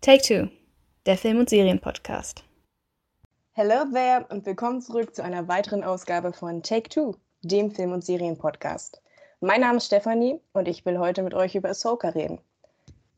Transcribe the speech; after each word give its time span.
Take 0.00 0.22
Two, 0.22 0.48
der 1.06 1.18
Film- 1.18 1.40
und 1.40 1.50
Serienpodcast. 1.50 2.44
Hello 3.54 3.84
there 3.92 4.24
und 4.28 4.46
willkommen 4.46 4.80
zurück 4.80 5.12
zu 5.12 5.24
einer 5.24 5.48
weiteren 5.48 5.82
Ausgabe 5.82 6.32
von 6.32 6.62
Take 6.62 6.88
Two, 6.88 7.16
dem 7.42 7.72
Film- 7.72 7.90
und 7.90 8.04
Serienpodcast. 8.04 9.02
Mein 9.40 9.60
Name 9.60 9.78
ist 9.78 9.86
Stefanie 9.86 10.40
und 10.52 10.68
ich 10.68 10.86
will 10.86 11.00
heute 11.00 11.24
mit 11.24 11.34
euch 11.34 11.56
über 11.56 11.70
Ahsoka 11.70 12.10
reden. 12.10 12.40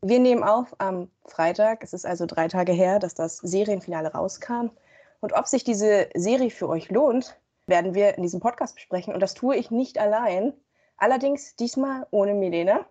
Wir 0.01 0.19
nehmen 0.19 0.43
auf 0.43 0.75
am 0.79 1.11
Freitag, 1.27 1.83
es 1.83 1.93
ist 1.93 2.03
also 2.03 2.25
drei 2.25 2.47
Tage 2.47 2.71
her, 2.71 2.97
dass 2.97 3.13
das 3.13 3.37
Serienfinale 3.37 4.11
rauskam. 4.13 4.71
Und 5.19 5.33
ob 5.33 5.45
sich 5.45 5.63
diese 5.63 6.09
Serie 6.15 6.49
für 6.49 6.67
euch 6.67 6.89
lohnt, 6.89 7.39
werden 7.67 7.93
wir 7.93 8.17
in 8.17 8.23
diesem 8.23 8.39
Podcast 8.39 8.73
besprechen. 8.73 9.13
Und 9.13 9.19
das 9.19 9.35
tue 9.35 9.55
ich 9.55 9.69
nicht 9.69 9.99
allein. 9.99 10.51
Allerdings 10.97 11.55
diesmal 11.55 12.07
ohne 12.09 12.33
Milena. 12.33 12.87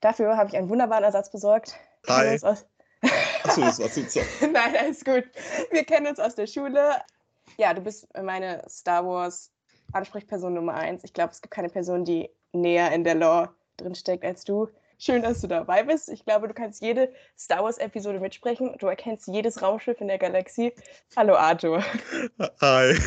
Dafür 0.00 0.38
habe 0.38 0.48
ich 0.48 0.56
einen 0.56 0.70
wunderbaren 0.70 1.04
Ersatz 1.04 1.30
besorgt. 1.30 1.76
Hi. 2.08 2.38
Achso, 3.42 3.60
das 3.60 3.78
war 3.78 3.90
zu 3.90 4.02
Nein, 4.40 4.76
alles 4.76 5.04
gut. 5.04 5.24
Wir 5.70 5.84
kennen 5.84 6.06
uns 6.06 6.18
aus 6.18 6.34
der 6.34 6.46
Schule. 6.46 6.96
Ja, 7.58 7.74
du 7.74 7.80
bist 7.80 8.08
meine 8.20 8.62
Star 8.68 9.06
Wars 9.06 9.52
Ansprechperson 9.92 10.54
Nummer 10.54 10.74
eins. 10.74 11.04
Ich 11.04 11.12
glaube, 11.12 11.32
es 11.32 11.40
gibt 11.40 11.54
keine 11.54 11.68
Person, 11.68 12.04
die 12.04 12.28
näher 12.52 12.92
in 12.92 13.04
der 13.04 13.14
Lore 13.14 13.54
drinsteckt 13.76 14.24
als 14.24 14.44
du. 14.44 14.68
Schön, 14.98 15.22
dass 15.22 15.42
du 15.42 15.46
dabei 15.46 15.82
bist. 15.82 16.08
Ich 16.08 16.24
glaube, 16.24 16.48
du 16.48 16.54
kannst 16.54 16.80
jede 16.80 17.12
Star 17.38 17.62
Wars-Episode 17.62 18.18
mitsprechen. 18.18 18.74
Du 18.78 18.86
erkennst 18.86 19.28
jedes 19.28 19.60
Raumschiff 19.60 20.00
in 20.00 20.08
der 20.08 20.16
Galaxie. 20.16 20.72
Hallo, 21.16 21.34
Arthur. 21.34 21.84
Hi. 22.62 22.98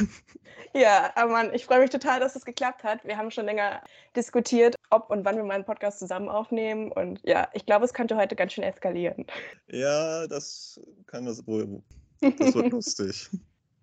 Ja, 0.76 1.12
aber 1.16 1.32
Mann, 1.32 1.54
ich 1.54 1.66
freue 1.66 1.80
mich 1.80 1.90
total, 1.90 2.20
dass 2.20 2.36
es 2.36 2.46
geklappt 2.46 2.84
hat. 2.84 3.04
Wir 3.06 3.18
haben 3.18 3.32
schon 3.32 3.46
länger 3.46 3.82
diskutiert, 4.16 4.76
ob 4.92 5.10
und 5.10 5.26
wann 5.26 5.38
wir 5.38 5.44
mal 5.44 5.56
einen 5.56 5.66
Podcast 5.66 5.98
zusammen 5.98 6.30
aufnehmen. 6.30 6.92
Und 6.92 7.22
ja, 7.24 7.50
ich 7.54 7.66
glaube, 7.66 7.86
es 7.86 7.94
könnte 7.94 8.16
heute 8.16 8.36
ganz 8.36 8.54
schön 8.54 8.64
eskalieren. 8.64 9.26
Ja, 9.68 10.28
das 10.28 10.80
kann 11.08 11.26
das 11.26 11.48
wohl. 11.48 11.82
Das 12.22 12.54
wird 12.54 12.70
lustig. 12.72 13.30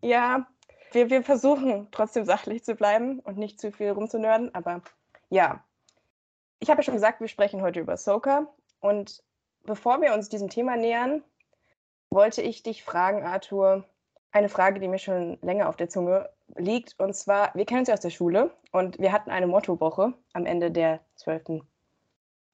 Ja, 0.00 0.46
wir, 0.92 1.10
wir 1.10 1.24
versuchen 1.24 1.88
trotzdem 1.90 2.24
sachlich 2.24 2.62
zu 2.62 2.76
bleiben 2.76 3.18
und 3.18 3.36
nicht 3.36 3.60
zu 3.60 3.72
viel 3.72 3.90
rumzunörden. 3.90 4.54
Aber 4.54 4.82
ja, 5.28 5.64
ich 6.58 6.70
habe 6.70 6.80
ja 6.80 6.82
schon 6.82 6.94
gesagt, 6.94 7.20
wir 7.20 7.28
sprechen 7.28 7.62
heute 7.62 7.80
über 7.80 7.96
Soka. 7.96 8.46
Und 8.80 9.22
bevor 9.64 10.00
wir 10.00 10.14
uns 10.14 10.28
diesem 10.28 10.48
Thema 10.48 10.76
nähern, 10.76 11.22
wollte 12.10 12.42
ich 12.42 12.62
dich 12.62 12.84
fragen, 12.84 13.24
Arthur, 13.24 13.84
eine 14.32 14.48
Frage, 14.48 14.80
die 14.80 14.88
mir 14.88 14.98
schon 14.98 15.38
länger 15.42 15.68
auf 15.68 15.76
der 15.76 15.88
Zunge 15.88 16.30
liegt. 16.56 16.98
Und 16.98 17.14
zwar, 17.14 17.54
wir 17.54 17.64
kennen 17.64 17.80
uns 17.80 17.88
ja 17.88 17.94
aus 17.94 18.00
der 18.00 18.10
Schule 18.10 18.50
und 18.72 18.98
wir 18.98 19.12
hatten 19.12 19.30
eine 19.30 19.46
Mottowoche 19.46 20.14
am 20.32 20.46
Ende 20.46 20.70
der 20.70 21.00
12. 21.16 21.62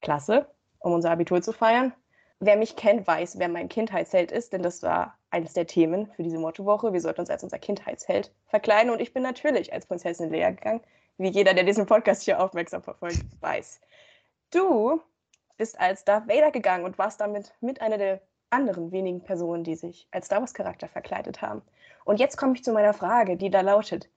Klasse, 0.01 0.47
um 0.79 0.93
unser 0.93 1.11
Abitur 1.11 1.41
zu 1.41 1.51
feiern. 1.51 1.93
Wer 2.39 2.57
mich 2.57 2.75
kennt, 2.75 3.07
weiß, 3.07 3.39
wer 3.39 3.47
mein 3.47 3.69
Kindheitsheld 3.69 4.31
ist, 4.31 4.51
denn 4.51 4.63
das 4.63 4.83
war 4.83 5.17
eines 5.29 5.53
der 5.53 5.65
Themen 5.65 6.11
für 6.11 6.23
diese 6.23 6.39
Mottowoche. 6.39 6.91
Wir 6.91 6.99
sollten 6.99 7.21
uns 7.21 7.29
als 7.29 7.43
unser 7.43 7.59
Kindheitsheld 7.59 8.33
verkleiden 8.47 8.91
und 8.91 8.99
ich 8.99 9.13
bin 9.13 9.23
natürlich 9.23 9.71
als 9.71 9.85
Prinzessin 9.85 10.29
Lea 10.29 10.51
gegangen, 10.51 10.81
wie 11.17 11.29
jeder, 11.29 11.53
der 11.53 11.63
diesen 11.63 11.85
Podcast 11.85 12.23
hier 12.23 12.39
aufmerksam 12.39 12.81
verfolgt, 12.81 13.23
weiß. 13.41 13.79
Du 14.51 15.01
bist 15.57 15.79
als 15.79 16.03
Darth 16.03 16.27
Vader 16.27 16.51
gegangen 16.51 16.85
und 16.85 16.97
warst 16.97 17.21
damit 17.21 17.53
mit 17.61 17.81
einer 17.81 17.97
der 17.97 18.21
anderen 18.49 18.91
wenigen 18.91 19.23
Personen, 19.23 19.63
die 19.63 19.75
sich 19.75 20.07
als 20.11 20.27
Star 20.27 20.41
Wars-Charakter 20.41 20.87
verkleidet 20.87 21.41
haben. 21.41 21.61
Und 22.05 22.19
jetzt 22.19 22.37
komme 22.37 22.53
ich 22.53 22.63
zu 22.63 22.71
meiner 22.71 22.93
Frage, 22.93 23.37
die 23.37 23.49
da 23.49 23.61
lautet: 23.61 24.09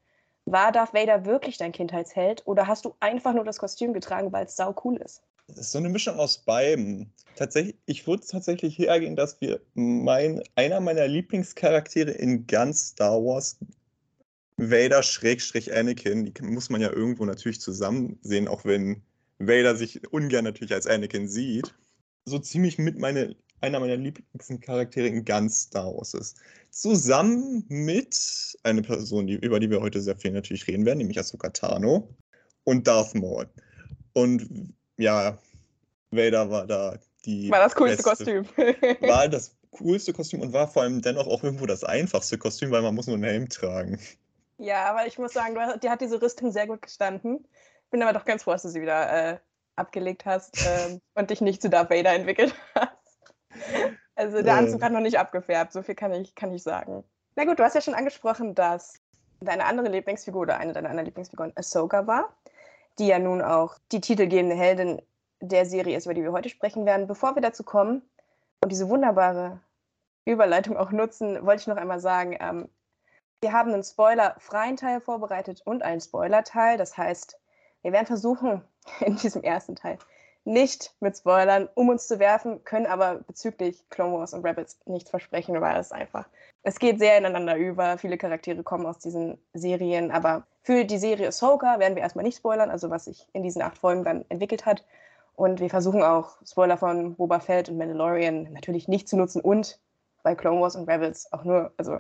War 0.45 0.73
Darth 0.73 0.95
Vader 0.95 1.25
wirklich 1.25 1.59
dein 1.59 1.73
Kindheitsheld 1.73 2.47
oder 2.47 2.67
hast 2.67 2.85
du 2.85 2.95
einfach 3.01 3.33
nur 3.33 3.45
das 3.45 3.59
Kostüm 3.59 3.93
getragen, 3.93 4.33
weil 4.33 4.47
es 4.47 4.57
sau 4.57 4.75
cool 4.85 4.97
ist? 4.97 5.23
Das 5.49 5.59
ist 5.59 5.73
so 5.73 5.79
eine 5.79 5.89
Mischung 5.89 6.19
aus 6.19 6.39
beiden. 6.39 7.13
Tatsächlich, 7.37 7.77
ich 7.87 8.07
würde 8.07 8.27
tatsächlich 8.27 8.79
hergehen, 8.79 9.15
dass 9.15 9.41
wir 9.41 9.61
mein, 9.75 10.43
einer 10.57 10.81
meiner 10.81 11.07
Lieblingscharaktere 11.07 12.11
in 12.11 12.47
ganz 12.47 12.89
Star 12.89 13.23
Wars, 13.23 13.59
Vader 14.59 15.03
Schrägstrich 15.03 15.75
Anakin, 15.75 16.25
die 16.25 16.43
muss 16.43 16.71
man 16.71 16.81
ja 16.81 16.91
irgendwo 16.91 17.25
natürlich 17.25 17.61
zusammen 17.61 18.19
sehen, 18.23 18.49
auch 18.49 18.65
wenn 18.65 19.03
Vader 19.39 19.77
sich 19.77 20.01
ungern 20.13 20.45
natürlich 20.45 20.73
als 20.73 20.87
Anakin 20.87 21.29
sieht. 21.29 21.75
So 22.25 22.39
ziemlich 22.39 22.79
mit 22.79 22.99
meine, 22.99 23.37
einer 23.61 23.81
meiner 23.81 23.97
Lieblingscharaktere 23.97 25.07
in 25.09 25.25
ganz 25.25 25.63
Star 25.63 25.95
Wars 25.95 26.15
ist. 26.15 26.39
Zusammen 26.71 27.65
mit 27.69 28.57
einer 28.63 28.83
Person, 28.83 29.27
die, 29.27 29.35
über 29.35 29.61
die 29.61 29.71
wir 29.71 29.81
heute 29.81 30.01
sehr 30.01 30.17
viel 30.17 30.33
natürlich 30.33 30.67
reden 30.67 30.87
werden, 30.87 30.99
nämlich 30.99 31.19
Ahsoka 31.19 31.51
Tano 31.51 32.09
und 32.65 32.87
Darth 32.87 33.15
Maul. 33.15 33.47
Und 34.15 34.73
ja, 34.97 35.39
Vader 36.11 36.51
war 36.51 36.67
da 36.67 36.99
die. 37.27 37.51
War 37.51 37.61
das 37.61 37.75
coolste 37.75 38.03
beste, 38.03 38.43
Kostüm. 38.43 38.47
war 39.09 39.29
das 39.29 39.55
coolste 39.71 40.13
Kostüm 40.15 40.41
und 40.41 40.53
war 40.55 40.67
vor 40.67 40.83
allem 40.83 41.03
dennoch 41.03 41.27
auch 41.27 41.45
irgendwo 41.45 41.67
das 41.67 41.85
einfachste 41.85 42.39
Kostüm, 42.39 42.71
weil 42.71 42.83
man 42.83 42.95
muss 42.95 43.07
nur 43.07 43.17
einen 43.17 43.25
Helm 43.25 43.49
tragen. 43.49 43.99
Ja, 44.59 44.87
aber 44.87 45.07
ich 45.07 45.19
muss 45.19 45.33
sagen, 45.33 45.55
dir 45.81 45.91
hat 45.91 46.01
diese 46.01 46.21
Rüstung 46.21 46.51
sehr 46.51 46.67
gut 46.67 46.83
gestanden. 46.83 47.47
Bin 47.91 48.03
aber 48.03 48.13
doch 48.13 48.25
ganz 48.25 48.43
froh, 48.43 48.53
dass 48.53 48.63
du 48.63 48.69
sie 48.69 48.81
wieder 48.81 49.33
äh, 49.33 49.39
abgelegt 49.77 50.25
hast 50.25 50.59
ähm, 50.67 51.01
und 51.15 51.31
dich 51.31 51.41
nicht 51.41 51.63
zu 51.63 51.71
Darth 51.71 51.91
Vader 51.91 52.15
entwickelt 52.15 52.55
hast. 52.75 52.97
Also 54.15 54.43
der 54.43 54.55
Anzug 54.55 54.83
hat 54.83 54.93
noch 54.93 55.01
nicht 55.01 55.19
abgefärbt, 55.19 55.73
so 55.73 55.83
viel 55.83 55.95
kann 55.95 56.13
ich, 56.13 56.35
kann 56.35 56.53
ich 56.53 56.63
sagen. 56.63 57.05
Na 57.37 57.45
gut, 57.45 57.59
du 57.59 57.65
hast 57.65 57.75
ja 57.75 57.83
schon 57.83 57.95
angesprochen, 57.95 58.55
dass 58.55 58.95
deine 59.41 59.67
andere 59.67 59.89
Lieblingsfigur 59.89 60.43
oder 60.43 60.57
eine 60.57 60.73
deiner 60.73 60.89
anderen 60.89 61.05
Lieblingsfiguren 61.05 61.53
Ahsoka 61.55 62.07
war, 62.07 62.35
die 62.99 63.09
ja 63.09 63.19
nun 63.19 63.43
auch 63.43 63.77
die 63.93 64.01
titelgebende 64.01 64.57
Heldin 64.57 65.03
der 65.41 65.67
Serie 65.67 65.99
ist, 65.99 66.07
über 66.07 66.15
die 66.15 66.23
wir 66.23 66.33
heute 66.33 66.49
sprechen 66.49 66.87
werden. 66.87 67.07
Bevor 67.07 67.35
wir 67.35 67.43
dazu 67.43 67.63
kommen 67.63 68.03
und 68.63 68.73
diese 68.73 68.89
wunderbare 68.89 69.61
Überleitung 70.25 70.79
auch 70.79 70.93
nutzen, 70.93 71.45
wollte 71.45 71.61
ich 71.61 71.67
noch 71.67 71.77
einmal 71.77 72.01
sagen, 72.01 72.37
ähm, 72.41 72.71
wir 73.41 73.53
haben 73.53 73.73
einen 73.73 73.85
spoilerfreien 73.85 74.77
Teil 74.77 75.01
vorbereitet 75.01 75.63
und 75.65 75.83
einen 75.83 76.01
Spoiler-Teil. 76.01 76.79
Das 76.79 76.97
heißt, 76.97 77.39
wir 77.83 77.93
werden 77.93 78.07
versuchen, 78.07 78.63
in 79.01 79.17
diesem 79.17 79.43
ersten 79.43 79.77
Teil 79.77 79.99
nicht 80.47 80.95
mit 81.01 81.17
Spoilern 81.17 81.69
um 81.75 81.89
uns 81.89 82.07
zu 82.07 82.21
werfen, 82.21 82.63
können 82.63 82.87
aber 82.87 83.17
bezüglich 83.27 83.85
Clone 83.91 84.17
Wars 84.17 84.33
und 84.33 84.47
Rebels 84.47 84.79
nichts 84.87 85.11
versprechen, 85.11 85.61
weil 85.61 85.77
es 85.77 85.91
einfach, 85.91 86.29
es 86.63 86.79
geht 86.79 87.01
sehr 87.01 87.19
ineinander 87.19 87.57
über. 87.57 87.99
Viele 87.99 88.17
Charaktere 88.17 88.63
kommen 88.63 88.87
aus 88.87 88.99
diesen 89.01 89.39
Serien, 89.55 90.13
aber 90.13 90.47
für 90.63 90.85
die 90.85 90.99
Serie 90.99 91.29
Ahsoka 91.29 91.81
werden 91.81 91.97
wir 91.97 92.03
erstmal 92.03 92.25
nicht 92.25 92.37
spoilern, 92.37 92.71
also 92.71 92.91
was 92.91 93.07
sich 93.07 93.27
in 93.33 93.43
diesen 93.43 93.61
acht 93.61 93.77
Folgen 93.77 94.05
dann 94.05 94.25
entwickelt 94.29 94.67
hat. 94.67 94.85
Und 95.35 95.59
wir 95.59 95.69
versuchen 95.69 96.03
auch 96.03 96.37
Spoiler 96.47 96.77
von 96.77 97.17
Boba 97.17 97.41
Fett 97.41 97.69
und 97.69 97.77
Mandalorian 97.77 98.53
natürlich 98.53 98.87
nicht 98.87 99.09
zu 99.09 99.17
nutzen 99.17 99.41
und 99.41 99.81
bei 100.23 100.37
Clone 100.37 100.61
Wars 100.61 100.77
und 100.77 100.89
Rebels 100.89 101.33
auch 101.33 101.45
nur, 101.45 101.73
also 101.77 101.99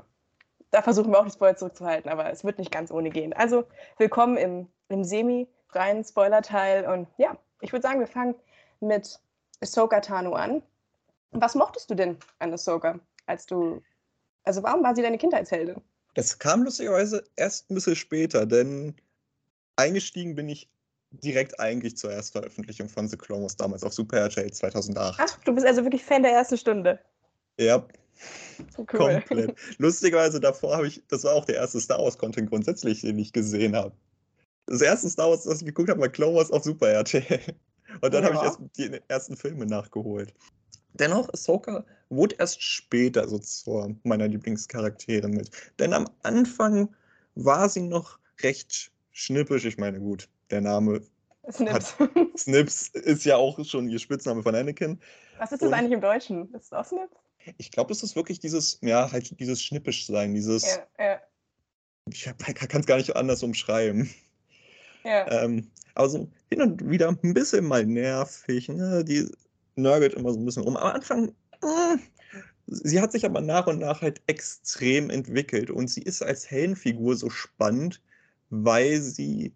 da 0.70 0.82
versuchen 0.82 1.10
wir 1.10 1.20
auch 1.20 1.24
die 1.24 1.32
Spoiler 1.32 1.56
zurückzuhalten, 1.56 2.10
aber 2.10 2.30
es 2.30 2.44
wird 2.44 2.58
nicht 2.58 2.72
ganz 2.72 2.90
ohne 2.90 3.10
gehen. 3.10 3.32
Also 3.32 3.64
willkommen 3.98 4.36
im, 4.36 4.68
im 4.88 5.04
semi-freien 5.04 6.04
Spoiler-Teil 6.04 6.86
und 6.86 7.08
ja, 7.18 7.36
ich 7.60 7.72
würde 7.72 7.82
sagen, 7.82 8.00
wir 8.00 8.06
fangen 8.06 8.34
mit 8.80 9.18
Ahsoka 9.60 10.00
Tano 10.00 10.34
an. 10.34 10.62
Was 11.32 11.54
mochtest 11.54 11.90
du 11.90 11.94
denn 11.94 12.18
an 12.38 12.52
Ahsoka, 12.52 12.98
als 13.26 13.46
du, 13.46 13.82
also 14.44 14.62
warum 14.62 14.82
war 14.82 14.94
sie 14.94 15.02
deine 15.02 15.18
Kindheitsheldin? 15.18 15.80
Das 16.14 16.38
kam 16.38 16.62
lustigerweise 16.62 17.24
erst 17.36 17.70
ein 17.70 17.74
bisschen 17.74 17.96
später, 17.96 18.46
denn 18.46 18.94
eingestiegen 19.76 20.34
bin 20.34 20.48
ich 20.48 20.70
direkt 21.10 21.58
eigentlich 21.60 21.96
zur 21.96 22.10
Erstveröffentlichung 22.10 22.88
von 22.88 23.08
The 23.08 23.16
Clone 23.16 23.42
Wars 23.42 23.56
damals 23.56 23.84
auf 23.84 23.92
Super 23.92 24.18
RTL 24.18 24.52
2008. 24.52 25.20
Ach, 25.20 25.38
du 25.44 25.54
bist 25.54 25.66
also 25.66 25.84
wirklich 25.84 26.04
Fan 26.04 26.22
der 26.22 26.32
ersten 26.32 26.56
Stunde. 26.56 26.98
Ja. 27.58 27.86
Cool. 28.76 29.20
Komplett. 29.22 29.54
Lustigerweise 29.78 30.40
davor 30.40 30.76
habe 30.76 30.86
ich, 30.86 31.02
das 31.08 31.24
war 31.24 31.34
auch 31.34 31.44
der 31.44 31.56
erste 31.56 31.80
Star 31.80 31.98
Wars 31.98 32.16
Content 32.16 32.48
grundsätzlich, 32.48 33.02
den 33.02 33.18
ich 33.18 33.32
gesehen 33.32 33.76
habe. 33.76 33.92
Das 34.66 34.80
erste 34.80 35.08
Star 35.08 35.30
Wars, 35.30 35.44
das 35.44 35.60
ich 35.60 35.66
geguckt 35.66 35.88
habe, 35.88 36.00
war 36.00 36.08
Clone 36.08 36.36
Wars 36.36 36.50
auf 36.50 36.64
Super 36.64 36.88
RTL. 36.88 37.40
Und 38.00 38.14
dann 38.14 38.24
ja. 38.24 38.30
habe 38.30 38.36
ich 38.36 38.42
erst 38.42 38.60
die 38.76 39.00
ersten 39.08 39.36
Filme 39.36 39.66
nachgeholt. 39.66 40.34
Dennoch, 40.94 41.28
Ahsoka 41.32 41.84
wurde 42.08 42.36
erst 42.38 42.62
später 42.62 43.28
so 43.28 43.38
zu 43.38 43.96
meiner 44.04 44.28
Lieblingscharaktere 44.28 45.28
mit. 45.28 45.50
Denn 45.78 45.92
am 45.92 46.08
Anfang 46.22 46.94
war 47.34 47.68
sie 47.68 47.82
noch 47.82 48.18
recht 48.42 48.90
schnippisch. 49.12 49.64
Ich 49.64 49.78
meine, 49.78 50.00
gut, 50.00 50.28
der 50.50 50.62
Name 50.62 51.02
Snips. 51.50 51.98
Hat, 51.98 52.10
Snips 52.38 52.88
ist 52.88 53.24
ja 53.24 53.36
auch 53.36 53.62
schon 53.64 53.88
ihr 53.88 53.98
Spitzname 53.98 54.42
von 54.42 54.54
Anakin. 54.54 54.98
Was 55.38 55.52
ist 55.52 55.62
das 55.62 55.68
Und 55.68 55.74
eigentlich 55.74 55.92
im 55.92 56.00
Deutschen? 56.00 56.52
Ist 56.54 56.66
es 56.66 56.72
auch 56.72 56.84
Snips? 56.84 57.16
Ich 57.58 57.70
glaube, 57.70 57.88
das 57.88 58.02
ist 58.02 58.16
wirklich 58.16 58.40
dieses, 58.40 58.78
ja, 58.82 59.10
halt 59.12 59.38
dieses 59.38 59.62
schnippisch 59.62 60.06
sein, 60.06 60.34
dieses. 60.34 60.64
Ja, 60.64 60.86
ja. 60.98 61.20
Ich 62.10 62.24
kann 62.24 62.80
es 62.80 62.86
gar 62.86 62.96
nicht 62.98 63.16
anders 63.16 63.42
umschreiben. 63.42 64.08
Ja. 65.04 65.30
Ähm, 65.30 65.70
also 65.94 66.28
hin 66.50 66.62
und 66.62 66.88
wieder 66.88 67.08
ein 67.08 67.34
bisschen 67.34 67.66
mal 67.66 67.84
nervig. 67.84 68.68
Ne? 68.68 69.04
Die 69.04 69.28
nörgelt 69.76 70.14
immer 70.14 70.32
so 70.32 70.38
ein 70.38 70.44
bisschen 70.44 70.62
rum. 70.62 70.76
Am 70.76 70.94
Anfang, 70.94 71.28
äh, 71.62 71.96
sie 72.66 73.00
hat 73.00 73.12
sich 73.12 73.24
aber 73.24 73.40
nach 73.40 73.66
und 73.66 73.78
nach 73.78 74.02
halt 74.02 74.20
extrem 74.26 75.10
entwickelt. 75.10 75.70
Und 75.70 75.88
sie 75.88 76.02
ist 76.02 76.22
als 76.22 76.50
Heldenfigur 76.50 77.16
so 77.16 77.30
spannend, 77.30 78.00
weil 78.50 79.00
sie 79.00 79.52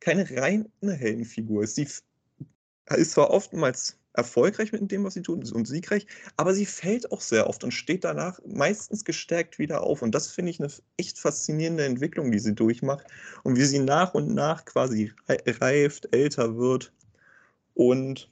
keine 0.00 0.28
reine 0.30 0.68
Heldenfigur 0.82 1.64
ist. 1.64 1.76
Sie 1.76 1.86
ist 2.90 3.10
zwar 3.10 3.30
oftmals 3.30 3.98
erfolgreich 4.18 4.72
mit 4.72 4.90
dem, 4.90 5.04
was 5.04 5.14
sie 5.14 5.22
tut 5.22 5.50
und 5.50 5.66
siegreich, 5.66 6.06
aber 6.36 6.52
sie 6.52 6.66
fällt 6.66 7.10
auch 7.12 7.20
sehr 7.20 7.46
oft 7.46 7.64
und 7.64 7.72
steht 7.72 8.04
danach 8.04 8.40
meistens 8.44 9.04
gestärkt 9.04 9.58
wieder 9.58 9.82
auf. 9.82 10.02
Und 10.02 10.14
das 10.14 10.26
finde 10.26 10.50
ich 10.50 10.60
eine 10.60 10.70
echt 10.98 11.18
faszinierende 11.18 11.84
Entwicklung, 11.84 12.30
die 12.30 12.40
sie 12.40 12.54
durchmacht 12.54 13.06
und 13.44 13.56
wie 13.56 13.64
sie 13.64 13.78
nach 13.78 14.12
und 14.14 14.34
nach 14.34 14.64
quasi 14.64 15.12
reift, 15.28 16.08
älter 16.12 16.56
wird 16.58 16.92
und 17.74 18.28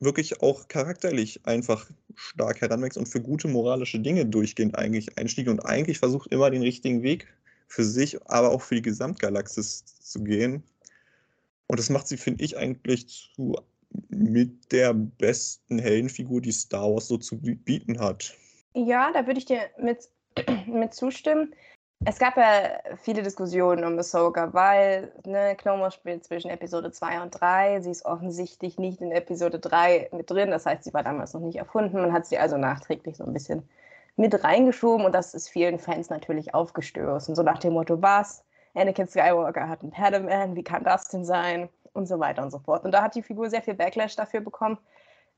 wirklich 0.00 0.42
auch 0.42 0.68
charakterlich 0.68 1.40
einfach 1.44 1.88
stark 2.14 2.60
heranwächst 2.60 2.98
und 2.98 3.08
für 3.08 3.20
gute 3.20 3.48
moralische 3.48 4.00
Dinge 4.00 4.26
durchgehend 4.26 4.76
eigentlich 4.76 5.18
einstieg 5.18 5.48
und 5.48 5.60
eigentlich 5.60 5.98
versucht 5.98 6.32
immer 6.32 6.50
den 6.50 6.62
richtigen 6.62 7.02
Weg 7.02 7.26
für 7.68 7.84
sich, 7.84 8.20
aber 8.26 8.50
auch 8.50 8.62
für 8.62 8.76
die 8.76 8.82
Gesamtgalaxis 8.82 9.84
zu 9.84 10.22
gehen. 10.24 10.62
Und 11.66 11.78
das 11.78 11.90
macht 11.90 12.08
sie, 12.08 12.16
finde 12.16 12.44
ich, 12.44 12.56
eigentlich 12.56 13.08
zu 13.08 13.56
mit 14.08 14.72
der 14.72 14.94
besten 14.94 15.78
Heldenfigur, 15.78 16.40
die 16.40 16.52
Star 16.52 16.92
Wars 16.92 17.08
so 17.08 17.16
zu 17.16 17.38
bieten 17.40 18.00
hat. 18.00 18.34
Ja, 18.74 19.10
da 19.12 19.26
würde 19.26 19.38
ich 19.38 19.46
dir 19.46 19.60
mit, 19.78 20.08
mit 20.66 20.94
zustimmen. 20.94 21.54
Es 22.04 22.18
gab 22.18 22.36
ja 22.36 22.80
viele 23.02 23.22
Diskussionen 23.22 23.84
um 23.84 23.98
Ahsoka, 23.98 24.54
weil 24.54 25.12
ne, 25.26 25.56
Clone 25.56 25.90
spielt 25.90 26.24
zwischen 26.24 26.48
Episode 26.48 26.92
2 26.92 27.22
und 27.22 27.30
3. 27.32 27.80
Sie 27.80 27.90
ist 27.90 28.04
offensichtlich 28.04 28.78
nicht 28.78 29.00
in 29.00 29.10
Episode 29.10 29.58
3 29.58 30.10
mit 30.12 30.30
drin. 30.30 30.50
Das 30.50 30.64
heißt, 30.64 30.84
sie 30.84 30.94
war 30.94 31.02
damals 31.02 31.34
noch 31.34 31.40
nicht 31.40 31.56
erfunden. 31.56 32.00
Man 32.00 32.12
hat 32.12 32.26
sie 32.26 32.38
also 32.38 32.56
nachträglich 32.56 33.16
so 33.16 33.24
ein 33.24 33.32
bisschen 33.32 33.68
mit 34.14 34.44
reingeschoben 34.44 35.06
und 35.06 35.12
das 35.12 35.34
ist 35.34 35.48
vielen 35.48 35.78
Fans 35.78 36.08
natürlich 36.08 36.54
aufgestoßen. 36.54 37.34
So 37.34 37.42
nach 37.42 37.58
dem 37.58 37.72
Motto, 37.72 38.00
was? 38.00 38.44
Anakin 38.74 39.08
Skywalker 39.08 39.68
hat 39.68 39.82
einen 39.82 39.90
Padawan, 39.90 40.54
wie 40.54 40.62
kann 40.62 40.84
das 40.84 41.08
denn 41.08 41.24
sein? 41.24 41.68
Und 41.98 42.06
so 42.06 42.20
weiter 42.20 42.44
und 42.44 42.52
so 42.52 42.60
fort. 42.60 42.84
Und 42.84 42.92
da 42.92 43.02
hat 43.02 43.16
die 43.16 43.22
Figur 43.22 43.50
sehr 43.50 43.60
viel 43.60 43.74
Backlash 43.74 44.14
dafür 44.14 44.40
bekommen. 44.40 44.78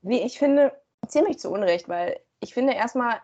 Wie 0.03 0.19
ich 0.21 0.37
finde, 0.37 0.71
ziemlich 1.07 1.39
zu 1.39 1.51
Unrecht, 1.51 1.89
weil 1.89 2.19
ich 2.39 2.53
finde 2.53 2.73
erstmal 2.73 3.19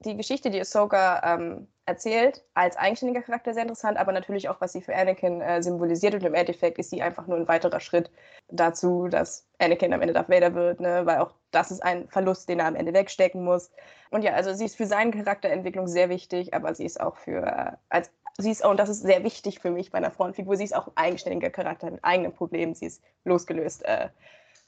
die 0.00 0.16
Geschichte, 0.16 0.50
die 0.50 0.60
Ahsoka 0.60 1.22
ähm, 1.24 1.68
erzählt, 1.86 2.42
als 2.54 2.76
eigenständiger 2.76 3.22
Charakter 3.22 3.54
sehr 3.54 3.62
interessant, 3.62 3.96
aber 3.96 4.10
natürlich 4.10 4.48
auch, 4.48 4.60
was 4.60 4.72
sie 4.72 4.80
für 4.80 4.96
Anakin 4.96 5.40
äh, 5.40 5.62
symbolisiert. 5.62 6.14
Und 6.14 6.24
im 6.24 6.34
Endeffekt 6.34 6.78
ist 6.78 6.90
sie 6.90 7.00
einfach 7.00 7.28
nur 7.28 7.36
ein 7.36 7.46
weiterer 7.46 7.78
Schritt 7.78 8.10
dazu, 8.48 9.06
dass 9.06 9.46
Anakin 9.60 9.92
am 9.92 10.00
Ende 10.00 10.14
Darth 10.14 10.28
Vader 10.28 10.54
wird, 10.54 10.80
ne? 10.80 11.02
weil 11.04 11.18
auch 11.18 11.32
das 11.52 11.70
ist 11.70 11.84
ein 11.84 12.08
Verlust, 12.08 12.48
den 12.48 12.58
er 12.58 12.66
am 12.66 12.74
Ende 12.74 12.92
wegstecken 12.92 13.44
muss. 13.44 13.70
Und 14.10 14.22
ja, 14.22 14.32
also 14.32 14.52
sie 14.52 14.64
ist 14.64 14.76
für 14.76 14.86
seine 14.86 15.12
Charakterentwicklung 15.12 15.86
sehr 15.86 16.08
wichtig, 16.08 16.54
aber 16.54 16.74
sie 16.74 16.86
ist 16.86 17.00
auch 17.00 17.16
für, 17.16 17.46
äh, 17.46 17.72
als 17.88 18.10
sie 18.40 18.50
ist, 18.50 18.64
und 18.64 18.78
das 18.78 18.88
ist 18.88 19.02
sehr 19.02 19.24
wichtig 19.24 19.60
für 19.60 19.70
mich 19.70 19.90
bei 19.90 19.98
einer 19.98 20.10
Frauenfigur, 20.10 20.56
sie 20.56 20.64
ist 20.64 20.74
auch 20.74 20.88
ein 20.88 20.92
eigenständiger 20.96 21.50
Charakter 21.50 21.90
mit 21.90 22.04
eigenen 22.04 22.32
Problemen. 22.32 22.74
Sie 22.74 22.86
ist 22.86 23.02
losgelöst 23.24 23.84
äh, 23.84 24.08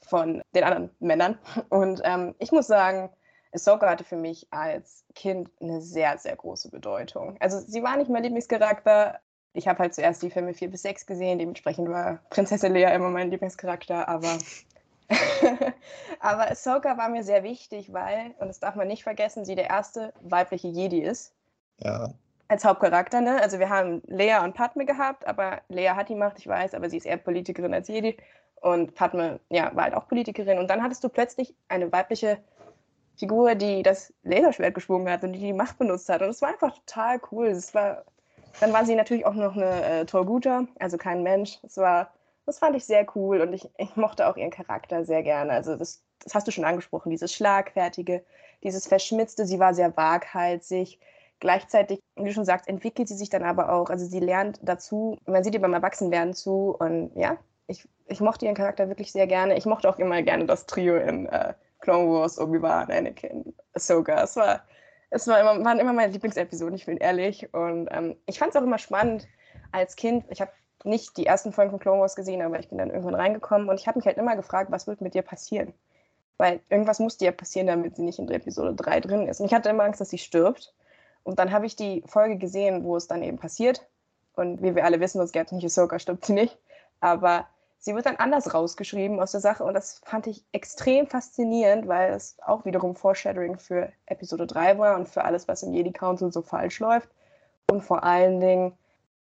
von 0.01 0.41
den 0.55 0.63
anderen 0.63 0.89
Männern. 0.99 1.37
Und 1.69 2.01
ähm, 2.03 2.35
ich 2.39 2.51
muss 2.51 2.67
sagen, 2.67 3.09
Ahsoka 3.53 3.89
hatte 3.89 4.03
für 4.03 4.15
mich 4.15 4.47
als 4.51 5.05
Kind 5.15 5.49
eine 5.61 5.81
sehr, 5.81 6.17
sehr 6.17 6.35
große 6.35 6.69
Bedeutung. 6.69 7.37
Also 7.39 7.59
sie 7.59 7.83
war 7.83 7.97
nicht 7.97 8.09
mein 8.09 8.23
Lieblingscharakter. 8.23 9.19
Ich 9.53 9.67
habe 9.67 9.79
halt 9.79 9.93
zuerst 9.93 10.23
die 10.23 10.31
Filme 10.31 10.53
4 10.53 10.71
bis 10.71 10.81
6 10.81 11.05
gesehen, 11.05 11.37
dementsprechend 11.37 11.87
war 11.89 12.19
Prinzessin 12.31 12.73
Leia 12.73 12.89
immer 12.89 13.09
mein 13.09 13.29
Lieblingscharakter, 13.29 14.07
aber 14.07 14.39
aber 16.19 16.49
Ahsoka 16.49 16.97
war 16.97 17.09
mir 17.09 17.23
sehr 17.23 17.43
wichtig, 17.43 17.93
weil, 17.93 18.33
und 18.39 18.47
das 18.47 18.59
darf 18.59 18.75
man 18.75 18.87
nicht 18.87 19.03
vergessen, 19.03 19.45
sie 19.45 19.55
der 19.55 19.69
erste 19.69 20.13
weibliche 20.21 20.69
Jedi 20.69 21.01
ist. 21.01 21.33
Ja. 21.79 22.13
Als 22.53 22.65
Hauptcharakter, 22.65 23.19
ne? 23.19 23.41
Also 23.41 23.57
wir 23.57 23.69
haben 23.69 24.03
Leia 24.05 24.43
und 24.43 24.53
Padme 24.53 24.85
gehabt, 24.85 25.25
aber 25.25 25.63
Leia 25.69 25.95
hat 25.95 26.09
die 26.09 26.13
Macht, 26.13 26.37
ich 26.37 26.45
weiß, 26.45 26.75
aber 26.75 26.87
sie 26.87 26.97
ist 26.97 27.07
eher 27.07 27.17
Politikerin 27.17 27.73
als 27.73 27.87
Jedi. 27.87 28.15
Und 28.61 28.93
Padme, 28.93 29.39
ja, 29.49 29.75
war 29.75 29.85
halt 29.85 29.95
auch 29.95 30.07
Politikerin. 30.07 30.59
Und 30.59 30.69
dann 30.69 30.83
hattest 30.83 31.03
du 31.03 31.09
plötzlich 31.09 31.55
eine 31.67 31.91
weibliche 31.91 32.37
Figur, 33.15 33.55
die 33.55 33.81
das 33.81 34.13
Laserschwert 34.21 34.75
geschwungen 34.75 35.11
hat 35.11 35.23
und 35.23 35.33
die 35.33 35.39
die 35.39 35.51
Macht 35.51 35.79
benutzt 35.79 36.07
hat. 36.09 36.21
Und 36.21 36.29
es 36.29 36.43
war 36.43 36.49
einfach 36.49 36.75
total 36.75 37.19
cool. 37.31 37.47
Es 37.47 37.73
war, 37.73 38.03
dann 38.59 38.71
war 38.71 38.85
sie 38.85 38.93
natürlich 38.93 39.25
auch 39.25 39.33
noch 39.33 39.55
eine 39.55 39.83
äh, 39.83 40.05
Torguta, 40.05 40.67
also 40.77 40.97
kein 40.97 41.23
Mensch. 41.23 41.57
Es 41.63 41.77
war, 41.77 42.13
das 42.45 42.59
fand 42.59 42.75
ich 42.75 42.85
sehr 42.85 43.03
cool 43.15 43.41
und 43.41 43.51
ich, 43.53 43.67
ich 43.79 43.95
mochte 43.95 44.27
auch 44.27 44.37
ihren 44.37 44.51
Charakter 44.51 45.05
sehr 45.05 45.23
gerne. 45.23 45.53
Also 45.53 45.75
das, 45.75 46.03
das 46.23 46.35
hast 46.35 46.45
du 46.45 46.51
schon 46.51 46.65
angesprochen, 46.65 47.09
dieses 47.09 47.33
Schlagfertige, 47.33 48.23
dieses 48.61 48.85
Verschmitzte. 48.85 49.47
Sie 49.47 49.57
war 49.57 49.73
sehr 49.73 49.97
waghalsig. 49.97 50.99
Gleichzeitig, 51.43 51.99
wie 52.15 52.23
du 52.23 52.31
schon 52.31 52.45
sagst, 52.45 52.69
entwickelt 52.69 53.09
sie 53.09 53.17
sich 53.17 53.29
dann 53.29 53.43
aber 53.43 53.69
auch. 53.69 53.89
Also 53.89 54.05
sie 54.05 54.21
lernt 54.21 54.61
dazu, 54.61 55.17
man 55.25 55.43
sieht 55.43 55.53
ihr 55.53 55.59
beim 55.59 55.73
Erwachsenwerden 55.73 56.33
zu 56.33 56.73
und 56.79 57.11
ja, 57.17 57.35
ich, 57.67 57.85
ich 58.07 58.21
mochte 58.21 58.45
ihren 58.45 58.55
Charakter 58.55 58.87
wirklich 58.87 59.11
sehr 59.11 59.27
gerne. 59.27 59.57
Ich 59.57 59.65
mochte 59.65 59.89
auch 59.89 59.99
immer 59.99 60.21
gerne 60.21 60.45
das 60.45 60.67
Trio 60.67 60.95
in 60.95 61.25
äh, 61.25 61.53
Clone 61.81 62.09
Wars, 62.09 62.39
Obi-Wan, 62.39 62.89
Anakin, 62.89 63.53
Ahsoka. 63.73 64.23
Es, 64.23 64.37
war, 64.37 64.61
es 65.09 65.27
war 65.27 65.41
immer, 65.41 65.65
waren 65.65 65.79
immer 65.79 65.91
meine 65.91 66.13
Lieblingsepisoden, 66.13 66.75
ich 66.75 66.85
bin 66.85 66.95
ehrlich. 66.95 67.53
Und 67.53 67.89
ähm, 67.91 68.15
ich 68.25 68.39
fand 68.39 68.51
es 68.51 68.55
auch 68.55 68.63
immer 68.63 68.77
spannend 68.77 69.27
als 69.73 69.97
Kind. 69.97 70.23
Ich 70.29 70.39
habe 70.39 70.51
nicht 70.85 71.17
die 71.17 71.25
ersten 71.25 71.51
Folgen 71.51 71.71
von 71.71 71.79
Clone 71.81 71.99
Wars 71.99 72.15
gesehen, 72.15 72.41
aber 72.41 72.57
ich 72.57 72.69
bin 72.69 72.77
dann 72.77 72.89
irgendwann 72.89 73.15
reingekommen 73.15 73.67
und 73.67 73.77
ich 73.81 73.87
habe 73.87 73.99
mich 73.99 74.05
halt 74.05 74.17
immer 74.17 74.37
gefragt, 74.37 74.71
was 74.71 74.87
wird 74.87 75.01
mit 75.01 75.13
dir 75.13 75.23
passieren? 75.23 75.73
Weil 76.37 76.61
irgendwas 76.69 76.99
musste 76.99 77.25
ja 77.25 77.33
passieren, 77.33 77.67
damit 77.67 77.97
sie 77.97 78.03
nicht 78.03 78.19
in 78.19 78.27
der 78.27 78.37
Episode 78.37 78.73
3 78.75 79.01
drin 79.01 79.27
ist. 79.27 79.41
Und 79.41 79.47
ich 79.47 79.53
hatte 79.53 79.67
immer 79.67 79.83
Angst, 79.83 79.99
dass 79.99 80.09
sie 80.09 80.17
stirbt. 80.17 80.73
Und 81.23 81.39
dann 81.39 81.51
habe 81.51 81.65
ich 81.65 81.75
die 81.75 82.03
Folge 82.05 82.37
gesehen, 82.37 82.83
wo 82.83 82.95
es 82.97 83.07
dann 83.07 83.23
eben 83.23 83.37
passiert. 83.37 83.85
Und 84.35 84.61
wie 84.61 84.75
wir 84.75 84.85
alle 84.85 84.99
wissen, 84.99 85.19
sonst 85.19 85.31
gäbe 85.31 85.45
es 85.45 85.51
nicht 85.51 85.65
Ahsoka, 85.65 85.99
stirbt 85.99 86.25
sie 86.25 86.33
nicht. 86.33 86.57
Aber 86.99 87.47
sie 87.83 87.93
wird 87.95 88.05
dann 88.05 88.15
anders 88.15 88.53
rausgeschrieben 88.53 89.19
aus 89.19 89.31
der 89.31 89.41
Sache 89.41 89.63
und 89.65 89.73
das 89.73 89.99
fand 90.05 90.25
ich 90.27 90.45
extrem 90.53 91.05
faszinierend, 91.05 91.87
weil 91.87 92.13
es 92.13 92.37
auch 92.45 92.63
wiederum 92.63 92.95
Foreshadowing 92.95 93.57
für 93.57 93.91
Episode 94.05 94.47
3 94.47 94.77
war 94.77 94.95
und 94.95 95.09
für 95.09 95.25
alles, 95.25 95.47
was 95.49 95.63
im 95.63 95.73
Jedi 95.73 95.91
Council 95.91 96.31
so 96.31 96.41
falsch 96.41 96.79
läuft. 96.79 97.09
Und 97.69 97.81
vor 97.81 98.03
allen 98.03 98.39
Dingen, 98.39 98.73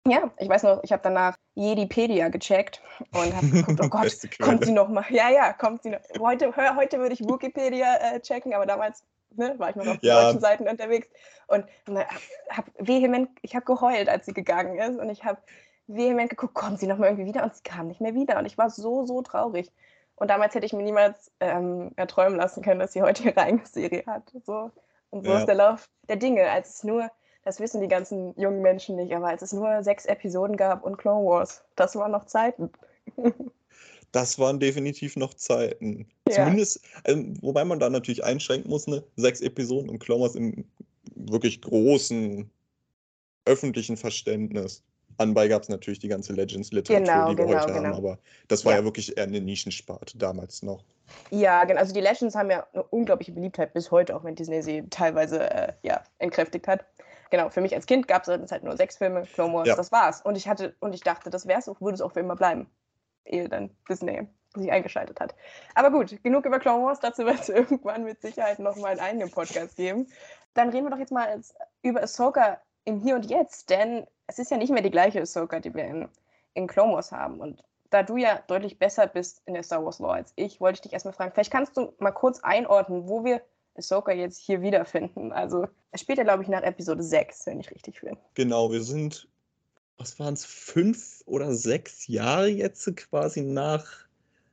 ja, 0.07 0.31
ich 0.39 0.49
weiß 0.49 0.63
noch, 0.63 0.83
ich 0.85 0.93
habe 0.93 1.03
danach 1.03 1.35
Jedipedia 1.55 2.29
gecheckt 2.29 2.81
und 3.13 3.35
habe 3.35 3.49
geguckt, 3.49 3.81
oh 3.83 3.89
Gott, 3.91 4.17
kommt 4.41 4.65
sie 4.65 4.73
noch 4.73 4.89
mal? 4.89 5.05
Ja, 5.11 5.29
ja, 5.29 5.53
kommt 5.53 5.83
sie 5.83 5.91
noch. 5.91 6.01
Heute, 6.21 6.55
heute 6.57 6.99
würde 6.99 7.15
ich 7.15 7.21
Wikipedia 7.21 7.97
äh, 7.97 8.21
checken, 8.21 8.55
aber 8.55 8.67
damals 8.67 9.03
ne, 9.37 9.55
war 9.59 9.71
ich 9.71 9.77
noch 9.77 9.87
auf 9.87 9.99
ja. 10.03 10.23
deutschen 10.23 10.41
Seiten 10.41 10.69
unterwegs 10.69 11.09
und 11.47 11.65
habe 11.87 12.71
vehement, 12.79 13.31
ich 13.43 13.55
habe 13.55 13.65
geheult, 13.65 14.09
als 14.09 14.27
sie 14.27 14.33
gegangen 14.33 14.79
ist 14.79 14.99
und 14.99 15.11
ich 15.11 15.25
habe 15.25 15.39
vehement 15.87 16.31
geguckt, 16.31 16.55
kommt 16.55 16.81
sie 16.81 16.87
nochmal 16.87 17.11
irgendwie 17.11 17.27
wieder 17.27 17.43
und 17.43 17.55
sie 17.55 17.63
kam 17.63 17.89
nicht 17.89 18.01
mehr 18.01 18.15
wieder. 18.15 18.39
Und 18.39 18.47
ich 18.47 18.59
war 18.59 18.71
so, 18.71 19.05
so 19.05 19.23
traurig. 19.23 19.71
Und 20.17 20.29
damals 20.29 20.55
hätte 20.55 20.67
ich 20.67 20.73
mir 20.73 20.83
niemals 20.83 21.33
ähm, 21.41 21.93
erträumen 21.97 22.39
lassen 22.39 22.63
können, 22.63 22.81
dass 22.81 22.93
sie 22.93 23.03
heute 23.03 23.25
ihre 23.25 23.39
eigene 23.39 23.67
Serie 23.67 24.05
hat. 24.07 24.33
So. 24.45 24.71
Und 25.11 25.25
so 25.25 25.33
ja. 25.33 25.39
ist 25.39 25.47
der 25.47 25.55
Lauf 25.55 25.89
der 26.09 26.17
Dinge. 26.17 26.51
Als 26.51 26.77
es 26.77 26.85
nur, 26.85 27.11
das 27.45 27.61
wissen 27.61 27.81
die 27.81 27.89
ganzen 27.89 28.39
jungen 28.39 28.63
Menschen 28.63 28.97
nicht, 28.97 29.15
aber 29.15 29.29
als 29.29 29.43
es 29.43 29.53
nur 29.53 29.83
sechs 29.83 30.07
Episoden 30.07 30.57
gab 30.57 30.85
und 30.85 30.97
Clone 30.97 31.27
Wars, 31.27 31.65
das 31.77 31.97
waren 31.97 32.13
noch 32.13 32.25
Zeiten. 32.25 32.71
das 34.13 34.39
waren 34.39 34.61
definitiv 34.61 35.17
noch 35.17 35.35
Zeiten. 35.35 36.07
Ja. 36.29 36.37
Zumindest, 36.37 36.81
also, 37.05 37.23
wobei 37.41 37.65
man 37.65 37.81
da 37.81 37.91
natürlich 37.91 38.23
einschränken 38.23 38.71
muss, 38.71 38.87
ne? 38.87 39.03
sechs 39.17 39.41
Episoden 39.41 39.89
und 39.89 39.99
Clone 39.99 40.23
Wars 40.23 40.35
im 40.35 40.65
wirklich 41.15 41.61
großen 41.63 42.49
öffentlichen 43.45 43.97
Verständnis. 43.97 44.83
Anbei 45.19 45.49
gab 45.49 45.63
es 45.63 45.69
natürlich 45.69 45.99
die 45.99 46.09
ganze 46.09 46.33
Legends-Literatur, 46.33 47.05
genau, 47.05 47.31
die 47.31 47.39
wir 47.39 47.47
genau, 47.47 47.61
heute 47.61 47.73
genau. 47.73 47.89
haben, 47.89 47.95
aber 47.95 48.19
das 48.49 48.65
war 48.65 48.73
ja. 48.73 48.79
ja. 48.79 48.85
wirklich 48.85 49.17
eher 49.17 49.25
eine 49.25 49.41
Nischensparte 49.41 50.17
damals 50.17 50.63
noch. 50.63 50.85
Ja, 51.31 51.65
genau. 51.65 51.81
Also 51.81 51.93
die 51.93 52.01
Legends 52.01 52.35
haben 52.35 52.51
ja 52.51 52.67
eine 52.73 52.83
unglaubliche 52.85 53.33
Beliebtheit 53.33 53.75
bis 53.75 53.91
heute, 53.91 54.17
auch 54.17 54.25
wenn 54.25 54.35
Disney 54.35 54.63
sie 54.63 54.85
teilweise 54.89 55.51
äh, 55.51 55.73
ja, 55.83 56.03
entkräftigt 56.19 56.67
hat. 56.67 56.85
Genau, 57.31 57.49
für 57.49 57.61
mich 57.61 57.75
als 57.75 57.87
Kind 57.87 58.09
gab 58.09 58.27
es 58.27 58.51
halt 58.51 58.63
nur 58.63 58.77
sechs 58.77 58.97
Filme, 58.97 59.23
Clone 59.23 59.55
Wars, 59.55 59.69
ja. 59.69 59.77
das 59.77 59.93
war's. 59.93 60.23
Und 60.23 60.37
ich 60.37 60.49
hatte, 60.49 60.75
und 60.81 60.95
ich 60.95 61.01
dachte, 61.01 61.31
das 61.31 61.47
wär's 61.47 61.69
auch, 61.69 61.81
würde 61.81 61.95
es 61.95 62.01
auch 62.01 62.13
für 62.13 62.21
immer 62.21 62.37
bleiben. 62.37 62.67
Ehe 63.25 63.49
dann 63.49 63.71
Disney 63.89 64.27
sich 64.55 64.71
eingeschaltet 64.71 65.21
hat. 65.21 65.35
Aber 65.75 65.91
gut, 65.91 66.23
genug 66.23 66.45
über 66.45 66.59
Clone 66.59 66.85
Wars, 66.85 67.01
dazu 67.01 67.25
wird 67.25 67.41
es 67.41 67.49
irgendwann 67.51 68.05
mit 68.05 68.21
Sicherheit 68.21 68.59
nochmal 68.59 68.93
einen 68.93 69.01
eigenen 69.01 69.31
Podcast 69.31 69.77
geben. 69.77 70.09
Dann 70.55 70.69
reden 70.69 70.85
wir 70.85 70.91
doch 70.91 70.99
jetzt 70.99 71.13
mal 71.13 71.41
über 71.83 72.03
Ahsoka 72.03 72.61
im 72.85 73.01
Hier 73.01 73.15
und 73.15 73.31
Jetzt, 73.31 73.71
denn 73.71 74.07
es 74.27 74.39
ist 74.39 74.51
ja 74.51 74.57
nicht 74.57 74.73
mehr 74.73 74.83
die 74.83 74.91
gleiche 74.91 75.23
Ahsoka, 75.23 75.61
die 75.61 75.75
wir 75.75 75.85
in, 75.85 76.09
in 76.55 76.67
Clone 76.67 76.93
Wars 76.93 77.13
haben. 77.13 77.41
Und 77.41 77.65
da 77.91 78.03
du 78.03 78.17
ja 78.17 78.43
deutlich 78.47 78.79
besser 78.79 79.07
bist 79.07 79.43
in 79.47 79.55
der 79.55 79.63
Star 79.63 79.85
Wars 79.85 79.99
Lore 79.99 80.15
als 80.15 80.33
ich, 80.37 80.61
wollte 80.61 80.77
ich 80.77 80.81
dich 80.83 80.93
erstmal 80.93 81.15
fragen, 81.15 81.33
vielleicht 81.33 81.53
kannst 81.53 81.77
du 81.77 81.95
mal 81.99 82.13
kurz 82.13 82.41
einordnen, 82.41 83.09
wo 83.09 83.25
wir 83.25 83.43
Ahsoka 83.77 84.13
jetzt 84.13 84.39
hier 84.39 84.63
wiederfinden. 84.63 85.33
Also 85.33 85.67
es 85.93 86.01
spielt 86.01 86.19
ja, 86.19 86.25
glaube 86.25 86.43
ich, 86.43 86.49
nach 86.49 86.63
Episode 86.63 87.03
6, 87.03 87.47
wenn 87.47 87.61
ich 87.61 87.71
richtig 87.71 88.01
bin. 88.01 88.17
Genau, 88.35 88.71
wir 88.71 88.83
sind, 88.83 89.29
was 90.03 90.19
waren 90.19 90.35
es, 90.35 90.45
fünf 90.45 91.23
oder 91.27 91.55
sechs 91.55 92.09
Jahre 92.09 92.49
jetzt 92.49 92.95
quasi 92.97 93.43
nach 93.43 93.87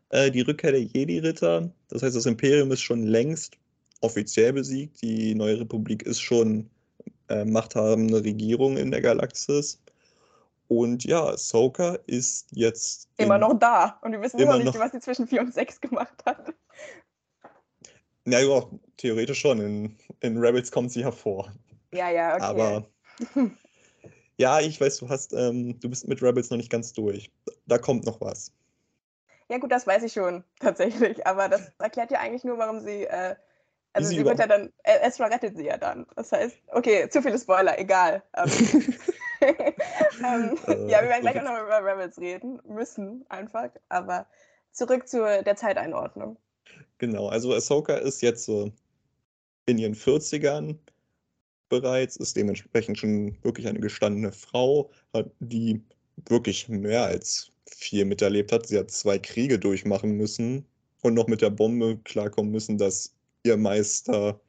äh, 0.10 0.30
die 0.30 0.42
Rückkehr 0.42 0.72
der 0.72 0.84
Jedi-Ritter. 0.84 1.72
Das 1.90 2.04
heißt, 2.04 2.16
das 2.16 2.28
Imperium 2.28 2.72
ist 2.72 2.82
schon 2.82 3.04
längst 3.04 3.58
offiziell 4.02 4.54
besiegt. 4.54 5.02
Die 5.02 5.34
neue 5.34 5.60
Republik 5.60 6.04
ist 6.04 6.22
schon 6.22 6.70
äh, 7.30 7.46
machthabende 7.46 8.24
Regierung 8.24 8.78
in 8.78 8.92
der 8.92 9.02
Galaxis. 9.02 9.82
Und 10.68 11.04
ja, 11.04 11.26
Ahsoka 11.26 11.98
ist 12.06 12.48
jetzt. 12.52 13.10
Immer 13.18 13.40
noch 13.40 13.58
da. 13.58 13.98
Und 14.04 14.12
wir 14.12 14.22
wissen 14.22 14.40
immer 14.40 14.58
noch 14.58 14.66
nicht, 14.66 14.80
was 14.80 14.92
sie 14.92 15.00
zwischen 15.00 15.28
4 15.28 15.42
und 15.42 15.54
6 15.54 15.82
gemacht 15.82 16.24
hat. 16.28 16.54
Na 18.26 18.40
ja, 18.40 18.64
theoretisch 18.98 19.40
schon. 19.40 19.60
In, 19.60 19.98
in 20.20 20.38
Rebels 20.38 20.72
kommt 20.72 20.92
sie 20.92 21.04
hervor. 21.04 21.52
Ja, 21.92 22.12
ja, 22.12 22.36
okay. 22.36 22.44
Aber 22.44 22.88
ja, 24.40 24.60
ich 24.62 24.80
weiß, 24.80 24.98
du 24.98 25.10
hast, 25.10 25.34
ähm, 25.34 25.80
du 25.80 25.90
bist 25.90 26.08
mit 26.08 26.24
Rebels 26.24 26.50
noch 26.50 26.58
nicht 26.58 26.72
ganz 26.72 26.94
durch. 26.94 27.30
Da 27.68 27.78
kommt 27.78 28.06
noch 28.06 28.22
was. 28.22 28.54
Ja, 29.50 29.58
gut, 29.58 29.72
das 29.72 29.86
weiß 29.86 30.04
ich 30.04 30.14
schon, 30.14 30.44
tatsächlich. 30.60 31.28
Aber 31.28 31.50
das 31.50 31.72
erklärt 31.78 32.12
ja 32.12 32.20
eigentlich 32.20 32.46
nur, 32.46 32.58
warum 32.58 32.80
sie. 32.80 33.06
Äh, 33.06 33.36
also, 33.92 34.10
sie 34.10 34.18
sie 34.18 34.26
wird 34.26 34.40
ja 34.40 34.48
dann. 34.48 34.72
Äh, 34.84 35.06
Ezra 35.06 35.26
rettet 35.26 35.58
sie 35.58 35.66
ja 35.66 35.78
dann. 35.78 36.06
Das 36.16 36.32
heißt, 36.32 36.56
okay, 36.68 37.10
zu 37.10 37.22
viele 37.22 37.38
Spoiler, 37.38 37.78
egal. 37.78 38.24
Ähm, 38.36 38.50
Äh, 40.22 40.90
ja, 40.90 41.02
wir 41.02 41.10
werden 41.10 41.22
gleich 41.22 41.36
so 41.36 41.40
auch 41.40 41.44
noch 41.44 41.64
über 41.64 41.84
Rebels 41.84 42.20
reden. 42.20 42.62
Müssen 42.68 43.26
einfach. 43.30 43.70
Aber 43.88 44.26
zurück 44.72 45.08
zu 45.08 45.20
der 45.20 45.56
Zeiteinordnung. 45.56 46.38
Genau, 46.98 47.28
also 47.30 47.54
Ahsoka 47.54 47.96
ist 47.96 48.22
jetzt 48.22 48.46
so 48.46 48.72
in 49.66 49.78
ihren 49.78 49.96
40ern 49.96 50.78
bereits, 51.70 52.16
ist 52.16 52.36
dementsprechend 52.36 52.98
schon 52.98 53.38
wirklich 53.44 53.68
eine 53.68 53.80
gestandene 53.80 54.32
Frau, 54.32 54.90
hat 55.14 55.30
die 55.40 55.82
wirklich 56.28 56.68
mehr 56.68 57.06
als 57.06 57.52
viel 57.68 58.06
miterlebt 58.06 58.52
hat. 58.52 58.68
Sie 58.68 58.78
hat 58.78 58.92
zwei 58.92 59.18
Kriege 59.20 59.58
durchmachen 59.60 60.12
müssen 60.12 60.66
und 61.02 61.14
noch 61.14 61.28
mit 61.28 61.42
der 61.42 61.50
Bombe 61.52 61.98
klarkommen 62.04 62.52
müssen, 62.52 62.78
dass 62.78 63.14
ihr 63.44 63.56
Meister 63.58 64.40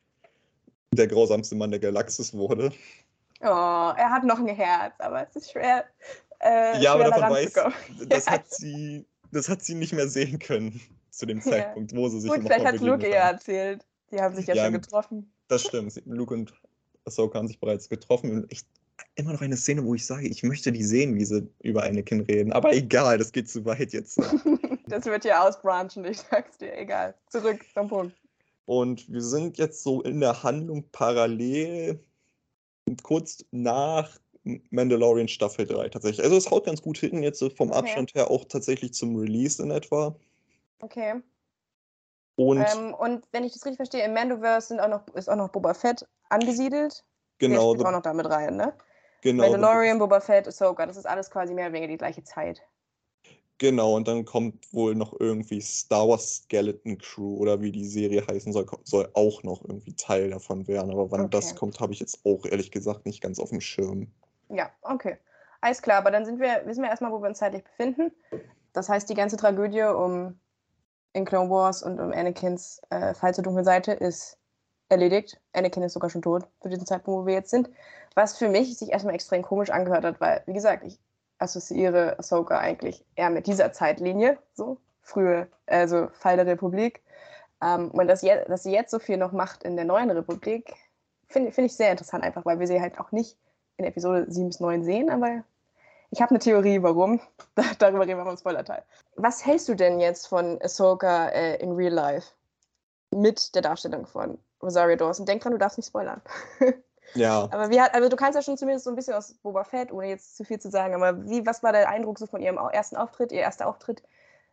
der 0.93 1.07
grausamste 1.07 1.55
Mann 1.55 1.71
der 1.71 1.81
Galaxis 1.81 2.35
wurde. 2.35 2.73
Oh, 3.43 3.45
er 3.47 4.11
hat 4.11 4.25
noch 4.25 4.39
ein 4.39 4.49
Herz, 4.49 4.95
aber 4.99 5.27
es 5.29 5.37
ist 5.37 5.53
schwer. 5.53 5.85
Äh, 6.41 6.83
Ja, 6.83 6.95
aber 6.95 7.05
davon 7.05 7.31
weiß, 7.31 7.53
das 8.09 8.27
Ja. 8.27 8.33
hat 8.33 8.49
sie, 8.53 9.07
das 9.31 9.49
hat 9.49 9.63
sie 9.63 9.75
nicht 9.75 9.93
mehr 9.93 10.09
sehen 10.09 10.39
können 10.39 10.81
zu 11.11 11.27
dem 11.27 11.39
Ja. 11.39 11.45
Zeitpunkt, 11.45 11.95
wo 11.95 12.09
sie 12.09 12.21
sich 12.21 12.31
Gut, 12.31 12.43
vielleicht 12.43 12.65
hat 12.67 12.81
Luke 12.81 13.07
ihr 13.09 13.17
erzählt. 13.17 13.87
Die 14.11 14.21
haben 14.21 14.35
sich 14.35 14.47
ja, 14.47 14.55
Ja, 14.55 14.65
schon 14.65 14.73
getroffen. 14.75 15.33
Das 15.49 15.63
stimmt. 15.63 16.01
Luke 16.07 16.35
und 16.35 16.53
Ahsoka 17.05 17.39
haben 17.39 17.49
sich 17.49 17.61
bereits 17.61 17.89
getroffen. 17.89 18.31
Und 18.33 18.53
ich, 18.53 18.63
immer 19.15 19.33
noch 19.33 19.41
eine 19.41 19.57
Szene, 19.57 19.85
wo 19.85 19.95
ich 19.95 20.07
sage, 20.07 20.29
ich 20.29 20.43
möchte 20.43 20.73
die 20.73 20.85
sehen, 20.85 21.15
wie 21.17 21.25
sie 21.25 21.49
über 21.63 21.85
Anakin 21.85 22.21
reden. 22.23 22.53
Aber 22.53 22.73
egal, 22.73 23.19
das 23.19 23.33
geht 23.33 23.49
zu 23.49 23.65
weit 23.65 23.93
jetzt. 23.93 24.19
das 24.89 25.07
wird 25.07 25.23
hier 25.23 25.43
ausbranchen, 25.43 26.05
ich 26.05 26.19
sag's 26.19 26.59
dir, 26.59 26.77
egal. 26.77 27.15
Zurück 27.29 27.65
zum 27.75 27.89
Punkt. 27.89 28.17
Und 28.67 29.11
wir 29.13 29.23
sind 29.23 29.59
jetzt 29.59 29.83
so 29.83 30.03
in 30.03 30.21
der 30.21 30.43
Handlung 30.43 30.85
parallel, 30.93 31.99
kurz 33.03 33.45
nach 33.51 34.19
Mandalorian 34.45 35.29
Staffel 35.29 35.67
3 35.67 35.89
tatsächlich. 35.91 36.25
Also 36.25 36.37
es 36.37 36.51
haut 36.51 36.67
ganz 36.67 36.81
gut 36.81 36.99
hin, 36.99 37.23
jetzt 37.23 37.41
vom 37.57 37.71
Okay. 37.71 37.79
Abstand 37.79 38.15
her 38.15 38.31
auch 38.31 38.45
tatsächlich 38.45 38.95
zum 38.95 39.17
Release 39.17 39.63
in 39.63 39.71
etwa. 39.71 40.17
Okay. 40.81 41.15
Und 42.49 42.67
Ähm, 42.67 42.95
und 42.95 43.27
wenn 43.33 43.45
ich 43.45 43.53
das 43.53 43.65
richtig 43.65 43.77
verstehe, 43.77 44.05
im 44.05 44.15
Mandoverse 44.15 44.69
sind 44.69 44.81
auch 44.81 44.89
noch, 44.89 45.07
ist 45.15 45.29
auch 45.29 45.37
noch 45.37 45.51
Boba 45.51 45.75
Fett 45.75 46.07
angesiedelt. 46.29 47.05
genau, 47.39 47.55
Der 47.55 47.61
spielt 47.75 47.87
auch 47.87 47.93
noch 47.93 48.03
damit 48.03 48.29
rein, 48.31 48.57
ne? 48.57 48.73
genau, 49.21 49.51
Mandalorian, 49.51 49.99
Boba 49.99 50.21
Fett, 50.21 50.49
Ahsoka, 50.49 50.87
das 50.87 50.97
ist 50.97 51.07
alles 51.07 51.31
quasi 51.31 51.55
mehr 51.55 51.67
oder 51.67 51.75
weniger 51.75 51.93
die 51.93 51.99
gleiche 51.99 52.25
Zeit. 52.25 52.63
Genau, 53.59 53.95
und 53.97 54.09
dann 54.09 54.25
kommt 54.25 54.73
wohl 54.73 54.95
noch 54.95 55.21
irgendwie 55.21 55.61
Star 55.61 56.09
Wars 56.09 56.37
Skeleton 56.45 56.97
Crew 56.99 57.37
oder 57.37 57.61
wie 57.61 57.71
die 57.73 57.85
Serie 57.85 58.27
heißen 58.27 58.53
soll, 58.55 58.67
soll 58.85 59.11
auch 59.13 59.43
noch 59.43 59.63
irgendwie 59.63 59.95
Teil 59.95 60.31
davon 60.31 60.67
werden. 60.67 60.91
Aber 60.91 61.11
wann 61.11 61.29
das 61.31 61.51
Okay. 61.51 61.59
kommt, 61.59 61.79
habe 61.79 61.93
ich 61.93 62.01
jetzt 62.01 62.25
auch 62.25 62.47
ehrlich 62.47 62.71
gesagt 62.71 63.05
nicht 63.05 63.21
ganz 63.21 63.39
auf 63.39 63.51
dem 63.51 63.61
Schirm. 63.61 64.11
Ja, 64.49 64.71
okay. 64.83 65.19
Alles 65.61 65.83
klar, 65.83 65.99
aber 65.99 66.11
dann 66.11 66.25
sind 66.25 66.41
wir, 66.41 66.63
wissen 66.67 66.83
wir 66.83 66.91
erstmal, 66.91 67.13
wo 67.13 67.21
wir 67.23 67.29
uns 67.29 67.39
zeitlich 67.39 67.65
befinden. 67.65 68.13
Das 68.73 68.89
heißt, 68.89 69.09
die 69.11 69.15
ganze 69.15 69.37
Tragödie 69.37 69.83
um 69.83 70.41
in 71.13 71.25
Clone 71.25 71.51
Wars 71.51 71.83
und 71.83 72.01
um 72.01 72.13
Anakins 72.13 72.81
äh, 72.91 73.15
Fall 73.15 73.35
zur 73.35 73.45
dunklen 73.45 73.65
Seite 73.65 73.93
ist 73.93 74.39
erledigt. 74.91 75.41
Anakin 75.53 75.83
ist 75.83 75.95
sogar 75.95 76.11
schon 76.11 76.23
tot 76.23 76.47
zu 76.61 76.69
diesem 76.69 76.87
Zeitpunkt, 76.87 77.23
wo 77.23 77.27
wir 77.27 77.35
jetzt 77.35 77.51
sind. 77.51 77.71
Was 78.15 78.37
für 78.37 78.49
mich 78.49 78.77
sich 78.77 78.91
erstmal 78.91 79.15
extrem 79.15 79.43
komisch 79.43 79.71
angehört 79.71 80.05
hat, 80.05 80.21
weil, 80.21 80.43
wie 80.47 80.53
gesagt, 80.53 80.85
ich 80.85 80.99
assoziiere 81.39 82.19
Ahsoka 82.19 82.59
eigentlich 82.59 83.05
eher 83.15 83.31
mit 83.31 83.47
dieser 83.47 83.73
Zeitlinie, 83.73 84.39
so 84.53 84.79
frühe, 85.01 85.49
also 85.67 86.09
Fall 86.13 86.37
der 86.37 86.47
Republik. 86.47 87.03
Ähm, 87.63 87.91
und 87.93 88.09
dass, 88.09 88.23
je, 88.23 88.45
dass 88.47 88.65
sie 88.65 88.73
jetzt 88.73 88.91
so 88.91 88.99
viel 88.99 89.17
noch 89.17 89.33
macht 89.33 89.63
in 89.63 89.77
der 89.77 89.85
neuen 89.85 90.11
Republik, 90.11 90.75
finde 91.29 91.53
find 91.53 91.67
ich 91.67 91.77
sehr 91.77 91.91
interessant, 91.91 92.25
einfach 92.25 92.45
weil 92.45 92.59
wir 92.59 92.67
sie 92.67 92.81
halt 92.81 92.99
auch 92.99 93.13
nicht 93.13 93.39
in 93.77 93.85
Episode 93.85 94.27
7 94.29 94.49
bis 94.49 94.61
9 94.61 94.83
sehen, 94.83 95.09
aber 95.09 95.45
ich 96.11 96.21
habe 96.21 96.31
eine 96.31 96.39
Theorie, 96.39 96.83
warum. 96.83 97.21
Darüber 97.79 98.07
reden 98.07 98.19
wir 98.19 98.25
beim 98.25 98.37
Spoiler-Teil. 98.37 98.83
Was 99.17 99.45
hältst 99.45 99.69
du 99.69 99.75
denn 99.75 100.01
jetzt 100.01 100.27
von 100.27 100.61
Ahsoka 100.63 101.29
äh, 101.29 101.57
in 101.57 101.73
Real 101.73 101.93
Life? 101.93 102.33
Mit 103.13 103.55
der 103.55 103.63
Darstellung 103.63 104.07
von 104.07 104.39
Rosario 104.63 104.97
Dawson. 104.97 105.27
Denk 105.27 105.43
dran, 105.43 105.53
du 105.53 105.59
darfst 105.59 105.79
nicht 105.79 105.89
spoilern. 105.89 106.21
Ja, 107.15 107.49
Aber 107.51 107.71
wie 107.71 107.81
hat, 107.81 107.93
also 107.95 108.09
du 108.09 108.15
kannst 108.15 108.37
ja 108.37 108.43
schon 108.43 108.57
zumindest 108.57 108.85
so 108.85 108.91
ein 108.91 108.97
bisschen 108.97 109.15
aus 109.15 109.35
Boba 109.43 109.65
Fett, 109.65 109.91
ohne 109.93 110.09
jetzt 110.09 110.37
zu 110.37 110.45
viel 110.45 110.61
zu 110.61 110.71
sagen, 110.71 110.95
aber 110.95 111.29
wie, 111.29 111.45
was 111.45 111.63
war 111.63 111.73
der 111.73 111.89
Eindruck 111.89 112.21
so 112.21 112.27
von 112.27 112.41
ihrem 112.41 112.57
ersten 112.57 112.97
Auftritt? 112.97 113.33
Ihr 113.33 113.41
erster 113.41 113.67
Auftritt 113.67 114.03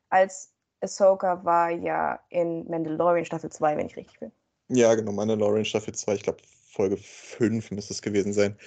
als 0.09 0.51
Ahsoka 0.81 1.43
war 1.43 1.69
ja 1.69 2.19
in 2.29 2.67
Mandalorian 2.69 3.25
Staffel 3.25 3.51
2, 3.51 3.77
wenn 3.77 3.87
ich 3.87 3.95
richtig 3.95 4.19
bin. 4.19 4.31
ja, 4.69 4.93
genau, 4.95 5.11
Mandalorian 5.11 5.65
Staffel 5.65 5.93
2, 5.93 6.15
ich 6.15 6.23
glaube 6.23 6.39
Folge 6.71 6.97
5 6.97 7.71
müsste 7.71 7.93
es 7.93 8.01
gewesen 8.01 8.33
sein. 8.33 8.57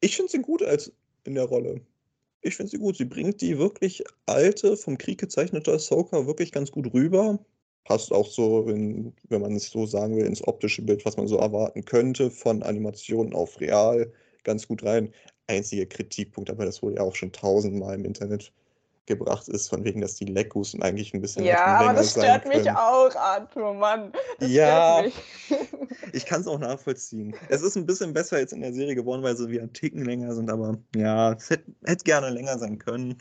Ich 0.00 0.16
finde 0.16 0.30
sie 0.32 0.42
gut 0.42 0.62
als 0.62 0.92
in 1.24 1.34
der 1.34 1.44
Rolle. 1.44 1.80
Ich 2.46 2.54
finde 2.56 2.70
sie 2.70 2.78
gut. 2.78 2.96
Sie 2.96 3.04
bringt 3.04 3.40
die 3.40 3.58
wirklich 3.58 4.04
alte, 4.26 4.76
vom 4.76 4.98
Krieg 4.98 5.18
gezeichnete 5.18 5.72
Ahsoka 5.72 6.26
wirklich 6.28 6.52
ganz 6.52 6.70
gut 6.70 6.94
rüber. 6.94 7.44
Passt 7.84 8.12
auch 8.12 8.28
so, 8.28 8.68
in, 8.68 9.12
wenn 9.28 9.40
man 9.40 9.56
es 9.56 9.68
so 9.70 9.84
sagen 9.84 10.16
will, 10.16 10.26
ins 10.26 10.46
optische 10.46 10.82
Bild, 10.82 11.04
was 11.04 11.16
man 11.16 11.26
so 11.26 11.38
erwarten 11.38 11.84
könnte, 11.84 12.30
von 12.30 12.62
Animation 12.62 13.34
auf 13.34 13.60
real, 13.60 14.12
ganz 14.44 14.68
gut 14.68 14.84
rein. 14.84 15.12
Einziger 15.48 15.86
Kritikpunkt, 15.86 16.48
aber 16.50 16.64
das 16.64 16.82
wurde 16.82 16.96
ja 16.96 17.02
auch 17.02 17.16
schon 17.16 17.32
tausendmal 17.32 17.96
im 17.96 18.04
Internet 18.04 18.52
gebracht, 19.06 19.48
ist 19.48 19.68
von 19.68 19.84
wegen, 19.84 20.00
dass 20.00 20.14
die 20.16 20.24
Leckus 20.24 20.78
eigentlich 20.80 21.14
ein 21.14 21.20
bisschen 21.20 21.44
Ja, 21.44 21.64
aber 21.64 21.94
das 21.94 22.12
stört 22.12 22.46
mich 22.46 22.68
auch, 22.70 23.14
Arthur, 23.14 23.74
Mann. 23.74 24.12
Das 24.38 24.50
Ja. 24.50 25.02
Ich 26.12 26.24
kann 26.24 26.40
es 26.40 26.46
auch 26.46 26.58
nachvollziehen. 26.58 27.34
Es 27.48 27.62
ist 27.62 27.76
ein 27.76 27.84
bisschen 27.86 28.12
besser 28.12 28.38
jetzt 28.38 28.52
in 28.52 28.60
der 28.60 28.72
Serie 28.72 28.94
geworden, 28.94 29.22
weil 29.22 29.36
sie 29.36 29.48
wieder 29.48 29.62
einen 29.62 29.72
Ticken 29.72 30.04
länger 30.04 30.32
sind, 30.34 30.50
aber 30.50 30.78
ja, 30.94 31.32
es 31.32 31.50
hätte, 31.50 31.72
hätte 31.84 32.04
gerne 32.04 32.30
länger 32.30 32.58
sein 32.58 32.78
können. 32.78 33.20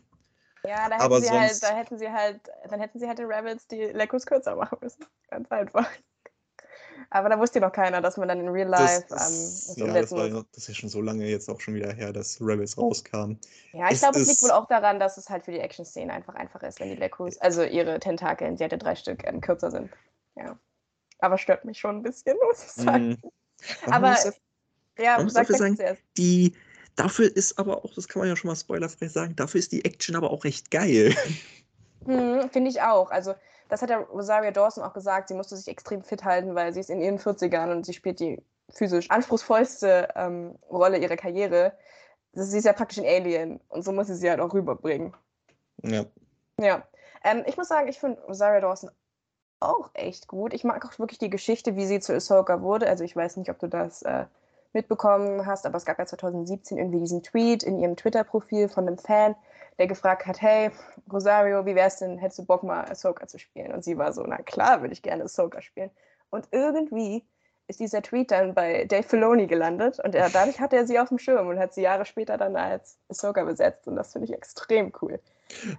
Ja, 0.64 0.88
da 0.90 0.96
hätten 0.96 1.02
Aber 1.02 1.22
sie 1.22 1.30
halt, 1.30 1.50
sonst- 1.50 1.64
da 1.64 1.76
hätten 1.76 1.98
sie 1.98 2.10
halt, 2.10 2.42
dann 2.70 2.80
hätten 2.80 3.00
sie 3.00 3.08
halt 3.08 3.18
den 3.20 3.26
Rebels 3.32 3.68
die 3.68 3.82
Lekos 3.86 4.26
kürzer 4.26 4.56
machen 4.56 4.78
müssen. 4.82 5.06
Ganz 5.30 5.52
einfach. 5.52 5.88
Aber 7.10 7.30
da 7.30 7.40
wusste 7.40 7.60
noch 7.60 7.72
keiner, 7.72 8.02
dass 8.02 8.18
man 8.18 8.28
dann 8.28 8.40
in 8.40 8.50
Real 8.50 8.68
Life 8.68 9.06
das, 9.10 9.12
ähm, 9.12 9.68
das, 9.68 9.76
ja, 9.78 10.02
das, 10.02 10.12
war, 10.12 10.30
das 10.30 10.46
ist 10.58 10.68
ja 10.70 10.74
schon 10.74 10.90
so 10.90 11.02
lange 11.02 11.26
jetzt 11.28 11.50
auch 11.50 11.60
schon 11.62 11.74
wieder 11.76 11.94
her, 11.94 12.12
dass 12.14 12.40
Rebels 12.42 12.78
rauskam. 12.78 13.34
Ja, 13.74 13.92
ich 13.92 14.00
glaube, 14.00 14.20
es 14.20 14.28
liegt 14.28 14.42
wohl 14.44 14.52
auch 14.52 14.68
daran, 14.68 15.00
dass 15.00 15.18
es 15.18 15.30
halt 15.30 15.46
für 15.46 15.52
die 15.52 15.60
Action-Szene 15.60 16.12
einfach 16.12 16.36
einfacher 16.36 16.68
ist, 16.68 16.80
wenn 16.80 16.90
die 16.90 16.96
Lekos, 16.96 17.38
also 17.38 17.64
ihre 17.64 18.00
Tentakeln, 18.00 18.58
sie 18.58 18.64
hatte 18.64 18.78
drei 18.78 18.96
Stück, 18.96 19.24
ähm, 19.26 19.42
kürzer 19.42 19.72
sind. 19.72 19.90
Ja. 20.36 20.58
Aber 21.20 21.38
stört 21.38 21.64
mich 21.66 21.80
schon 21.80 21.98
ein 21.98 22.04
bisschen, 22.04 22.36
muss 22.48 22.64
ich 22.64 22.72
sagen. 22.72 23.18
Man 23.86 23.94
Aber 23.94 24.10
muss 24.12 24.24
ja- 24.26 24.32
Ja, 25.04 25.24
muss 25.24 25.34
sag 25.34 25.44
dafür 25.44 25.56
sag 25.58 25.60
sagen, 25.66 25.78
zuerst. 25.78 26.02
die, 26.18 26.54
dafür 26.96 27.36
ist 27.36 27.58
aber 27.60 27.84
auch, 27.84 27.94
das 27.94 28.08
kann 28.08 28.20
man 28.22 28.30
ja 28.30 28.36
schon 28.36 28.50
mal 28.50 28.56
spoilerfrei 28.56 29.08
sagen, 29.08 29.36
dafür 29.36 29.60
ist 29.60 29.72
die 29.72 29.84
Action 29.86 30.16
aber 30.16 30.32
auch 30.32 30.44
recht 30.44 30.72
geil. 30.72 31.14
Hm, 32.06 32.50
Finde 32.52 32.70
ich 32.70 32.82
auch. 32.82 33.10
Also, 33.12 33.34
das 33.70 33.82
hat 33.82 33.90
ja 33.90 33.98
Rosaria 33.98 34.52
Dawson 34.52 34.84
auch 34.84 34.94
gesagt. 34.94 35.28
Sie 35.30 35.34
musste 35.34 35.56
sich 35.58 35.68
extrem 35.68 36.04
fit 36.04 36.24
halten, 36.24 36.56
weil 36.56 36.74
sie 36.74 36.80
ist 36.80 36.90
in 36.90 37.02
ihren 37.02 37.18
40ern 37.20 37.72
und 37.72 37.86
sie 37.86 37.94
spielt 37.94 38.20
die 38.20 38.42
physisch 38.70 39.10
anspruchsvollste 39.12 40.10
ähm, 40.16 40.56
Rolle 40.70 40.98
ihrer 40.98 41.16
Karriere. 41.18 41.74
Das- 42.34 42.50
Sie 42.52 42.58
ist 42.58 42.66
ja 42.66 42.74
praktisch 42.74 42.98
ein 43.00 43.06
Alien 43.06 43.60
und 43.70 43.84
so 43.84 43.92
muss 43.92 44.08
sie 44.08 44.16
sie 44.16 44.30
halt 44.30 44.40
auch 44.40 44.54
rüberbringen. 44.54 45.14
Ja. 45.84 46.06
Ja. 46.60 46.84
Ähm, 47.24 47.44
ich 47.46 47.58
muss 47.58 47.68
sagen, 47.68 47.88
ich 47.88 48.00
finde 48.00 48.22
Rosaria 48.24 48.62
Dawson 48.62 48.90
auch 49.60 49.90
echt 49.94 50.28
gut. 50.28 50.54
Ich 50.54 50.64
mag 50.64 50.86
auch 50.86 51.00
wirklich 51.00 51.18
die 51.20 51.30
Geschichte, 51.30 51.76
wie 51.76 51.86
sie 51.86 52.00
zu 52.00 52.14
Ahsoka 52.14 52.62
wurde. 52.62 52.88
Also, 52.88 53.04
ich 53.04 53.16
weiß 53.16 53.38
nicht, 53.38 53.50
ob 53.50 53.58
du 53.60 53.68
das 53.68 54.02
äh, 54.04 54.26
mitbekommen 54.74 55.46
hast, 55.46 55.66
aber 55.66 55.78
es 55.78 55.86
gab 55.86 55.98
ja 55.98 56.06
2017 56.06 56.78
irgendwie 56.78 57.00
diesen 57.00 57.24
Tweet 57.24 57.64
in 57.64 57.80
ihrem 57.80 57.96
Twitter-Profil 57.96 58.68
von 58.70 58.88
einem 58.88 58.98
Fan, 58.98 59.36
der 59.78 59.88
gefragt 59.88 60.26
hat, 60.26 60.42
hey, 60.42 60.72
Rosario, 61.12 61.66
wie 61.66 61.76
wär's 61.76 62.00
denn, 62.00 62.18
hättest 62.18 62.40
du 62.40 62.46
Bock 62.46 62.64
mal 62.64 62.86
Ahsoka 62.86 63.28
zu 63.28 63.40
spielen? 63.40 63.74
Und 63.74 63.84
sie 63.84 63.98
war 63.98 64.14
so, 64.14 64.24
na 64.24 64.38
klar, 64.38 64.82
würde 64.82 64.94
ich 64.94 65.02
gerne 65.02 65.24
Ahsoka 65.24 65.62
spielen. 65.62 65.92
Und 66.30 66.48
irgendwie 66.52 67.24
ist 67.68 67.80
dieser 67.80 68.02
Tweet 68.02 68.32
dann 68.32 68.54
bei 68.54 68.86
Dave 68.86 69.04
Filoni 69.04 69.48
gelandet 69.48 70.00
und 70.04 70.14
er, 70.14 70.30
dadurch 70.30 70.60
hat 70.60 70.72
er 70.72 70.86
sie 70.86 71.00
auf 71.00 71.10
dem 71.10 71.18
Schirm 71.18 71.48
und 71.48 71.60
hat 71.60 71.74
sie 71.74 71.82
Jahre 71.82 72.06
später 72.06 72.38
dann 72.38 72.56
als 72.56 72.98
Ahsoka 73.10 73.44
besetzt 73.44 73.88
und 73.88 73.96
das 73.96 74.12
finde 74.12 74.28
ich 74.28 74.34
extrem 74.34 74.94
cool. 75.02 75.20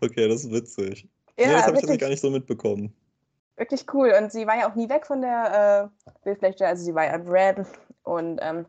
Okay, 0.01 0.29
das 0.29 0.45
ist 0.45 0.53
witzig. 0.53 1.09
Ja, 1.39 1.47
nee, 1.47 1.53
das 1.53 1.63
habe 1.63 1.75
ich 1.75 1.81
tatsächlich 1.81 2.01
gar 2.01 2.09
nicht 2.09 2.21
so 2.21 2.31
mitbekommen. 2.31 2.95
wirklich 3.57 3.87
cool. 3.93 4.13
Und 4.19 4.33
sie 4.33 4.47
war 4.47 4.57
ja 4.57 4.71
auch 4.71 4.75
nie 4.75 4.89
weg 4.89 5.07
von 5.07 5.23
der 5.23 5.91
äh, 6.05 6.11
Bildfläche, 6.25 6.67
also 6.67 6.85
sie 6.85 6.95
war 6.95 7.05
ja 7.05 7.15
in 7.15 7.29
Red 7.29 7.67
und 8.03 8.39
ähm, 8.43 8.67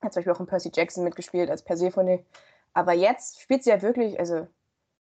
hat 0.00 0.12
zum 0.12 0.20
Beispiel 0.20 0.32
auch 0.32 0.40
in 0.40 0.46
Percy 0.46 0.70
Jackson 0.74 1.04
mitgespielt 1.04 1.50
als 1.50 1.62
Persephone. 1.62 2.24
Aber 2.72 2.92
jetzt 2.92 3.40
spielt 3.40 3.64
sie 3.64 3.70
ja 3.70 3.80
wirklich, 3.82 4.18
also 4.18 4.46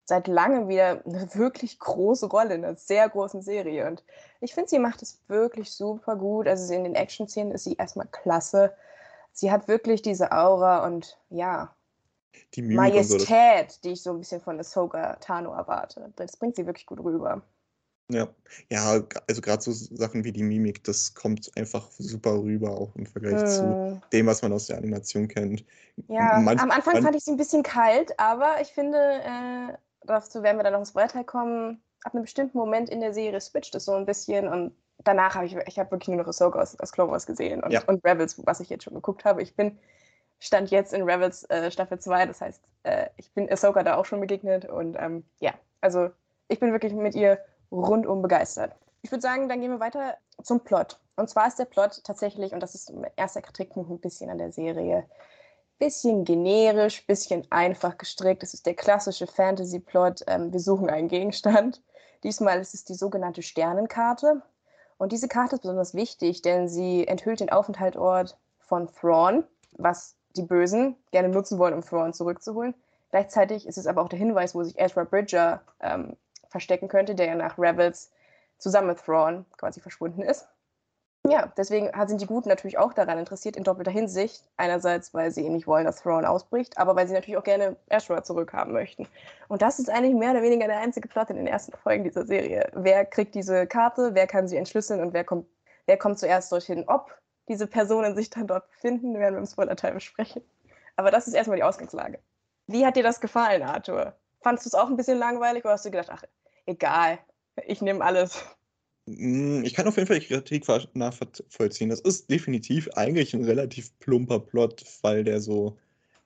seit 0.09 0.29
langem 0.29 0.69
wieder 0.69 1.05
eine 1.07 1.29
wirklich 1.37 1.79
große 1.79 2.27
Rolle 2.27 2.55
in 2.55 2.65
einer 2.65 2.77
sehr 2.77 3.09
großen 3.09 3.43
Serie. 3.43 3.87
Und 3.89 4.05
ich 4.41 4.55
finde, 4.55 4.71
sie 4.71 4.79
macht 4.79 5.03
es 5.03 5.21
wirklich 5.29 5.73
super 5.73 6.17
gut. 6.17 6.49
Also 6.49 6.73
in 6.75 6.85
den 6.85 6.95
Action-Szenen 6.97 7.53
ist 7.53 7.65
sie 7.65 7.75
erstmal 7.75 8.09
klasse. 8.09 8.75
Sie 9.33 9.53
hat 9.53 9.69
wirklich 9.69 10.03
diese 10.03 10.33
Aura 10.33 10.87
und 10.87 11.19
ja, 11.31 11.75
Die 12.55 12.63
Mimik 12.63 12.97
und 12.97 13.09
so. 13.09 13.19
Majestät, 13.19 13.85
die 13.85 13.91
ich 13.93 14.03
so 14.03 14.11
ein 14.13 14.21
bisschen 14.21 14.41
von 14.41 14.59
Ahsoka 14.61 15.17
Tano 15.17 15.53
erwarte. 15.55 16.13
Das 16.17 16.37
bringt 16.39 16.57
sie 16.57 16.67
wirklich 16.67 16.87
gut 16.87 17.01
rüber. 17.01 17.43
ja, 18.11 18.35
ja, 18.71 19.03
also 19.27 19.41
gerade 19.43 19.63
so 19.63 19.73
Sachen 19.73 20.25
wie 20.25 20.33
die 20.33 20.43
Mimik, 20.43 20.83
das 20.85 21.15
kommt 21.15 21.55
einfach 21.57 21.91
super 21.99 22.39
rüber, 22.43 22.71
auch 22.79 22.95
im 22.97 23.07
Vergleich 23.07 23.45
zu 23.45 23.77
Hm. 23.83 24.01
dem, 24.13 24.27
was 24.27 24.41
man 24.43 24.53
aus 24.53 24.67
der 24.67 24.79
Animation 24.79 25.29
kennt. 25.29 25.65
Ja, 26.07 26.45
Manch- 26.45 26.57
am 26.57 26.71
Anfang 26.71 27.01
fand 27.01 27.17
ich 27.17 27.25
sie 27.25 27.33
ein 27.33 27.37
bisschen 27.37 27.63
kalt, 27.63 28.19
aber 28.19 28.61
ich 28.63 28.69
finde, 28.73 28.99
äh, 28.99 29.77
dazu 30.05 30.43
werden 30.43 30.57
wir 30.59 30.65
dann 30.65 30.73
noch 30.73 30.81
ins 30.81 30.91
Spoilerteil 30.91 31.25
kommen, 31.25 31.83
ab 32.05 32.15
einem 32.15 32.23
bestimmten 32.23 32.57
Moment 32.59 32.89
in 32.89 33.01
der 33.01 33.13
Serie 33.13 33.41
switcht 33.41 33.75
es 33.75 33.85
so 33.85 33.95
ein 33.95 34.07
bisschen 34.07 34.49
und 34.49 34.75
danach 34.99 35.35
habe 35.35 35.47
ich, 35.47 35.57
ich 35.67 35.79
habe 35.79 35.91
wirklich 35.91 36.09
nur 36.09 36.19
noch 36.19 36.29
Ahsoka 36.29 36.61
aus, 36.61 36.79
aus 36.79 36.93
Clone 36.93 37.11
Wars 37.11 37.27
gesehen 37.27 37.63
und, 37.63 37.71
Ja. 37.73 37.83
und 37.87 38.05
Rebels, 38.05 38.45
was 38.47 38.61
ich 38.61 38.69
jetzt 38.71 38.85
schon 38.85 38.95
geguckt 38.95 39.25
habe. 39.25 39.43
Ich 39.43 39.55
bin, 39.57 39.79
stand 40.41 40.71
jetzt 40.71 40.93
in 40.93 41.03
Rebels 41.03 41.45
äh, 41.51 41.71
Staffel 41.71 41.99
2, 41.99 42.27
das 42.27 42.41
heißt, 42.41 42.63
äh, 42.85 43.09
ich 43.17 43.33
bin 43.33 43.51
Ahsoka 43.51 43.83
da 43.83 43.97
auch 43.97 44.05
schon 44.05 44.21
begegnet 44.21 44.65
und 44.65 44.97
ähm, 44.99 45.25
ja, 45.41 45.53
also 45.81 46.11
ich 46.49 46.61
bin 46.61 46.73
wirklich 46.73 46.93
mit 46.93 47.15
ihr 47.15 47.39
rundum 47.71 48.23
begeistert. 48.23 48.75
Ich 49.03 49.11
würde 49.11 49.23
sagen, 49.23 49.49
dann 49.49 49.61
gehen 49.61 49.71
wir 49.71 49.81
weiter 49.81 50.17
zum 50.43 50.61
Plot. 50.61 50.99
Und 51.17 51.29
zwar 51.29 51.49
ist 51.49 51.59
der 51.59 51.65
Plot 51.65 52.03
tatsächlich, 52.05 52.53
und 52.53 52.61
das 52.61 52.75
ist 52.75 52.93
mein 52.93 53.11
erster 53.17 53.43
Kritikpunkt 53.43 53.91
ein 53.91 53.99
bisschen 54.01 54.31
an 54.31 54.39
der 54.39 54.53
Serie, 54.53 55.05
bisschen 55.79 56.25
generisch, 56.25 57.07
bisschen 57.07 57.47
einfach 57.51 57.99
gestrickt. 57.99 58.43
Es 58.43 58.55
ist 58.55 58.67
der 58.67 58.75
klassische 58.75 59.27
Fantasy-Plot. 59.27 60.25
Ähm, 60.27 60.53
wir 60.53 60.61
suchen 60.61 60.91
einen 60.91 61.09
Gegenstand. 61.09 61.83
Diesmal 62.25 62.61
ist 62.61 62.75
es 62.75 62.85
die 62.85 62.95
sogenannte 62.95 63.43
Sternenkarte. 63.43 64.43
Und 64.99 65.13
diese 65.13 65.29
Karte 65.29 65.55
ist 65.57 65.63
besonders 65.63 65.95
wichtig, 65.95 66.43
denn 66.43 66.69
sie 66.69 67.07
enthüllt 67.07 67.41
den 67.41 67.51
Aufenthaltsort 67.51 68.37
von 68.59 68.89
Thrawn, 68.93 69.45
was 69.73 70.17
die 70.37 70.43
Bösen 70.43 70.97
gerne 71.13 71.29
nutzen 71.29 71.59
wollen, 71.59 71.75
um 71.75 71.83
Thrawn 71.83 72.13
zurückzuholen. 72.13 72.75
Gleichzeitig 73.11 73.67
ist 73.67 73.79
es 73.79 73.87
aber 73.87 74.03
auch 74.03 74.09
der 74.09 74.19
Hinweis, 74.19 74.55
wo 74.55 74.63
sich 74.63 74.79
Ezra 74.79 75.05
Bridger 75.05 75.63
ähm, 75.81 76.17
verstecken 76.49 76.89
könnte, 76.89 77.15
der 77.15 77.27
ja 77.27 77.35
nach 77.37 77.59
Rebels 77.59 78.11
zusammen 78.59 78.89
mit 78.89 78.99
Thrawn 78.99 79.47
quasi 79.57 79.81
verschwunden 79.81 80.23
ist. 80.23 80.49
Ja, 81.31 81.53
deswegen 81.57 81.91
sind 82.07 82.21
die 82.21 82.27
Guten 82.27 82.49
natürlich 82.49 82.79
auch 82.79 82.93
daran 82.93 83.19
interessiert, 83.19 83.57
in 83.57 83.65
doppelter 83.65 83.91
Hinsicht. 83.91 84.45
Einerseits, 84.57 85.13
weil 85.15 85.31
sie 85.31 85.45
eben 85.45 85.55
nicht 85.55 85.67
wollen, 85.67 85.85
dass 85.85 86.03
Thrawn 86.03 86.25
ausbricht, 86.25 86.79
aber 86.79 86.97
weil 86.97 87.07
sie 87.07 87.15
natürlich 87.15 87.37
auch 87.37 87.45
gerne 87.45 87.77
Ezra 87.89 88.23
zurückhaben 88.23 88.73
möchten. 88.73 89.07
Und 89.49 89.63
das 89.63 89.79
ist 89.79 89.91
eigentlich 89.91 90.15
mehr 90.15 90.31
oder 90.31 90.43
weniger 90.43 90.67
der 90.67 90.79
einzige 90.79 91.09
Plot 91.09 91.31
in 91.31 91.37
den 91.37 91.47
ersten 91.47 91.73
Folgen 91.77 92.05
dieser 92.05 92.27
Serie. 92.27 92.71
Wer 92.75 93.05
kriegt 93.05 93.35
diese 93.35 93.67
Karte, 93.67 94.15
wer 94.15 94.27
kann 94.27 94.49
sie 94.49 94.57
entschlüsseln 94.57 95.01
und 95.01 95.13
wer 95.13 95.25
kommt, 95.25 95.47
wer 95.87 95.97
kommt 95.97 96.19
zuerst 96.19 96.51
dorthin? 96.51 96.85
Ob 96.87 97.17
diese 97.49 97.67
Personen 97.67 98.15
sich 98.15 98.31
dann 98.31 98.47
dort 98.47 98.69
befinden, 98.71 99.19
werden 99.19 99.35
wir 99.35 99.41
im 99.41 99.47
Spoiler-Teil 99.47 99.93
besprechen. 99.93 100.43
Aber 100.97 101.11
das 101.11 101.27
ist 101.27 101.35
erstmal 101.35 101.57
die 101.57 101.63
Ausgangslage. 101.63 102.19
Wie 102.67 102.85
hat 102.85 102.97
dir 102.97 103.03
das 103.03 103.21
gefallen, 103.21 103.63
Arthur? 103.63 104.15
Fandest 104.43 104.67
du 104.67 104.69
es 104.69 104.75
auch 104.75 104.89
ein 104.89 104.97
bisschen 104.97 105.19
langweilig 105.19 105.65
oder 105.65 105.75
hast 105.75 105.85
du 105.85 105.91
gedacht, 105.91 106.11
ach, 106.11 106.25
egal, 106.67 107.19
ich 107.67 107.81
nehme 107.81 108.05
alles? 108.05 108.45
Mm, 109.17 109.65
Ich 109.65 109.75
kann 109.75 109.87
auf 109.87 109.97
jeden 109.97 110.07
Fall 110.07 110.21
die 110.21 110.27
Kritik 110.27 110.67
nachvollziehen. 110.95 111.89
Das 111.89 112.01
ist 112.01 112.31
definitiv 112.31 112.89
eigentlich 112.95 113.35
ein 113.35 113.45
relativ 113.45 113.97
plumper 114.01 114.41
Plot, 114.41 114.85
weil 115.03 115.25
der 115.25 115.41
so, 115.41 115.77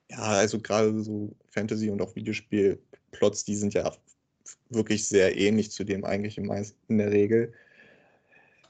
ja, 0.09 0.17
also 0.19 0.59
gerade 0.59 1.03
so 1.03 1.35
Fantasy- 1.49 1.89
und 1.89 2.01
auch 2.01 2.15
Videospiel-Plots, 2.15 3.45
die 3.45 3.55
sind 3.55 3.73
ja 3.73 3.91
wirklich 4.69 5.07
sehr 5.07 5.37
ähnlich 5.37 5.71
zu 5.71 5.83
dem 5.83 6.03
eigentlich 6.05 6.37
in 6.37 6.97
der 6.97 7.11
Regel. 7.11 7.53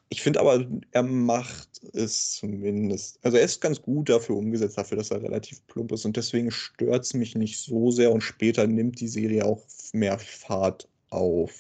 Ich 0.10 0.22
finde 0.22 0.41
aber, 0.41 0.63
er 0.91 1.01
macht 1.01 1.82
es 1.93 2.34
zumindest, 2.34 3.17
also 3.24 3.38
er 3.38 3.43
ist 3.46 3.62
ganz 3.62 3.82
gut 3.82 4.10
dafür 4.10 4.36
umgesetzt, 4.36 4.77
dafür, 4.77 4.98
dass 4.98 5.10
er 5.10 5.24
relativ 5.24 5.65
plump 5.65 5.91
ist 5.91 6.05
und 6.05 6.15
deswegen 6.15 6.51
stört 6.51 7.05
es 7.05 7.15
mich 7.15 7.34
nicht 7.36 7.59
so 7.59 7.90
sehr 7.90 8.11
und 8.11 8.22
später 8.22 8.68
nimmt 8.68 9.00
die 9.00 9.07
Serie 9.07 9.44
auch 9.44 9.64
mehr 9.92 10.20
Fahrt 10.20 10.87
auf. 11.09 11.51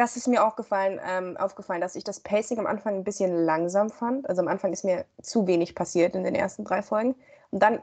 Das 0.00 0.16
ist 0.16 0.28
mir 0.28 0.42
auch 0.46 0.56
gefallen, 0.56 0.98
ähm, 1.06 1.36
aufgefallen, 1.36 1.82
dass 1.82 1.94
ich 1.94 2.04
das 2.04 2.20
Pacing 2.20 2.58
am 2.58 2.66
Anfang 2.66 2.94
ein 2.94 3.04
bisschen 3.04 3.44
langsam 3.44 3.90
fand. 3.90 4.26
Also 4.30 4.40
am 4.40 4.48
Anfang 4.48 4.72
ist 4.72 4.82
mir 4.82 5.04
zu 5.20 5.46
wenig 5.46 5.74
passiert 5.74 6.16
in 6.16 6.24
den 6.24 6.34
ersten 6.34 6.64
drei 6.64 6.80
Folgen. 6.80 7.14
Und 7.50 7.62
dann, 7.62 7.80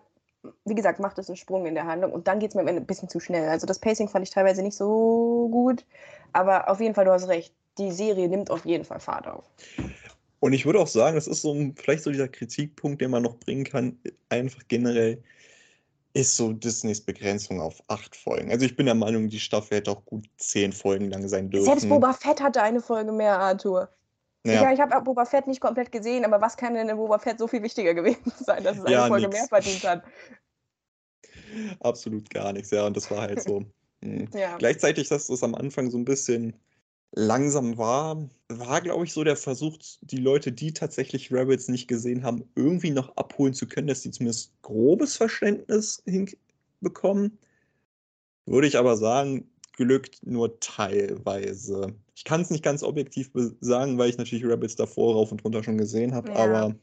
wie 0.65 0.73
gesagt, 0.73 0.99
macht 0.99 1.19
es 1.19 1.29
einen 1.29 1.37
Sprung 1.37 1.67
in 1.67 1.75
der 1.75 1.85
Handlung 1.85 2.11
und 2.11 2.27
dann 2.27 2.39
geht 2.39 2.49
es 2.49 2.55
mir 2.55 2.61
am 2.61 2.67
Ende 2.67 2.81
ein 2.81 2.87
bisschen 2.87 3.07
zu 3.07 3.19
schnell. 3.19 3.47
Also 3.47 3.67
das 3.67 3.77
Pacing 3.77 4.09
fand 4.09 4.27
ich 4.27 4.33
teilweise 4.33 4.63
nicht 4.63 4.75
so 4.75 5.47
gut. 5.51 5.85
Aber 6.33 6.71
auf 6.71 6.79
jeden 6.81 6.95
Fall, 6.95 7.05
du 7.05 7.11
hast 7.11 7.27
recht. 7.27 7.53
Die 7.77 7.91
Serie 7.91 8.27
nimmt 8.27 8.49
auf 8.49 8.65
jeden 8.65 8.83
Fall 8.83 8.99
Fahrt 8.99 9.27
auf. 9.27 9.45
Und 10.39 10.53
ich 10.53 10.65
würde 10.65 10.79
auch 10.79 10.87
sagen, 10.87 11.13
das 11.13 11.27
ist 11.27 11.43
so 11.43 11.53
ein, 11.53 11.75
vielleicht 11.75 12.01
so 12.01 12.09
dieser 12.09 12.29
Kritikpunkt, 12.29 12.99
den 12.99 13.11
man 13.11 13.21
noch 13.21 13.37
bringen 13.37 13.63
kann, 13.63 13.99
einfach 14.29 14.63
generell, 14.67 15.21
ist 16.17 16.35
so 16.35 16.51
Disneys 16.51 17.01
Begrenzung 17.01 17.61
auf 17.61 17.81
acht 17.87 18.15
Folgen. 18.15 18.51
Also 18.51 18.65
ich 18.65 18.75
bin 18.75 18.87
der 18.87 18.95
Meinung, 18.95 19.29
die 19.29 19.39
Staffel 19.39 19.77
hätte 19.77 19.91
auch 19.91 20.03
gut 20.05 20.25
zehn 20.37 20.73
Folgen 20.73 21.09
lang 21.11 21.27
sein 21.27 21.49
dürfen. 21.49 21.65
Selbst 21.65 21.87
Boba 21.87 22.13
Fett 22.13 22.41
hatte 22.41 22.61
eine 22.61 22.81
Folge 22.81 23.11
mehr, 23.11 23.39
Arthur. 23.39 23.89
Ja, 24.45 24.63
ja, 24.63 24.71
ich 24.73 24.79
habe 24.79 24.99
Boba 25.01 25.25
Fett 25.25 25.45
nicht 25.45 25.61
komplett 25.61 25.91
gesehen, 25.91 26.25
aber 26.25 26.41
was 26.41 26.57
kann 26.57 26.73
denn 26.73 26.89
in 26.89 26.97
Boba 26.97 27.19
Fett 27.19 27.37
so 27.37 27.47
viel 27.47 27.61
wichtiger 27.61 27.93
gewesen 27.95 28.31
sein, 28.39 28.63
dass 28.63 28.77
es 28.77 28.85
eine 28.85 28.93
Ja, 28.93 29.07
Folge 29.07 29.27
nix. 29.27 29.39
mehr 29.39 29.47
verdient 29.47 29.83
hat? 29.83 30.03
absolut 31.81 32.29
gar 32.29 32.53
nichts. 32.53 32.71
Ja, 32.71 32.85
und 32.87 32.97
das 32.97 33.09
war 33.11 33.21
halt 33.21 33.41
so. 33.41 33.63
hm. 34.03 34.27
Ja. 34.33 34.57
Gleichzeitig, 34.57 35.09
dass 35.09 35.27
das 35.27 35.43
am 35.43 35.53
Anfang 35.55 35.91
so 35.91 35.97
ein 35.97 36.05
bisschen 36.05 36.55
langsam 37.11 37.77
war, 37.77 38.29
war, 38.49 38.81
glaube 38.81 39.05
ich, 39.05 39.13
so 39.13 39.23
der 39.23 39.35
Versuch, 39.35 39.77
die 40.01 40.17
Leute, 40.17 40.51
die 40.51 40.73
tatsächlich 40.73 41.31
Rebels 41.33 41.67
nicht 41.67 41.87
gesehen 41.87 42.23
haben, 42.23 42.49
irgendwie 42.55 42.91
noch 42.91 43.15
abholen 43.17 43.53
zu 43.53 43.67
können, 43.67 43.87
dass 43.87 44.01
die 44.01 44.11
zumindest 44.11 44.53
grobes 44.61 45.17
Verständnis 45.17 46.03
hinbekommen. 46.05 47.37
Würde 48.45 48.67
ich 48.67 48.77
aber 48.77 48.95
sagen, 48.97 49.49
glückt 49.73 50.25
nur 50.25 50.59
teilweise. 50.59 51.93
Ich 52.15 52.23
kann 52.23 52.41
es 52.41 52.49
nicht 52.49 52.63
ganz 52.63 52.83
objektiv 52.83 53.29
sagen, 53.61 53.97
weil 53.97 54.09
ich 54.09 54.17
natürlich 54.17 54.45
Rebels 54.45 54.75
davor 54.75 55.15
rauf 55.15 55.31
und 55.31 55.43
runter 55.43 55.63
schon 55.63 55.77
gesehen 55.77 56.15
habe, 56.15 56.31
Ja. 56.31 56.37
aber 56.37 56.75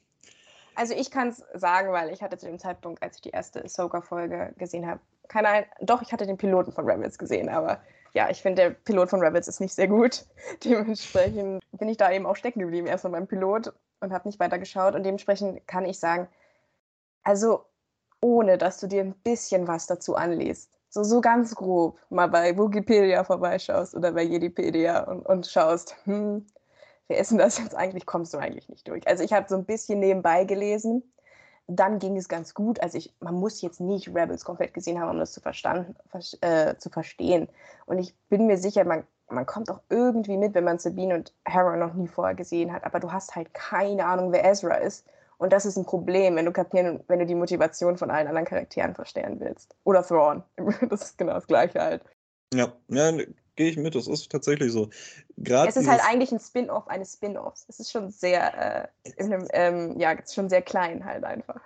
Also 0.76 0.94
ich 0.94 1.10
kann 1.10 1.28
es 1.28 1.42
sagen, 1.54 1.92
weil 1.92 2.12
ich 2.12 2.22
hatte 2.22 2.36
zu 2.36 2.46
dem 2.46 2.58
Zeitpunkt, 2.58 3.02
als 3.02 3.16
ich 3.16 3.22
die 3.22 3.30
erste 3.30 3.64
Ahsoka-Folge 3.64 4.54
gesehen 4.58 4.86
habe, 4.86 5.00
keine 5.28 5.48
Ahnung, 5.48 5.64
doch, 5.80 6.02
ich 6.02 6.12
hatte 6.12 6.26
den 6.26 6.36
Piloten 6.36 6.72
von 6.72 6.84
Rebels 6.84 7.16
gesehen, 7.16 7.48
aber 7.48 7.80
ja, 8.14 8.30
ich 8.30 8.40
finde, 8.42 8.62
der 8.62 8.70
Pilot 8.70 9.10
von 9.10 9.20
Rebels 9.20 9.48
ist 9.48 9.60
nicht 9.60 9.74
sehr 9.74 9.88
gut. 9.88 10.24
Dementsprechend 10.64 11.62
bin 11.72 11.88
ich 11.88 11.96
da 11.96 12.10
eben 12.12 12.26
auch 12.26 12.36
stecken 12.36 12.60
geblieben, 12.60 12.86
erstmal 12.86 13.12
beim 13.12 13.26
Pilot 13.26 13.72
und 14.00 14.12
habe 14.12 14.28
nicht 14.28 14.38
weiter 14.40 14.58
geschaut. 14.58 14.94
Und 14.94 15.02
dementsprechend 15.02 15.66
kann 15.66 15.84
ich 15.84 15.98
sagen, 15.98 16.28
also 17.24 17.64
ohne, 18.20 18.56
dass 18.56 18.78
du 18.78 18.86
dir 18.86 19.02
ein 19.02 19.14
bisschen 19.14 19.66
was 19.66 19.86
dazu 19.86 20.14
anliest, 20.14 20.70
so, 20.88 21.02
so 21.02 21.20
ganz 21.20 21.56
grob 21.56 21.98
mal 22.08 22.28
bei 22.28 22.56
Wikipedia 22.56 23.24
vorbeischaust 23.24 23.96
oder 23.96 24.12
bei 24.12 24.22
Jedipedia 24.22 25.02
und, 25.02 25.26
und 25.26 25.46
schaust, 25.48 25.96
hm, 26.04 26.46
wer 27.08 27.18
ist 27.18 27.32
denn 27.32 27.38
das 27.38 27.58
jetzt 27.58 27.74
eigentlich, 27.74 28.06
kommst 28.06 28.32
du 28.32 28.38
eigentlich 28.38 28.68
nicht 28.68 28.86
durch. 28.86 29.06
Also 29.08 29.24
ich 29.24 29.32
habe 29.32 29.48
so 29.48 29.56
ein 29.56 29.64
bisschen 29.64 29.98
nebenbei 29.98 30.44
gelesen, 30.44 31.02
dann 31.66 31.98
ging 31.98 32.16
es 32.16 32.28
ganz 32.28 32.54
gut. 32.54 32.80
Also 32.80 32.98
ich, 32.98 33.12
man 33.20 33.34
muss 33.34 33.62
jetzt 33.62 33.80
nicht 33.80 34.08
Rebels 34.08 34.44
komplett 34.44 34.74
gesehen 34.74 35.00
haben, 35.00 35.10
um 35.10 35.18
das 35.18 35.32
zu, 35.32 35.40
verstanden, 35.40 35.96
ver- 36.10 36.42
äh, 36.42 36.76
zu 36.78 36.90
verstehen. 36.90 37.48
Und 37.86 37.98
ich 37.98 38.14
bin 38.28 38.46
mir 38.46 38.58
sicher, 38.58 38.84
man, 38.84 39.04
man 39.28 39.46
kommt 39.46 39.70
auch 39.70 39.80
irgendwie 39.88 40.36
mit, 40.36 40.54
wenn 40.54 40.64
man 40.64 40.78
Sabine 40.78 41.14
und 41.14 41.32
Hera 41.46 41.76
noch 41.76 41.94
nie 41.94 42.08
vorher 42.08 42.34
gesehen 42.34 42.72
hat. 42.72 42.84
Aber 42.84 43.00
du 43.00 43.12
hast 43.12 43.34
halt 43.34 43.52
keine 43.54 44.04
Ahnung, 44.06 44.32
wer 44.32 44.44
Ezra 44.44 44.74
ist. 44.76 45.06
Und 45.38 45.52
das 45.52 45.66
ist 45.66 45.76
ein 45.76 45.84
Problem, 45.84 46.36
wenn 46.36 46.44
du 46.44 46.52
kapieren, 46.52 47.02
wenn 47.08 47.18
du 47.18 47.26
die 47.26 47.34
Motivation 47.34 47.96
von 47.98 48.10
allen 48.10 48.28
anderen 48.28 48.46
Charakteren 48.46 48.94
verstehen 48.94 49.40
willst. 49.40 49.74
Oder 49.84 50.02
Thrawn. 50.02 50.42
Das 50.88 51.02
ist 51.02 51.18
genau 51.18 51.34
das 51.34 51.46
Gleiche 51.46 51.80
halt. 51.80 52.02
ja, 52.52 52.72
ja 52.88 53.12
gehe 53.56 53.70
ich 53.70 53.76
mit, 53.76 53.94
das 53.94 54.06
ist 54.06 54.30
tatsächlich 54.30 54.72
so. 54.72 54.90
Gerade 55.36 55.68
Es 55.68 55.76
ist 55.76 55.88
halt 55.88 56.02
eigentlich 56.04 56.32
ein 56.32 56.40
Spin-off 56.40 56.88
eines 56.88 57.14
Spin-offs. 57.14 57.66
Es 57.68 57.80
ist 57.80 57.90
schon 57.90 58.10
sehr, 58.10 58.84
äh, 59.04 59.12
in 59.16 59.32
einem, 59.32 59.48
ähm, 59.52 59.98
ja, 59.98 60.12
es 60.12 60.30
ist 60.30 60.34
schon 60.34 60.48
sehr 60.48 60.62
klein 60.62 61.04
halt 61.04 61.24
einfach. 61.24 61.60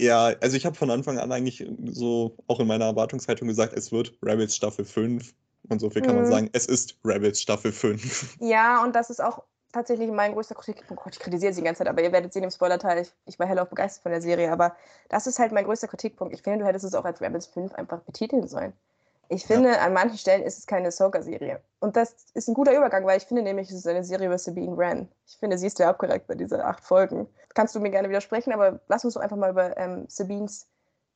Ja, 0.00 0.32
also 0.40 0.56
ich 0.56 0.66
habe 0.66 0.74
von 0.74 0.90
Anfang 0.90 1.18
an 1.18 1.30
eigentlich 1.30 1.64
so 1.86 2.36
auch 2.48 2.60
in 2.60 2.66
meiner 2.66 2.86
Erwartungshaltung 2.86 3.46
gesagt, 3.48 3.72
es 3.74 3.92
wird 3.92 4.12
Rebels 4.22 4.56
Staffel 4.56 4.84
5. 4.84 5.34
Und 5.68 5.78
so 5.80 5.90
viel 5.90 6.02
kann 6.02 6.16
man 6.16 6.24
Mhm. 6.24 6.28
sagen, 6.28 6.50
es 6.52 6.66
ist 6.66 6.96
Rebels 7.04 7.40
Staffel 7.40 7.72
5. 7.72 8.36
Ja, 8.40 8.82
und 8.82 8.96
das 8.96 9.10
ist 9.10 9.22
auch 9.22 9.42
tatsächlich 9.72 10.10
mein 10.10 10.32
größter 10.34 10.54
Kritikpunkt. 10.56 11.00
Oh 11.00 11.04
Gott, 11.04 11.14
ich 11.14 11.20
kritisiere 11.20 11.52
sie 11.52 11.60
die 11.60 11.64
ganze 11.64 11.78
Zeit, 11.78 11.88
aber 11.88 12.02
ihr 12.02 12.12
werdet 12.12 12.32
sehen 12.32 12.42
im 12.42 12.50
Spoiler-Teil, 12.50 13.02
ich, 13.02 13.12
ich 13.26 13.38
war 13.38 13.46
hellauf 13.46 13.68
begeistert 13.70 14.02
von 14.02 14.12
der 14.12 14.20
Serie, 14.20 14.50
aber 14.52 14.74
das 15.08 15.26
ist 15.26 15.38
halt 15.38 15.52
mein 15.52 15.64
größter 15.64 15.86
Kritikpunkt. 15.88 16.34
Ich 16.34 16.42
finde, 16.42 16.60
du 16.60 16.66
hättest 16.66 16.84
es 16.84 16.94
auch 16.94 17.04
als 17.04 17.20
Rebels 17.20 17.46
5 17.46 17.72
einfach 17.74 18.00
betiteln 18.00 18.48
sollen. 18.48 18.72
Ich 19.32 19.46
finde, 19.46 19.80
an 19.80 19.94
manchen 19.94 20.18
Stellen 20.18 20.42
ist 20.42 20.58
es 20.58 20.66
keine 20.66 20.88
Ahsoka-Serie. 20.88 21.62
Und 21.80 21.96
das 21.96 22.14
ist 22.34 22.48
ein 22.48 22.54
guter 22.54 22.76
Übergang, 22.76 23.06
weil 23.06 23.16
ich 23.16 23.24
finde 23.24 23.42
nämlich, 23.42 23.70
es 23.70 23.76
ist 23.76 23.86
eine 23.86 24.04
Serie 24.04 24.26
über 24.26 24.36
Sabine 24.36 24.76
Wren. 24.76 25.08
Ich 25.26 25.38
finde, 25.38 25.56
sie 25.56 25.68
ist 25.68 25.78
ja 25.78 25.88
abgereckt 25.88 26.26
bei 26.26 26.34
diesen 26.34 26.60
acht 26.60 26.84
Folgen. 26.84 27.26
Kannst 27.54 27.74
du 27.74 27.80
mir 27.80 27.90
gerne 27.90 28.10
widersprechen, 28.10 28.52
aber 28.52 28.80
lass 28.88 29.06
uns 29.06 29.14
doch 29.14 29.22
einfach 29.22 29.38
mal 29.38 29.50
über 29.50 29.74
ähm, 29.78 30.04
Sabines 30.08 30.68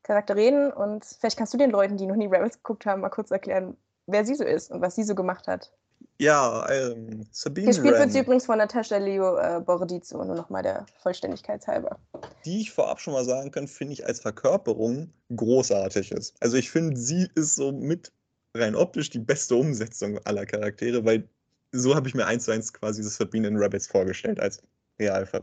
Charakter 0.02 0.34
reden 0.34 0.72
und 0.72 1.04
vielleicht 1.04 1.36
kannst 1.36 1.52
du 1.52 1.58
den 1.58 1.70
Leuten, 1.70 1.98
die 1.98 2.06
noch 2.06 2.16
nie 2.16 2.26
Rebels 2.26 2.56
geguckt 2.56 2.86
haben, 2.86 3.02
mal 3.02 3.10
kurz 3.10 3.30
erklären, 3.30 3.76
wer 4.06 4.24
sie 4.24 4.34
so 4.34 4.44
ist 4.44 4.70
und 4.70 4.80
was 4.80 4.94
sie 4.94 5.02
so 5.02 5.14
gemacht 5.14 5.46
hat. 5.46 5.74
Ja, 6.18 6.66
ähm, 6.70 7.26
Sabine 7.30 7.66
Gespielt 7.66 7.98
wird 7.98 8.12
sie 8.12 8.20
übrigens 8.20 8.46
von 8.46 8.58
Natascha 8.58 8.96
Leo 8.96 9.36
äh, 9.36 9.60
Borodizzo, 9.60 10.24
nur 10.24 10.34
nochmal 10.34 10.62
der 10.62 10.86
Vollständigkeit 11.02 11.66
halber. 11.66 11.98
die 12.44 12.62
ich 12.62 12.72
vorab 12.72 13.00
schon 13.00 13.12
mal 13.12 13.24
sagen 13.24 13.50
kann, 13.50 13.68
finde 13.68 13.92
ich 13.92 14.06
als 14.06 14.20
Verkörperung 14.20 15.12
großartig 15.34 16.12
ist. 16.12 16.34
Also 16.40 16.56
ich 16.56 16.70
finde, 16.70 16.96
sie 16.96 17.28
ist 17.34 17.56
so 17.56 17.70
mit 17.70 18.12
rein 18.54 18.74
optisch 18.74 19.10
die 19.10 19.18
beste 19.18 19.56
Umsetzung 19.56 20.18
aller 20.24 20.46
Charaktere, 20.46 21.04
weil 21.04 21.28
so 21.72 21.94
habe 21.94 22.08
ich 22.08 22.14
mir 22.14 22.26
eins 22.26 22.44
zu 22.44 22.52
eins 22.52 22.72
quasi 22.72 23.02
das 23.02 23.16
Sabine 23.16 23.48
in 23.48 23.56
Rabbits 23.58 23.86
vorgestellt 23.86 24.40
als 24.40 24.62
Realver. 24.98 25.42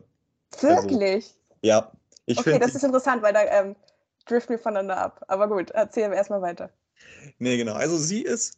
Wirklich? 0.59 1.35
Ja, 1.61 1.91
ich 2.25 2.39
okay, 2.39 2.51
finde. 2.51 2.65
das 2.65 2.75
ist 2.75 2.83
interessant, 2.83 3.21
weil 3.21 3.33
da 3.33 3.43
ähm, 3.43 3.75
driften 4.25 4.55
wir 4.55 4.59
voneinander 4.59 4.97
ab. 4.97 5.23
Aber 5.27 5.47
gut, 5.47 5.69
erzählen 5.71 6.09
wir 6.09 6.17
erstmal 6.17 6.41
weiter. 6.41 6.69
Nee, 7.37 7.57
genau. 7.57 7.73
Also 7.73 7.97
sie 7.97 8.21
ist 8.21 8.57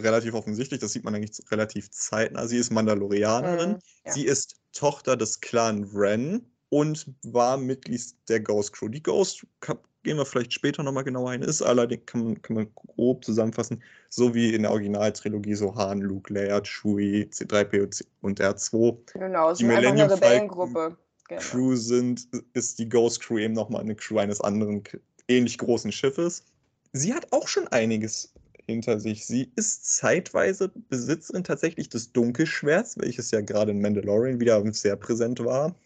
relativ 0.00 0.34
offensichtlich, 0.34 0.80
das 0.80 0.92
sieht 0.92 1.04
man 1.04 1.14
eigentlich 1.14 1.40
relativ 1.50 1.90
zeitnah. 1.90 2.46
Sie 2.46 2.56
ist 2.56 2.70
Mandalorianerin. 2.70 3.70
Mhm, 3.70 3.78
ja. 4.06 4.12
Sie 4.12 4.24
ist 4.24 4.56
Tochter 4.72 5.16
des 5.16 5.40
Clan 5.40 5.92
Wren 5.92 6.46
und 6.70 7.06
war 7.22 7.56
Mitglied 7.56 8.02
der 8.28 8.40
Ghost 8.40 8.72
Crew. 8.72 8.88
Die 8.88 9.02
Ghost, 9.02 9.46
kann, 9.60 9.78
gehen 10.02 10.16
wir 10.16 10.24
vielleicht 10.24 10.52
später 10.52 10.82
nochmal 10.82 11.04
genauer 11.04 11.30
ein, 11.30 11.42
ist 11.42 11.62
allerdings, 11.62 12.06
kann 12.06 12.24
man, 12.24 12.42
kann 12.42 12.56
man 12.56 12.74
grob 12.74 13.24
zusammenfassen, 13.24 13.82
so 14.08 14.34
wie 14.34 14.54
in 14.54 14.62
der 14.62 14.70
Originaltrilogie 14.70 15.54
so 15.54 15.74
Han, 15.76 16.00
Luke, 16.00 16.32
Leia, 16.32 16.60
Chewie, 16.62 17.28
C3PO 17.30 17.82
und 17.82 17.94
C- 17.94 18.04
und 18.22 18.40
R2 18.40 19.12
Genau, 19.12 19.50
es 19.50 19.58
Die 19.58 19.64
eine 19.64 19.74
Millennium 19.74 20.08
Falcon 20.08 20.24
Rebellengruppe. 20.24 20.96
Genau. 21.28 21.40
Crew 21.40 21.76
sind, 21.76 22.26
ist 22.52 22.78
die 22.78 22.88
Ghost 22.88 23.20
Crew 23.20 23.38
eben 23.38 23.54
nochmal 23.54 23.82
eine 23.82 23.94
Crew 23.94 24.18
eines 24.18 24.40
anderen 24.40 24.82
ähnlich 25.28 25.58
großen 25.58 25.92
Schiffes. 25.92 26.44
Sie 26.92 27.14
hat 27.14 27.32
auch 27.32 27.48
schon 27.48 27.68
einiges 27.68 28.34
hinter 28.72 29.00
sich. 29.00 29.26
Sie 29.26 29.52
ist 29.56 29.86
zeitweise 29.96 30.70
Besitzerin 30.88 31.44
tatsächlich 31.44 31.88
des 31.88 32.12
Dunkelschwerts, 32.12 32.98
welches 32.98 33.30
ja 33.30 33.40
gerade 33.40 33.70
in 33.72 33.80
Mandalorian 33.80 34.40
wieder 34.40 34.62
sehr 34.72 34.96
präsent 34.96 35.40
war. 35.44 35.76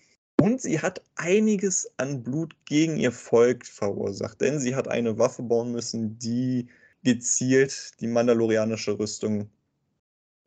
Und 0.40 0.61
sie 0.61 0.81
hat 0.81 1.03
einiges 1.16 1.90
an 1.99 2.22
Blut 2.22 2.55
gegen 2.66 2.96
ihr 2.99 3.12
Volk 3.12 3.66
verursacht, 3.66 4.40
denn 4.40 4.61
sie 4.61 4.75
hat 4.77 4.88
eine 4.88 5.18
Waffe 5.18 5.42
bauen 5.42 5.72
müssen, 5.72 6.18
die 6.18 6.68
gezielt 7.05 8.01
die 8.01 8.07
mandalorianische 8.09 8.99
Rüstung 8.99 9.51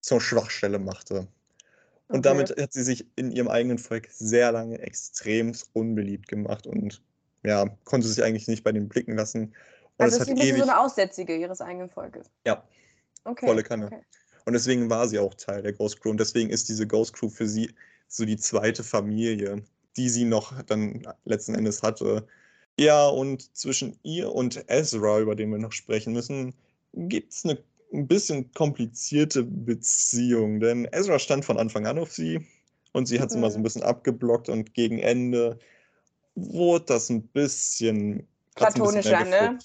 zur 0.02 0.21
Schwachstelle 0.21 0.80
machte. 0.80 1.28
Und 2.12 2.25
Okay. 2.25 2.25
damit 2.25 2.56
hat 2.58 2.73
sie 2.73 2.84
sich 2.84 3.08
in 3.15 3.32
ihrem 3.32 3.49
eigenen 3.49 3.78
Volk 3.80 4.10
sehr 4.12 4.52
lange 4.52 4.80
extremst 4.80 5.69
unbeliebt 5.73 6.28
gemacht 6.28 6.67
und 6.67 7.04
ja, 7.43 7.67
konnte 7.86 8.08
sich 8.08 8.23
eigentlich 8.23 8.47
nicht 8.47 8.63
bei 8.63 8.71
den 8.71 8.89
blicken 8.89 9.15
lassen. 9.15 9.56
Und 9.99 10.05
Also 10.05 10.17
es 10.17 10.23
ist 10.23 10.29
ein 10.29 10.35
bisschen 10.35 10.55
ewig, 10.55 10.63
so 10.63 10.69
eine 10.71 10.79
Aussätzige 10.79 11.35
ihres 11.38 11.62
eigenen 11.62 11.89
Volkes. 11.89 12.31
Ja. 12.45 12.63
Okay. 13.25 13.45
Volle 13.47 13.63
Kanne. 13.63 13.88
Okay. 13.88 14.01
und 14.45 14.53
deswegen 14.53 14.89
war 14.89 15.07
sie 15.07 15.19
auch 15.19 15.33
Teil 15.35 15.62
der 15.62 15.73
Ghost 15.73 16.01
Crew. 16.01 16.09
Und 16.12 16.19
deswegen 16.19 16.49
ist 16.49 16.69
diese 16.69 16.88
Ghost 16.88 17.13
Crew 17.13 17.29
für 17.29 17.47
sie 17.47 17.75
so 18.07 18.25
die 18.25 18.38
zweite 18.38 18.83
Familie, 18.83 19.63
die 19.97 20.09
sie 20.09 20.25
noch 20.25 20.62
dann 20.63 21.05
letzten 21.25 21.55
Endes 21.55 21.83
hatte. 21.83 22.27
Ja, 22.79 23.07
und 23.07 23.55
zwischen 23.55 23.99
ihr 24.03 24.31
und 24.33 24.63
Ezra, 24.69 25.19
über 25.19 25.35
den 25.35 25.51
wir 25.51 25.59
noch 25.59 25.73
sprechen 25.73 26.13
müssen, 26.13 26.55
gibt 26.93 27.33
es 27.33 27.45
eine 27.45 27.63
ein 27.91 28.07
bisschen 28.07 28.51
komplizierte 28.53 29.43
Beziehung. 29.43 30.59
Denn 30.59 30.85
Ezra 30.91 31.17
stand 31.19 31.43
von 31.45 31.57
Anfang 31.57 31.88
an 31.88 31.97
auf 31.99 32.12
sie 32.13 32.45
und 32.93 33.07
sie 33.07 33.19
hat 33.19 33.31
sie 33.31 33.39
mal 33.39 33.49
so 33.51 33.57
ein 33.57 33.62
Mhm. 33.62 33.63
bisschen 33.63 33.83
abgeblockt 33.83 34.47
und 34.49 34.73
gegen 34.75 34.99
Ende 34.99 35.59
wurde 36.35 36.85
das 36.85 37.09
ein 37.09 37.23
bisschen. 37.29 38.27
Platonischer, 38.55 39.25
ne? 39.25 39.57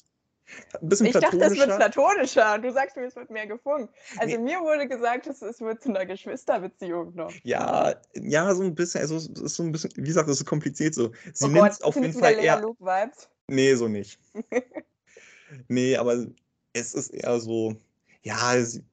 Ein 0.81 0.89
bisschen 0.89 1.07
Ich 1.07 1.13
dachte, 1.13 1.41
es 1.41 1.57
wird 1.57 1.77
platonischer. 1.77 2.59
Du 2.59 2.71
sagst 2.73 2.97
mir, 2.97 3.05
es 3.05 3.17
wird 3.17 3.31
mehr 3.31 3.47
gefunkt. 3.47 3.93
Also 4.19 4.37
Nee. 4.37 4.43
mir 4.43 4.61
wurde 4.61 4.87
gesagt, 4.87 5.27
es, 5.27 5.41
es 5.43 5.61
wird 5.61 5.83
zu 5.83 5.89
einer 5.89 6.05
Geschwisterbeziehung 6.07 7.15
noch. 7.15 7.33
Ja, 7.45 7.95
ja, 8.15 8.55
so 8.55 8.63
ein 8.63 8.75
bisschen, 8.75 9.01
also 9.01 9.17
es 9.17 9.29
ist 9.29 9.55
so 9.55 9.63
ein 9.63 9.73
bisschen, 9.73 9.91
wie 9.97 10.03
gesagt, 10.03 10.29
es 10.29 10.41
ist 10.41 10.47
kompliziert 10.47 10.95
so. 10.95 11.13
Sie 11.33 11.45
oh 11.45 11.49
nimmt 11.49 11.71
Gott, 11.71 11.83
auf 11.83 11.95
jeden 11.97 12.11
es 12.11 12.19
Fall 12.19 12.35
eher. 12.35 12.61
Luke-Vibes? 12.61 13.29
Nee, 13.49 13.75
so 13.75 13.89
nicht. 13.89 14.19
nee, 15.69 15.97
aber 15.97 16.27
es 16.73 16.95
ist 16.95 17.09
eher 17.11 17.41
so, 17.41 17.77
ja, 18.23 18.61
sie, 18.63 18.85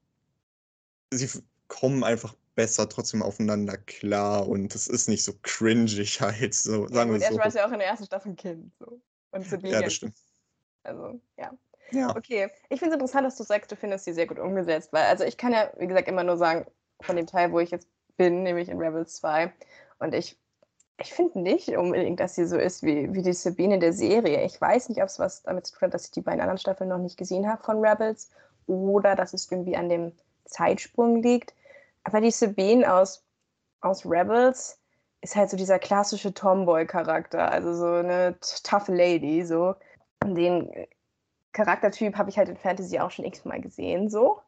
sie 1.12 1.30
kommen 1.68 2.04
einfach 2.04 2.36
besser 2.56 2.88
trotzdem 2.90 3.22
aufeinander 3.24 3.78
klar 3.78 4.48
und 4.48 4.74
es 4.76 4.88
ist 4.88 5.08
nicht 5.10 5.24
so 5.24 5.34
cringig 5.42 6.22
halt, 6.22 6.54
so, 6.54 6.88
Ja, 6.88 6.94
sagen 6.94 7.12
gut, 7.12 7.20
wir 7.22 7.28
es 7.28 7.34
Ezra 7.34 7.46
ist 7.46 7.54
so. 7.54 7.60
ja 7.60 7.68
auch 7.68 7.72
in 7.72 7.80
der 7.80 7.88
ersten 7.88 8.06
Staffel 8.06 8.32
ein 8.32 8.36
Kind. 8.36 8.74
So. 8.80 9.02
Und. 9.32 9.64
Ja, 9.64 9.82
das 9.82 9.94
stimmt. 9.94 10.18
Also, 10.84 11.20
ja. 11.38 11.52
Ja, 11.92 12.16
Okay, 12.16 12.50
ich 12.70 12.80
finde 12.80 12.96
es 12.96 13.02
interessant, 13.02 13.26
dass 13.26 13.36
du 13.38 13.44
sagst, 13.44 13.72
du 13.72 13.76
findest 13.76 14.06
sie 14.06 14.14
sehr 14.14 14.28
gut 14.28 14.40
umgesetzt, 14.40 14.94
weil, 14.94 15.04
also 15.04 15.26
ich 15.26 15.38
kann 15.38 15.52
ja, 15.52 15.72
wie 15.78 15.88
gesagt, 15.88 16.08
immer 16.08 16.24
nur 16.24 16.38
sagen, 16.38 16.66
von 17.02 17.16
dem 17.18 17.28
Teil, 17.28 17.52
wo 17.52 17.60
ich 17.60 17.72
jetzt 17.72 17.88
bin, 18.18 18.44
nämlich 18.44 18.70
in 18.70 18.78
Rebels 18.78 19.16
2. 19.16 19.52
Und 20.00 20.14
ich, 20.14 20.40
ich 20.98 21.14
finde 21.14 21.40
nicht 21.42 21.70
unbedingt, 21.70 22.20
dass 22.20 22.36
sie 22.36 22.46
so 22.46 22.58
ist 22.58 22.84
wie, 22.84 23.14
wie 23.14 23.24
die 23.24 23.34
Sabine 23.34 23.80
der 23.80 23.94
Serie. 23.94 24.44
Ich 24.46 24.60
weiß 24.62 24.90
nicht, 24.90 25.02
ob 25.02 25.08
es 25.08 25.20
was 25.20 25.44
damit 25.44 25.66
zu 25.68 25.74
tun 25.74 25.88
hat, 25.88 25.94
dass 25.94 26.06
ich 26.06 26.12
die 26.12 26.22
beiden 26.22 26.42
anderen 26.42 26.60
Staffeln 26.60 26.90
noch 26.90 27.00
nicht 27.00 27.18
gesehen 27.18 27.48
habe 27.50 27.64
von 27.64 27.84
Rebels 27.84 28.30
oder 28.68 29.16
dass 29.16 29.34
es 29.34 29.52
irgendwie 29.52 29.76
an 29.76 29.90
dem 29.90 30.14
Zeitsprung 30.46 31.22
liegt. 31.22 31.54
Aber 32.04 32.22
die 32.22 32.32
Sabine 32.32 32.94
aus, 32.94 33.26
aus 33.82 34.06
Rebels 34.06 34.80
ist 35.22 35.36
halt 35.36 35.50
so 35.50 35.58
dieser 35.58 35.80
klassische 35.80 36.34
Tomboy-Charakter, 36.34 37.52
also 37.52 37.74
so 37.74 37.86
eine 37.88 38.38
tough 38.64 38.88
Lady, 38.88 39.44
so. 39.46 39.76
Den 40.24 40.70
Charaktertyp 41.54 42.18
habe 42.18 42.30
ich 42.30 42.38
halt 42.38 42.50
in 42.50 42.58
Fantasy 42.58 43.00
auch 43.00 43.12
schon 43.12 43.26
x-mal 43.26 43.62
gesehen, 43.62 44.10
so. 44.10 44.40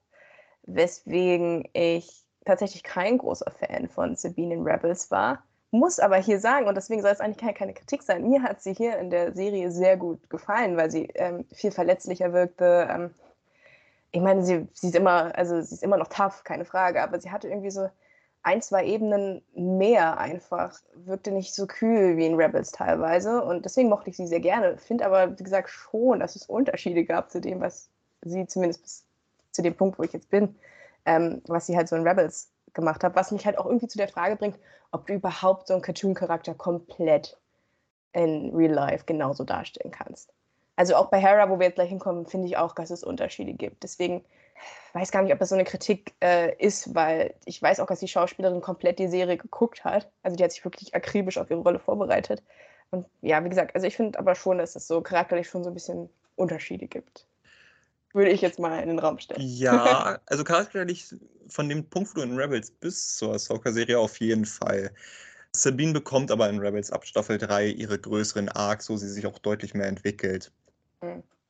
Weswegen 0.63 1.67
ich 1.73 2.23
tatsächlich 2.45 2.83
kein 2.83 3.17
großer 3.17 3.51
Fan 3.51 3.87
von 3.89 4.15
Sabine 4.15 4.55
in 4.55 4.63
Rebels 4.63 5.11
war. 5.11 5.43
Muss 5.71 5.99
aber 5.99 6.17
hier 6.17 6.39
sagen, 6.39 6.67
und 6.67 6.75
deswegen 6.75 7.01
soll 7.01 7.11
es 7.11 7.19
eigentlich 7.19 7.37
keine, 7.37 7.53
keine 7.53 7.73
Kritik 7.73 8.03
sein, 8.03 8.29
mir 8.29 8.43
hat 8.43 8.61
sie 8.61 8.73
hier 8.73 8.97
in 8.99 9.09
der 9.09 9.33
Serie 9.33 9.71
sehr 9.71 9.97
gut 9.97 10.29
gefallen, 10.29 10.77
weil 10.77 10.91
sie 10.91 11.05
ähm, 11.15 11.45
viel 11.51 11.71
verletzlicher 11.71 12.31
wirkte. 12.31 12.87
Ähm, 12.89 13.13
ich 14.11 14.21
meine, 14.21 14.43
sie, 14.43 14.67
sie 14.73 14.89
ist 14.89 14.95
immer, 14.95 15.35
also 15.35 15.59
sie 15.61 15.73
ist 15.73 15.83
immer 15.83 15.97
noch 15.97 16.09
tough, 16.09 16.43
keine 16.43 16.65
Frage, 16.65 17.01
aber 17.01 17.19
sie 17.19 17.31
hatte 17.31 17.47
irgendwie 17.47 17.71
so 17.71 17.89
ein, 18.43 18.61
zwei 18.61 18.85
Ebenen 18.85 19.41
mehr 19.55 20.17
einfach. 20.17 20.79
Wirkte 20.93 21.31
nicht 21.31 21.55
so 21.55 21.65
kühl 21.65 22.17
wie 22.17 22.25
in 22.25 22.35
Rebels 22.35 22.71
teilweise. 22.71 23.41
Und 23.43 23.65
deswegen 23.65 23.89
mochte 23.89 24.09
ich 24.09 24.17
sie 24.17 24.27
sehr 24.27 24.41
gerne. 24.41 24.77
Finde 24.77 25.05
aber, 25.05 25.37
wie 25.39 25.43
gesagt, 25.43 25.69
schon, 25.69 26.19
dass 26.19 26.35
es 26.35 26.45
Unterschiede 26.45 27.05
gab 27.05 27.31
zu 27.31 27.39
dem, 27.39 27.61
was 27.61 27.89
sie 28.21 28.45
zumindest 28.45 28.81
bis 28.83 29.05
zu 29.51 29.61
dem 29.61 29.75
Punkt, 29.75 29.97
wo 29.97 30.03
ich 30.03 30.13
jetzt 30.13 30.29
bin, 30.29 30.55
ähm, 31.05 31.41
was 31.47 31.67
sie 31.67 31.77
halt 31.77 31.87
so 31.87 31.95
in 31.95 32.07
Rebels 32.07 32.51
gemacht 32.73 33.03
hat. 33.03 33.15
Was 33.15 33.31
mich 33.31 33.45
halt 33.45 33.57
auch 33.57 33.65
irgendwie 33.65 33.87
zu 33.87 33.97
der 33.97 34.09
Frage 34.09 34.35
bringt, 34.35 34.59
ob 34.91 35.07
du 35.07 35.13
überhaupt 35.13 35.67
so 35.67 35.73
einen 35.73 35.81
Cartoon-Charakter 35.81 36.53
komplett 36.53 37.37
in 38.11 38.53
Real 38.55 38.73
Life 38.73 39.05
genauso 39.05 39.43
darstellen 39.43 39.91
kannst. 39.91 40.33
Also 40.75 40.95
auch 40.95 41.09
bei 41.09 41.19
Hera, 41.19 41.49
wo 41.49 41.59
wir 41.59 41.67
jetzt 41.67 41.75
gleich 41.75 41.89
hinkommen, 41.89 42.25
finde 42.25 42.47
ich 42.47 42.57
auch, 42.57 42.73
dass 42.73 42.89
es 42.89 43.03
Unterschiede 43.03 43.53
gibt. 43.53 43.83
Deswegen 43.83 44.23
weiß 44.93 45.11
gar 45.11 45.21
nicht, 45.21 45.33
ob 45.33 45.39
das 45.39 45.49
so 45.49 45.55
eine 45.55 45.63
Kritik 45.63 46.13
äh, 46.21 46.55
ist, 46.57 46.95
weil 46.95 47.33
ich 47.45 47.61
weiß 47.61 47.79
auch, 47.79 47.87
dass 47.87 47.99
die 47.99 48.07
Schauspielerin 48.07 48.61
komplett 48.61 48.99
die 48.99 49.07
Serie 49.07 49.37
geguckt 49.37 49.83
hat. 49.83 50.09
Also 50.23 50.35
die 50.35 50.43
hat 50.43 50.51
sich 50.51 50.63
wirklich 50.63 50.95
akribisch 50.95 51.37
auf 51.37 51.49
ihre 51.49 51.61
Rolle 51.61 51.79
vorbereitet. 51.79 52.43
Und 52.91 53.05
ja, 53.21 53.43
wie 53.43 53.49
gesagt, 53.49 53.75
also 53.75 53.87
ich 53.87 53.95
finde 53.95 54.19
aber 54.19 54.35
schon, 54.35 54.59
dass 54.59 54.75
es 54.75 54.87
so 54.87 55.01
charakterlich 55.01 55.47
schon 55.49 55.63
so 55.63 55.69
ein 55.69 55.73
bisschen 55.73 56.09
Unterschiede 56.35 56.87
gibt. 56.87 57.27
Würde 58.13 58.29
ich 58.29 58.41
jetzt 58.41 58.59
mal 58.59 58.79
in 58.79 58.89
den 58.89 58.99
Raum 58.99 59.17
stellen. 59.17 59.41
Ja, 59.41 60.19
also 60.27 60.43
charakterlich 60.43 61.15
von 61.47 61.69
dem 61.69 61.89
Punkt, 61.89 62.11
wo 62.11 62.19
du 62.19 62.21
in 62.21 62.37
Rebels 62.37 62.69
bis 62.69 63.15
zur 63.15 63.33
Ahsoka-Serie 63.33 63.97
auf 63.97 64.19
jeden 64.19 64.45
Fall. 64.45 64.91
Sabine 65.55 65.93
bekommt 65.93 66.31
aber 66.31 66.49
in 66.49 66.59
Rebels 66.59 66.91
ab 66.91 67.05
Staffel 67.05 67.37
3 67.37 67.67
ihre 67.67 67.97
größeren 67.97 68.49
Arcs, 68.49 68.89
wo 68.89 68.97
sie 68.97 69.09
sich 69.09 69.25
auch 69.25 69.39
deutlich 69.39 69.73
mehr 69.73 69.87
entwickelt. 69.87 70.51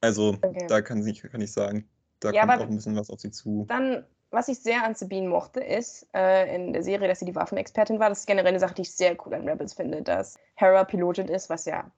Also 0.01 0.37
Okay. 0.43 0.67
da 0.67 0.81
kann, 0.81 1.03
sie, 1.03 1.13
kann 1.13 1.41
ich 1.41 1.51
sagen, 1.51 1.87
da 2.19 2.31
Ja, 2.31 2.41
kommt 2.41 2.59
auch 2.59 2.67
ein 2.69 2.75
bisschen 2.75 2.95
was 2.95 3.09
auf 3.09 3.19
sie 3.19 3.31
zu. 3.31 3.65
Dann, 3.67 4.05
was 4.31 4.47
ich 4.47 4.59
sehr 4.59 4.83
an 4.83 4.95
Sabine 4.95 5.29
mochte, 5.29 5.59
ist 5.59 6.07
äh, 6.13 6.53
in 6.55 6.73
der 6.73 6.83
Serie, 6.83 7.07
dass 7.07 7.19
sie 7.19 7.25
die 7.25 7.35
Waffenexpertin 7.35 7.99
war. 7.99 8.09
Das 8.09 8.19
ist 8.21 8.25
generell 8.27 8.49
eine 8.49 8.59
Sache, 8.59 8.73
die 8.75 8.81
ich 8.81 8.91
sehr 8.91 9.15
cool 9.25 9.33
an 9.33 9.47
Rebels 9.47 9.73
finde, 9.73 10.01
dass 10.01 10.37
Hera 10.55 10.83
Pilotin 10.83 11.27
ist, 11.27 11.49
was 11.49 11.65
ja 11.65 11.91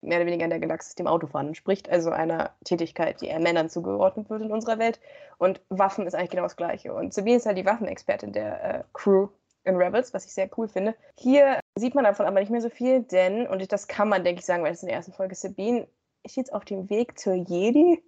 mehr 0.00 0.18
oder 0.18 0.26
weniger 0.26 0.44
in 0.44 0.50
der 0.50 0.60
Galaxis 0.60 0.94
dem 0.94 1.06
Autofahren 1.08 1.48
entspricht, 1.48 1.88
also 1.88 2.10
einer 2.10 2.54
Tätigkeit, 2.64 3.20
die 3.20 3.26
eher 3.28 3.40
Männern 3.40 3.68
zugeordnet 3.68 4.30
wird 4.30 4.42
in 4.42 4.52
unserer 4.52 4.78
Welt. 4.78 5.00
Und 5.38 5.60
Waffen 5.70 6.06
ist 6.06 6.14
eigentlich 6.14 6.30
genau 6.30 6.44
das 6.44 6.56
Gleiche. 6.56 6.94
Und 6.94 7.12
Sabine 7.14 7.36
ist 7.36 7.46
halt 7.46 7.58
die 7.58 7.66
Waffenexpertin 7.66 8.32
der 8.32 8.64
äh, 8.80 8.84
Crew 8.92 9.28
in 9.64 9.76
Rebels, 9.76 10.14
was 10.14 10.24
ich 10.24 10.32
sehr 10.32 10.48
cool 10.56 10.68
finde. 10.68 10.94
Hier 11.16 11.60
sieht 11.76 11.94
man 11.94 12.04
davon 12.04 12.26
aber 12.26 12.40
nicht 12.40 12.50
mehr 12.50 12.60
so 12.60 12.70
viel, 12.70 13.02
denn, 13.02 13.46
und 13.46 13.70
das 13.72 13.88
kann 13.88 14.08
man, 14.08 14.24
denke 14.24 14.40
ich, 14.40 14.46
sagen, 14.46 14.62
weil 14.62 14.72
es 14.72 14.82
in 14.82 14.88
der 14.88 14.96
ersten 14.96 15.12
Folge 15.12 15.32
ist, 15.32 15.42
Sabine 15.42 15.88
ist 16.22 16.36
jetzt 16.36 16.52
auf 16.52 16.64
dem 16.64 16.88
Weg 16.90 17.18
zur 17.18 17.34
Jedi. 17.34 18.02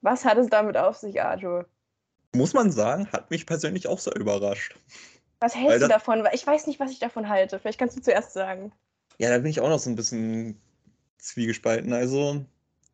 Was 0.00 0.24
hat 0.24 0.38
es 0.38 0.48
damit 0.48 0.76
auf 0.76 0.96
sich, 0.96 1.20
Arthur? 1.20 1.66
Muss 2.34 2.54
man 2.54 2.70
sagen, 2.70 3.10
hat 3.10 3.30
mich 3.30 3.46
persönlich 3.46 3.88
auch 3.88 3.98
sehr 3.98 4.16
überrascht. 4.16 4.78
Was 5.40 5.54
hältst 5.54 5.70
Weil 5.70 5.80
du 5.80 5.88
davon? 5.88 6.24
Ich 6.32 6.46
weiß 6.46 6.66
nicht, 6.66 6.80
was 6.80 6.90
ich 6.90 6.98
davon 6.98 7.28
halte. 7.28 7.58
Vielleicht 7.58 7.78
kannst 7.78 7.96
du 7.96 8.00
zuerst 8.00 8.32
sagen. 8.32 8.72
Ja, 9.18 9.30
da 9.30 9.38
bin 9.38 9.50
ich 9.50 9.60
auch 9.60 9.68
noch 9.68 9.78
so 9.78 9.90
ein 9.90 9.96
bisschen 9.96 10.60
zwiegespalten. 11.18 11.92
Also, 11.92 12.44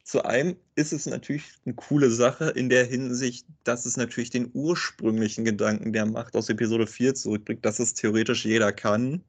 zu 0.05 0.25
einem 0.25 0.57
ist 0.75 0.93
es 0.93 1.07
natürlich 1.07 1.45
eine 1.65 1.75
coole 1.75 2.11
Sache 2.11 2.51
in 2.51 2.69
der 2.69 2.85
Hinsicht, 2.85 3.47
dass 3.65 3.87
es 3.87 3.97
natürlich 3.97 4.31
den 4.31 4.51
ursprünglichen 4.53 5.45
Gedanken 5.45 5.93
der 5.93 6.07
Macht 6.07 6.37
aus 6.37 6.49
Episode 6.49 6.87
4 6.87 7.15
zurückbringt, 7.15 7.65
dass 7.65 7.79
es 7.79 7.95
theoretisch 7.95 8.45
jeder 8.45 8.73
kann. 8.73 9.25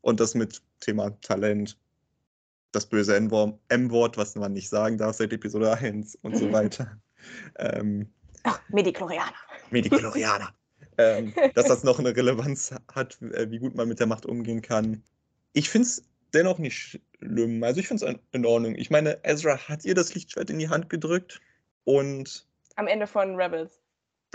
Und 0.00 0.20
das 0.20 0.34
mit 0.34 0.62
Thema 0.80 1.10
Talent, 1.20 1.76
das 2.72 2.86
böse 2.86 3.16
M-Wort, 3.16 4.16
was 4.16 4.34
man 4.34 4.52
nicht 4.52 4.68
sagen 4.68 4.98
darf 4.98 5.16
seit 5.16 5.32
Episode 5.32 5.72
1 5.72 6.16
und 6.22 6.36
so 6.36 6.52
weiter. 6.52 6.98
ähm, 7.58 8.10
Ach, 8.42 8.60
Mediklorianer. 8.68 9.34
Mediklorianer. 9.70 10.54
ähm, 10.98 11.34
dass 11.54 11.66
das 11.66 11.84
noch 11.84 11.98
eine 11.98 12.14
Relevanz 12.14 12.74
hat, 12.94 13.20
äh, 13.22 13.50
wie 13.50 13.58
gut 13.58 13.74
man 13.74 13.88
mit 13.88 14.00
der 14.00 14.06
Macht 14.06 14.26
umgehen 14.26 14.62
kann. 14.62 15.02
Ich 15.52 15.68
finde 15.68 15.88
es 15.88 16.02
dennoch 16.32 16.58
nicht 16.58 17.00
schlimm. 17.20 17.62
Also 17.62 17.80
ich 17.80 17.88
finde 17.88 18.06
es 18.06 18.16
in 18.32 18.46
Ordnung. 18.46 18.74
Ich 18.74 18.90
meine, 18.90 19.18
Ezra 19.24 19.56
hat 19.68 19.84
ihr 19.84 19.94
das 19.94 20.14
Lichtschwert 20.14 20.50
in 20.50 20.58
die 20.58 20.68
Hand 20.68 20.90
gedrückt 20.90 21.40
und. 21.84 22.46
Am 22.76 22.86
Ende 22.86 23.06
von 23.06 23.36
Rebels. 23.36 23.80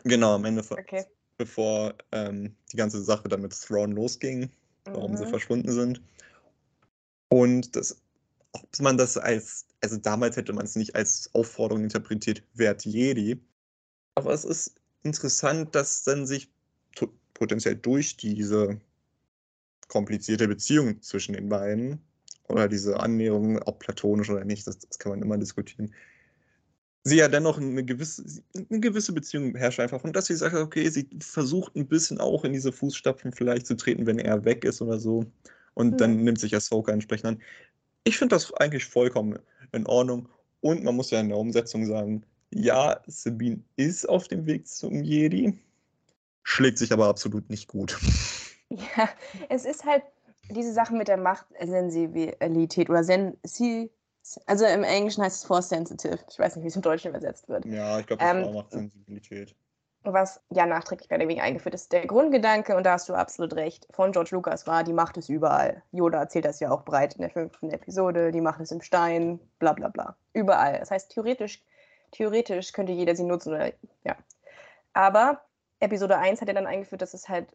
Genau, 0.03 0.35
am 0.35 0.45
Ende 0.45 0.63
von. 0.63 0.79
Okay. 0.79 1.05
Bevor 1.37 1.93
ähm, 2.11 2.55
die 2.71 2.77
ganze 2.77 3.01
Sache 3.03 3.27
dann 3.27 3.41
mit 3.41 3.59
Thrawn 3.59 3.91
losging, 3.93 4.49
warum 4.85 5.11
mhm. 5.11 5.17
sie 5.17 5.27
verschwunden 5.27 5.71
sind. 5.71 6.01
Und 7.29 7.75
das, 7.75 8.01
ob 8.53 8.79
man 8.79 8.97
das 8.97 9.17
als, 9.17 9.65
also 9.81 9.97
damals 9.97 10.35
hätte 10.35 10.53
man 10.53 10.65
es 10.65 10.75
nicht 10.75 10.95
als 10.95 11.29
Aufforderung 11.33 11.83
interpretiert, 11.83 12.43
wert 12.53 12.85
Jedi. 12.85 13.39
Aber 14.15 14.33
es 14.33 14.43
ist 14.43 14.75
interessant, 15.03 15.73
dass 15.75 16.03
dann 16.03 16.25
sich 16.27 16.51
potenziell 17.33 17.75
durch 17.75 18.17
diese 18.17 18.79
komplizierte 19.87 20.47
Beziehung 20.47 21.01
zwischen 21.01 21.33
den 21.33 21.49
beiden 21.49 21.99
oder 22.47 22.67
diese 22.67 22.99
Annäherung, 22.99 23.59
ob 23.63 23.79
platonisch 23.79 24.29
oder 24.29 24.45
nicht, 24.45 24.67
das, 24.67 24.79
das 24.79 24.99
kann 24.99 25.11
man 25.11 25.21
immer 25.21 25.37
diskutieren. 25.37 25.93
Sie 27.03 27.17
ja 27.17 27.27
dennoch 27.27 27.57
eine 27.57 27.83
gewisse, 27.83 28.23
eine 28.53 28.79
gewisse 28.79 29.11
Beziehung 29.11 29.55
herrscht 29.55 29.79
einfach. 29.79 30.03
Und 30.03 30.15
dass 30.15 30.27
sie 30.27 30.35
sagt, 30.35 30.53
okay, 30.55 30.87
sie 30.89 31.09
versucht 31.19 31.75
ein 31.75 31.87
bisschen 31.87 32.19
auch 32.19 32.45
in 32.45 32.53
diese 32.53 32.71
Fußstapfen 32.71 33.31
vielleicht 33.31 33.65
zu 33.65 33.75
treten, 33.75 34.05
wenn 34.05 34.19
er 34.19 34.45
weg 34.45 34.63
ist 34.63 34.81
oder 34.81 34.99
so. 34.99 35.25
Und 35.73 35.93
mhm. 35.93 35.97
dann 35.97 36.23
nimmt 36.23 36.39
sich 36.39 36.55
Ahsoka 36.55 36.91
entsprechend 36.91 37.25
an. 37.25 37.41
Ich 38.03 38.17
finde 38.17 38.35
das 38.35 38.53
eigentlich 38.53 38.85
vollkommen 38.85 39.39
in 39.71 39.85
Ordnung. 39.85 40.27
Und 40.61 40.83
man 40.83 40.95
muss 40.95 41.11
ja 41.11 41.19
in 41.19 41.29
der 41.29 41.37
Umsetzung 41.37 41.85
sagen, 41.85 42.23
ja, 42.53 42.99
Sabine 43.07 43.61
ist 43.77 44.07
auf 44.07 44.27
dem 44.27 44.45
Weg 44.45 44.67
zum 44.67 45.03
Jedi, 45.03 45.57
schlägt 46.43 46.77
sich 46.77 46.91
aber 46.91 47.07
absolut 47.07 47.49
nicht 47.49 47.67
gut. 47.67 47.97
Ja, 48.95 49.09
es 49.49 49.65
ist 49.65 49.83
halt 49.83 50.01
diese 50.49 50.71
Sache 50.71 50.93
mit 50.93 51.09
der 51.09 51.17
Machtsensibilität 51.17 52.89
oder 52.89 53.03
Sen 53.03 53.35
also 54.45 54.65
im 54.65 54.83
Englischen 54.83 55.23
heißt 55.23 55.41
es 55.41 55.43
Force 55.43 55.69
Sensitive. 55.69 56.19
Ich 56.29 56.39
weiß 56.39 56.55
nicht, 56.55 56.63
wie 56.63 56.69
es 56.69 56.75
im 56.75 56.81
Deutschen 56.81 57.09
übersetzt 57.09 57.49
wird. 57.49 57.65
Ja, 57.65 57.99
ich 57.99 58.05
glaube, 58.05 58.23
das 58.23 58.31
ähm, 58.33 58.45
war 58.45 58.53
Machtsensibilität. 58.53 59.55
Was 60.03 60.41
ja 60.49 60.65
nachträglich 60.65 61.09
bei 61.09 61.19
wegen 61.19 61.41
eingeführt 61.41 61.75
ist. 61.75 61.91
Der 61.91 62.07
Grundgedanke, 62.07 62.75
und 62.75 62.85
da 62.85 62.93
hast 62.93 63.07
du 63.07 63.13
absolut 63.13 63.53
recht, 63.55 63.87
von 63.91 64.11
George 64.11 64.31
Lucas 64.31 64.65
war, 64.65 64.83
die 64.83 64.93
Macht 64.93 65.17
ist 65.17 65.29
überall. 65.29 65.83
Yoda 65.91 66.19
erzählt 66.19 66.45
das 66.45 66.59
ja 66.59 66.71
auch 66.71 66.83
breit 66.83 67.13
in 67.15 67.21
der 67.21 67.29
fünften 67.29 67.69
Episode, 67.69 68.31
die 68.31 68.41
Macht 68.41 68.59
ist 68.61 68.71
im 68.71 68.81
Stein, 68.81 69.39
bla 69.59 69.73
bla 69.73 69.89
bla. 69.89 70.15
Überall. 70.33 70.79
Das 70.79 70.89
heißt, 70.89 71.11
theoretisch, 71.11 71.61
theoretisch 72.11 72.73
könnte 72.73 72.93
jeder 72.93 73.15
sie 73.15 73.23
nutzen 73.23 73.53
oder 73.53 73.71
ja. 74.03 74.15
Aber 74.93 75.41
Episode 75.79 76.17
1 76.17 76.41
hat 76.41 76.47
ja 76.47 76.53
dann 76.53 76.67
eingeführt, 76.67 77.01
dass 77.01 77.13
es 77.13 77.29
halt 77.29 77.47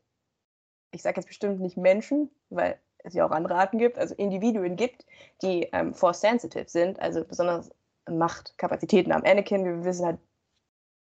ich 0.97 1.03
sage 1.03 1.21
jetzt 1.21 1.29
bestimmt 1.29 1.61
nicht 1.61 1.77
Menschen, 1.77 2.31
weil 2.51 2.79
es 2.99 3.15
ja 3.15 3.25
auch 3.25 3.31
andere 3.31 3.55
Arten 3.55 3.79
gibt, 3.79 3.99
also 3.99 4.15
Individuen 4.15 4.77
gibt, 4.77 5.07
die 5.43 5.69
ähm, 5.73 5.95
Force-sensitive 5.95 6.69
sind, 6.69 7.01
also 7.01 7.25
besonders 7.25 7.71
Machtkapazitäten 8.09 9.13
haben. 9.13 9.25
Anakin, 9.25 9.65
wir 9.65 9.85
wissen, 9.85 10.07
hat, 10.07 10.19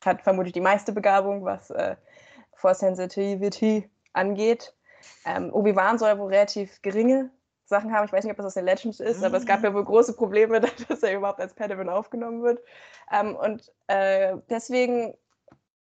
hat 0.03 0.21
vermutlich 0.21 0.53
die 0.53 0.61
meiste 0.61 0.91
Begabung, 0.91 1.43
was 1.43 1.69
äh, 1.71 1.95
Force-Sensitivity 2.55 3.89
angeht. 4.13 4.73
Ähm, 5.25 5.53
Obi-Wan 5.53 5.97
soll 5.97 6.17
wohl 6.19 6.29
relativ 6.29 6.81
geringe 6.81 7.29
Sachen 7.65 7.93
haben. 7.93 8.05
Ich 8.05 8.11
weiß 8.11 8.23
nicht, 8.23 8.31
ob 8.31 8.37
das 8.37 8.47
aus 8.47 8.53
den 8.55 8.65
Legends 8.65 8.99
ist, 8.99 9.23
aber 9.23 9.37
es 9.37 9.45
gab 9.45 9.63
ja 9.63 9.73
wohl 9.73 9.85
große 9.85 10.13
Probleme, 10.15 10.59
dass 10.89 11.03
er 11.03 11.15
überhaupt 11.15 11.39
als 11.39 11.53
Padawan 11.53 11.89
aufgenommen 11.89 12.43
wird. 12.43 12.59
Ähm, 13.11 13.35
und 13.35 13.71
äh, 13.87 14.37
deswegen 14.49 15.15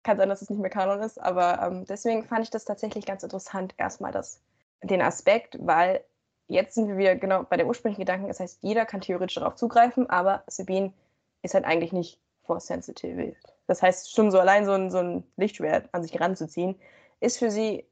kann 0.04 0.18
sein, 0.18 0.30
dass 0.30 0.42
es 0.42 0.50
nicht 0.50 0.60
mehr 0.60 0.70
Kanon 0.70 1.02
ist, 1.02 1.20
aber 1.20 1.62
ähm, 1.62 1.86
deswegen 1.86 2.24
fand 2.24 2.44
ich 2.44 2.52
das 2.52 2.66
tatsächlich 2.66 3.06
ganz 3.06 3.24
interessant, 3.24 3.74
erstmal 3.78 4.12
das, 4.12 4.40
den 4.84 5.02
Aspekt, 5.02 5.58
weil 5.60 6.04
jetzt 6.48 6.76
sind 6.76 6.96
wir 6.98 7.16
genau 7.16 7.44
bei 7.44 7.58
der 7.58 7.66
ursprünglichen 7.66 8.02
Gedanken, 8.02 8.28
das 8.28 8.40
heißt, 8.40 8.60
jeder 8.62 8.86
kann 8.86 9.02
theoretisch 9.02 9.36
darauf 9.36 9.56
zugreifen, 9.56 10.08
aber 10.10 10.44
Sabine 10.48 10.94
ist 11.42 11.56
halt 11.56 11.66
eigentlich 11.66 11.92
nicht 11.92 12.20
force 12.44 12.68
sensitive. 12.68 13.36
Das 13.68 13.82
heißt, 13.82 14.14
schon 14.14 14.32
so 14.32 14.40
allein 14.40 14.66
so 14.66 14.72
ein, 14.74 14.92
so 14.92 15.00
ein 15.00 15.24
Lichtschwert 15.38 15.90
an 15.92 16.04
sich 16.04 16.20
ranzuziehen, 16.20 16.76
ist 17.20 17.38
für 17.38 17.52
sie 17.52 17.86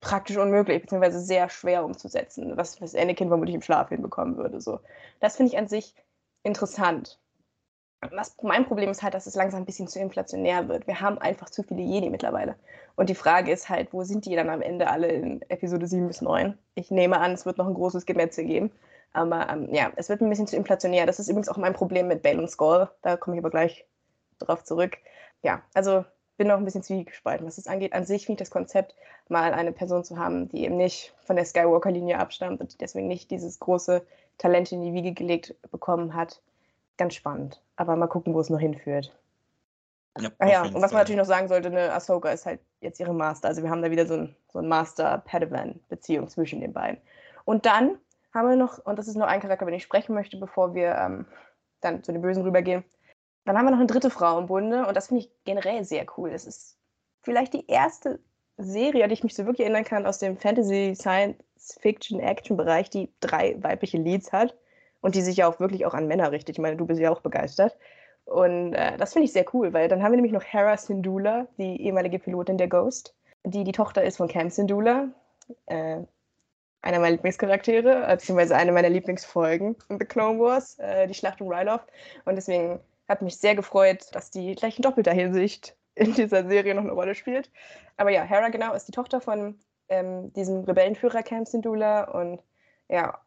praktisch 0.00 0.36
unmöglich, 0.36 0.82
beziehungsweise 0.82 1.20
sehr 1.20 1.48
schwer 1.48 1.84
umzusetzen, 1.84 2.56
was, 2.56 2.80
was 2.80 2.94
Anakin 2.94 3.28
vermutlich 3.28 3.54
im 3.54 3.62
Schlaf 3.62 3.88
hinbekommen 3.88 4.36
würde. 4.36 4.60
So. 4.60 4.80
Das 5.20 5.36
finde 5.36 5.52
ich 5.52 5.58
an 5.58 5.68
sich 5.68 5.94
interessant. 6.42 7.18
Was 8.12 8.36
mein 8.42 8.64
Problem 8.64 8.90
ist 8.90 9.02
halt, 9.02 9.14
dass 9.14 9.26
es 9.26 9.34
langsam 9.34 9.62
ein 9.62 9.66
bisschen 9.66 9.88
zu 9.88 9.98
inflationär 9.98 10.68
wird. 10.68 10.86
Wir 10.86 11.00
haben 11.00 11.18
einfach 11.18 11.50
zu 11.50 11.64
viele 11.64 11.82
Jedi 11.82 12.10
mittlerweile. 12.10 12.54
Und 12.94 13.08
die 13.10 13.16
Frage 13.16 13.50
ist 13.50 13.68
halt, 13.68 13.92
wo 13.92 14.04
sind 14.04 14.24
die 14.24 14.36
dann 14.36 14.50
am 14.50 14.62
Ende 14.62 14.88
alle 14.88 15.08
in 15.08 15.42
Episode 15.48 15.88
7 15.88 16.06
bis 16.06 16.22
9? 16.22 16.56
Ich 16.76 16.92
nehme 16.92 17.18
an, 17.18 17.32
es 17.32 17.44
wird 17.44 17.58
noch 17.58 17.66
ein 17.66 17.74
großes 17.74 18.06
Gemetzel 18.06 18.44
geben. 18.44 18.70
Aber 19.12 19.48
ähm, 19.50 19.74
ja, 19.74 19.90
es 19.96 20.08
wird 20.08 20.20
ein 20.20 20.28
bisschen 20.28 20.46
zu 20.46 20.56
inflationär. 20.56 21.06
Das 21.06 21.18
ist 21.18 21.28
übrigens 21.28 21.48
auch 21.48 21.56
mein 21.56 21.74
Problem 21.74 22.06
mit 22.06 22.22
Bale 22.22 22.38
und 22.38 22.48
Skull. 22.48 22.88
Da 23.02 23.16
komme 23.16 23.36
ich 23.36 23.42
aber 23.42 23.50
gleich 23.50 23.84
drauf 24.38 24.64
zurück. 24.64 24.98
Ja, 25.42 25.62
also 25.74 26.04
bin 26.36 26.48
noch 26.48 26.56
ein 26.56 26.64
bisschen 26.64 26.82
zwiegespalten, 26.82 27.46
was 27.46 27.56
das 27.56 27.66
angeht. 27.66 27.92
An 27.92 28.04
sich 28.04 28.26
finde 28.26 28.42
ich 28.42 28.48
das 28.48 28.52
Konzept, 28.52 28.94
mal 29.28 29.52
eine 29.52 29.72
Person 29.72 30.04
zu 30.04 30.16
haben, 30.16 30.48
die 30.48 30.64
eben 30.64 30.76
nicht 30.76 31.12
von 31.24 31.36
der 31.36 31.44
Skywalker-Linie 31.44 32.18
abstammt 32.18 32.60
und 32.60 32.80
deswegen 32.80 33.08
nicht 33.08 33.30
dieses 33.30 33.58
große 33.58 34.02
Talent 34.38 34.72
in 34.72 34.82
die 34.82 34.92
Wiege 34.92 35.12
gelegt 35.12 35.54
bekommen 35.70 36.14
hat, 36.14 36.40
ganz 36.96 37.14
spannend. 37.14 37.60
Aber 37.76 37.96
mal 37.96 38.06
gucken, 38.06 38.34
wo 38.34 38.40
es 38.40 38.50
noch 38.50 38.60
hinführt. 38.60 39.14
Ja, 40.20 40.30
Ach 40.38 40.48
ja, 40.48 40.62
und 40.62 40.74
was 40.74 40.92
man 40.92 41.00
natürlich 41.00 41.18
noch 41.18 41.26
sagen 41.26 41.48
sollte, 41.48 41.70
ne, 41.70 41.92
Ahsoka 41.92 42.30
ist 42.30 42.46
halt 42.46 42.60
jetzt 42.80 42.98
ihre 42.98 43.14
Master. 43.14 43.48
Also 43.48 43.62
wir 43.62 43.70
haben 43.70 43.82
da 43.82 43.90
wieder 43.90 44.06
so 44.06 44.14
ein, 44.14 44.36
so 44.52 44.58
ein 44.58 44.68
Master-Padawan-Beziehung 44.68 46.28
zwischen 46.28 46.60
den 46.60 46.72
beiden. 46.72 47.00
Und 47.44 47.66
dann 47.66 47.98
haben 48.34 48.48
wir 48.48 48.56
noch, 48.56 48.78
und 48.84 48.98
das 48.98 49.08
ist 49.08 49.16
nur 49.16 49.28
ein 49.28 49.40
Charakter, 49.40 49.64
über 49.64 49.70
den 49.70 49.78
ich 49.78 49.84
sprechen 49.84 50.14
möchte, 50.14 50.36
bevor 50.36 50.74
wir 50.74 50.94
ähm, 50.96 51.26
dann 51.80 52.02
zu 52.02 52.12
den 52.12 52.22
Bösen 52.22 52.42
rübergehen. 52.42 52.84
Dann 53.48 53.56
haben 53.56 53.64
wir 53.64 53.70
noch 53.70 53.78
eine 53.78 53.86
dritte 53.86 54.10
Frau 54.10 54.38
im 54.38 54.44
Bunde 54.44 54.86
und 54.86 54.94
das 54.94 55.08
finde 55.08 55.22
ich 55.22 55.30
generell 55.46 55.82
sehr 55.82 56.04
cool. 56.18 56.30
Es 56.34 56.44
ist 56.44 56.76
vielleicht 57.22 57.54
die 57.54 57.66
erste 57.66 58.20
Serie, 58.58 59.02
an 59.02 59.08
die 59.08 59.14
ich 59.14 59.24
mich 59.24 59.34
so 59.34 59.46
wirklich 59.46 59.64
erinnern 59.64 59.84
kann, 59.84 60.04
aus 60.04 60.18
dem 60.18 60.36
Fantasy, 60.36 60.92
Science 60.94 61.38
Fiction, 61.80 62.20
Action-Bereich, 62.20 62.90
die 62.90 63.10
drei 63.20 63.56
weibliche 63.62 63.96
Leads 63.96 64.34
hat 64.34 64.54
und 65.00 65.14
die 65.14 65.22
sich 65.22 65.38
ja 65.38 65.48
auch 65.48 65.60
wirklich 65.60 65.86
auch 65.86 65.94
an 65.94 66.06
Männer 66.06 66.30
richtet. 66.30 66.56
Ich 66.56 66.60
meine, 66.60 66.76
du 66.76 66.84
bist 66.84 67.00
ja 67.00 67.10
auch 67.10 67.22
begeistert. 67.22 67.74
Und 68.26 68.74
äh, 68.74 68.98
das 68.98 69.14
finde 69.14 69.24
ich 69.24 69.32
sehr 69.32 69.46
cool, 69.54 69.72
weil 69.72 69.88
dann 69.88 70.02
haben 70.02 70.12
wir 70.12 70.16
nämlich 70.16 70.34
noch 70.34 70.44
Hera 70.44 70.76
Syndulla, 70.76 71.46
die 71.56 71.80
ehemalige 71.80 72.18
Pilotin 72.18 72.58
der 72.58 72.68
Ghost, 72.68 73.14
die 73.44 73.64
die 73.64 73.72
Tochter 73.72 74.04
ist 74.04 74.18
von 74.18 74.28
Cam 74.28 74.50
Syndulla, 74.50 75.08
äh, 75.64 76.00
einer 76.82 76.98
meiner 76.98 77.12
Lieblingscharaktere, 77.12 78.08
beziehungsweise 78.08 78.56
eine 78.56 78.72
meiner 78.72 78.90
Lieblingsfolgen 78.90 79.74
in 79.88 79.98
The 79.98 80.04
Clone 80.04 80.38
Wars, 80.38 80.78
äh, 80.80 81.06
die 81.06 81.14
Schlacht 81.14 81.40
um 81.40 81.48
Ryloth. 81.48 81.86
Und 82.26 82.36
deswegen 82.36 82.80
hat 83.08 83.22
mich 83.22 83.38
sehr 83.38 83.54
gefreut, 83.54 84.06
dass 84.12 84.30
die 84.30 84.54
gleich 84.54 84.76
in 84.76 84.82
doppelter 84.82 85.12
Hinsicht 85.12 85.76
in 85.94 86.14
dieser 86.14 86.46
Serie 86.48 86.74
noch 86.74 86.82
eine 86.82 86.92
Rolle 86.92 87.14
spielt. 87.14 87.50
Aber 87.96 88.10
ja, 88.10 88.22
Hera 88.22 88.48
genau 88.48 88.74
ist 88.74 88.86
die 88.86 88.92
Tochter 88.92 89.20
von 89.20 89.58
ähm, 89.88 90.32
diesem 90.34 90.64
Rebellenführer 90.64 91.22
Cam 91.22 91.46
Syndulla 91.46 92.04
und 92.04 92.40
ja, 92.88 93.20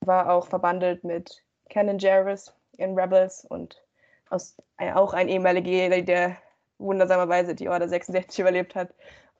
war 0.00 0.30
auch 0.30 0.46
verbandelt 0.46 1.04
mit 1.04 1.42
Canon 1.68 1.98
Jarvis 1.98 2.52
in 2.78 2.98
Rebels 2.98 3.44
und 3.44 3.82
aus, 4.30 4.56
äh, 4.78 4.92
auch 4.92 5.12
ein 5.12 5.28
ehemaliger 5.28 5.68
Jedi, 5.68 6.04
der 6.04 6.36
wundersamerweise 6.78 7.54
die 7.54 7.68
Order 7.68 7.88
66 7.88 8.38
überlebt 8.38 8.74
hat. 8.74 8.94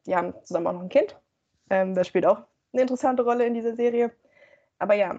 Die 0.07 0.14
haben 0.14 0.35
zusammen 0.44 0.66
auch 0.68 0.72
noch 0.72 0.83
ein 0.83 0.88
Kind. 0.88 1.16
Ähm, 1.70 1.94
das 1.94 2.07
spielt 2.07 2.27
auch 2.27 2.42
eine 2.72 2.83
interessante 2.83 3.22
Rolle 3.22 3.46
in 3.46 3.55
dieser 3.55 3.75
Serie. 3.75 4.12
Aber 4.79 4.94
ja, 4.94 5.18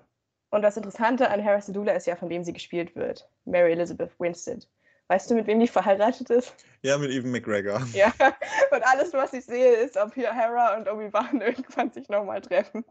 und 0.49 0.61
das 0.61 0.77
Interessante 0.77 1.29
an 1.29 1.43
Harris 1.43 1.67
Dula 1.67 1.93
ist 1.93 2.07
ja, 2.07 2.15
von 2.15 2.29
wem 2.29 2.43
sie 2.43 2.53
gespielt 2.53 2.95
wird. 2.95 3.27
Mary 3.45 3.73
Elizabeth 3.73 4.11
Winstead. 4.19 4.67
Weißt 5.09 5.29
du, 5.29 5.35
mit 5.35 5.47
wem 5.47 5.59
die 5.59 5.67
verheiratet 5.67 6.29
ist? 6.29 6.53
Ja, 6.81 6.97
mit 6.97 7.11
Evan 7.11 7.31
McGregor. 7.31 7.81
Ja, 7.93 8.13
und 8.71 8.83
alles, 8.83 9.13
was 9.13 9.33
ich 9.33 9.45
sehe, 9.45 9.73
ist, 9.73 9.97
ob 9.97 10.13
hier 10.13 10.33
Hera 10.33 10.77
und 10.77 10.89
Obi-Wan 10.89 11.41
irgendwann 11.45 11.91
sich 11.91 12.09
nochmal 12.09 12.41
treffen. 12.41 12.83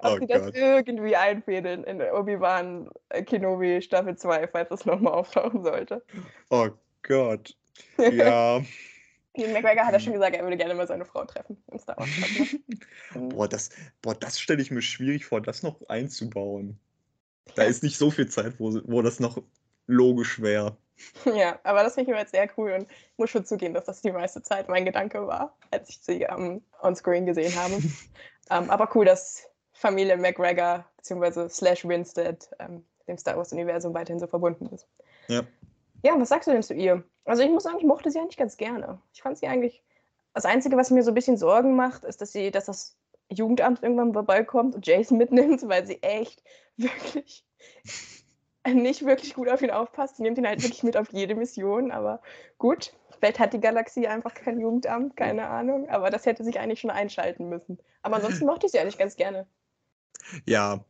Ob 0.00 0.12
oh 0.12 0.18
sie 0.18 0.26
das 0.26 0.50
irgendwie 0.54 1.16
einfädeln 1.16 1.84
in 1.84 2.02
Obi-Wan 2.02 2.90
Kenobi 3.24 3.80
Staffel 3.80 4.16
2, 4.16 4.48
falls 4.48 4.70
es 4.70 4.84
nochmal 4.84 5.14
auftauchen 5.14 5.62
sollte. 5.62 6.04
Oh 6.50 6.68
Gott. 7.02 7.56
Ja. 7.96 8.60
Ian 9.36 9.52
McGregor 9.52 9.84
hat 9.84 9.92
ja 9.92 10.00
schon 10.00 10.12
gesagt, 10.12 10.34
er 10.34 10.42
würde 10.42 10.56
gerne 10.56 10.74
mal 10.74 10.86
seine 10.86 11.04
Frau 11.04 11.24
treffen 11.24 11.62
im 11.70 11.78
Star 11.78 11.96
Wars. 11.98 12.08
boah, 13.14 13.48
das, 13.48 13.70
boah, 14.02 14.14
das 14.14 14.40
stelle 14.40 14.62
ich 14.62 14.70
mir 14.70 14.82
schwierig 14.82 15.26
vor, 15.26 15.40
das 15.40 15.62
noch 15.62 15.80
einzubauen. 15.88 16.78
Da 17.54 17.64
ist 17.64 17.82
nicht 17.82 17.98
so 17.98 18.10
viel 18.10 18.28
Zeit, 18.28 18.58
wo, 18.58 18.80
wo 18.84 19.02
das 19.02 19.20
noch 19.20 19.42
logisch 19.86 20.40
wäre. 20.40 20.76
Ja, 21.26 21.58
aber 21.62 21.82
das 21.82 21.94
finde 21.94 22.12
ich 22.12 22.18
jetzt 22.18 22.32
sehr 22.32 22.48
cool 22.56 22.72
und 22.72 22.88
muss 23.18 23.28
schon 23.28 23.44
zugeben, 23.44 23.74
dass 23.74 23.84
das 23.84 24.00
die 24.00 24.12
meiste 24.12 24.40
Zeit 24.40 24.68
mein 24.70 24.86
Gedanke 24.86 25.26
war, 25.26 25.54
als 25.70 25.90
ich 25.90 25.98
sie 26.00 26.22
ähm, 26.22 26.62
on-screen 26.80 27.26
gesehen 27.26 27.54
habe. 27.54 27.74
ähm, 28.50 28.70
aber 28.70 28.88
cool, 28.94 29.04
dass 29.04 29.46
Familie 29.74 30.16
McGregor 30.16 30.86
bzw. 30.96 31.50
Slash 31.50 31.86
Winstead 31.86 32.48
ähm, 32.58 32.82
dem 33.06 33.18
Star 33.18 33.36
Wars-Universum 33.36 33.92
weiterhin 33.92 34.20
so 34.20 34.26
verbunden 34.26 34.66
ist. 34.74 34.86
Ja. 35.28 35.42
Ja, 36.06 36.14
was 36.20 36.28
sagst 36.28 36.46
du 36.46 36.52
denn 36.52 36.62
zu 36.62 36.72
ihr? 36.72 37.02
Also 37.24 37.42
ich 37.42 37.50
muss 37.50 37.64
sagen, 37.64 37.78
ich 37.80 37.84
mochte 37.84 38.12
sie 38.12 38.20
eigentlich 38.20 38.36
ganz 38.36 38.56
gerne. 38.56 39.00
Ich 39.12 39.22
fand 39.22 39.38
sie 39.38 39.48
eigentlich. 39.48 39.82
Das 40.34 40.44
Einzige, 40.44 40.76
was 40.76 40.90
mir 40.90 41.02
so 41.02 41.10
ein 41.10 41.14
bisschen 41.14 41.36
Sorgen 41.36 41.74
macht, 41.74 42.04
ist, 42.04 42.20
dass 42.20 42.30
sie, 42.30 42.52
dass 42.52 42.66
das 42.66 42.96
Jugendamt 43.28 43.82
irgendwann 43.82 44.12
vorbeikommt 44.12 44.76
und 44.76 44.86
Jason 44.86 45.18
mitnimmt, 45.18 45.68
weil 45.68 45.84
sie 45.84 46.00
echt 46.04 46.44
wirklich 46.76 47.44
nicht 48.72 49.04
wirklich 49.04 49.34
gut 49.34 49.48
auf 49.48 49.62
ihn 49.62 49.72
aufpasst. 49.72 50.18
Sie 50.18 50.22
nimmt 50.22 50.38
ihn 50.38 50.46
halt 50.46 50.62
wirklich 50.62 50.84
mit 50.84 50.96
auf 50.96 51.08
jede 51.10 51.34
Mission, 51.34 51.90
aber 51.90 52.22
gut. 52.56 52.92
Vielleicht 53.18 53.40
hat 53.40 53.52
die 53.52 53.60
Galaxie 53.60 54.06
einfach 54.06 54.34
kein 54.34 54.60
Jugendamt, 54.60 55.16
keine 55.16 55.48
Ahnung. 55.48 55.88
Aber 55.88 56.10
das 56.10 56.24
hätte 56.24 56.44
sich 56.44 56.60
eigentlich 56.60 56.80
schon 56.80 56.90
einschalten 56.90 57.48
müssen. 57.48 57.78
Aber 58.02 58.16
ansonsten 58.16 58.44
mochte 58.46 58.66
ich 58.66 58.72
sie 58.72 58.78
eigentlich 58.78 58.98
ganz 58.98 59.16
gerne. 59.16 59.48
Ja, 60.44 60.84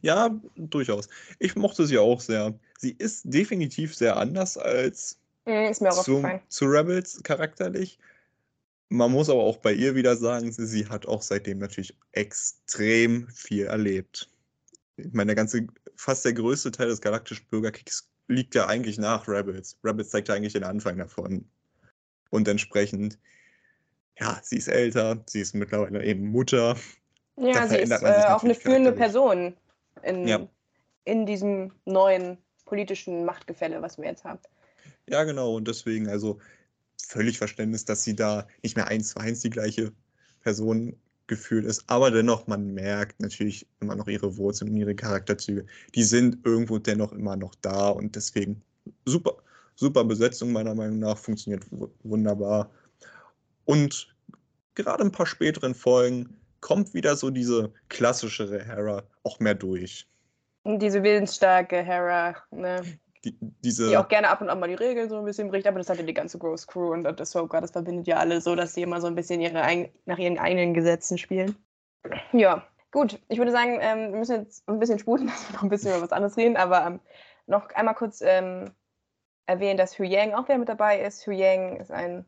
ja, 0.00 0.30
durchaus. 0.54 1.08
Ich 1.40 1.56
mochte 1.56 1.86
sie 1.86 1.98
auch 1.98 2.20
sehr. 2.20 2.54
Sie 2.80 2.92
ist 2.92 3.24
definitiv 3.26 3.94
sehr 3.94 4.16
anders 4.16 4.56
als 4.56 5.18
auch 5.46 6.02
zu, 6.02 6.24
zu 6.48 6.64
Rebels 6.64 7.22
charakterlich. 7.22 7.98
Man 8.88 9.12
muss 9.12 9.28
aber 9.28 9.42
auch 9.42 9.58
bei 9.58 9.74
ihr 9.74 9.94
wieder 9.94 10.16
sagen, 10.16 10.50
sie, 10.50 10.66
sie 10.66 10.86
hat 10.86 11.04
auch 11.06 11.20
seitdem 11.20 11.58
natürlich 11.58 11.94
extrem 12.12 13.28
viel 13.28 13.66
erlebt. 13.66 14.30
Ich 14.96 15.12
meine, 15.12 15.26
der 15.26 15.36
ganze, 15.36 15.66
fast 15.94 16.24
der 16.24 16.32
größte 16.32 16.72
Teil 16.72 16.88
des 16.88 17.02
galaktischen 17.02 17.46
Bürgerkriegs 17.50 18.08
liegt 18.28 18.54
ja 18.54 18.66
eigentlich 18.66 18.96
nach 18.96 19.28
Rebels. 19.28 19.76
Rebels 19.84 20.08
zeigt 20.08 20.28
ja 20.28 20.34
eigentlich 20.34 20.54
den 20.54 20.64
Anfang 20.64 20.96
davon. 20.96 21.44
Und 22.30 22.48
entsprechend, 22.48 23.18
ja, 24.18 24.40
sie 24.42 24.56
ist 24.56 24.68
älter, 24.68 25.22
sie 25.26 25.42
ist 25.42 25.54
mittlerweile 25.54 26.02
eben 26.02 26.28
Mutter. 26.28 26.78
Ja, 27.36 27.68
sie 27.68 27.76
ist 27.76 27.90
äh, 27.90 28.24
auch 28.28 28.42
eine 28.42 28.54
führende 28.54 28.92
Person 28.92 29.54
in, 30.02 30.26
ja. 30.26 30.48
in 31.04 31.26
diesem 31.26 31.72
neuen 31.84 32.38
politischen 32.70 33.24
Machtgefälle, 33.24 33.82
was 33.82 33.98
wir 33.98 34.06
jetzt 34.06 34.22
haben. 34.22 34.38
Ja, 35.08 35.24
genau. 35.24 35.56
Und 35.56 35.66
deswegen, 35.66 36.08
also 36.08 36.38
völlig 37.02 37.36
Verständnis, 37.36 37.84
dass 37.84 38.04
sie 38.04 38.14
da 38.14 38.46
nicht 38.62 38.76
mehr 38.76 38.86
eins 38.86 39.10
zu 39.10 39.18
eins 39.18 39.40
die 39.40 39.50
gleiche 39.50 39.92
Person 40.40 40.96
gefühlt 41.26 41.64
ist. 41.64 41.82
Aber 41.88 42.12
dennoch, 42.12 42.46
man 42.46 42.72
merkt 42.72 43.20
natürlich 43.20 43.66
immer 43.80 43.96
noch 43.96 44.06
ihre 44.06 44.36
Wurzeln 44.36 44.70
und 44.70 44.76
ihre 44.76 44.94
Charakterzüge. 44.94 45.66
Die 45.96 46.04
sind 46.04 46.38
irgendwo 46.46 46.78
dennoch 46.78 47.12
immer 47.12 47.34
noch 47.36 47.56
da 47.56 47.88
und 47.88 48.14
deswegen 48.14 48.62
super, 49.04 49.34
super 49.74 50.04
Besetzung 50.04 50.52
meiner 50.52 50.76
Meinung 50.76 51.00
nach, 51.00 51.18
funktioniert 51.18 51.64
wunderbar. 52.04 52.70
Und 53.64 54.14
gerade 54.76 55.02
ein 55.02 55.12
paar 55.12 55.26
späteren 55.26 55.74
Folgen 55.74 56.36
kommt 56.60 56.94
wieder 56.94 57.16
so 57.16 57.30
diese 57.30 57.72
klassischere 57.88 58.64
Hera 58.64 59.02
auch 59.24 59.40
mehr 59.40 59.56
durch. 59.56 60.06
Diese 60.64 61.02
willensstarke 61.02 61.82
Hera, 61.82 62.36
ne? 62.50 62.82
Die, 63.24 63.36
diese 63.40 63.88
die 63.88 63.96
auch 63.96 64.08
gerne 64.08 64.30
ab 64.30 64.40
und 64.40 64.48
an 64.48 64.60
mal 64.60 64.68
die 64.68 64.74
Regeln 64.74 65.10
so 65.10 65.18
ein 65.18 65.24
bisschen 65.24 65.48
bricht, 65.48 65.66
aber 65.66 65.78
das 65.78 65.90
hat 65.90 65.98
ja 65.98 66.04
die 66.04 66.14
ganze 66.14 66.38
Ghost 66.38 66.68
Crew 66.68 66.92
und 66.92 67.04
das 67.04 67.20
Ahsoka, 67.20 67.60
das 67.60 67.70
verbindet 67.70 68.06
ja 68.06 68.16
alle 68.16 68.40
so, 68.40 68.54
dass 68.54 68.72
sie 68.72 68.82
immer 68.82 69.00
so 69.00 69.06
ein 69.06 69.14
bisschen 69.14 69.42
ihre 69.42 69.88
nach 70.06 70.18
ihren 70.18 70.38
eigenen 70.38 70.72
Gesetzen 70.72 71.18
spielen. 71.18 71.54
Ja, 72.32 72.66
gut. 72.92 73.20
Ich 73.28 73.36
würde 73.36 73.52
sagen, 73.52 73.78
ähm, 73.80 74.12
wir 74.12 74.18
müssen 74.18 74.42
jetzt 74.42 74.66
ein 74.68 74.78
bisschen 74.78 74.98
sputen, 74.98 75.26
dass 75.28 75.48
wir 75.48 75.54
noch 75.54 75.62
ein 75.62 75.68
bisschen 75.68 75.92
über 75.92 76.02
was 76.02 76.12
anderes 76.12 76.36
reden, 76.36 76.56
aber 76.56 76.86
ähm, 76.86 77.00
noch 77.46 77.68
einmal 77.70 77.94
kurz 77.94 78.22
ähm, 78.22 78.70
erwähnen, 79.46 79.76
dass 79.76 79.98
Hu 79.98 80.04
Yang 80.04 80.34
auch 80.34 80.48
wieder 80.48 80.58
mit 80.58 80.68
dabei 80.68 81.00
ist. 81.00 81.26
Hu 81.26 81.30
Yang 81.30 81.76
ist 81.80 81.90
ein, 81.90 82.24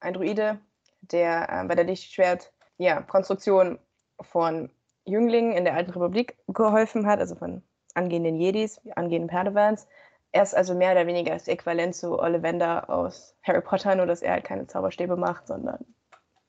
ein 0.00 0.12
Druide, 0.12 0.58
der 1.00 1.48
äh, 1.50 1.64
bei 1.64 1.74
der 1.74 1.84
Lichtschwert 1.84 2.52
ja, 2.76 3.00
Konstruktion 3.02 3.78
von 4.20 4.70
Jünglingen 5.08 5.52
in 5.52 5.64
der 5.64 5.74
Alten 5.74 5.90
Republik 5.90 6.36
geholfen 6.48 7.06
hat, 7.06 7.18
also 7.20 7.34
von 7.34 7.62
angehenden 7.94 8.36
Jedis, 8.36 8.80
angehenden 8.94 9.28
Padawans. 9.28 9.88
Er 10.32 10.42
ist 10.42 10.54
also 10.54 10.74
mehr 10.74 10.92
oder 10.92 11.06
weniger 11.06 11.32
das 11.32 11.48
Äquivalent 11.48 11.94
zu 11.94 12.18
Ollivander 12.18 12.90
aus 12.90 13.34
Harry 13.42 13.62
Potter, 13.62 13.94
nur 13.94 14.06
dass 14.06 14.22
er 14.22 14.32
halt 14.32 14.44
keine 14.44 14.66
Zauberstäbe 14.66 15.16
macht, 15.16 15.46
sondern 15.46 15.84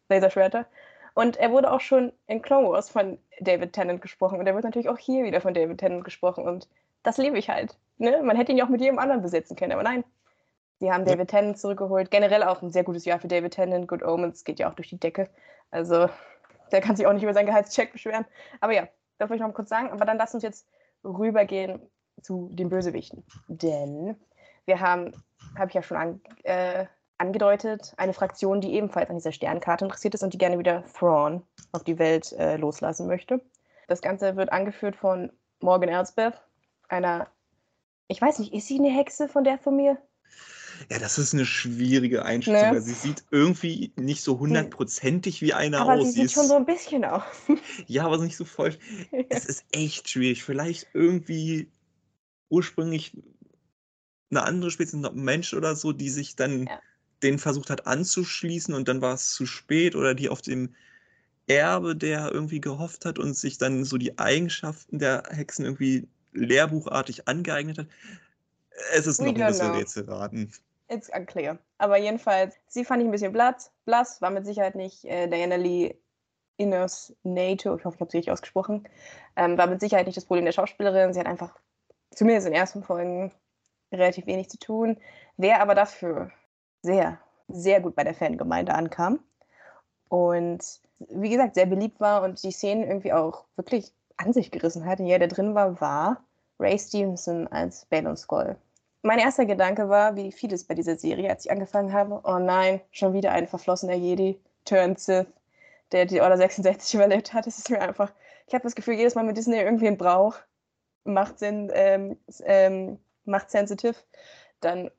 Laserschwerter. 0.09 0.65
Und 1.13 1.37
er 1.37 1.51
wurde 1.51 1.71
auch 1.71 1.81
schon 1.81 2.13
in 2.27 2.41
Clone 2.41 2.69
Wars 2.69 2.89
von 2.89 3.17
David 3.39 3.73
Tennant 3.73 4.01
gesprochen 4.01 4.39
und 4.39 4.47
er 4.47 4.53
wird 4.53 4.63
natürlich 4.63 4.89
auch 4.89 4.97
hier 4.97 5.23
wieder 5.23 5.41
von 5.41 5.53
David 5.53 5.79
Tennant 5.79 6.03
gesprochen 6.03 6.45
und 6.45 6.67
das 7.03 7.17
liebe 7.17 7.37
ich 7.37 7.49
halt. 7.49 7.77
Ne? 7.97 8.21
Man 8.23 8.35
hätte 8.35 8.51
ihn 8.51 8.57
ja 8.57 8.65
auch 8.65 8.69
mit 8.69 8.81
jedem 8.81 8.99
anderen 8.99 9.21
besetzen 9.21 9.55
können, 9.55 9.71
aber 9.71 9.83
nein. 9.83 10.03
Sie 10.79 10.91
haben 10.91 11.03
David 11.03 11.29
Tennant 11.29 11.57
zurückgeholt. 11.57 12.09
Generell 12.09 12.43
auch 12.43 12.61
ein 12.61 12.71
sehr 12.71 12.85
gutes 12.85 13.03
Jahr 13.03 13.19
für 13.19 13.27
David 13.27 13.53
Tennant. 13.53 13.87
Good 13.87 14.01
Omens 14.01 14.45
geht 14.45 14.59
ja 14.59 14.69
auch 14.69 14.75
durch 14.75 14.87
die 14.87 14.99
Decke. 14.99 15.29
Also 15.71 16.07
der 16.71 16.81
kann 16.81 16.95
sich 16.95 17.05
auch 17.07 17.13
nicht 17.13 17.23
über 17.23 17.33
seinen 17.33 17.47
Gehaltscheck 17.47 17.91
beschweren. 17.91 18.25
Aber 18.59 18.73
ja, 18.73 18.87
das 19.17 19.29
wollte 19.29 19.41
ich 19.43 19.47
noch 19.47 19.53
kurz 19.53 19.69
sagen. 19.69 19.91
Aber 19.91 20.05
dann 20.05 20.17
lass 20.17 20.33
uns 20.33 20.43
jetzt 20.43 20.67
rübergehen 21.03 21.81
zu 22.21 22.49
den 22.51 22.69
Bösewichten. 22.69 23.25
Denn 23.47 24.15
wir 24.65 24.79
haben, 24.79 25.13
habe 25.57 25.69
ich 25.69 25.73
ja 25.73 25.81
schon 25.81 25.97
an, 25.97 26.21
äh, 26.43 26.85
angedeutet, 27.17 27.93
eine 27.97 28.13
Fraktion, 28.13 28.61
die 28.61 28.73
ebenfalls 28.73 29.09
an 29.09 29.17
dieser 29.17 29.31
Sternkarte 29.31 29.85
interessiert 29.85 30.13
ist 30.13 30.23
und 30.23 30.33
die 30.33 30.37
gerne 30.37 30.57
wieder 30.57 30.83
Thrawn 30.97 31.43
auf 31.71 31.83
die 31.83 31.99
Welt 31.99 32.31
äh, 32.33 32.57
loslassen 32.57 33.07
möchte. 33.07 33.41
Das 33.87 34.01
Ganze 34.01 34.35
wird 34.35 34.51
angeführt 34.51 34.95
von 34.95 35.31
Morgan 35.61 35.89
Elsbeth, 35.89 36.41
einer, 36.87 37.27
ich 38.07 38.21
weiß 38.21 38.39
nicht, 38.39 38.53
ist 38.53 38.67
sie 38.67 38.79
eine 38.79 38.89
Hexe 38.89 39.27
von 39.27 39.43
der 39.43 39.57
von 39.57 39.75
mir? 39.75 39.97
Ja, 40.89 40.99
das 40.99 41.17
ist 41.17 41.33
eine 41.33 41.45
schwierige 41.45 42.23
Einschätzung. 42.23 42.71
Ne? 42.73 42.81
Sie 42.81 42.93
sieht 42.93 43.23
irgendwie 43.31 43.91
nicht 43.95 44.23
so 44.23 44.39
hundertprozentig 44.39 45.41
wie 45.41 45.53
eine 45.53 45.79
aber 45.79 45.93
aus. 45.93 46.07
Sie 46.07 46.11
sieht 46.11 46.25
ist, 46.25 46.33
schon 46.33 46.47
so 46.47 46.55
ein 46.55 46.65
bisschen 46.65 47.05
aus. 47.05 47.23
Ja, 47.87 48.05
aber 48.05 48.17
nicht 48.19 48.37
so 48.37 48.45
voll. 48.45 48.77
es 49.29 49.45
ist 49.45 49.65
echt 49.71 50.09
schwierig. 50.09 50.43
Vielleicht 50.43 50.87
irgendwie 50.93 51.69
ursprünglich 52.49 53.13
eine 54.31 54.43
andere 54.43 54.71
Spezies, 54.71 55.03
ein 55.03 55.15
Mensch 55.15 55.53
oder 55.53 55.75
so, 55.75 55.91
die 55.91 56.09
sich 56.09 56.35
dann 56.35 56.67
ja. 56.67 56.79
den 57.23 57.39
versucht 57.39 57.69
hat 57.69 57.87
anzuschließen 57.87 58.73
und 58.73 58.87
dann 58.87 59.01
war 59.01 59.15
es 59.15 59.33
zu 59.33 59.45
spät 59.45 59.95
oder 59.95 60.13
die 60.13 60.29
auf 60.29 60.41
dem 60.41 60.75
Erbe, 61.47 61.95
der 61.95 62.31
irgendwie 62.31 62.61
gehofft 62.61 63.05
hat 63.05 63.17
und 63.17 63.35
sich 63.35 63.57
dann 63.57 63.83
so 63.83 63.97
die 63.97 64.19
Eigenschaften 64.19 64.99
der 64.99 65.23
Hexen 65.29 65.65
irgendwie 65.65 66.07
lehrbuchartig 66.33 67.27
angeeignet 67.27 67.79
hat. 67.79 67.87
Es 68.93 69.07
ist 69.07 69.19
noch 69.19 69.27
ein 69.27 69.33
bisschen 69.33 69.71
Rätselraten. 69.71 70.51
It's 70.89 71.09
unclear. 71.15 71.59
Aber 71.77 71.97
jedenfalls, 71.97 72.55
sie 72.67 72.83
fand 72.83 73.01
ich 73.01 73.07
ein 73.07 73.11
bisschen 73.11 73.31
blass. 73.31 73.71
Blass 73.85 74.21
war 74.21 74.31
mit 74.31 74.45
Sicherheit 74.45 74.75
nicht 74.75 75.05
äh, 75.05 75.27
Diana 75.27 75.55
Lee 75.55 75.95
Innes 76.57 77.15
NATO, 77.23 77.77
ich 77.77 77.85
hoffe, 77.85 77.95
ich 77.95 78.01
habe 78.01 78.11
sie 78.11 78.17
richtig 78.17 78.33
ausgesprochen, 78.33 78.87
ähm, 79.37 79.57
war 79.57 79.67
mit 79.67 79.79
Sicherheit 79.79 80.07
nicht 80.07 80.17
das 80.17 80.25
Problem 80.25 80.45
der 80.45 80.51
Schauspielerin. 80.51 81.13
Sie 81.13 81.19
hat 81.19 81.27
einfach, 81.27 81.57
zumindest 82.11 82.47
in 82.47 82.53
den 82.53 82.59
ersten 82.59 82.83
Folgen, 82.83 83.31
relativ 83.91 84.25
wenig 84.25 84.49
zu 84.49 84.59
tun. 84.59 84.97
Wer 85.37 85.61
aber 85.61 85.73
dafür 85.73 86.31
sehr, 86.81 87.19
sehr 87.47 87.81
gut 87.81 87.95
bei 87.95 88.03
der 88.03 88.13
Fangemeinde 88.13 88.73
ankam 88.73 89.19
und 90.09 90.81
wie 90.99 91.29
gesagt, 91.29 91.55
sehr 91.55 91.65
beliebt 91.65 91.99
war 92.01 92.23
und 92.23 92.43
die 92.43 92.51
Szenen 92.51 92.83
irgendwie 92.83 93.13
auch 93.13 93.45
wirklich 93.55 93.93
an 94.17 94.33
sich 94.33 94.51
gerissen 94.51 94.85
hat. 94.85 94.99
Und 94.99 95.05
jeder, 95.05 95.19
der 95.19 95.27
drin 95.29 95.55
war, 95.55 95.79
war 95.79 96.23
Ray 96.59 96.77
Stevenson 96.77 97.47
als 97.47 97.85
Balon 97.85 98.17
Skull 98.17 98.57
mein 99.01 99.19
erster 99.19 99.45
Gedanke 99.45 99.89
war, 99.89 100.15
wie 100.15 100.31
vieles 100.31 100.65
bei 100.65 100.75
dieser 100.75 100.97
Serie, 100.97 101.29
als 101.29 101.45
ich 101.45 101.51
angefangen 101.51 101.93
habe, 101.93 102.21
oh 102.23 102.39
nein, 102.39 102.81
schon 102.91 103.13
wieder 103.13 103.31
ein 103.31 103.47
verflossener 103.47 103.95
Jedi, 103.95 104.39
turned 104.65 104.99
Sith, 104.99 105.27
der 105.91 106.05
die 106.05 106.21
Order 106.21 106.37
66 106.37 106.93
überlebt 106.95 107.33
hat. 107.33 107.47
Das 107.47 107.57
ist 107.57 107.69
mir 107.69 107.81
einfach, 107.81 108.11
ich 108.47 108.53
habe 108.53 108.63
das 108.63 108.75
Gefühl, 108.75 108.95
jedes 108.95 109.15
Mal 109.15 109.23
mit 109.23 109.37
Disney 109.37 109.57
irgendwie 109.57 109.87
ein 109.87 109.97
Brauch 109.97 110.35
macht 111.03 111.39
Sinn, 111.39 111.71
ähm, 111.73 112.17
ähm, 112.43 112.99
macht 113.25 113.51
sensitive, 113.51 113.95
dann 114.59 114.91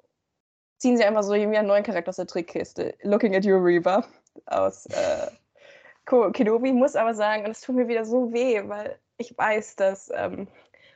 ziehen 0.78 0.96
sie 0.96 1.04
einfach 1.04 1.22
so 1.22 1.34
irgendwie 1.34 1.58
einen 1.58 1.68
neuen 1.68 1.84
Charakter 1.84 2.08
aus 2.08 2.16
der 2.16 2.26
Trickkiste. 2.26 2.94
Looking 3.02 3.36
at 3.36 3.44
you, 3.44 3.56
Reaver, 3.56 4.04
aus 4.46 4.86
äh, 4.86 5.30
Kenobi. 6.06 6.72
Muss 6.72 6.96
aber 6.96 7.14
sagen, 7.14 7.44
und 7.44 7.50
es 7.50 7.60
tut 7.60 7.76
mir 7.76 7.86
wieder 7.86 8.04
so 8.04 8.32
weh, 8.32 8.62
weil 8.66 8.98
ich 9.18 9.36
weiß, 9.36 9.76
dass 9.76 10.10
ähm, 10.14 10.48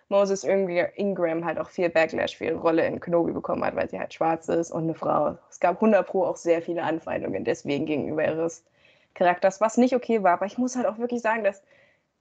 Moses 0.09 0.44
Ingram 0.44 1.44
halt 1.44 1.59
auch 1.59 1.70
viel 1.70 1.88
Backlash 1.88 2.36
für 2.36 2.44
ihre 2.44 2.59
Rolle 2.59 2.86
in 2.86 3.00
Kenobi 3.00 3.32
bekommen 3.32 3.64
hat, 3.64 3.74
weil 3.74 3.88
sie 3.88 3.98
halt 3.98 4.12
schwarz 4.12 4.48
ist 4.48 4.70
und 4.70 4.84
eine 4.84 4.94
Frau. 4.94 5.38
Es 5.50 5.61
gab 5.61 5.76
100 5.76 6.07
Pro 6.07 6.24
auch 6.24 6.36
sehr 6.36 6.62
viele 6.62 6.82
Anfeindungen 6.82 7.44
deswegen 7.44 7.86
gegenüber 7.86 8.24
ihres 8.24 8.64
Charakters, 9.14 9.61
was 9.61 9.76
nicht 9.76 9.94
okay 9.94 10.22
war. 10.22 10.34
Aber 10.34 10.46
ich 10.46 10.59
muss 10.59 10.76
halt 10.76 10.86
auch 10.86 10.98
wirklich 10.98 11.22
sagen, 11.22 11.44
dass 11.44 11.62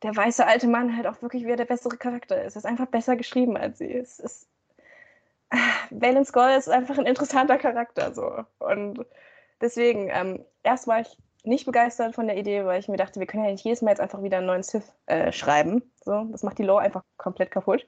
der 0.03 0.15
weiße 0.15 0.45
alte 0.45 0.67
Mann 0.67 0.95
halt 0.95 1.07
auch 1.07 1.21
wirklich 1.21 1.43
wieder 1.43 1.55
der 1.55 1.65
bessere 1.65 1.97
Charakter 1.97 2.43
ist. 2.43 2.55
Er 2.55 2.59
ist 2.59 2.65
einfach 2.65 2.87
besser 2.87 3.15
geschrieben 3.15 3.57
als 3.57 3.77
sie. 3.77 3.93
Es 3.93 4.19
ist. 4.19 4.47
Valen 5.91 6.25
Skull 6.25 6.51
ist 6.57 6.69
einfach 6.69 6.97
ein 6.97 7.05
interessanter 7.05 7.57
Charakter 7.57 8.13
so. 8.13 8.43
Und 8.59 9.05
deswegen, 9.61 10.09
ähm, 10.11 10.45
erst 10.63 10.87
ich 10.87 11.17
nicht 11.43 11.65
begeistert 11.65 12.15
von 12.15 12.27
der 12.27 12.37
Idee, 12.37 12.65
weil 12.65 12.79
ich 12.79 12.87
mir 12.87 12.97
dachte, 12.97 13.19
wir 13.19 13.27
können 13.27 13.45
ja 13.45 13.51
nicht 13.51 13.65
jedes 13.65 13.81
Mal 13.81 13.91
jetzt 13.91 13.99
einfach 13.99 14.23
wieder 14.23 14.37
einen 14.37 14.47
neuen 14.47 14.63
Sith 14.63 14.93
äh, 15.05 15.31
schreiben. 15.31 15.83
So, 16.03 16.23
das 16.31 16.43
macht 16.43 16.57
die 16.57 16.63
Lore 16.63 16.81
einfach 16.81 17.03
komplett 17.17 17.51
kaputt. 17.51 17.85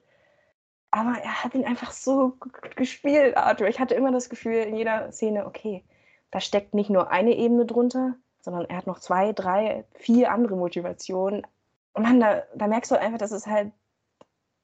Aber 0.91 1.17
er 1.17 1.43
hat 1.43 1.53
ihn 1.55 1.65
einfach 1.65 1.91
so 1.91 2.37
gespielt, 2.75 3.35
Arthur. 3.37 3.67
Ich 3.67 3.79
hatte 3.79 3.95
immer 3.95 4.11
das 4.11 4.29
Gefühl 4.29 4.55
in 4.55 4.75
jeder 4.75 5.11
Szene, 5.11 5.45
okay, 5.45 5.83
da 6.31 6.39
steckt 6.39 6.73
nicht 6.73 6.89
nur 6.89 7.11
eine 7.11 7.35
Ebene 7.35 7.65
drunter, 7.65 8.15
sondern 8.39 8.65
er 8.65 8.77
hat 8.77 8.87
noch 8.87 8.99
zwei, 8.99 9.33
drei, 9.33 9.85
vier 9.95 10.31
andere 10.31 10.55
Motivationen. 10.55 11.45
Und 11.93 12.03
man, 12.03 12.19
da, 12.19 12.43
da 12.55 12.67
merkst 12.67 12.91
du 12.91 12.99
einfach, 12.99 13.17
dass 13.17 13.31
es 13.31 13.47
halt 13.47 13.71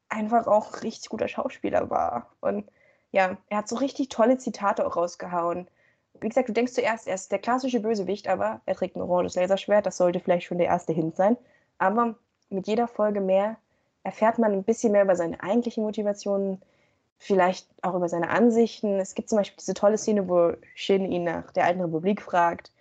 einfach 0.10 0.48
auch 0.48 0.84
richtig 0.84 1.10
guter 1.10 1.28
Schauspieler 1.28 1.90
war. 1.90 2.30
Und 2.42 2.70
ja, 3.12 3.38
er 3.48 3.58
hat 3.58 3.68
so 3.68 3.76
richtig 3.76 4.10
tolle 4.10 4.38
Zitate 4.38 4.86
auch 4.86 4.96
rausgehauen. 4.96 5.68
Wie 6.22 6.30
gesagt, 6.30 6.50
du 6.50 6.54
denkst 6.54 6.74
zuerst, 6.74 7.08
er 7.08 7.16
ist 7.16 7.32
der 7.32 7.40
klassische 7.40 7.80
Bösewicht, 7.80 8.28
aber 8.28 8.62
er 8.66 8.76
trägt 8.76 8.96
ein 8.96 9.02
oranges 9.02 9.36
Laserschwert. 9.36 9.86
Das 9.88 9.98
sollte 9.98 10.20
vielleicht 10.20 10.46
schon 10.46 10.60
der 10.60 10.68
erste 10.68 10.94
Hint 10.94 11.16
sein. 11.16 11.36
Aber 11.80 12.16
mit 12.50 12.68
jeder 12.68 12.88
Folge 12.88 13.22
mehr 13.22 13.58
erfährt 14.04 14.38
man 14.38 14.54
ein 14.54 14.64
bisschen 14.64 14.92
mehr 14.92 15.04
über 15.04 15.16
seine 15.16 15.42
eigentlichen 15.42 15.84
Motivationen, 15.84 16.62
vielleicht 17.18 17.68
auch 17.82 17.96
über 17.96 18.08
seine 18.08 18.30
Ansichten. 18.30 19.00
Es 19.00 19.16
gibt 19.16 19.30
zum 19.30 19.40
Beispiel 19.40 19.58
diese 19.60 19.74
tolle 19.74 19.98
Szene, 19.98 20.30
wo 20.30 20.54
Shin 20.76 21.12
ihn 21.12 21.24
nach 21.24 21.52
der 21.52 21.66
alten 21.66 21.82
Republik 21.82 22.22
fragt. 22.22 22.72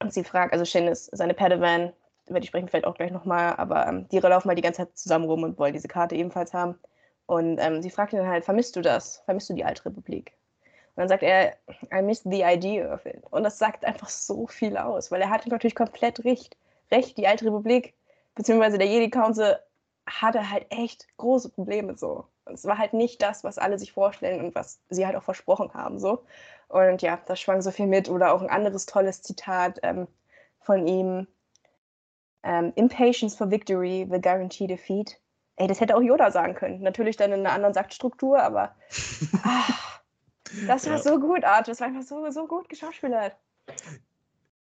Und 0.00 0.12
sie 0.12 0.24
fragt, 0.24 0.52
also 0.52 0.64
Shin 0.64 0.88
ist 0.88 1.16
seine 1.16 1.34
Padawan, 1.34 1.92
über 2.26 2.40
die 2.40 2.48
sprechen 2.48 2.66
wir 2.66 2.70
vielleicht 2.70 2.86
auch 2.86 2.96
gleich 2.96 3.12
nochmal, 3.12 3.54
aber 3.56 3.86
ähm, 3.86 4.08
die 4.08 4.18
laufen 4.18 4.48
mal 4.48 4.54
die 4.54 4.62
ganze 4.62 4.82
Zeit 4.82 4.98
zusammen 4.98 5.26
rum 5.26 5.44
und 5.44 5.58
wollen 5.58 5.72
diese 5.72 5.88
Karte 5.88 6.16
ebenfalls 6.16 6.52
haben. 6.52 6.76
Und 7.26 7.58
ähm, 7.58 7.82
sie 7.82 7.90
fragt 7.90 8.12
ihn 8.12 8.18
dann 8.18 8.28
halt, 8.28 8.44
vermisst 8.44 8.76
du 8.76 8.82
das? 8.82 9.22
Vermisst 9.24 9.48
du 9.48 9.54
die 9.54 9.64
alte 9.64 9.84
Republik? 9.86 10.32
Und 10.96 11.02
dann 11.02 11.08
sagt 11.08 11.22
er, 11.22 11.54
I 11.92 12.00
miss 12.00 12.22
the 12.22 12.42
idea 12.42 12.92
of 12.92 13.04
it. 13.04 13.22
Und 13.30 13.44
das 13.44 13.58
sagt 13.58 13.84
einfach 13.84 14.08
so 14.08 14.46
viel 14.46 14.78
aus, 14.78 15.10
weil 15.10 15.20
er 15.20 15.28
hatte 15.28 15.50
natürlich 15.50 15.74
komplett 15.74 16.24
recht. 16.24 16.56
Recht, 16.90 17.18
die 17.18 17.26
alte 17.26 17.44
Republik, 17.44 17.94
beziehungsweise 18.34 18.78
der 18.78 18.86
Jedi 18.86 19.10
Council 19.10 19.58
hatte 20.06 20.50
halt 20.50 20.66
echt 20.70 21.06
große 21.18 21.50
Probleme 21.50 21.98
so. 21.98 22.24
Und 22.46 22.54
es 22.54 22.64
war 22.64 22.78
halt 22.78 22.94
nicht 22.94 23.20
das, 23.20 23.44
was 23.44 23.58
alle 23.58 23.78
sich 23.78 23.92
vorstellen 23.92 24.42
und 24.42 24.54
was 24.54 24.80
sie 24.88 25.04
halt 25.04 25.16
auch 25.16 25.22
versprochen 25.22 25.74
haben 25.74 25.98
so. 25.98 26.24
Und 26.68 27.02
ja, 27.02 27.18
das 27.26 27.40
schwang 27.40 27.60
so 27.60 27.70
viel 27.70 27.86
mit. 27.86 28.08
Oder 28.08 28.32
auch 28.32 28.40
ein 28.40 28.50
anderes 28.50 28.86
tolles 28.86 29.22
Zitat 29.22 29.80
ähm, 29.82 30.06
von 30.60 30.86
ihm. 30.86 31.26
Ähm, 32.42 32.72
Impatience 32.76 33.36
for 33.36 33.50
victory 33.50 34.06
will 34.08 34.20
guarantee 34.20 34.66
defeat. 34.66 35.18
Ey, 35.56 35.66
das 35.66 35.80
hätte 35.80 35.96
auch 35.96 36.02
Yoda 36.02 36.30
sagen 36.30 36.54
können. 36.54 36.82
Natürlich 36.82 37.16
dann 37.16 37.32
in 37.32 37.40
einer 37.40 37.52
anderen 37.52 37.74
Saktstruktur, 37.74 38.40
aber 38.40 38.74
ach, 39.42 39.95
das 40.66 40.86
war 40.86 40.96
ja. 40.96 41.02
so 41.02 41.18
gut, 41.18 41.44
Art. 41.44 41.68
Das 41.68 41.80
war 41.80 41.88
einfach 41.88 42.02
so, 42.02 42.28
so 42.30 42.46
gut 42.46 42.68
geschauspielert. 42.68 43.36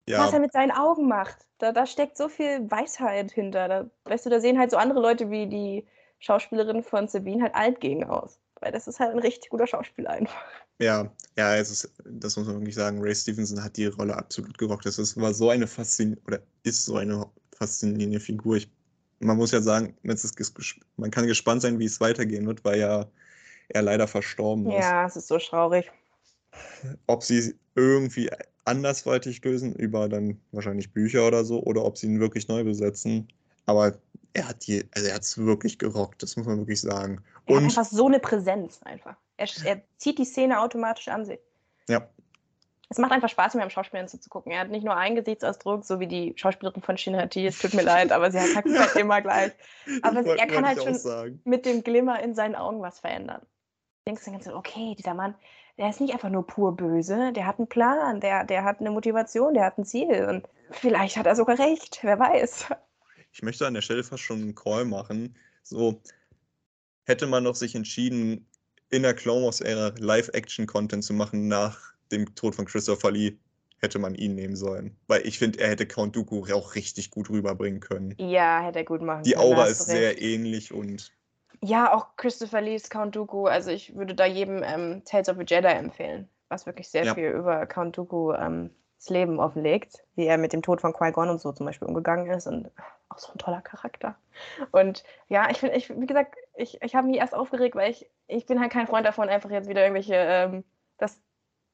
Ja. 0.08 0.24
Was 0.24 0.32
er 0.32 0.40
mit 0.40 0.52
seinen 0.52 0.72
Augen 0.72 1.08
macht. 1.08 1.36
Da, 1.58 1.72
da 1.72 1.86
steckt 1.86 2.16
so 2.16 2.28
viel 2.28 2.70
Weisheit 2.70 3.30
hinter. 3.30 3.68
Da, 3.68 3.90
weißt 4.04 4.26
du, 4.26 4.30
da 4.30 4.40
sehen 4.40 4.58
halt 4.58 4.70
so 4.70 4.76
andere 4.76 5.00
Leute 5.00 5.30
wie 5.30 5.46
die 5.46 5.86
Schauspielerin 6.18 6.82
von 6.82 7.08
Sabine 7.08 7.42
halt 7.42 7.54
alt 7.54 7.80
gegen 7.80 8.04
aus. 8.04 8.40
Weil 8.60 8.72
das 8.72 8.86
ist 8.86 9.00
halt 9.00 9.12
ein 9.12 9.18
richtig 9.18 9.50
guter 9.50 9.66
Schauspieler 9.66 10.10
einfach. 10.10 10.42
Ja, 10.78 11.10
ja, 11.36 11.56
es 11.56 11.70
ist, 11.70 11.92
das 12.04 12.36
muss 12.36 12.46
man 12.46 12.56
wirklich 12.56 12.74
sagen. 12.74 13.00
Ray 13.00 13.14
Stevenson 13.14 13.62
hat 13.62 13.76
die 13.76 13.86
Rolle 13.86 14.16
absolut 14.16 14.56
gerockt. 14.58 14.86
Das 14.86 14.98
ist, 14.98 15.18
war 15.20 15.32
so 15.32 15.50
eine 15.50 15.66
faszinierende, 15.66 16.22
oder 16.26 16.40
ist 16.62 16.84
so 16.84 16.96
eine 16.96 17.26
faszinierende 17.52 18.20
Figur. 18.20 18.56
Ich 18.56 18.70
man 19.20 19.36
muss 19.36 19.52
ja 19.52 19.60
sagen, 19.60 19.94
man 20.96 21.10
kann 21.10 21.26
gespannt 21.26 21.62
sein, 21.62 21.78
wie 21.78 21.84
es 21.84 22.00
weitergehen 22.00 22.46
wird, 22.46 22.64
weil 22.64 22.80
ja 22.80 23.06
er 23.70 23.82
leider 23.82 24.06
verstorben 24.06 24.70
ist. 24.70 24.78
Ja, 24.78 25.06
es 25.06 25.16
ist 25.16 25.28
so 25.28 25.38
traurig. 25.38 25.90
Ob 27.06 27.22
sie 27.22 27.54
irgendwie 27.74 28.30
andersweitig 28.64 29.44
lösen, 29.44 29.74
über 29.74 30.08
dann 30.08 30.40
wahrscheinlich 30.52 30.92
Bücher 30.92 31.26
oder 31.26 31.44
so, 31.44 31.62
oder 31.62 31.84
ob 31.84 31.98
sie 31.98 32.06
ihn 32.06 32.20
wirklich 32.20 32.48
neu 32.48 32.64
besetzen. 32.64 33.28
Aber 33.66 33.94
er 34.32 34.48
hat 34.48 34.66
die, 34.66 34.84
also 34.94 35.08
er 35.08 35.14
hat 35.14 35.22
es 35.22 35.38
wirklich 35.38 35.78
gerockt, 35.78 36.22
das 36.22 36.36
muss 36.36 36.46
man 36.46 36.58
wirklich 36.58 36.80
sagen. 36.80 37.22
Er 37.46 37.56
Und, 37.56 37.64
hat 37.64 37.64
einfach 37.70 37.84
so 37.84 38.06
eine 38.06 38.20
Präsenz 38.20 38.80
einfach. 38.82 39.16
Er, 39.36 39.48
er 39.64 39.80
zieht 39.96 40.18
die 40.18 40.24
Szene 40.24 40.60
automatisch 40.60 41.08
an 41.08 41.24
sich. 41.24 41.40
Ja, 41.88 42.08
es 42.90 42.98
macht 42.98 43.12
einfach 43.12 43.28
Spaß, 43.28 43.54
mir 43.54 43.62
am 43.62 43.70
Schauspielern 43.70 44.08
zuzugucken. 44.08 44.50
Er 44.50 44.58
hat 44.58 44.70
nicht 44.70 44.84
nur 44.84 44.96
einen 44.96 45.14
Gesichtsausdruck, 45.14 45.84
so 45.84 46.00
wie 46.00 46.08
die 46.08 46.32
Schauspielerin 46.34 46.82
von 46.82 46.98
Shinhati. 46.98 47.46
Es 47.46 47.60
tut 47.60 47.72
mir 47.72 47.82
leid, 47.82 48.10
aber 48.10 48.32
sie 48.32 48.40
hat 48.56 48.64
halt 48.64 48.96
immer 48.96 49.22
gleich. 49.22 49.52
Aber 50.02 50.26
er 50.26 50.46
kann 50.48 50.66
halt 50.66 50.82
schon 50.82 50.96
sagen. 50.96 51.40
mit 51.44 51.66
dem 51.66 51.84
Glimmer 51.84 52.20
in 52.20 52.34
seinen 52.34 52.56
Augen 52.56 52.82
was 52.82 52.98
verändern. 52.98 53.42
Du 54.04 54.10
denkst 54.10 54.24
dann 54.24 54.34
ganz 54.34 54.46
so, 54.46 54.54
okay, 54.54 54.94
dieser 54.96 55.14
Mann, 55.14 55.34
der 55.78 55.90
ist 55.90 56.00
nicht 56.00 56.12
einfach 56.12 56.30
nur 56.30 56.46
pur 56.46 56.76
böse, 56.76 57.32
der 57.32 57.46
hat 57.46 57.58
einen 57.58 57.68
Plan, 57.68 58.20
der, 58.20 58.44
der 58.44 58.64
hat 58.64 58.80
eine 58.80 58.90
Motivation, 58.90 59.54
der 59.54 59.64
hat 59.64 59.78
ein 59.78 59.84
Ziel. 59.84 60.26
Und 60.28 60.48
vielleicht 60.70 61.16
hat 61.16 61.26
er 61.26 61.36
sogar 61.36 61.58
recht, 61.58 62.00
wer 62.02 62.18
weiß. 62.18 62.66
Ich 63.32 63.42
möchte 63.42 63.66
an 63.66 63.74
der 63.74 63.82
Stelle 63.82 64.02
fast 64.02 64.22
schon 64.22 64.42
einen 64.42 64.54
Call 64.54 64.84
machen. 64.84 65.36
So, 65.62 66.00
hätte 67.04 67.26
man 67.26 67.44
noch 67.44 67.54
sich 67.54 67.74
entschieden, 67.74 68.46
in 68.90 69.02
der 69.02 69.14
Clone 69.14 69.44
Wars-Ära 69.44 69.94
Live-Action-Content 69.98 71.04
zu 71.04 71.14
machen 71.14 71.48
nach 71.48 71.94
dem 72.10 72.34
Tod 72.34 72.56
von 72.56 72.64
Christopher 72.64 73.12
Lee 73.12 73.38
hätte 73.78 73.98
man 73.98 74.14
ihn 74.14 74.34
nehmen 74.34 74.56
sollen. 74.56 74.96
Weil 75.06 75.26
ich 75.26 75.38
finde, 75.38 75.60
er 75.60 75.70
hätte 75.70 75.86
Count 75.86 76.14
Dooku 76.14 76.44
auch 76.52 76.74
richtig 76.74 77.10
gut 77.10 77.30
rüberbringen 77.30 77.80
können. 77.80 78.14
Ja, 78.18 78.62
hätte 78.62 78.80
er 78.80 78.84
gut 78.84 79.00
machen 79.00 79.22
Die 79.24 79.32
können. 79.32 79.42
Die 79.42 79.54
Aura 79.54 79.66
ist 79.66 79.86
sehr 79.86 80.20
ähnlich 80.20 80.72
und. 80.72 81.12
Ja, 81.62 81.92
auch 81.92 82.16
Christopher 82.16 82.60
Lees 82.60 82.88
Count 82.88 83.14
Dooku. 83.16 83.46
Also 83.46 83.70
ich 83.70 83.94
würde 83.94 84.14
da 84.14 84.24
jedem 84.24 84.62
ähm, 84.62 85.02
Tales 85.04 85.28
of 85.28 85.38
a 85.38 85.42
Jedi 85.42 85.68
empfehlen, 85.68 86.28
was 86.48 86.66
wirklich 86.66 86.88
sehr 86.88 87.04
ja. 87.04 87.14
viel 87.14 87.30
über 87.30 87.66
Count 87.66 87.98
Dooku 87.98 88.32
ähm, 88.32 88.70
das 88.96 89.10
Leben 89.10 89.40
offenlegt, 89.40 90.04
wie 90.14 90.26
er 90.26 90.38
mit 90.38 90.52
dem 90.52 90.62
Tod 90.62 90.80
von 90.80 90.92
Qui-Gon 90.92 91.30
und 91.30 91.40
so 91.40 91.52
zum 91.52 91.66
Beispiel 91.66 91.88
umgegangen 91.88 92.30
ist 92.30 92.46
und 92.46 92.70
auch 93.08 93.18
so 93.18 93.32
ein 93.32 93.38
toller 93.38 93.62
Charakter. 93.62 94.14
Und 94.72 95.04
ja, 95.28 95.50
ich 95.50 95.58
finde, 95.58 95.76
ich, 95.76 95.88
wie 95.88 96.06
gesagt, 96.06 96.36
ich, 96.54 96.80
ich 96.82 96.94
habe 96.94 97.06
mich 97.06 97.16
erst 97.16 97.34
aufgeregt, 97.34 97.74
weil 97.76 97.90
ich, 97.90 98.08
ich 98.26 98.46
bin 98.46 98.60
halt 98.60 98.70
kein 98.70 98.86
Freund 98.86 99.06
davon, 99.06 99.28
einfach 99.28 99.50
jetzt 99.50 99.68
wieder 99.68 99.82
irgendwelche, 99.82 100.14
ähm, 100.14 100.64
das 100.98 101.20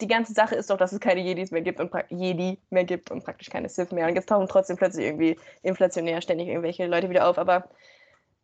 die 0.01 0.09
ganze 0.09 0.35
Sache 0.35 0.55
ist 0.55 0.69
doch, 0.71 0.77
dass 0.77 0.93
es 0.93 1.01
keine 1.01 1.21
Jedis 1.21 1.51
mehr 1.51 1.63
gibt 1.63 1.81
und 1.81 1.91
Jedi 2.11 2.59
mehr 2.71 2.85
gibt 2.85 3.11
und 3.11 3.25
praktisch 3.25 3.49
keine 3.49 3.69
Sith 3.69 3.93
mehr. 3.93 4.07
Und 4.07 4.15
jetzt 4.15 4.29
tauchen 4.29 4.47
trotzdem 4.47 4.77
plötzlich 4.77 5.07
irgendwie 5.07 5.39
inflationär 5.63 6.21
ständig 6.21 6.49
irgendwelche 6.49 6.87
Leute 6.87 7.09
wieder 7.09 7.27
auf. 7.27 7.39
Aber 7.39 7.69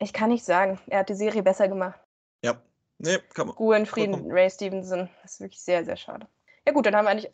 ich 0.03 0.13
kann 0.13 0.31
nicht 0.31 0.45
sagen, 0.45 0.79
er 0.89 1.01
hat 1.01 1.09
die 1.09 1.15
Serie 1.15 1.43
besser 1.43 1.69
gemacht. 1.69 2.01
Ja, 2.43 2.61
nee, 2.99 3.19
kann 3.35 3.47
man. 3.47 3.57
Ruhe 3.57 3.77
in 3.77 3.87
Frieden, 3.87 4.15
Vollkommen. 4.15 4.33
Ray 4.33 4.51
Stevenson. 4.51 5.09
Das 5.23 5.35
ist 5.35 5.41
wirklich 5.41 5.61
sehr, 5.61 5.85
sehr 5.85 5.97
schade. 5.97 6.27
Ja 6.67 6.73
gut, 6.73 6.87
dann 6.87 6.97
haben 6.97 7.05
wir 7.05 7.11
eigentlich 7.11 7.33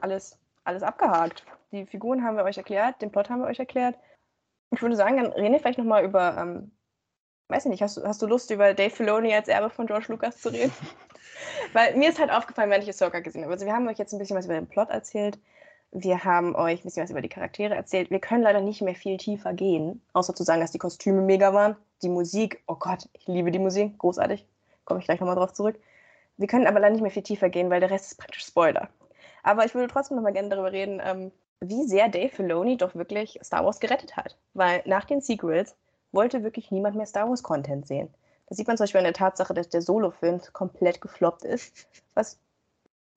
alles, 0.00 0.38
alles 0.64 0.82
abgehakt. 0.82 1.44
Die 1.72 1.86
Figuren 1.86 2.24
haben 2.24 2.36
wir 2.36 2.44
euch 2.44 2.56
erklärt, 2.56 3.02
den 3.02 3.10
Plot 3.10 3.28
haben 3.28 3.40
wir 3.40 3.48
euch 3.48 3.58
erklärt. 3.58 3.96
Ich 4.70 4.82
würde 4.82 4.96
sagen, 4.96 5.16
dann 5.16 5.32
reden 5.32 5.52
wir 5.52 5.60
vielleicht 5.60 5.78
nochmal 5.78 6.04
über, 6.04 6.36
ähm, 6.38 6.72
weiß 7.48 7.64
ich 7.64 7.70
nicht, 7.70 7.82
hast, 7.82 8.02
hast 8.04 8.22
du 8.22 8.26
Lust, 8.26 8.50
über 8.50 8.74
Dave 8.74 8.90
Filoni 8.90 9.34
als 9.34 9.48
Erbe 9.48 9.70
von 9.70 9.86
George 9.86 10.06
Lucas 10.08 10.40
zu 10.40 10.50
reden? 10.50 10.72
Weil 11.72 11.96
mir 11.96 12.10
ist 12.10 12.18
halt 12.18 12.30
aufgefallen, 12.30 12.70
wenn 12.70 12.82
ich 12.82 12.88
Ahsoka 12.88 13.20
gesehen 13.20 13.42
habe. 13.42 13.52
Also 13.52 13.66
wir 13.66 13.72
haben 13.72 13.88
euch 13.88 13.98
jetzt 13.98 14.12
ein 14.12 14.18
bisschen 14.18 14.36
was 14.36 14.46
über 14.46 14.54
den 14.54 14.66
Plot 14.66 14.90
erzählt. 14.90 15.38
Wir 15.90 16.24
haben 16.24 16.54
euch 16.54 16.80
ein 16.80 16.84
bisschen 16.84 17.02
was 17.02 17.10
über 17.10 17.22
die 17.22 17.30
Charaktere 17.30 17.74
erzählt. 17.74 18.10
Wir 18.10 18.20
können 18.20 18.42
leider 18.42 18.60
nicht 18.60 18.82
mehr 18.82 18.94
viel 18.94 19.16
tiefer 19.16 19.54
gehen, 19.54 20.02
außer 20.12 20.34
zu 20.34 20.44
sagen, 20.44 20.60
dass 20.60 20.72
die 20.72 20.78
Kostüme 20.78 21.22
mega 21.22 21.54
waren. 21.54 21.76
Die 22.02 22.08
Musik, 22.08 22.62
oh 22.66 22.76
Gott, 22.76 23.08
ich 23.12 23.26
liebe 23.26 23.50
die 23.50 23.58
Musik, 23.58 23.98
großartig. 23.98 24.46
Komme 24.84 25.00
ich 25.00 25.06
gleich 25.06 25.20
nochmal 25.20 25.36
drauf 25.36 25.52
zurück. 25.52 25.78
Wir 26.36 26.46
können 26.46 26.66
aber 26.66 26.80
leider 26.80 26.92
nicht 26.92 27.02
mehr 27.02 27.10
viel 27.10 27.22
tiefer 27.22 27.48
gehen, 27.48 27.70
weil 27.70 27.80
der 27.80 27.90
Rest 27.90 28.12
ist 28.12 28.18
praktisch 28.18 28.46
Spoiler. 28.46 28.88
Aber 29.42 29.64
ich 29.64 29.74
würde 29.74 29.92
trotzdem 29.92 30.16
nochmal 30.16 30.32
gerne 30.32 30.48
darüber 30.48 30.72
reden, 30.72 31.00
ähm, 31.04 31.32
wie 31.60 31.84
sehr 31.84 32.08
Dave 32.08 32.28
Filoni 32.28 32.76
doch 32.76 32.94
wirklich 32.94 33.38
Star 33.42 33.64
Wars 33.64 33.80
gerettet 33.80 34.16
hat. 34.16 34.36
Weil 34.54 34.82
nach 34.86 35.04
den 35.04 35.20
Sequels 35.20 35.74
wollte 36.12 36.44
wirklich 36.44 36.70
niemand 36.70 36.96
mehr 36.96 37.06
Star 37.06 37.28
Wars 37.28 37.42
Content 37.42 37.86
sehen. 37.86 38.08
Das 38.48 38.56
sieht 38.56 38.66
man 38.66 38.76
zum 38.76 38.84
Beispiel 38.84 39.00
an 39.00 39.04
der 39.04 39.12
Tatsache, 39.12 39.52
dass 39.52 39.68
der 39.68 39.82
Solo-Film 39.82 40.40
komplett 40.52 41.00
gefloppt 41.00 41.44
ist, 41.44 41.86
was 42.14 42.38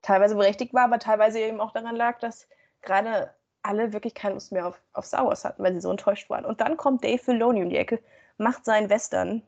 teilweise 0.01 0.35
berechtigt 0.35 0.73
war, 0.73 0.85
aber 0.85 0.99
teilweise 0.99 1.39
eben 1.39 1.61
auch 1.61 1.71
daran 1.71 1.95
lag, 1.95 2.19
dass 2.19 2.47
gerade 2.81 3.33
alle 3.63 3.93
wirklich 3.93 4.15
keine 4.15 4.33
Lust 4.33 4.51
mehr 4.51 4.67
auf, 4.67 4.81
auf 4.93 5.05
Star 5.05 5.25
Wars 5.25 5.45
hatten, 5.45 5.63
weil 5.63 5.73
sie 5.73 5.81
so 5.81 5.91
enttäuscht 5.91 6.29
waren. 6.29 6.45
Und 6.45 6.59
dann 6.59 6.75
kommt 6.75 7.03
Dave 7.03 7.19
Filoni 7.19 7.63
um 7.63 7.69
die 7.69 7.77
Ecke, 7.77 7.99
macht 8.41 8.65
seinen 8.65 8.89
Western 8.89 9.43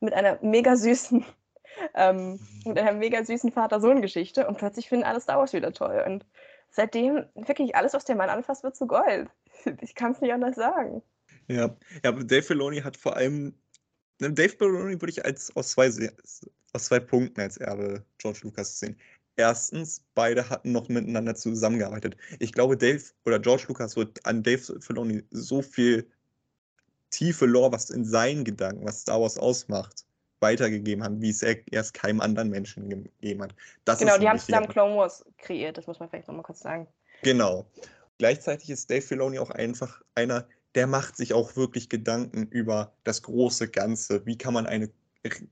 mit 0.00 0.14
einer 0.14 0.38
mega 0.42 0.76
süßen, 0.76 1.24
ähm, 1.94 2.40
mit 2.64 2.78
einer 2.78 2.92
mega 2.92 3.24
süßen 3.24 3.52
Vater-Sohn-Geschichte 3.52 4.46
und 4.46 4.58
plötzlich 4.58 4.88
finden 4.88 5.04
alle 5.04 5.20
Star 5.20 5.38
Wars 5.38 5.52
wieder 5.52 5.72
toll. 5.72 6.02
Und 6.06 6.26
seitdem 6.70 7.26
wirklich 7.34 7.74
alles, 7.74 7.94
was 7.94 8.04
der 8.04 8.16
Mann 8.16 8.30
anfasst, 8.30 8.62
wird 8.62 8.76
zu 8.76 8.86
Gold. 8.86 9.28
Ich 9.80 9.96
kann 9.96 10.12
es 10.12 10.20
nicht 10.20 10.32
anders 10.32 10.54
sagen. 10.54 11.02
Ja, 11.48 11.76
ja, 12.04 12.12
Dave 12.12 12.42
Filoni 12.42 12.80
hat 12.80 12.96
vor 12.96 13.16
allem 13.16 13.54
Ne, 14.20 14.32
Dave 14.32 14.48
Filoni 14.50 15.00
würde 15.00 15.10
ich 15.10 15.24
als 15.24 15.54
aus 15.56 15.70
zwei, 15.70 15.88
aus 16.72 16.84
zwei 16.84 17.00
Punkten 17.00 17.40
als 17.40 17.56
Erbe 17.56 18.04
George 18.18 18.40
Lucas 18.42 18.78
sehen. 18.78 18.96
Erstens, 19.36 20.02
beide 20.14 20.50
hatten 20.50 20.72
noch 20.72 20.88
miteinander 20.88 21.36
zusammengearbeitet. 21.36 22.16
Ich 22.40 22.52
glaube, 22.52 22.76
Dave 22.76 23.02
oder 23.24 23.38
George 23.38 23.66
Lucas 23.68 23.96
wird 23.96 24.24
an 24.26 24.42
Dave 24.42 24.80
Filoni 24.80 25.22
so 25.30 25.62
viel 25.62 26.10
tiefe 27.10 27.46
Lore, 27.46 27.72
was 27.72 27.90
in 27.90 28.04
seinen 28.04 28.44
Gedanken, 28.44 28.86
was 28.86 29.00
Star 29.00 29.20
Wars 29.20 29.38
ausmacht, 29.38 30.04
weitergegeben 30.40 31.04
haben, 31.04 31.20
wie 31.20 31.30
es 31.30 31.42
er 31.42 31.56
erst 31.72 31.94
keinem 31.94 32.20
anderen 32.20 32.50
Menschen 32.50 32.88
gegeben 32.88 33.42
hat. 33.42 33.54
Das 33.84 33.98
genau, 33.98 34.18
die 34.18 34.28
haben 34.28 34.38
zusammen 34.38 34.68
Clone 34.68 34.96
Wars 34.96 35.24
kreiert, 35.38 35.76
das 35.76 35.86
muss 35.86 35.98
man 35.98 36.08
vielleicht 36.08 36.28
nochmal 36.28 36.44
kurz 36.44 36.60
sagen. 36.60 36.86
Genau. 37.22 37.66
Gleichzeitig 38.18 38.70
ist 38.70 38.90
Dave 38.90 39.02
Filoni 39.02 39.38
auch 39.38 39.50
einfach 39.50 40.02
einer, 40.14 40.46
der 40.74 40.86
macht 40.86 41.16
sich 41.16 41.34
auch 41.34 41.56
wirklich 41.56 41.88
Gedanken 41.88 42.46
über 42.48 42.92
das 43.04 43.22
große 43.22 43.68
Ganze. 43.68 44.24
Wie 44.26 44.36
kann 44.36 44.54
man 44.54 44.66
eine 44.66 44.90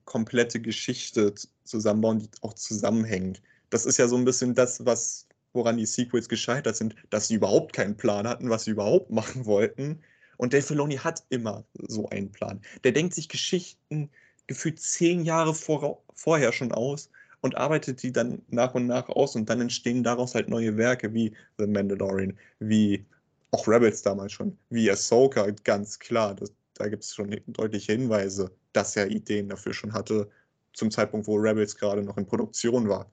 komplette 0.04 0.60
Geschichte 0.60 1.34
zusammenbauen, 1.64 2.20
die 2.20 2.30
auch 2.42 2.54
zusammenhängt. 2.54 3.42
Das 3.70 3.86
ist 3.86 3.98
ja 3.98 4.08
so 4.08 4.16
ein 4.16 4.24
bisschen 4.24 4.54
das, 4.54 4.84
was, 4.84 5.26
woran 5.52 5.76
die 5.76 5.86
Sequels 5.86 6.28
gescheitert 6.28 6.76
sind, 6.76 6.94
dass 7.10 7.28
sie 7.28 7.34
überhaupt 7.34 7.72
keinen 7.72 7.96
Plan 7.96 8.28
hatten, 8.28 8.50
was 8.50 8.64
sie 8.64 8.70
überhaupt 8.70 9.10
machen 9.10 9.46
wollten. 9.46 10.02
Und 10.36 10.52
Dave 10.52 10.62
Filoni 10.62 10.96
hat 10.96 11.24
immer 11.30 11.64
so 11.88 12.08
einen 12.10 12.30
Plan. 12.30 12.60
Der 12.84 12.92
denkt 12.92 13.14
sich 13.14 13.28
Geschichten 13.28 14.10
gefühlt 14.46 14.80
zehn 14.80 15.24
Jahre 15.24 15.54
vor, 15.54 16.02
vorher 16.14 16.52
schon 16.52 16.72
aus 16.72 17.10
und 17.40 17.56
arbeitet 17.56 18.02
die 18.02 18.12
dann 18.12 18.42
nach 18.48 18.74
und 18.74 18.86
nach 18.86 19.08
aus 19.08 19.36
und 19.36 19.48
dann 19.48 19.60
entstehen 19.60 20.02
daraus 20.02 20.34
halt 20.34 20.48
neue 20.48 20.76
Werke 20.76 21.12
wie 21.12 21.34
The 21.58 21.66
Mandalorian, 21.66 22.36
wie 22.58 23.04
auch 23.50 23.66
Rebels 23.66 24.02
damals 24.02 24.32
schon, 24.32 24.56
wie 24.70 24.90
Ahsoka, 24.90 25.50
ganz 25.64 25.98
klar. 25.98 26.34
Das, 26.34 26.52
da 26.74 26.88
gibt 26.88 27.04
es 27.04 27.14
schon 27.14 27.34
deutliche 27.46 27.92
Hinweise, 27.92 28.50
dass 28.72 28.96
er 28.96 29.10
Ideen 29.10 29.48
dafür 29.48 29.72
schon 29.72 29.92
hatte, 29.92 30.28
zum 30.72 30.90
Zeitpunkt, 30.90 31.26
wo 31.26 31.36
Rebels 31.36 31.76
gerade 31.76 32.02
noch 32.02 32.18
in 32.18 32.26
Produktion 32.26 32.88
war. 32.88 33.08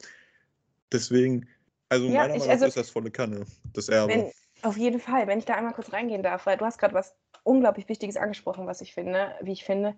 Deswegen, 0.92 1.48
also 1.90 2.08
ja, 2.08 2.14
meiner 2.14 2.34
Meinung 2.34 2.48
nach 2.48 2.54
also, 2.54 2.66
ist 2.66 2.78
das 2.78 2.90
volle 2.90 3.12
Kanne, 3.12 3.46
das 3.74 3.90
Erbe. 3.90 4.14
Wenn, 4.14 4.32
auf 4.64 4.78
jeden 4.78 5.00
Fall, 5.00 5.28
wenn 5.28 5.40
ich 5.40 5.46
da 5.46 5.56
einmal 5.56 5.74
kurz 5.74 5.94
reingehen 5.94 6.24
darf, 6.24 6.46
weil 6.46 6.58
du 6.58 6.66
hast 6.66 6.78
gerade 6.78 6.94
was 6.94 7.16
unglaublich 7.44 7.90
Wichtiges 7.90 8.18
angesprochen, 8.18 8.68
was 8.68 8.82
ich 8.82 8.94
finde, 8.94 9.36
wie 9.42 9.52
ich 9.52 9.66
finde. 9.66 9.96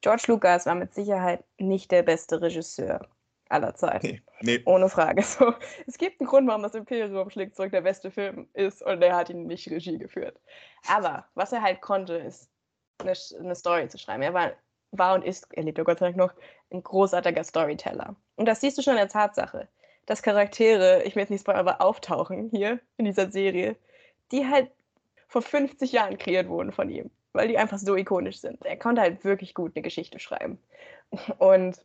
George 0.00 0.24
Lucas 0.26 0.66
war 0.66 0.74
mit 0.74 0.94
Sicherheit 0.94 1.44
nicht 1.58 1.90
der 1.90 2.02
beste 2.02 2.40
Regisseur 2.40 3.08
aller 3.48 3.74
Zeiten. 3.74 4.06
Nee, 4.06 4.22
nee. 4.40 4.62
Ohne 4.66 4.88
Frage. 4.88 5.22
So, 5.26 5.54
es 5.86 5.98
gibt 5.98 6.20
einen 6.20 6.28
Grund, 6.28 6.46
warum 6.46 6.62
das 6.62 6.74
Imperium 6.74 7.30
schlägt 7.30 7.56
zurück 7.56 7.72
der 7.72 7.80
beste 7.80 8.10
Film 8.10 8.48
ist 8.52 8.82
und 8.82 9.02
er 9.02 9.16
hat 9.16 9.30
ihn 9.30 9.46
nicht 9.46 9.70
Regie 9.70 9.98
geführt. 9.98 10.38
Aber 10.88 11.26
was 11.34 11.52
er 11.52 11.62
halt 11.62 11.80
konnte, 11.80 12.14
ist 12.14 12.50
eine, 12.98 13.14
eine 13.40 13.54
Story 13.54 13.88
zu 13.88 13.98
schreiben. 13.98 14.22
Er 14.22 14.34
war, 14.34 14.52
war 14.92 15.14
und 15.14 15.24
ist, 15.24 15.48
er 15.52 15.62
lebt 15.62 15.78
ja 15.78 15.84
Gott 15.84 15.98
sei 15.98 16.06
Dank 16.06 16.16
noch, 16.16 16.32
ein 16.70 16.82
großartiger 16.82 17.44
Storyteller. 17.44 18.16
Und 18.36 18.46
das 18.46 18.60
siehst 18.60 18.76
du 18.78 18.82
schon 18.82 18.94
in 18.94 18.98
der 18.98 19.08
Tatsache, 19.08 19.68
dass 20.06 20.22
Charaktere, 20.22 21.02
ich 21.04 21.14
will 21.14 21.22
jetzt 21.22 21.30
nicht 21.30 21.40
spoilern, 21.40 21.66
aber 21.66 21.80
auftauchen 21.80 22.50
hier 22.50 22.80
in 22.96 23.04
dieser 23.04 23.30
Serie, 23.30 23.76
die 24.34 24.46
halt 24.46 24.70
vor 25.28 25.42
50 25.42 25.92
Jahren 25.92 26.18
kreiert 26.18 26.48
wurden 26.48 26.72
von 26.72 26.90
ihm, 26.90 27.10
weil 27.32 27.48
die 27.48 27.58
einfach 27.58 27.78
so 27.78 27.96
ikonisch 27.96 28.40
sind. 28.40 28.64
Er 28.64 28.76
konnte 28.76 29.00
halt 29.00 29.24
wirklich 29.24 29.54
gut 29.54 29.72
eine 29.74 29.82
Geschichte 29.82 30.18
schreiben. 30.18 30.58
Und 31.38 31.84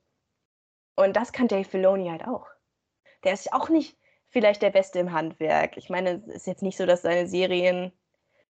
und 0.99 1.15
das 1.15 1.31
kann 1.31 1.47
Dave 1.47 1.63
Filoni 1.63 2.09
halt 2.09 2.27
auch. 2.27 2.45
Der 3.23 3.31
ist 3.31 3.53
auch 3.53 3.69
nicht 3.69 3.95
vielleicht 4.27 4.61
der 4.61 4.69
Beste 4.69 4.99
im 4.99 5.13
Handwerk. 5.13 5.77
Ich 5.77 5.89
meine, 5.89 6.21
es 6.27 6.35
ist 6.35 6.47
jetzt 6.47 6.61
nicht 6.61 6.75
so, 6.75 6.85
dass 6.85 7.03
seine 7.03 7.25
Serien, 7.25 7.93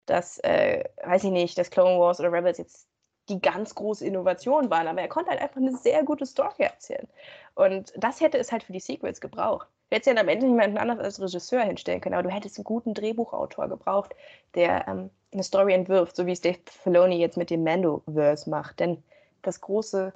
das, 0.06 0.38
äh, 0.38 0.84
weiß 1.04 1.24
ich 1.24 1.32
nicht, 1.32 1.58
das 1.58 1.70
Clone 1.70 1.98
Wars 2.00 2.18
oder 2.18 2.32
Rebels 2.32 2.56
jetzt 2.56 2.88
die 3.28 3.42
ganz 3.42 3.74
große 3.74 4.06
Innovation 4.06 4.70
waren, 4.70 4.88
aber 4.88 5.02
er 5.02 5.08
konnte 5.08 5.30
halt 5.30 5.42
einfach 5.42 5.58
eine 5.58 5.76
sehr 5.76 6.02
gute 6.02 6.24
Story 6.24 6.62
erzählen. 6.62 7.06
Und 7.54 7.92
das 7.96 8.22
hätte 8.22 8.38
es 8.38 8.50
halt 8.50 8.62
für 8.62 8.72
die 8.72 8.80
Sequels 8.80 9.20
gebraucht. 9.20 9.68
Du 9.90 9.96
hättest 9.96 10.14
ja 10.14 10.20
am 10.20 10.28
Ende 10.28 10.46
niemanden 10.46 10.78
anders 10.78 11.00
als 11.00 11.20
Regisseur 11.20 11.62
hinstellen 11.62 12.00
können, 12.00 12.14
aber 12.14 12.22
du 12.22 12.34
hättest 12.34 12.56
einen 12.56 12.64
guten 12.64 12.94
Drehbuchautor 12.94 13.68
gebraucht, 13.68 14.14
der 14.54 14.86
ähm, 14.86 15.10
eine 15.32 15.42
Story 15.42 15.74
entwirft, 15.74 16.14
so 16.14 16.26
wie 16.26 16.32
es 16.32 16.40
Dave 16.40 16.58
Filoni 16.64 17.18
jetzt 17.18 17.36
mit 17.36 17.50
dem 17.50 17.64
Mando-Verse 17.64 18.48
macht. 18.48 18.78
Denn 18.78 19.02
das 19.42 19.60
große 19.60 20.12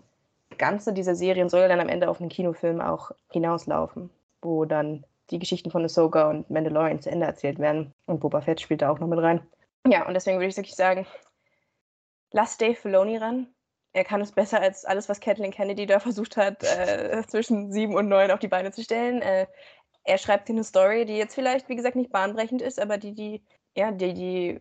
Ganze 0.58 0.92
dieser 0.92 1.16
Serien 1.16 1.48
soll 1.48 1.68
dann 1.68 1.80
am 1.80 1.88
Ende 1.88 2.08
auf 2.08 2.20
einen 2.20 2.30
Kinofilm 2.30 2.80
auch 2.80 3.10
hinauslaufen, 3.32 4.10
wo 4.42 4.64
dann 4.64 5.04
die 5.30 5.40
Geschichten 5.40 5.72
von 5.72 5.84
Ahsoka 5.84 6.30
und 6.30 6.48
Mandalorian 6.50 7.00
zu 7.00 7.10
Ende 7.10 7.26
erzählt 7.26 7.58
werden. 7.58 7.92
Und 8.06 8.20
Boba 8.20 8.42
Fett 8.42 8.60
spielt 8.60 8.82
da 8.82 8.90
auch 8.90 9.00
noch 9.00 9.08
mit 9.08 9.18
rein. 9.18 9.40
Ja, 9.88 10.06
und 10.06 10.14
deswegen 10.14 10.38
würde 10.38 10.48
ich 10.48 10.56
wirklich 10.56 10.76
sagen, 10.76 11.04
lass 12.30 12.58
Dave 12.58 12.76
Filoni 12.76 13.16
ran. 13.16 13.53
Er 13.94 14.04
kann 14.04 14.20
es 14.20 14.32
besser 14.32 14.60
als 14.60 14.84
alles, 14.84 15.08
was 15.08 15.20
Kathleen 15.20 15.52
Kennedy 15.52 15.86
da 15.86 16.00
versucht 16.00 16.36
hat, 16.36 16.62
äh, 16.62 17.22
zwischen 17.28 17.72
sieben 17.72 17.94
und 17.94 18.08
neun 18.08 18.30
auf 18.30 18.40
die 18.40 18.48
Beine 18.48 18.72
zu 18.72 18.82
stellen. 18.82 19.22
Äh, 19.22 19.46
er 20.04 20.18
schreibt 20.18 20.48
hier 20.48 20.56
eine 20.56 20.64
Story, 20.64 21.06
die 21.06 21.16
jetzt 21.16 21.34
vielleicht, 21.34 21.68
wie 21.68 21.76
gesagt, 21.76 21.96
nicht 21.96 22.12
bahnbrechend 22.12 22.60
ist, 22.60 22.80
aber 22.80 22.98
die 22.98 23.14
die, 23.14 23.42
ja, 23.76 23.90
die, 23.90 24.12
die 24.12 24.60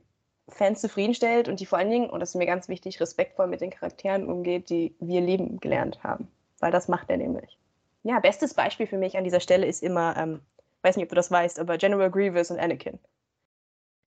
Fans 0.50 0.82
zufriedenstellt 0.82 1.50
und 1.50 1.60
die 1.60 1.66
vor 1.66 1.78
allen 1.80 1.90
Dingen, 1.90 2.10
und 2.10 2.20
das 2.20 2.30
ist 2.30 2.36
mir 2.36 2.46
ganz 2.46 2.70
wichtig, 2.70 3.00
respektvoll 3.02 3.48
mit 3.48 3.62
den 3.62 3.72
Charakteren 3.72 4.28
umgeht, 4.28 4.70
die 4.70 4.96
wir 5.00 5.22
lieben 5.22 5.60
gelernt 5.60 6.04
haben. 6.04 6.28
Weil 6.60 6.72
das 6.72 6.88
macht 6.88 7.10
er 7.10 7.18
nämlich. 7.18 7.58
Ja, 8.04 8.20
bestes 8.20 8.54
Beispiel 8.54 8.88
für 8.88 8.98
mich 8.98 9.18
an 9.18 9.24
dieser 9.24 9.40
Stelle 9.40 9.66
ist 9.66 9.82
immer, 9.82 10.16
ähm, 10.18 10.42
weiß 10.82 10.96
nicht, 10.96 11.06
ob 11.06 11.10
du 11.10 11.16
das 11.16 11.32
weißt, 11.32 11.60
aber 11.60 11.78
General 11.78 12.12
Grievous 12.12 12.52
und 12.52 12.60
Anakin. 12.60 13.00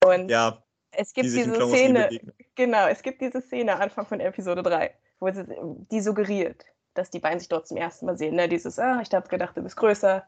Und 0.04 0.30
ja, 0.30 0.62
es 0.92 1.12
gibt 1.12 1.28
die 1.28 1.32
diese 1.32 1.68
Szene, 1.68 2.08
genau, 2.54 2.86
es 2.86 3.02
gibt 3.02 3.20
diese 3.20 3.40
Szene 3.40 3.76
Anfang 3.76 4.06
von 4.06 4.20
Episode 4.20 4.62
3, 4.62 4.90
wo 4.90 4.90
sie, 4.90 5.05
die 5.20 6.00
suggeriert, 6.00 6.64
dass 6.94 7.10
die 7.10 7.20
beiden 7.20 7.38
sich 7.38 7.48
dort 7.48 7.66
zum 7.66 7.76
ersten 7.76 8.06
Mal 8.06 8.16
sehen. 8.16 8.36
Ne? 8.36 8.48
Dieses, 8.48 8.78
ah, 8.78 9.00
ich 9.02 9.12
habe 9.12 9.28
gedacht, 9.28 9.56
du 9.56 9.62
bist 9.62 9.76
größer 9.76 10.24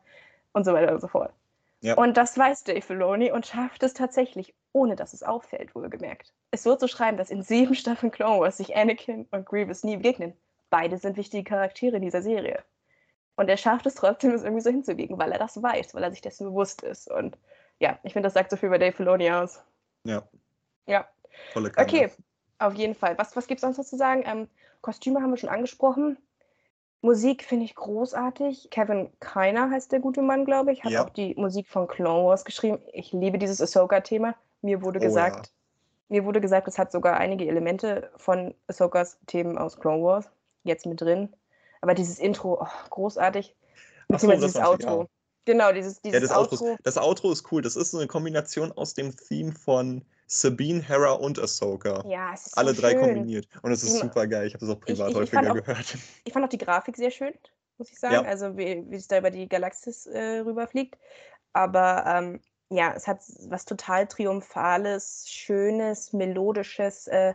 und 0.53 0.65
so 0.65 0.73
weiter 0.73 0.93
und 0.93 1.01
so 1.01 1.09
fort. 1.09 1.33
Ja. 1.81 1.95
Und 1.95 2.17
das 2.17 2.37
weiß 2.37 2.65
Dave 2.65 2.83
Filoni 2.83 3.31
und 3.31 3.47
schafft 3.47 3.83
es 3.83 3.95
tatsächlich, 3.95 4.55
ohne 4.73 4.97
dass 4.97 5.13
es 5.13 5.23
auffällt, 5.23 5.75
wohlgemerkt. 5.75 6.35
Es 6.51 6.65
wird 6.65 6.81
so 6.81 6.89
schreiben, 6.89 7.17
dass 7.17 7.31
in 7.31 7.43
sieben 7.43 7.75
Staffeln 7.75 8.11
Clone 8.11 8.41
Wars 8.41 8.57
sich 8.57 8.77
Anakin 8.77 9.27
und 9.31 9.47
Grievous 9.47 9.85
nie 9.85 9.97
begegnen. 9.97 10.33
Beide 10.71 10.99
sind 10.99 11.17
wichtige 11.17 11.45
Charaktere 11.45 11.97
in 11.97 12.03
dieser 12.03 12.23
Serie. 12.23 12.65
Und 13.37 13.49
er 13.49 13.57
schafft 13.57 13.87
es 13.87 13.95
trotzdem, 13.95 14.33
es 14.33 14.43
irgendwie 14.43 14.63
so 14.63 14.71
hinzubiegen, 14.71 15.19
weil 15.19 15.31
er 15.31 15.39
das 15.39 15.63
weiß, 15.63 15.95
weil 15.95 16.03
er 16.03 16.11
sich 16.11 16.21
dessen 16.21 16.49
bewusst 16.49 16.83
ist. 16.83 17.09
Und 17.09 17.39
ja, 17.79 17.99
ich 18.03 18.13
finde, 18.13 18.27
das 18.27 18.35
sagt 18.35 18.51
so 18.51 18.57
viel 18.57 18.67
über 18.67 18.81
Dave 18.81 18.97
Filoni 18.97 19.31
aus. 19.31 19.63
Ja. 20.03 20.29
Ja. 20.87 21.09
Volle 21.53 21.71
Kanne. 21.71 21.87
Okay, 21.87 22.11
auf 22.59 22.75
jeden 22.75 22.97
Fall. 22.97 23.17
Was, 23.17 23.37
was 23.37 23.47
gibt 23.47 23.59
es 23.59 23.63
sonst 23.63 23.79
noch 23.79 23.85
zu 23.85 23.97
sagen? 23.97 24.25
Ähm, 24.27 24.49
Kostüme 24.81 25.21
haben 25.21 25.31
wir 25.31 25.37
schon 25.37 25.49
angesprochen. 25.49 26.19
Musik 27.01 27.45
finde 27.45 27.65
ich 27.65 27.75
großartig. 27.75 28.71
Kevin 28.71 29.11
Keiner 29.21 29.71
heißt 29.71 29.93
der 29.93 30.01
gute 30.01 30.23
Mann, 30.23 30.45
glaube 30.45 30.73
ich. 30.73 30.83
Hat 30.83 30.93
ja. 30.93 31.05
auch 31.05 31.11
die 31.11 31.35
Musik 31.37 31.69
von 31.69 31.87
Clone 31.87 32.27
Wars 32.27 32.45
geschrieben. 32.45 32.81
Ich 32.93 33.13
liebe 33.13 33.39
dieses 33.39 33.61
Ahsoka-Thema. 33.61 34.35
Mir 34.63 34.83
wurde 34.83 34.99
oh, 34.99 35.03
gesagt, 35.03 35.47
ja. 35.47 35.53
mir 36.09 36.25
wurde 36.25 36.41
gesagt, 36.41 36.67
es 36.67 36.79
hat 36.79 36.91
sogar 36.91 37.17
einige 37.17 37.47
Elemente 37.47 38.11
von 38.17 38.55
Ahsokas 38.67 39.19
Themen 39.27 39.59
aus 39.59 39.79
Clone 39.79 40.03
Wars 40.03 40.29
jetzt 40.65 40.87
mit 40.87 41.01
drin. 41.01 41.29
Aber 41.81 41.95
dieses 41.95 42.19
Intro, 42.19 42.61
oh, 42.61 42.89
großartig. 42.91 43.55
Beziehungsweise 44.09 44.49
so, 44.49 44.59
dieses 44.59 44.69
Outro. 44.69 45.09
Genau, 45.45 45.73
dieses, 45.73 46.03
dieses 46.03 46.21
ja, 46.21 46.21
das 46.21 46.37
Outro. 46.37 46.65
Outro. 46.65 46.79
Das 46.83 46.99
Outro 46.99 47.33
ist 47.33 47.51
cool. 47.53 47.63
Das 47.63 47.77
ist 47.77 47.93
so 47.93 47.99
eine 47.99 48.09
Kombination 48.09 48.73
aus 48.73 48.95
dem 48.95 49.17
Theme 49.17 49.53
von 49.53 50.05
Sabine, 50.31 50.83
Hera 50.83 51.13
und 51.13 51.39
Ahsoka. 51.39 52.05
Ja, 52.07 52.33
es 52.35 52.49
ist 52.49 52.59
Alle 52.59 52.75
so 52.75 52.83
drei 52.83 52.91
schön. 52.91 53.01
kombiniert. 53.01 53.49
Und 53.63 53.73
es 53.73 53.83
ist 53.83 53.95
ich, 53.95 54.01
super 54.01 54.27
geil. 54.27 54.47
Ich 54.47 54.55
habe 54.55 54.65
das 54.65 54.77
auch 54.77 54.81
privat 54.81 55.09
ich, 55.09 55.15
ich, 55.15 55.21
häufiger 55.21 55.51
auch, 55.51 55.55
gehört. 55.55 55.97
Ich 56.25 56.33
fand 56.33 56.45
auch 56.45 56.51
die 56.51 56.59
Grafik 56.59 56.97
sehr 56.97 57.11
schön, 57.11 57.33
muss 57.79 57.91
ich 57.91 57.99
sagen. 57.99 58.15
Ja. 58.15 58.23
Also 58.23 58.57
wie, 58.59 58.85
wie 58.89 58.97
es 58.97 59.09
da 59.09 59.19
über 59.19 59.31
die 59.31 59.49
Galaxis 59.49 60.07
äh, 60.07 60.41
rüberfliegt. 60.41 60.99
Aber 61.55 62.05
ähm, 62.07 62.41
ja, 62.69 62.93
es 62.95 63.09
hat 63.09 63.21
was 63.49 63.65
total 63.65 64.07
Triumphales, 64.07 65.25
Schönes, 65.27 66.13
Melodisches. 66.13 67.07
Äh, 67.07 67.33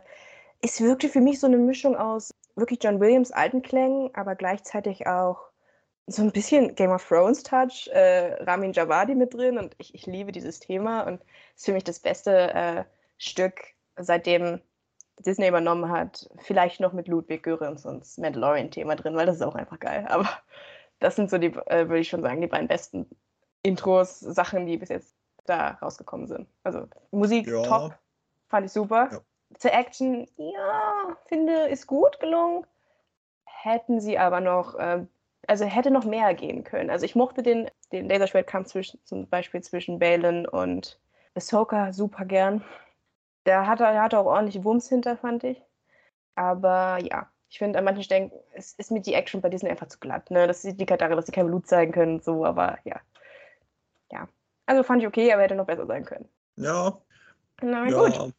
es 0.62 0.80
wirkte 0.80 1.08
für 1.08 1.20
mich 1.20 1.40
so 1.40 1.48
eine 1.48 1.58
Mischung 1.58 1.96
aus 1.96 2.32
wirklich 2.54 2.78
John 2.80 3.00
Williams 3.00 3.32
alten 3.32 3.62
Klängen, 3.62 4.14
aber 4.14 4.36
gleichzeitig 4.36 5.08
auch 5.08 5.50
so 6.06 6.22
ein 6.22 6.32
bisschen 6.32 6.74
Game 6.74 6.90
of 6.90 7.06
Thrones 7.06 7.42
Touch, 7.42 7.88
äh, 7.92 8.34
Ramin 8.44 8.72
Javadi 8.72 9.14
mit 9.14 9.32
drin 9.32 9.58
und 9.58 9.74
ich, 9.78 9.94
ich 9.94 10.06
liebe 10.06 10.32
dieses 10.32 10.60
Thema 10.60 11.02
und 11.02 11.20
es 11.54 11.62
ist 11.62 11.64
für 11.66 11.72
mich 11.72 11.84
das 11.84 11.98
beste 11.98 12.52
äh, 12.54 12.84
Stück, 13.16 13.60
seitdem 13.96 14.60
Disney 15.20 15.48
übernommen 15.48 15.90
hat. 15.90 16.28
Vielleicht 16.38 16.80
noch 16.80 16.92
mit 16.92 17.08
Ludwig 17.08 17.42
Göransons 17.42 18.18
und 18.18 18.22
Mandalorian-Thema 18.22 18.96
drin, 18.96 19.14
weil 19.16 19.26
das 19.26 19.36
ist 19.36 19.42
auch 19.42 19.54
einfach 19.54 19.78
geil. 19.78 20.06
Aber 20.08 20.28
das 20.98 21.16
sind 21.16 21.30
so 21.30 21.38
die, 21.38 21.54
äh, 21.66 21.88
würde 21.88 22.00
ich 22.00 22.08
schon 22.08 22.22
sagen, 22.22 22.40
die 22.40 22.48
beiden 22.48 22.68
besten 22.68 23.06
Intros, 23.62 24.20
Sachen, 24.20 24.66
die 24.66 24.76
bis 24.76 24.90
jetzt 24.90 25.14
da 25.46 25.78
rausgekommen 25.80 26.26
sind. 26.26 26.48
Also 26.64 26.86
Musik 27.10 27.46
ja. 27.46 27.62
top, 27.62 27.94
fand 28.48 28.66
ich 28.66 28.72
super. 28.72 29.08
Ja. 29.10 29.20
Zur 29.58 29.72
Action, 29.72 30.26
ja, 30.36 31.16
finde, 31.26 31.68
ist 31.68 31.86
gut 31.86 32.18
gelungen. 32.20 32.66
Hätten 33.44 34.00
sie 34.00 34.18
aber 34.18 34.40
noch 34.40 34.74
äh, 34.74 35.06
also 35.48 35.64
hätte 35.64 35.90
noch 35.90 36.04
mehr 36.04 36.34
gehen 36.34 36.64
können. 36.64 36.90
Also 36.90 37.04
ich 37.04 37.14
mochte 37.14 37.42
den, 37.42 37.70
den 37.92 38.08
Laserschwertkampf 38.08 38.68
zwischen, 38.68 39.00
zum 39.04 39.28
Beispiel 39.28 39.62
zwischen 39.62 39.98
Balin 39.98 40.46
und 40.46 40.98
Ahsoka 41.34 41.92
super 41.92 42.24
gern. 42.24 42.64
Da 43.44 43.66
hat 43.66 43.80
er, 43.80 44.02
hat 44.02 44.14
auch 44.14 44.26
ordentlich 44.26 44.64
Wumms 44.64 44.88
hinter, 44.88 45.16
fand 45.16 45.44
ich. 45.44 45.62
Aber 46.34 46.98
ja, 47.02 47.28
ich 47.48 47.58
finde, 47.58 47.78
an 47.78 47.84
manchen 47.84 48.02
Stellen 48.02 48.32
ist, 48.54 48.78
ist 48.78 48.90
mir 48.90 49.00
die 49.00 49.14
Action 49.14 49.40
bei 49.40 49.48
Disney 49.48 49.70
einfach 49.70 49.88
zu 49.88 49.98
glatt. 49.98 50.30
Ne? 50.30 50.46
Das 50.46 50.64
liegt 50.64 50.90
halt 50.90 51.00
daran, 51.00 51.16
dass 51.16 51.26
sie 51.26 51.32
kein 51.32 51.46
Blut 51.46 51.66
zeigen 51.66 51.92
können 51.92 52.14
und 52.14 52.24
so, 52.24 52.44
aber 52.44 52.78
ja. 52.84 53.00
Ja. 54.10 54.28
Also 54.66 54.82
fand 54.82 55.02
ich 55.02 55.08
okay, 55.08 55.32
aber 55.32 55.42
hätte 55.42 55.54
noch 55.54 55.66
besser 55.66 55.86
sein 55.86 56.04
können. 56.04 56.28
Ja. 56.56 56.98
Na 57.62 57.88
ja. 57.88 58.08
gut. 58.08 58.34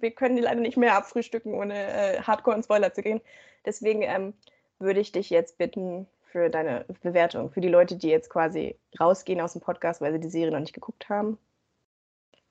Wir 0.00 0.10
können 0.12 0.36
die 0.36 0.42
leider 0.42 0.60
nicht 0.60 0.76
mehr 0.76 0.96
abfrühstücken, 0.96 1.54
ohne 1.54 1.74
äh, 1.74 2.22
Hardcore 2.22 2.56
und 2.56 2.64
Spoiler 2.64 2.92
zu 2.92 3.02
gehen. 3.02 3.20
Deswegen 3.66 4.02
ähm, 4.02 4.34
würde 4.80 5.00
ich 5.00 5.12
dich 5.12 5.30
jetzt 5.30 5.58
bitten 5.58 6.06
für 6.24 6.48
deine 6.48 6.84
Bewertung, 7.02 7.50
für 7.50 7.60
die 7.60 7.68
Leute, 7.68 7.96
die 7.96 8.08
jetzt 8.08 8.30
quasi 8.30 8.76
rausgehen 8.98 9.40
aus 9.40 9.52
dem 9.52 9.60
Podcast, 9.60 10.00
weil 10.00 10.12
sie 10.12 10.20
die 10.20 10.30
Serie 10.30 10.52
noch 10.52 10.60
nicht 10.60 10.72
geguckt 10.72 11.08
haben. 11.08 11.38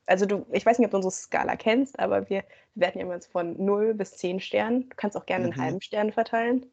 Also 0.06 0.26
du, 0.26 0.46
ich 0.52 0.66
weiß 0.66 0.80
nicht, 0.80 0.86
ob 0.86 0.92
du 0.92 0.98
unsere 0.98 1.14
Skala 1.14 1.56
kennst, 1.56 2.00
aber 2.00 2.30
wir 2.30 2.44
bewerten 2.76 3.00
ja 3.00 3.06
immer 3.06 3.22
von 3.22 3.64
0 3.64 3.94
bis 3.94 4.18
10 4.18 4.40
Sternen. 4.40 4.90
Du 4.90 4.96
kannst 4.96 5.16
auch 5.16 5.26
gerne 5.26 5.48
mhm. 5.48 5.54
einen 5.54 5.62
halben 5.62 5.82
Stern 5.82 6.12
verteilen. 6.12 6.66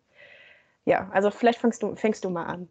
ja, 0.84 1.08
also 1.12 1.30
vielleicht 1.30 1.60
fängst 1.60 1.82
du, 1.82 1.94
fängst 1.96 2.24
du 2.24 2.30
mal 2.30 2.46
an. 2.46 2.68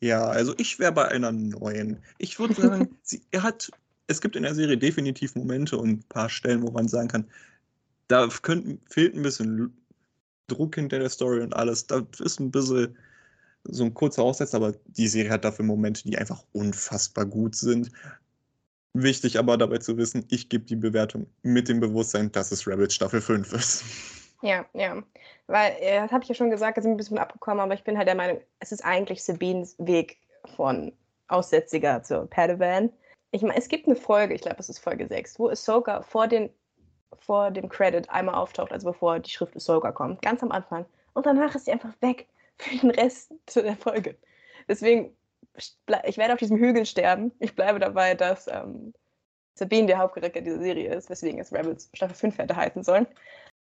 Ja, 0.00 0.24
also 0.24 0.54
ich 0.58 0.78
wäre 0.78 0.92
bei 0.92 1.08
einer 1.08 1.32
neuen. 1.32 2.02
Ich 2.18 2.38
würde 2.38 2.54
sagen, 2.54 2.96
sie, 3.02 3.22
er 3.30 3.42
hat, 3.42 3.70
es 4.06 4.20
gibt 4.20 4.36
in 4.36 4.42
der 4.42 4.54
Serie 4.54 4.76
definitiv 4.76 5.34
Momente 5.34 5.78
und 5.78 5.90
ein 5.90 6.04
paar 6.08 6.28
Stellen, 6.28 6.62
wo 6.62 6.70
man 6.70 6.88
sagen 6.88 7.08
kann, 7.08 7.30
da 8.08 8.28
könnt, 8.42 8.78
fehlt 8.88 9.14
ein 9.14 9.22
bisschen 9.22 9.76
Druck 10.48 10.74
hinter 10.76 10.98
der 10.98 11.08
Story 11.08 11.40
und 11.40 11.54
alles. 11.54 11.86
Da 11.86 12.06
ist 12.18 12.40
ein 12.40 12.50
bisschen 12.50 12.96
so 13.64 13.84
ein 13.84 13.94
kurzer 13.94 14.22
Aussetzer, 14.22 14.58
aber 14.58 14.74
die 14.86 15.08
Serie 15.08 15.30
hat 15.30 15.44
dafür 15.44 15.64
Momente, 15.64 16.02
die 16.04 16.16
einfach 16.16 16.44
unfassbar 16.52 17.26
gut 17.26 17.56
sind. 17.56 17.90
Wichtig 18.94 19.38
aber 19.38 19.58
dabei 19.58 19.78
zu 19.78 19.96
wissen, 19.96 20.24
ich 20.30 20.48
gebe 20.48 20.64
die 20.64 20.76
Bewertung 20.76 21.26
mit 21.42 21.68
dem 21.68 21.80
Bewusstsein, 21.80 22.32
dass 22.32 22.52
es 22.52 22.66
Rebels 22.66 22.94
Staffel 22.94 23.20
5 23.20 23.52
ist. 23.52 23.84
Ja, 24.42 24.66
ja. 24.74 25.02
Weil, 25.46 25.76
äh, 25.80 26.00
das 26.00 26.12
habe 26.12 26.22
ich 26.22 26.28
ja 26.28 26.34
schon 26.34 26.50
gesagt, 26.50 26.76
da 26.76 26.82
sind 26.82 26.92
wir 26.92 26.94
ein 26.94 26.98
bisschen 26.98 27.18
abgekommen, 27.18 27.60
aber 27.60 27.74
ich 27.74 27.84
bin 27.84 27.96
halt 27.96 28.08
der 28.08 28.14
Meinung, 28.14 28.40
es 28.58 28.72
ist 28.72 28.84
eigentlich 28.84 29.22
Sabines 29.22 29.76
Weg 29.78 30.18
von 30.56 30.92
Aussätziger 31.28 32.02
zu 32.02 32.26
Padawan. 32.26 32.90
Ich 33.32 33.42
meine, 33.42 33.56
es 33.56 33.68
gibt 33.68 33.86
eine 33.86 33.96
Folge, 33.96 34.34
ich 34.34 34.42
glaube, 34.42 34.58
es 34.58 34.68
ist 34.68 34.78
Folge 34.78 35.06
6, 35.06 35.38
wo 35.38 35.48
Ahsoka 35.48 36.02
vor, 36.02 36.28
den, 36.28 36.50
vor 37.20 37.50
dem 37.50 37.68
Credit 37.68 38.08
einmal 38.10 38.34
auftaucht, 38.34 38.72
also 38.72 38.90
bevor 38.90 39.18
die 39.18 39.30
Schrift 39.30 39.56
Ahsoka 39.56 39.92
kommt, 39.92 40.22
ganz 40.22 40.42
am 40.42 40.52
Anfang. 40.52 40.86
Und 41.12 41.26
danach 41.26 41.54
ist 41.54 41.64
sie 41.64 41.72
einfach 41.72 41.94
weg 42.00 42.26
für 42.58 42.76
den 42.76 42.90
Rest 42.90 43.32
der 43.54 43.76
Folge. 43.76 44.16
Deswegen, 44.68 45.16
ich 45.56 46.18
werde 46.18 46.34
auf 46.34 46.38
diesem 46.38 46.58
Hügel 46.58 46.86
sterben. 46.86 47.32
Ich 47.38 47.54
bleibe 47.54 47.78
dabei, 47.78 48.14
dass 48.14 48.46
ähm, 48.48 48.92
Sabine 49.54 49.86
der 49.86 49.98
Hauptcharakter 49.98 50.40
dieser 50.42 50.60
Serie 50.60 50.94
ist, 50.94 51.08
weswegen 51.08 51.40
es 51.40 51.52
Rebels 51.52 51.90
Staffel 51.94 52.14
5 52.14 52.38
hätte 52.38 52.56
heißen 52.56 52.82
sollen. 52.82 53.06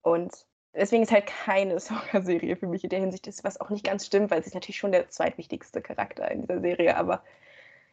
Und 0.01 0.33
deswegen 0.73 1.03
ist 1.03 1.11
halt 1.11 1.27
keine 1.27 1.79
Soccer-Serie 1.79 2.55
für 2.55 2.67
mich 2.67 2.83
in 2.83 2.89
der 2.89 2.99
Hinsicht, 2.99 3.27
ist, 3.27 3.43
was 3.43 3.59
auch 3.59 3.69
nicht 3.69 3.85
ganz 3.85 4.05
stimmt, 4.05 4.31
weil 4.31 4.41
sie 4.41 4.47
ist 4.47 4.53
natürlich 4.53 4.77
schon 4.77 4.91
der 4.91 5.09
zweitwichtigste 5.09 5.81
Charakter 5.81 6.29
in 6.31 6.41
dieser 6.41 6.61
Serie. 6.61 6.95
Aber 6.95 7.23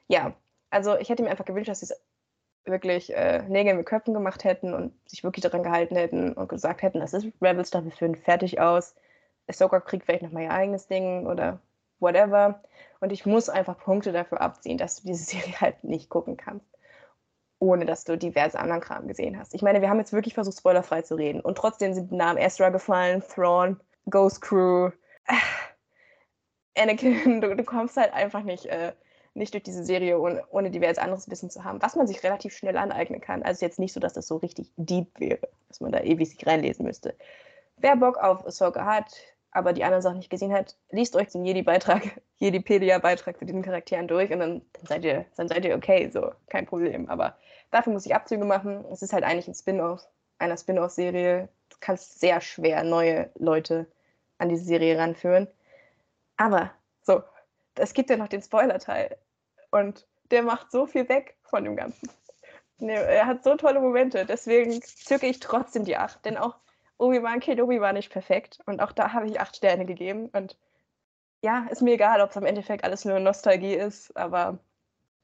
ja, 0.07 0.35
also 0.71 0.97
ich 0.99 1.09
hätte 1.09 1.23
mir 1.23 1.31
einfach 1.31 1.45
gewünscht, 1.45 1.69
dass 1.69 1.81
sie 1.81 1.87
es 1.87 2.01
wirklich 2.69 3.15
äh, 3.15 3.43
Nägel 3.49 3.75
mit 3.75 3.87
Köpfen 3.87 4.15
gemacht 4.15 4.45
hätten 4.45 4.75
und 4.75 4.93
sich 5.09 5.25
wirklich 5.25 5.43
daran 5.43 5.63
gehalten 5.63 5.97
hätten 5.97 6.33
und 6.33 6.49
gesagt 6.49 6.83
hätten, 6.83 7.01
das 7.01 7.15
ist 7.15 7.27
Rebels 7.41 7.69
Staffel 7.69 7.91
5, 7.91 8.23
fertig 8.23 8.61
aus. 8.61 8.95
Ahsoka 9.49 9.81
kriegt 9.81 10.05
vielleicht 10.05 10.23
nochmal 10.23 10.45
ihr 10.45 10.51
eigenes 10.51 10.87
Ding 10.87 11.27
oder 11.27 11.61
whatever. 12.01 12.63
Und 13.01 13.13
ich 13.13 13.27
muss 13.27 13.49
einfach 13.49 13.79
Punkte 13.79 14.13
dafür 14.13 14.41
abziehen, 14.41 14.79
dass 14.79 14.97
du 14.97 15.09
diese 15.09 15.25
Serie 15.31 15.61
halt 15.61 15.85
nicht 15.85 16.09
gucken 16.09 16.37
kannst 16.37 16.79
ohne 17.61 17.85
dass 17.85 18.05
du 18.05 18.17
diverse 18.17 18.59
anderen 18.59 18.81
Kram 18.81 19.09
gesehen 19.09 19.39
hast. 19.39 19.55
Ich 19.55 19.63
meine, 19.63 19.81
wir 19.81 19.89
haben 19.89 19.99
jetzt 19.99 20.13
wirklich 20.13 20.35
versucht, 20.35 20.59
spoilerfrei 20.59 21.03
zu 21.03 21.17
reden. 21.17 21.41
Und 21.41 21.59
trotzdem 21.59 21.93
sind 21.93 22.13
Namen 22.13 22.39
Ezra 22.39 22.69
gefallen, 22.69 23.23
Thrawn, 23.23 23.81
Ghost 24.09 24.41
Crew, 24.41 24.91
äh, 25.27 26.81
Anakin. 26.81 27.41
Du, 27.41 27.55
du, 27.55 27.65
kommst 27.65 27.97
halt 27.97 28.13
einfach 28.13 28.43
nicht, 28.43 28.67
äh, 28.67 28.93
nicht 29.35 29.55
durch 29.55 29.63
diese 29.63 29.85
Serie, 29.85 30.19
ohne, 30.19 30.45
ohne 30.51 30.71
diverse 30.71 31.01
anderes 31.01 31.31
Wissen 31.31 31.51
zu 31.51 31.65
haben, 31.65 31.81
was 31.83 31.97
man 31.97 32.07
sich 32.07 32.23
relativ 32.23 32.55
schnell 32.55 32.77
aneignen 32.77 33.21
kann. 33.21 33.43
Also 33.43 33.65
jetzt 33.65 33.79
nicht 33.79 33.93
so, 33.93 34.01
dass 34.01 34.13
das 34.13 34.27
so 34.27 34.37
richtig 34.37 34.71
deep 34.77 35.09
wäre, 35.19 35.49
dass 35.69 35.81
man 35.81 35.93
da 35.93 36.01
ewig 36.01 36.29
sich 36.29 36.47
reinlesen 36.47 36.85
müsste. 36.85 37.15
Wer 37.77 37.97
Bock 37.97 38.17
auf 38.19 38.47
Ahsoka 38.47 38.85
hat, 38.85 39.15
aber 39.51 39.73
die 39.73 39.85
anderen 39.85 40.03
Sachen 40.03 40.19
nicht 40.19 40.31
gesehen 40.31 40.53
hat, 40.53 40.77
liest 40.91 41.17
euch 41.17 41.29
den 41.29 41.45
Jedi-Beitrag, 41.45 42.21
Jedipedia-Beitrag 42.39 43.39
zu 43.39 43.45
diesen 43.45 43.63
Charakteren 43.63 44.09
durch 44.09 44.33
und 44.33 44.41
dann, 44.41 44.63
dann, 44.73 44.87
seid 44.87 45.05
ihr, 45.05 45.25
dann 45.37 45.49
seid 45.49 45.65
ihr 45.65 45.77
okay, 45.77 46.11
so, 46.11 46.33
kein 46.49 46.67
Problem. 46.67 47.09
Aber 47.09 47.37
dafür 47.71 47.93
muss 47.93 48.07
ich 48.07 48.15
Abzüge 48.15 48.45
machen. 48.45 48.85
Es 48.91 49.03
ist 49.03 49.13
halt 49.13 49.25
eigentlich 49.25 49.49
ein 49.49 49.55
Spin-off 49.55 50.07
einer 50.39 50.57
Spin-off-Serie. 50.57 51.49
Du 51.71 51.77
kannst 51.81 52.21
sehr 52.21 52.41
schwer 52.41 52.85
neue 52.85 53.31
Leute 53.39 53.87
an 54.39 54.49
diese 54.49 54.65
Serie 54.65 54.99
ranführen. 54.99 55.49
Aber 56.37 56.71
so, 57.03 57.23
es 57.79 57.95
gibt 57.95 58.11
ja 58.11 58.17
noch 58.17 58.29
den 58.29 58.43
Spoiler-Teil 58.43 59.17
und 59.71 60.07
der 60.31 60.43
macht 60.43 60.71
so 60.71 60.87
viel 60.87 61.09
weg 61.09 61.37
von 61.43 61.65
dem 61.65 61.77
Ganzen. 61.77 62.09
Er 62.81 63.27
hat 63.27 63.43
so 63.43 63.57
tolle 63.57 63.81
Momente, 63.81 64.25
deswegen 64.25 64.81
zücke 64.83 65.27
ich 65.27 65.41
trotzdem 65.41 65.85
die 65.85 65.97
acht, 65.97 66.25
denn 66.25 66.37
auch 66.37 66.57
Obi-Wan 66.99 67.41
Kenobi 67.41 67.81
war 67.81 67.93
nicht 67.93 68.13
perfekt 68.13 68.61
und 68.67 68.81
auch 68.81 68.93
da 68.93 69.13
habe 69.13 69.27
ich 69.27 69.41
acht 69.41 69.57
Sterne 69.57 69.85
gegeben 69.85 70.29
und 70.33 70.57
ja, 71.43 71.67
ist 71.71 71.83
mir 71.83 71.95
egal, 71.95 72.21
ob 72.21 72.31
es 72.31 72.37
am 72.37 72.47
Endeffekt 72.47 72.85
alles 72.85 73.05
nur 73.05 73.21
Nostalgie 73.21 73.75
ist, 73.75 74.17
aber 74.17 74.59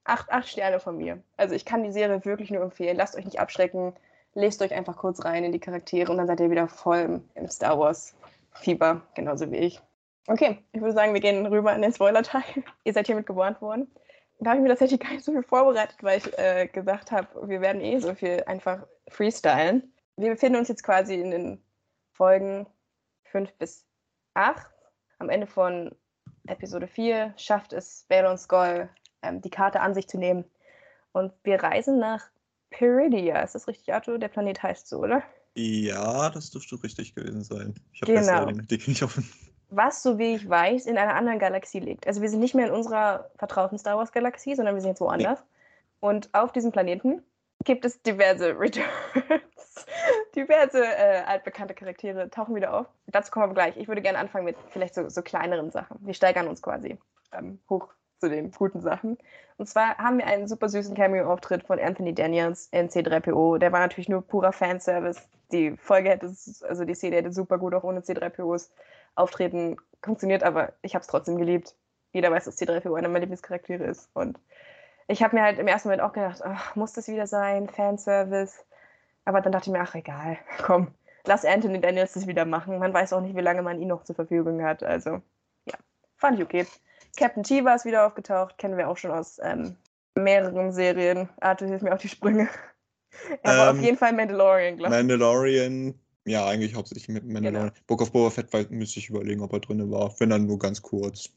acht, 0.05 0.31
acht 0.31 0.49
Sterne 0.49 0.79
von 0.79 0.97
mir. 0.97 1.23
Also 1.37 1.55
ich 1.55 1.65
kann 1.65 1.83
die 1.83 1.93
Serie 1.93 2.25
wirklich 2.25 2.51
nur 2.51 2.63
empfehlen. 2.63 2.97
Lasst 2.97 3.17
euch 3.17 3.25
nicht 3.25 3.41
abschrecken. 3.41 3.95
Lest 4.35 4.63
euch 4.63 4.73
einfach 4.75 4.97
kurz 4.97 5.25
rein 5.25 5.45
in 5.45 5.53
die 5.53 5.61
Charaktere 5.61 6.11
und 6.11 6.19
dann 6.19 6.27
seid 6.27 6.41
ihr 6.41 6.51
wieder 6.51 6.69
voll 6.69 7.23
im 7.35 7.49
Star 7.49 7.79
Wars 7.79 8.15
Fieber, 8.53 9.03
genauso 9.15 9.51
wie 9.51 9.57
ich. 9.57 9.81
Okay, 10.27 10.65
ich 10.73 10.81
würde 10.81 10.95
sagen, 10.95 11.13
wir 11.13 11.21
gehen 11.21 11.47
rüber 11.47 11.75
in 11.75 11.83
den 11.83 11.93
Spoiler-Teil. 11.93 12.43
ihr 12.85 12.93
seid 12.93 13.07
hiermit 13.07 13.27
gewarnt 13.27 13.61
worden. 13.61 13.91
Da 14.41 14.51
habe 14.51 14.59
ich 14.59 14.63
mir 14.63 14.71
tatsächlich 14.71 15.01
gar 15.01 15.13
nicht 15.13 15.25
so 15.25 15.33
viel 15.33 15.43
vorbereitet, 15.43 15.99
weil 16.03 16.19
ich 16.19 16.39
äh, 16.39 16.67
gesagt 16.67 17.13
habe, 17.13 17.49
wir 17.49 17.61
werden 17.61 17.81
eh 17.81 17.99
so 17.99 18.15
viel 18.15 18.43
einfach 18.47 18.87
freestylen. 19.09 19.93
Wir 20.17 20.31
befinden 20.31 20.59
uns 20.59 20.69
jetzt 20.69 20.83
quasi 20.83 21.15
in 21.15 21.31
den 21.31 21.63
Folgen 22.13 22.67
5 23.25 23.53
bis 23.55 23.87
8. 24.35 24.67
Am 25.19 25.29
Ende 25.29 25.47
von 25.47 25.95
Episode 26.47 26.87
4 26.87 27.35
schafft 27.37 27.73
es 27.73 28.07
Balon 28.09 28.39
Skull, 28.39 28.89
ähm, 29.23 29.41
die 29.41 29.51
Karte 29.51 29.81
an 29.81 29.95
sich 29.95 30.09
zu 30.09 30.19
nehmen. 30.19 30.45
Und 31.13 31.33
wir 31.45 31.63
reisen 31.63 31.99
nach 31.99 32.29
Peridia. 32.71 33.41
Ist 33.43 33.55
das 33.55 33.69
richtig, 33.69 33.93
Arthur? 33.93 34.19
Der 34.19 34.29
Planet 34.29 34.63
heißt 34.63 34.89
so, 34.89 34.99
oder? 34.99 35.23
Ja, 35.55 36.31
das 36.31 36.51
dürfte 36.51 36.83
richtig 36.83 37.15
gewesen 37.15 37.45
sein. 37.45 37.75
Ich 37.93 38.03
habe 38.03 38.15
genau. 38.15 38.47
Artikel 38.47 38.91
nicht 38.91 39.03
offen. 39.03 39.29
Was, 39.71 40.03
so 40.03 40.19
wie 40.19 40.35
ich 40.35 40.49
weiß, 40.49 40.87
in 40.87 40.99
einer 40.99 41.15
anderen 41.15 41.39
Galaxie 41.39 41.81
liegt. 41.81 42.07
Also 42.07 42.23
wir 42.23 42.29
sind 42.29 42.41
nicht 42.41 42.55
mehr 42.55 42.67
in 42.67 42.73
unserer 42.73 43.31
vertrauten 43.37 43.79
Star 43.79 43.97
Wars 43.97 44.13
Galaxie, 44.13 44.55
sondern 44.55 44.75
wir 44.75 44.81
sind 44.83 44.91
jetzt 44.91 45.01
woanders. 45.01 45.41
Nee. 45.41 46.09
Und 46.09 46.29
auf 46.33 46.53
diesem 46.53 46.71
Planeten 46.71 47.23
gibt 47.65 47.85
es 47.85 48.01
diverse 48.03 48.59
Returns. 48.59 48.87
diverse 50.37 50.85
äh, 50.85 51.23
altbekannte 51.27 51.75
Charaktere 51.75 52.31
tauchen 52.31 52.55
wieder 52.55 52.75
auf. 52.75 52.87
Dazu 53.07 53.31
kommen 53.31 53.51
wir 53.51 53.55
gleich. 53.55 53.77
Ich 53.77 53.89
würde 53.89 54.03
gerne 54.03 54.19
anfangen 54.19 54.45
mit 54.45 54.57
vielleicht 54.71 54.95
so, 54.95 55.09
so 55.09 55.23
kleineren 55.23 55.71
Sachen. 55.71 55.97
Wir 56.01 56.15
steigern 56.15 56.49
uns 56.49 56.63
quasi 56.63 56.99
ähm, 57.33 57.59
hoch 57.69 57.89
zu 58.21 58.29
den 58.29 58.51
guten 58.53 58.81
Sachen. 58.81 59.19
Und 59.57 59.69
zwar 59.69 59.99
haben 59.99 60.19
wir 60.19 60.27
einen 60.27 60.49
super 60.49 60.69
süßen 60.69 60.95
Cameo-Auftritt 60.95 61.65
von 61.65 61.79
Anthony 61.79 62.15
Daniels 62.15 62.69
in 62.73 62.89
C3PO. 62.89 63.59
Der 63.59 63.73
war 63.73 63.81
natürlich 63.81 64.09
nur 64.09 64.23
purer 64.23 64.53
Fanservice. 64.53 65.29
Die 65.53 65.77
Folge 65.77 66.11
hätte, 66.11 66.27
also 66.27 66.85
die 66.85 66.95
Serie 66.95 67.19
hätte 67.19 67.33
super 67.33 67.59
gut 67.59 67.75
auch 67.75 67.85
ohne 67.85 68.01
C3POs 68.01 68.71
auftreten 69.15 69.77
funktioniert, 70.03 70.43
aber 70.43 70.73
ich 70.83 70.95
habe 70.95 71.03
es 71.03 71.09
trotzdem 71.09 71.37
geliebt. 71.37 71.75
Jeder 72.13 72.31
weiß, 72.31 72.45
dass 72.45 72.59
C3PO 72.59 72.97
einer 72.97 73.09
meiner 73.09 73.21
Lieblingscharaktere 73.21 73.85
ist. 73.85 74.09
Und 74.15 74.39
ich 75.09 75.23
habe 75.23 75.37
mir 75.37 75.43
halt 75.43 75.59
im 75.59 75.67
ersten 75.67 75.89
Moment 75.89 76.03
auch 76.03 76.13
gedacht, 76.13 76.43
ach, 76.45 76.77
muss 76.77 76.93
das 76.93 77.09
wieder 77.09 77.27
sein, 77.27 77.69
Fanservice? 77.69 78.65
Aber 79.25 79.41
dann 79.41 79.53
dachte 79.53 79.71
ich 79.71 79.73
mir, 79.73 79.81
ach 79.81 79.95
egal, 79.95 80.39
komm, 80.63 80.89
lass 81.27 81.45
Anthony 81.45 81.81
Daniels 81.81 82.13
das 82.13 82.27
wieder 82.27 82.45
machen. 82.45 82.79
Man 82.79 82.95
weiß 82.95 83.13
auch 83.13 83.21
nicht, 83.21 83.37
wie 83.37 83.41
lange 83.41 83.63
man 83.63 83.81
ihn 83.81 83.89
noch 83.89 84.05
zur 84.05 84.15
Verfügung 84.15 84.63
hat. 84.63 84.83
Also, 84.83 85.23
ja, 85.65 85.75
fand 86.17 86.39
ich 86.39 86.45
okay. 86.45 86.67
Captain 87.17 87.43
T 87.43 87.59
ist 87.59 87.85
wieder 87.85 88.07
aufgetaucht, 88.07 88.59
kennen 88.59 88.77
wir 88.77 88.89
auch 88.89 88.97
schon 88.97 89.13
aus 89.13 89.39
ähm, 89.43 89.77
mehreren 90.15 90.73
Serien. 90.73 91.29
Arthur 91.41 91.69
hilft 91.69 91.85
mir 91.85 91.95
auf 91.95 92.01
die 92.01 92.09
Sprünge. 92.09 92.49
Er 93.45 93.57
war 93.57 93.71
auf 93.71 93.77
ähm, 93.77 93.85
jeden 93.85 93.97
Fall 93.97 94.13
Mandalorian, 94.13 94.77
glaube 94.77 94.93
ich. 94.93 94.99
Mandalorian, 94.99 95.95
ja, 96.25 96.47
eigentlich 96.47 96.75
hauptsächlich 96.75 97.09
mit 97.09 97.25
Mandalorian. 97.25 97.69
Genau. 97.69 97.85
Book 97.87 98.03
of 98.03 98.13
Boba 98.13 98.31
Fett 98.31 98.53
weil, 98.53 98.67
müsste 98.71 98.99
ich 98.99 99.11
überlegen, 99.11 99.43
ob 99.43 99.53
er 99.53 99.61
drin 99.61 99.91
war. 99.91 100.15
Wenn 100.19 100.31
dann 100.31 100.47
nur 100.47 100.59
ganz 100.59 100.81
kurz. 100.83 101.31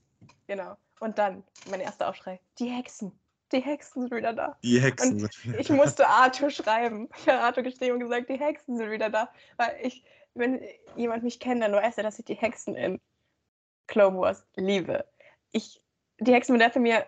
Genau. 0.47 0.75
Und 0.99 1.17
dann 1.17 1.43
mein 1.69 1.81
erster 1.81 2.09
Aufschrei: 2.09 2.39
Die 2.59 2.69
Hexen 2.69 3.11
die 3.51 3.61
Hexen 3.61 4.03
sind 4.03 4.11
wieder 4.11 4.33
da. 4.33 4.57
Die 4.63 4.79
Hexen 4.79 5.13
und 5.13 5.19
sind 5.19 5.43
wieder 5.45 5.59
Ich 5.59 5.69
musste 5.69 6.07
Arthur 6.07 6.49
schreiben. 6.49 7.09
Ich 7.17 7.27
habe 7.27 7.39
Arthur 7.39 7.63
geschrieben 7.63 7.93
und 7.93 7.99
gesagt, 8.01 8.29
die 8.29 8.39
Hexen 8.39 8.77
sind 8.77 8.91
wieder 8.91 9.09
da. 9.09 9.29
Weil 9.57 9.75
ich, 9.81 10.03
wenn 10.33 10.61
jemand 10.95 11.23
mich 11.23 11.39
kennt, 11.39 11.61
dann 11.61 11.71
weiß 11.71 11.97
er, 11.97 12.03
dass 12.03 12.19
ich 12.19 12.25
die 12.25 12.35
Hexen 12.35 12.75
in 12.75 12.99
Clone 13.87 14.17
Wars 14.17 14.45
liebe. 14.55 15.05
Ich, 15.51 15.81
die 16.19 16.33
Hexen 16.33 16.53
von 16.53 16.59
Dathomir 16.59 17.05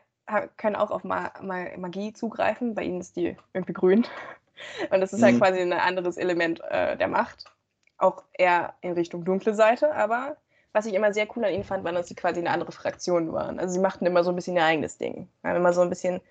können 0.57 0.75
auch 0.75 0.91
auf 0.91 1.03
Ma 1.03 1.33
Ma 1.41 1.75
Magie 1.77 2.13
zugreifen. 2.13 2.75
Bei 2.75 2.83
ihnen 2.83 3.01
ist 3.01 3.15
die 3.15 3.35
irgendwie 3.53 3.73
grün. 3.73 4.05
Und 4.91 5.01
das 5.01 5.13
ist 5.13 5.23
halt 5.23 5.35
mhm. 5.35 5.39
quasi 5.39 5.59
ein 5.59 5.73
anderes 5.73 6.17
Element 6.17 6.61
äh, 6.69 6.97
der 6.97 7.07
Macht. 7.07 7.45
Auch 7.99 8.23
eher 8.33 8.73
in 8.81 8.93
Richtung 8.93 9.25
dunkle 9.25 9.53
Seite, 9.53 9.93
aber 9.93 10.37
was 10.71 10.85
ich 10.85 10.93
immer 10.93 11.13
sehr 11.13 11.27
cool 11.35 11.45
an 11.45 11.53
ihnen 11.53 11.63
fand, 11.63 11.83
war, 11.83 11.91
dass 11.91 12.07
sie 12.07 12.15
quasi 12.15 12.39
eine 12.39 12.51
andere 12.51 12.71
Fraktion 12.71 13.33
waren. 13.33 13.59
Also 13.59 13.73
sie 13.73 13.79
machten 13.79 14.05
immer 14.05 14.23
so 14.23 14.29
ein 14.31 14.35
bisschen 14.35 14.55
ihr 14.55 14.63
eigenes 14.63 14.97
Ding. 14.97 15.27
Haben 15.43 15.57
immer 15.57 15.73
so 15.73 15.81
ein 15.81 15.89
bisschen, 15.89 16.21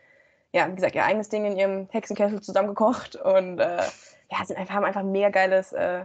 ja, 0.53 0.69
wie 0.69 0.75
gesagt, 0.75 0.95
ihr 0.95 1.05
eigenes 1.05 1.29
Ding 1.29 1.45
in 1.45 1.57
ihrem 1.57 1.89
Hexenkessel 1.91 2.41
zusammengekocht 2.41 3.17
und 3.17 3.59
äh, 3.59 3.83
ja, 4.31 4.45
sind 4.45 4.57
einfach, 4.57 4.75
haben 4.75 4.85
einfach 4.85 5.01
ein 5.01 5.13
mega 5.13 5.31
geiles 5.31 5.73
äh, 5.73 6.05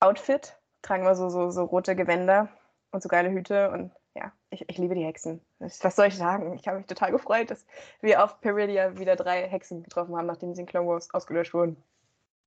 Outfit, 0.00 0.56
tragen 0.82 1.02
immer 1.02 1.14
so, 1.14 1.30
so, 1.30 1.50
so 1.50 1.64
rote 1.64 1.96
Gewänder 1.96 2.48
und 2.92 3.02
so 3.02 3.08
geile 3.08 3.30
Hüte 3.30 3.70
und 3.70 3.92
ja, 4.14 4.32
ich, 4.50 4.68
ich 4.68 4.78
liebe 4.78 4.94
die 4.94 5.04
Hexen. 5.04 5.40
Was 5.58 5.96
soll 5.96 6.06
ich 6.06 6.16
sagen? 6.16 6.54
Ich 6.54 6.66
habe 6.66 6.78
mich 6.78 6.86
total 6.86 7.12
gefreut, 7.12 7.50
dass 7.50 7.64
wir 8.00 8.22
auf 8.22 8.40
Peridia 8.40 8.98
wieder 8.98 9.16
drei 9.16 9.48
Hexen 9.48 9.82
getroffen 9.82 10.16
haben, 10.16 10.26
nachdem 10.26 10.54
sie 10.54 10.62
in 10.62 10.66
Clone 10.66 10.88
Wars 10.88 11.12
ausgelöscht 11.14 11.54
wurden. 11.54 11.76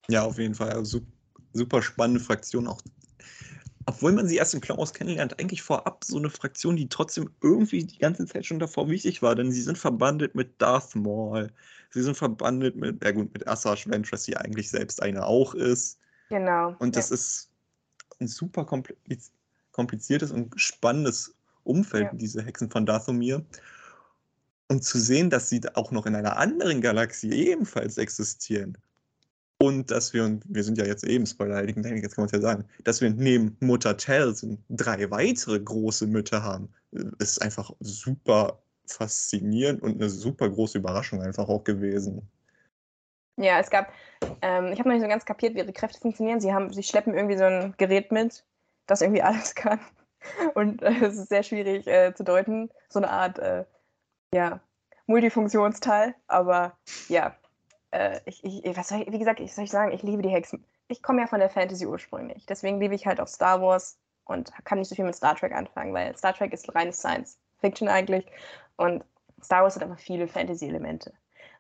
Ja, 0.10 0.24
auf 0.24 0.38
jeden 0.38 0.56
Fall. 0.56 0.72
Also 0.72 1.00
super 1.54 1.82
spannende 1.82 2.20
Fraktion. 2.20 2.68
Auch 2.68 2.82
obwohl 3.86 4.12
man 4.12 4.28
sie 4.28 4.38
erst 4.38 4.54
im 4.54 4.62
Clone 4.62 4.86
kennenlernt, 4.94 5.40
eigentlich 5.40 5.62
vorab 5.62 6.04
so 6.04 6.18
eine 6.18 6.30
Fraktion, 6.30 6.76
die 6.76 6.88
trotzdem 6.88 7.30
irgendwie 7.42 7.84
die 7.84 7.98
ganze 7.98 8.26
Zeit 8.26 8.46
schon 8.46 8.60
davor 8.60 8.90
wichtig 8.90 9.22
war, 9.22 9.36
denn 9.36 9.52
sie 9.52 9.62
sind 9.62 9.78
verbandelt 9.78 10.36
mit 10.36 10.62
Darth 10.62 10.96
Maul. 10.96 11.52
Sie 11.90 12.02
sind 12.02 12.16
verbandelt 12.16 12.76
mit, 12.76 13.04
ja 13.04 13.12
gut, 13.12 13.34
mit 13.34 13.48
Asajj 13.48 13.90
Ventress, 13.90 14.24
die 14.24 14.38
eigentlich 14.38 14.70
selbst 14.70 15.02
eine 15.02 15.26
auch 15.26 15.54
ist. 15.56 16.00
Genau. 16.30 16.76
Und 16.80 16.96
das 16.96 17.10
ja. 17.10 17.16
ist 17.16 17.50
ein 18.20 18.28
super 18.28 18.66
kompliz 18.66 19.32
kompliziertes 19.72 20.32
und 20.32 20.54
spannendes 20.60 21.34
Umfeld, 21.64 22.04
Ja. 22.12 22.14
diese 22.14 22.44
Hexen 22.44 22.70
von 22.70 22.86
Dathomir. 22.86 23.44
Und 24.68 24.84
zu 24.84 25.00
sehen, 25.00 25.30
dass 25.30 25.50
sie 25.50 25.62
auch 25.76 25.92
noch 25.92 26.06
in 26.06 26.16
einer 26.16 26.38
anderen 26.38 26.82
Galaxie 26.82 27.32
ebenfalls 27.32 27.98
existieren. 27.98 28.78
Und 29.62 29.92
dass 29.92 30.12
wir, 30.12 30.26
und 30.26 30.44
wir 30.48 30.64
sind 30.64 30.80
ja 30.80 30.86
jetzt 30.86 31.04
eben 31.04 31.24
Technik, 31.24 32.02
jetzt 32.02 32.16
kann 32.16 32.24
man 32.24 32.26
es 32.26 32.32
ja 32.32 32.42
sagen, 32.42 32.66
dass 32.84 33.00
wir 33.00 33.12
neben 33.12 33.56
Mutter 33.60 33.96
Talzin 33.96 34.58
drei 34.70 35.12
weitere 35.12 35.60
große 35.60 36.08
Mütter 36.08 36.42
haben, 36.42 36.74
ist 37.20 37.40
einfach 37.44 37.72
super 37.80 38.64
faszinierend 38.88 39.84
und 39.84 40.02
eine 40.02 40.10
super 40.10 40.50
große 40.50 40.80
Überraschung 40.80 41.22
einfach 41.22 41.48
auch 41.48 41.64
gewesen. 41.64 42.28
Ja, 43.38 43.60
es 43.60 43.70
gab, 43.70 43.94
ähm, 44.42 44.72
ich 44.74 44.80
habe 44.80 44.90
noch 44.90 44.96
nicht 44.96 45.04
so 45.04 45.08
ganz 45.08 45.26
kapiert, 45.26 45.54
wie 45.54 45.60
ihre 45.60 45.74
Kräfte 45.74 46.00
funktionieren. 46.00 46.42
Sie 46.42 46.52
haben, 46.52 46.74
sie 46.74 46.82
schleppen 46.82 47.14
irgendwie 47.14 47.38
so 47.38 47.44
ein 47.44 47.76
Gerät 47.78 48.12
mit, 48.12 48.44
das 48.88 49.04
irgendwie 49.04 49.22
alles 49.22 49.54
kann. 49.54 49.80
Und 50.56 50.82
äh, 50.82 51.06
es 51.06 51.20
ist 51.20 51.30
sehr 51.30 51.44
schwierig 51.44 51.86
äh, 51.86 52.16
zu 52.16 52.24
deuten. 52.24 52.72
So 52.90 52.98
eine 52.98 53.12
Art, 53.12 53.38
äh, 53.38 53.66
ja, 54.34 54.60
Multifunktionsteil. 55.06 56.16
Aber 56.28 56.78
ja, 57.10 57.36
äh, 57.92 58.20
ich, 58.26 58.44
ich, 58.44 58.78
was 58.78 58.90
soll 58.90 59.02
ich, 59.02 59.12
wie 59.12 59.20
gesagt, 59.20 59.40
ich 59.40 59.54
soll 59.54 59.66
ich 59.66 59.72
sagen, 59.72 59.92
ich 59.92 60.04
liebe 60.04 60.22
die 60.22 60.30
Hexen. 60.30 60.66
Ich 60.88 61.02
komme 61.02 61.22
ja 61.22 61.28
von 61.28 61.40
der 61.40 61.50
Fantasy 61.50 61.86
ursprünglich. 61.86 62.46
Deswegen 62.46 62.80
liebe 62.80 62.96
ich 62.96 63.06
halt 63.06 63.20
auch 63.20 63.28
Star 63.28 63.62
Wars 63.62 63.98
und 64.26 64.52
kann 64.66 64.80
nicht 64.80 64.90
so 64.90 64.96
viel 64.96 65.06
mit 65.06 65.16
Star 65.16 65.36
Trek 65.36 65.54
anfangen, 65.54 65.94
weil 65.94 66.16
Star 66.18 66.34
Trek 66.34 66.54
ist 66.54 66.74
reines 66.76 66.98
Science 66.98 67.38
Fiction 67.60 67.88
eigentlich. 67.88 68.26
Und 68.78 69.04
Star 69.42 69.64
Wars 69.64 69.76
hat 69.76 69.84
einfach 69.84 70.00
viele 70.00 70.28
Fantasy-Elemente 70.28 71.14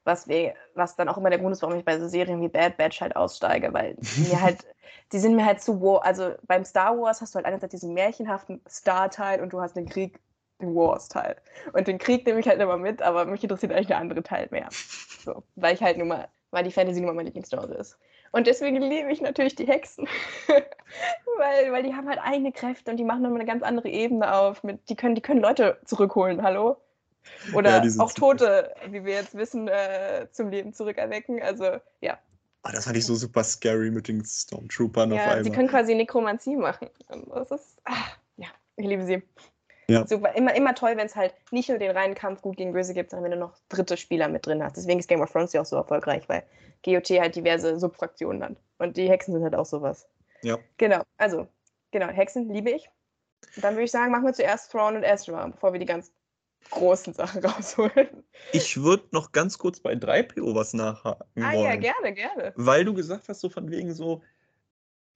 was, 0.03 0.27
wir, 0.27 0.55
was 0.73 0.95
dann 0.95 1.09
auch 1.09 1.17
immer 1.17 1.29
der 1.29 1.39
Grund 1.39 1.53
ist, 1.53 1.61
warum 1.61 1.77
ich 1.77 1.85
bei 1.85 1.99
so 1.99 2.07
Serien 2.07 2.41
wie 2.41 2.47
Bad 2.47 2.77
Batch 2.77 3.01
halt 3.01 3.15
aussteige, 3.15 3.73
weil 3.73 3.95
mir 4.17 4.41
halt, 4.41 4.65
die 5.11 5.19
sind 5.19 5.35
mir 5.35 5.45
halt 5.45 5.61
zu. 5.61 5.99
Also 5.99 6.33
beim 6.47 6.65
Star 6.65 6.97
Wars 6.97 7.21
hast 7.21 7.33
du 7.33 7.37
halt 7.37 7.45
einerseits 7.45 7.71
diesen 7.71 7.93
märchenhaften 7.93 8.61
Star-Teil 8.67 9.41
und 9.41 9.53
du 9.53 9.61
hast 9.61 9.75
den 9.75 9.87
Krieg, 9.87 10.19
den 10.61 10.75
Wars-Teil. 10.75 11.35
Und 11.73 11.87
den 11.87 11.97
Krieg 11.97 12.25
nehme 12.25 12.39
ich 12.39 12.47
halt 12.47 12.61
immer 12.61 12.77
mit, 12.77 13.01
aber 13.01 13.25
mich 13.25 13.43
interessiert 13.43 13.71
eigentlich 13.71 13.87
der 13.87 13.97
andere 13.97 14.23
Teil 14.23 14.47
mehr. 14.51 14.69
So, 15.23 15.43
weil 15.53 15.75
ich 15.75 15.83
halt 15.83 15.99
nur 15.99 16.07
mal, 16.07 16.29
weil 16.49 16.63
die 16.63 16.71
Fantasy 16.71 16.99
nur 16.99 17.09
mal 17.09 17.17
meine 17.17 17.27
Lieblingsgenre 17.27 17.75
ist. 17.75 17.95
Und 18.31 18.47
deswegen 18.47 18.81
liebe 18.81 19.11
ich 19.11 19.21
natürlich 19.21 19.53
die 19.53 19.67
Hexen. 19.67 20.07
weil, 20.47 21.71
weil 21.71 21.83
die 21.83 21.93
haben 21.93 22.09
halt 22.09 22.19
eigene 22.23 22.51
Kräfte 22.51 22.89
und 22.89 22.97
die 22.97 23.03
machen 23.03 23.21
nochmal 23.21 23.41
eine 23.41 23.47
ganz 23.47 23.61
andere 23.61 23.89
Ebene 23.89 24.33
auf. 24.33 24.63
Mit, 24.63 24.89
die, 24.89 24.95
können, 24.95 25.13
die 25.13 25.21
können 25.21 25.41
Leute 25.41 25.77
zurückholen, 25.85 26.41
hallo? 26.41 26.77
Oder 27.53 27.83
Ja, 27.83 28.03
auch. 28.03 28.11
Tote, 28.13 28.73
wie 28.89 29.05
wir 29.05 29.13
jetzt 29.13 29.35
wissen, 29.35 29.67
äh, 29.67 30.27
zum 30.31 30.49
Leben 30.49 30.73
zurückerwecken. 30.73 31.41
Also 31.41 31.77
ja. 31.99 32.17
Ah, 32.63 32.71
das 32.71 32.85
fand 32.85 32.97
ich 32.97 33.05
so 33.05 33.15
super 33.15 33.43
scary 33.43 33.89
mit 33.91 34.07
den 34.07 34.23
Stormtroopern 34.23 35.11
auf 35.11 35.17
ja 35.17 35.25
einmal. 35.25 35.43
sie 35.43 35.51
können 35.51 35.67
quasi 35.67 35.95
Nekromanzie 35.95 36.55
machen. 36.55 36.89
Das 37.33 37.51
ist, 37.51 37.77
ah, 37.85 37.93
ja, 38.37 38.47
ich 38.75 38.85
liebe 38.85 39.03
sie. 39.05 39.23
Ja. 39.91 40.07
Super, 40.07 40.33
immer, 40.35 40.55
immer 40.55 40.73
toll, 40.75 40.95
wenn 40.95 41.05
es 41.05 41.15
halt 41.15 41.33
nicht 41.51 41.69
nur 41.69 41.77
den 41.77 41.91
reinen 41.91 42.15
Kampf 42.15 42.41
gut 42.41 42.57
gegen 42.57 42.73
böse 42.73 42.93
gibt, 42.93 43.11
sondern 43.11 43.31
wenn 43.31 43.39
du 43.39 43.45
noch 43.45 43.57
dritte 43.69 43.97
Spieler 43.97 44.27
mit 44.27 44.45
drin 44.45 44.63
hast. 44.63 44.77
Deswegen 44.77 44.99
ist 44.99 45.07
Game 45.07 45.21
of 45.21 45.31
Thrones 45.31 45.53
ja 45.53 45.61
auch 45.61 45.65
so 45.65 45.75
erfolgreich, 45.75 46.27
weil 46.27 46.43
GOT 46.83 47.09
halt 47.11 47.35
diverse 47.35 47.79
Subfraktionen 47.79 48.43
hat. 48.43 48.55
Und 48.77 48.97
die 48.97 49.09
Hexen 49.09 49.33
sind 49.33 49.43
halt 49.43 49.55
auch 49.55 49.65
sowas. 49.65 50.07
Ja. 50.43 50.57
Genau, 50.77 51.01
also, 51.17 51.47
genau, 51.91 52.07
Hexen 52.07 52.49
liebe 52.49 52.71
ich. 52.71 52.89
Und 53.55 53.63
dann 53.63 53.75
würde 53.75 53.83
ich 53.83 53.91
sagen, 53.91 54.11
machen 54.11 54.25
wir 54.25 54.33
zuerst 54.33 54.71
Thrawn 54.71 54.95
und 54.95 55.03
Ezra, 55.03 55.47
bevor 55.47 55.73
wir 55.73 55.79
die 55.79 55.85
ganz 55.85 56.11
großen 56.69 57.13
Sachen 57.13 57.43
rausholen. 57.45 58.23
Ich 58.51 58.81
würde 58.81 59.03
noch 59.11 59.31
ganz 59.31 59.57
kurz 59.57 59.79
bei 59.79 59.93
3PO 59.93 60.55
was 60.55 60.73
nachhaken 60.73 61.43
Ah 61.43 61.53
wollen. 61.53 61.65
ja, 61.65 61.75
gerne, 61.75 62.13
gerne. 62.13 62.53
Weil 62.55 62.85
du 62.85 62.93
gesagt 62.93 63.27
hast, 63.29 63.41
so 63.41 63.49
von 63.49 63.69
wegen 63.71 63.93
so, 63.93 64.21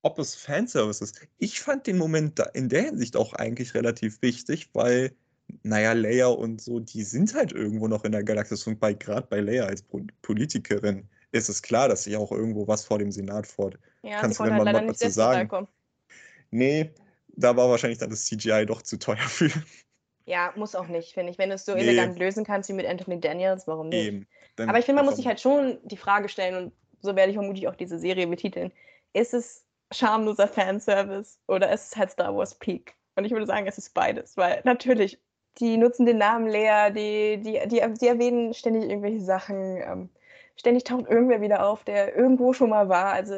ob 0.05 0.19
es 0.19 0.35
Fanservice 0.35 1.03
ist. 1.03 1.27
Ich 1.39 1.59
fand 1.59 1.87
den 1.87 1.97
Moment 1.97 2.37
da 2.37 2.43
in 2.43 2.69
der 2.69 2.83
Hinsicht 2.83 3.15
auch 3.17 3.33
eigentlich 3.33 3.73
relativ 3.73 4.21
wichtig, 4.21 4.69
weil, 4.73 5.15
naja, 5.63 5.93
Leia 5.93 6.27
und 6.27 6.61
so, 6.61 6.79
die 6.79 7.01
sind 7.01 7.33
halt 7.33 7.51
irgendwo 7.51 7.87
noch 7.87 8.05
in 8.05 8.11
der 8.11 8.23
Galaxis 8.23 8.67
und 8.67 8.79
bei, 8.79 8.93
gerade 8.93 9.25
bei 9.27 9.39
Leia 9.39 9.65
als 9.65 9.81
Po- 9.81 10.05
Politikerin 10.21 11.09
ist 11.31 11.49
es 11.49 11.61
klar, 11.61 11.89
dass 11.89 12.03
sie 12.03 12.15
auch 12.15 12.31
irgendwo 12.31 12.67
was 12.67 12.85
vor 12.85 12.99
dem 12.99 13.11
Senat 13.11 13.47
fordert. 13.47 13.81
Ja, 14.03 14.21
Kannst 14.21 14.39
du 14.39 14.43
denn 14.43 14.53
halt 14.53 14.63
mal 14.63 14.71
leider 14.71 14.87
was 14.87 14.99
nicht 14.99 15.01
dazu 15.01 15.13
sagen? 15.13 15.67
Nee, 16.51 16.91
da 17.29 17.57
war 17.57 17.67
wahrscheinlich 17.69 17.97
dann 17.97 18.11
das 18.11 18.25
CGI 18.25 18.65
doch 18.67 18.83
zu 18.83 18.97
teuer 18.97 19.17
für. 19.17 19.49
Ja, 20.27 20.53
muss 20.55 20.75
auch 20.75 20.87
nicht, 20.87 21.13
finde 21.13 21.31
ich. 21.31 21.39
Wenn 21.39 21.49
du 21.49 21.55
es 21.55 21.65
so 21.65 21.73
Nee. 21.73 21.81
elegant 21.81 22.19
lösen 22.19 22.45
kannst 22.45 22.69
wie 22.69 22.73
mit 22.73 22.85
Anthony 22.85 23.19
Daniels, 23.19 23.65
warum 23.65 23.89
nicht? 23.89 24.05
Eben. 24.05 24.27
Dann 24.55 24.69
Aber 24.69 24.77
ich 24.77 24.85
finde, 24.85 25.01
man 25.01 25.05
muss 25.05 25.17
sich 25.17 25.25
halt 25.25 25.41
schon 25.41 25.79
die 25.83 25.97
Frage 25.97 26.29
stellen, 26.29 26.55
und 26.55 26.73
so 27.01 27.15
werde 27.15 27.31
ich 27.31 27.37
vermutlich 27.37 27.67
auch 27.67 27.75
diese 27.75 27.97
Serie 27.99 28.27
betiteln: 28.27 28.71
Ist 29.13 29.33
es 29.33 29.64
schamloser 29.93 30.47
Fanservice 30.47 31.39
oder 31.47 31.71
ist 31.71 31.87
es 31.91 31.97
halt 31.97 32.11
Star 32.11 32.35
Wars 32.35 32.55
Peak? 32.55 32.95
Und 33.15 33.25
ich 33.25 33.31
würde 33.31 33.45
sagen, 33.45 33.67
es 33.67 33.77
ist 33.77 33.93
beides, 33.93 34.35
weil 34.37 34.61
natürlich, 34.65 35.21
die 35.59 35.77
nutzen 35.77 36.05
den 36.05 36.17
Namen 36.17 36.47
Lea, 36.47 36.91
die, 36.91 37.37
die, 37.41 37.67
die, 37.67 37.81
die 37.99 38.07
erwähnen 38.07 38.53
ständig 38.53 38.89
irgendwelche 38.89 39.21
Sachen, 39.21 39.77
ähm, 39.81 40.09
ständig 40.57 40.83
taucht 40.83 41.07
irgendwer 41.07 41.41
wieder 41.41 41.65
auf, 41.67 41.83
der 41.83 42.15
irgendwo 42.15 42.53
schon 42.53 42.69
mal 42.69 42.89
war. 42.89 43.13
Also, 43.13 43.35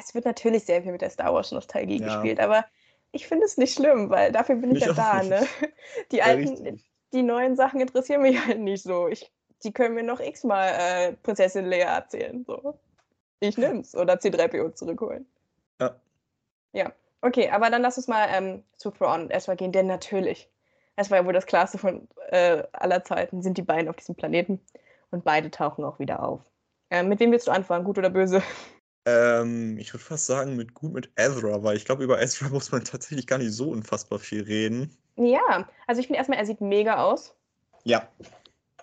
es 0.00 0.14
wird 0.14 0.24
natürlich 0.24 0.64
sehr 0.64 0.82
viel 0.82 0.92
mit 0.92 1.02
der 1.02 1.10
Star 1.10 1.32
Wars-Nostalgie 1.34 1.98
Ja. 1.98 2.04
gespielt, 2.04 2.40
aber 2.40 2.64
ich 3.12 3.26
finde 3.26 3.44
es 3.46 3.56
nicht 3.56 3.74
schlimm, 3.74 4.10
weil 4.10 4.32
dafür 4.32 4.56
bin 4.56 4.70
ich 4.72 4.78
Ich 4.78 4.84
ja 4.86 4.88
da, 4.90 5.22
ne? 5.22 5.46
Die 6.12 6.22
Ja, 6.22 6.24
alten, 6.24 6.48
richtig. 6.52 6.90
die 7.12 7.22
neuen 7.22 7.56
Sachen 7.56 7.80
interessieren 7.80 8.22
mich 8.22 8.38
halt 8.46 8.60
nicht 8.60 8.82
so. 8.82 9.08
Ich, 9.08 9.32
die 9.62 9.72
können 9.72 9.94
mir 9.94 10.02
noch 10.02 10.20
x-mal 10.20 10.68
äh, 10.78 11.12
Prinzessin 11.14 11.66
Lea 11.66 11.80
erzählen. 11.80 12.44
So. 12.46 12.78
Ich 13.40 13.56
nimm's. 13.58 13.94
Oder 13.94 14.18
C3PO 14.18 14.70
zurückholen. 14.72 15.26
Ja. 15.80 15.96
Ja. 16.72 16.92
Okay, 17.20 17.48
aber 17.50 17.70
dann 17.70 17.82
lass 17.82 17.96
uns 17.96 18.06
mal 18.06 18.28
ähm, 18.30 18.62
zu 18.76 18.90
Thrawn 18.90 19.22
und 19.22 19.30
Ezra 19.30 19.54
gehen, 19.54 19.72
denn 19.72 19.86
natürlich, 19.86 20.50
es 20.96 21.10
war 21.10 21.18
ja 21.18 21.24
wohl 21.24 21.32
das 21.32 21.46
Klarste 21.46 21.78
von 21.78 22.06
äh, 22.28 22.62
aller 22.72 23.02
Zeiten, 23.02 23.42
sind 23.42 23.56
die 23.56 23.62
beiden 23.62 23.88
auf 23.88 23.96
diesem 23.96 24.14
Planeten 24.14 24.60
und 25.10 25.24
beide 25.24 25.50
tauchen 25.50 25.84
auch 25.84 25.98
wieder 25.98 26.22
auf. 26.22 26.42
Äh, 26.90 27.02
mit 27.02 27.20
wem 27.20 27.32
willst 27.32 27.46
du 27.46 27.50
anfangen, 27.50 27.84
gut 27.84 27.96
oder 27.96 28.10
böse? 28.10 28.42
Ähm, 29.06 29.78
ich 29.78 29.92
würde 29.92 30.04
fast 30.04 30.26
sagen, 30.26 30.56
mit 30.56 30.74
gut 30.74 30.92
mit 30.92 31.10
Ezra, 31.16 31.62
weil 31.62 31.76
ich 31.76 31.84
glaube, 31.84 32.04
über 32.04 32.20
Ezra 32.20 32.48
muss 32.50 32.72
man 32.72 32.84
tatsächlich 32.84 33.26
gar 33.26 33.38
nicht 33.38 33.52
so 33.52 33.70
unfassbar 33.70 34.18
viel 34.18 34.42
reden. 34.42 34.96
Ja, 35.16 35.68
also 35.86 36.00
ich 36.00 36.06
finde 36.06 36.18
erstmal, 36.18 36.38
er 36.38 36.46
sieht 36.46 36.60
mega 36.60 37.02
aus. 37.02 37.34
Ja, 37.84 38.08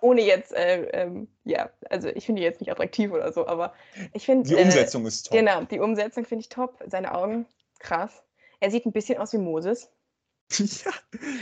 Ohne 0.01 0.21
jetzt, 0.21 0.51
äh, 0.53 0.83
ähm, 0.93 1.27
ja, 1.43 1.69
also 1.89 2.09
ich 2.09 2.25
finde 2.25 2.41
ihn 2.41 2.45
jetzt 2.45 2.59
nicht 2.59 2.71
attraktiv 2.71 3.11
oder 3.11 3.31
so, 3.31 3.47
aber 3.47 3.73
ich 4.13 4.25
finde. 4.25 4.49
die 4.49 4.55
Umsetzung 4.55 5.05
ist 5.05 5.27
toll. 5.27 5.39
Genau, 5.39 5.63
die 5.63 5.79
Umsetzung 5.79 6.25
finde 6.25 6.41
ich 6.41 6.49
top. 6.49 6.77
Seine 6.87 7.13
Augen, 7.13 7.45
krass. 7.79 8.23
Er 8.59 8.71
sieht 8.71 8.85
ein 8.85 8.91
bisschen 8.91 9.17
aus 9.19 9.31
wie 9.33 9.37
Moses. 9.37 9.91
ja. 10.51 10.91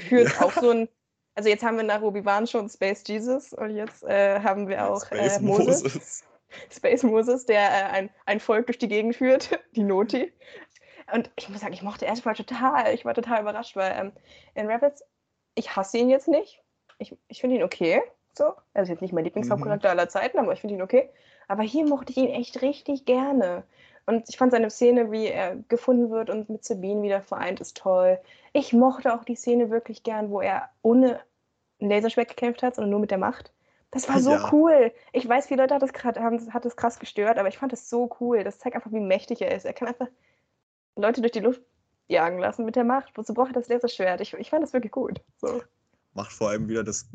Führt 0.10 0.34
Ja. 0.34 0.46
auch 0.46 0.54
so 0.54 0.70
ein. 0.72 0.90
Also 1.36 1.50
jetzt 1.50 1.64
haben 1.64 1.78
wir 1.78 1.84
nach 1.84 2.02
Obi-Wan 2.02 2.48
schon 2.48 2.70
Space 2.70 3.04
Jesus 3.08 3.54
und 3.54 3.74
jetzt 3.76 4.04
äh, 4.04 4.42
haben 4.42 4.68
wir 4.68 4.90
auch 4.90 5.06
Space 5.06 5.38
äh, 5.38 5.42
Moses. 5.42 5.84
Moses. 5.84 6.24
Space 6.70 7.04
Moses, 7.04 7.46
der 7.46 7.62
äh, 7.62 7.84
ein, 7.92 8.10
ein 8.26 8.40
Volk 8.42 8.66
durch 8.66 8.78
die 8.78 8.90
Gegend 8.90 9.16
führt, 9.16 9.58
die 9.76 9.84
Noti. 9.84 10.34
Und 11.14 11.32
ich 11.38 11.48
muss 11.48 11.62
sagen, 11.62 11.74
ich 11.74 11.82
mochte 11.82 12.06
erstmal 12.06 12.36
total, 12.36 12.94
ich 12.94 13.06
war 13.06 13.14
total 13.14 13.42
überrascht, 13.42 13.76
weil 13.76 13.94
ähm, 13.98 14.12
in 14.54 14.70
Rabbits, 14.70 15.04
ich 15.56 15.76
hasse 15.76 15.98
ihn 15.98 16.10
jetzt 16.10 16.28
nicht. 16.28 16.62
Ich, 16.98 17.16
ich 17.30 17.40
finde 17.40 17.56
ihn 17.56 17.64
okay. 17.64 18.02
So. 18.40 18.54
Er 18.74 18.84
ist 18.84 18.90
jetzt 18.90 19.02
nicht 19.02 19.14
mein 19.14 19.26
Lieblingshauptcharakter 19.26 19.90
aller 19.90 20.08
Zeiten, 20.08 20.40
aber 20.40 20.54
ich 20.54 20.62
finde 20.62 20.76
ihn 20.76 20.82
okay. 20.82 21.10
Aber 21.50 21.62
hier 21.62 21.86
mochte 21.86 22.12
ich 22.12 22.18
ihn 22.18 22.30
echt 22.30 22.62
richtig 22.62 23.04
gerne. 23.04 23.64
Und 24.06 24.30
ich 24.30 24.38
fand 24.38 24.54
seine 24.54 24.70
Szene, 24.70 25.12
wie 25.12 25.28
er 25.28 25.58
gefunden 25.68 26.10
wird 26.10 26.30
und 26.30 26.50
mit 26.50 26.64
Sabine 26.64 27.02
wieder 27.04 27.22
vereint, 27.22 27.60
ist 27.60 27.76
toll. 27.76 28.18
Ich 28.54 28.72
mochte 28.72 29.14
auch 29.14 29.26
die 29.26 29.36
Szene 29.36 29.70
wirklich 29.70 30.04
gern, 30.04 30.30
wo 30.32 30.40
er 30.40 30.70
ohne 30.82 31.20
ein 31.82 31.90
Laserschwert 31.90 32.30
gekämpft 32.30 32.64
hat, 32.64 32.76
sondern 32.76 32.92
nur 32.92 33.02
mit 33.02 33.12
der 33.12 33.18
Macht. 33.18 33.52
Das 33.92 34.08
war 34.08 34.22
so 34.22 34.32
Ja. 34.32 34.50
cool. 34.54 34.94
Ich 35.12 35.28
weiß, 35.28 35.48
viele 35.48 35.64
Leute 35.64 35.76
hat 35.76 35.94
grad, 35.94 36.18
haben, 36.18 36.54
hat 36.54 36.66
es 36.66 36.78
krass 36.78 36.98
gestört, 36.98 37.38
aber 37.38 37.50
ich 37.50 37.58
fand 37.58 37.74
es 37.74 37.90
so 37.90 38.10
cool. 38.22 38.46
Das 38.46 38.58
zeigt 38.60 38.78
einfach, 38.78 38.94
wie 38.94 39.02
mächtig 39.02 39.42
er 39.42 39.54
ist. 39.54 39.66
Er 39.66 39.74
kann 39.74 39.90
einfach 39.90 40.08
Leute 40.96 41.20
durch 41.20 41.34
die 41.34 41.42
Luft 41.42 41.62
jagen 42.08 42.40
lassen 42.40 42.64
mit 42.64 42.78
der 42.78 42.86
Macht. 42.86 43.18
Wozu 43.18 43.34
braucht 43.34 43.50
er 43.50 43.60
das 43.60 43.68
Laserschwert? 43.68 44.22
Ich, 44.22 44.34
ich 44.34 44.50
fand 44.50 44.64
das 44.64 44.72
wirklich 44.72 44.94
gut. 44.94 45.20
So. 45.38 45.62
Macht 46.14 46.32
vor 46.32 46.50
allem 46.50 46.70
wieder 46.70 46.84
das, 46.86 47.10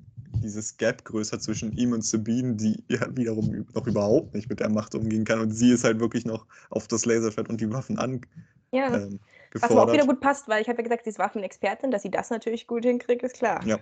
dieses 0.45 0.77
Gap 0.77 1.05
größer 1.05 1.41
zwischen 1.41 1.73
ihm 1.73 1.93
und 1.93 2.05
Sabine, 2.05 2.55
die 2.57 2.85
ja 2.89 3.01
wiederum 3.17 3.67
noch 3.75 3.87
überhaupt 3.87 4.35
nicht 4.35 4.49
mit 4.51 4.61
der 4.61 4.69
Macht 4.71 4.95
umgehen 4.95 5.25
kann. 5.25 5.41
Und 5.41 5.51
sie 5.53 5.73
ist 5.73 5.85
halt 5.85 6.01
wirklich 6.01 6.27
noch 6.27 6.47
auf 6.71 6.89
das 6.89 7.05
Laserschwert 7.07 7.49
und 7.51 7.61
die 7.61 7.73
Waffen 7.73 7.99
an, 7.99 8.23
Ja, 8.71 8.93
ähm, 8.93 9.21
was 9.53 9.71
aber 9.71 9.85
auch 9.85 9.93
wieder 9.93 10.07
gut 10.07 10.21
passt, 10.21 10.49
weil 10.49 10.61
ich 10.63 10.69
habe 10.69 10.79
ja 10.79 10.85
gesagt, 10.85 11.05
sie 11.05 11.11
ist 11.11 11.19
Waffenexpertin, 11.19 11.91
dass 11.91 12.03
sie 12.03 12.11
das 12.11 12.31
natürlich 12.31 12.67
gut 12.67 12.85
hinkriegt, 12.85 13.23
ist 13.23 13.37
klar. 13.37 13.65
Ja, 13.65 13.79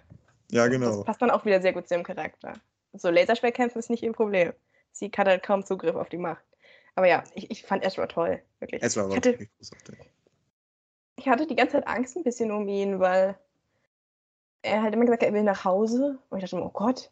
Ja, 0.50 0.68
Das 0.80 0.80
genau. 0.80 1.02
passt 1.02 1.22
dann 1.22 1.30
auch 1.30 1.44
wieder 1.44 1.60
sehr 1.62 1.72
gut 1.72 1.88
zu 1.88 1.94
ihrem 1.94 2.04
Charakter. 2.04 2.54
So, 2.92 3.10
Laserschwertkämpfen 3.10 3.78
ist 3.78 3.90
nicht 3.90 4.02
ihr 4.02 4.12
Problem. 4.12 4.52
Sie 4.92 5.10
hat 5.16 5.26
halt 5.28 5.42
kaum 5.42 5.64
Zugriff 5.64 5.96
auf 5.96 6.08
die 6.10 6.18
Macht. 6.18 6.44
Aber 6.94 7.06
ja, 7.08 7.24
ich, 7.34 7.50
ich 7.50 7.62
fand 7.64 7.84
Ezra 7.84 8.06
toll, 8.06 8.42
wirklich. 8.60 8.82
Ezra 8.82 9.08
ich, 9.08 9.08
war 9.08 9.16
hatte, 9.16 9.30
wirklich 9.30 9.50
großartig. 9.56 9.98
ich 11.16 11.28
hatte 11.28 11.46
die 11.46 11.56
ganze 11.56 11.72
Zeit 11.76 11.86
Angst 11.86 12.16
ein 12.16 12.22
bisschen 12.24 12.50
um 12.50 12.68
ihn, 12.68 12.98
weil 13.00 13.38
er 14.62 14.82
halt 14.82 14.94
immer 14.94 15.04
gesagt 15.04 15.22
hat, 15.22 15.28
er 15.28 15.34
will 15.34 15.42
nach 15.42 15.64
Hause. 15.64 16.18
Und 16.30 16.38
ich 16.38 16.44
dachte 16.44 16.56
mir, 16.56 16.64
oh 16.66 16.70
Gott, 16.72 17.10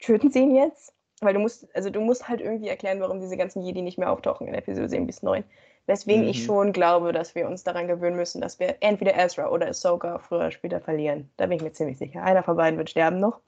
töten 0.00 0.30
sie 0.30 0.40
ihn 0.40 0.54
jetzt? 0.54 0.94
Weil 1.20 1.34
du 1.34 1.40
musst, 1.40 1.68
also 1.74 1.90
du 1.90 2.00
musst 2.00 2.28
halt 2.28 2.40
irgendwie 2.40 2.68
erklären, 2.68 3.00
warum 3.00 3.20
diese 3.20 3.36
ganzen 3.36 3.62
Jedi 3.62 3.82
nicht 3.82 3.98
mehr 3.98 4.10
auftauchen 4.10 4.46
in 4.48 4.54
Episode 4.54 4.88
7 4.88 5.06
bis 5.06 5.22
9. 5.22 5.44
Weswegen 5.86 6.22
Mhm. 6.24 6.28
ich 6.30 6.44
schon 6.44 6.72
glaube, 6.72 7.12
dass 7.12 7.34
wir 7.34 7.46
uns 7.46 7.62
daran 7.62 7.86
gewöhnen 7.88 8.16
müssen, 8.16 8.40
dass 8.40 8.58
wir 8.58 8.76
entweder 8.80 9.16
Ezra 9.16 9.48
oder 9.50 9.68
Ahsoka 9.68 10.18
früher 10.18 10.38
oder 10.40 10.50
später 10.50 10.80
verlieren. 10.80 11.30
Da 11.36 11.46
bin 11.46 11.56
ich 11.56 11.62
mir 11.62 11.72
ziemlich 11.72 11.98
sicher. 11.98 12.22
Einer 12.22 12.42
von 12.42 12.56
beiden 12.56 12.78
wird 12.78 12.90
sterben 12.90 13.20
noch. 13.20 13.40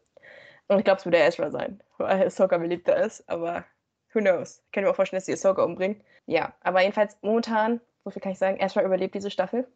Und 0.69 0.79
ich 0.79 0.85
glaube, 0.85 0.99
es 0.99 1.05
wird 1.07 1.15
der 1.15 1.27
Ezra 1.27 1.51
sein, 1.51 1.83
weil 1.99 2.27
Ahsoka 2.27 2.59
beliebter 2.59 2.97
ist. 2.97 3.29
Aber 3.29 3.65
who 4.13 4.21
knows? 4.21 4.63
Ich 4.67 4.73
kann 4.73 4.85
mir 4.85 4.91
auch 4.91 4.97
vorstellen, 4.97 5.19
dass 5.19 5.27
sie 5.27 5.33
Ahsoka 5.33 5.63
umbringen. 5.65 6.03
Ja, 6.27 6.55
aber 6.63 6.83
jedenfalls 6.83 7.17
momentan, 7.23 7.81
so 8.05 8.11
viel 8.11 8.23
kann 8.23 8.33
ich 8.33 8.39
sagen, 8.39 8.59
Ezra 8.61 8.83
überlebt 8.83 9.15
diese 9.15 9.31
Staffel 9.31 9.67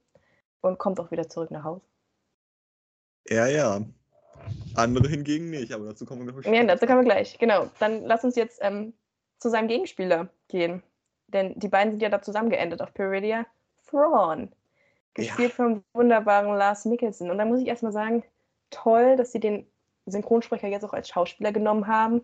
und 0.61 0.79
kommt 0.79 1.01
auch 1.01 1.11
wieder 1.11 1.29
zurück 1.29 1.51
nach 1.51 1.65
Hause. 1.65 1.83
Ja, 3.29 3.47
ja. 3.47 3.81
Andere 4.75 5.09
hingegen 5.09 5.51
nicht, 5.51 5.73
aber 5.73 5.87
dazu 5.87 6.07
kommen 6.07 6.27
wir 6.27 6.33
gleich. 6.33 6.55
Ja, 6.55 6.65
dazu 6.65 6.87
kommen 6.87 7.01
wir 7.01 7.05
gleich. 7.05 7.39
Genau. 7.39 7.69
Dann 7.79 8.05
lass 8.05 8.25
uns 8.25 8.37
jetzt 8.37 8.59
ähm, 8.63 8.93
zu 9.39 9.51
seinem 9.51 9.69
Gegenspieler 9.69 10.29
gehen. 10.49 10.83
Denn 11.29 11.59
die 11.59 11.69
beiden 11.69 11.93
sind 11.93 12.03
ja 12.03 12.09
da 12.09 12.23
zusammen 12.23 12.51
geendet 12.51 12.83
auf 12.83 12.93
Peridia. 12.95 13.47
Thrawn. 13.89 14.53
Gespielt 15.15 15.53
vom 15.53 15.83
wunderbaren 15.93 16.57
Lars 16.57 16.85
Mikkelsen. 16.85 17.31
Und 17.31 17.39
da 17.39 17.45
muss 17.45 17.61
ich 17.61 17.67
erstmal 17.67 17.93
sagen, 17.93 18.23
toll, 18.71 19.17
dass 19.17 19.33
sie 19.33 19.41
den 19.41 19.67
Synchronsprecher 20.07 20.69
jetzt 20.69 20.85
auch 20.85 20.93
als 20.93 21.09
Schauspieler 21.09 21.53
genommen 21.53 21.87
haben. 21.87 22.23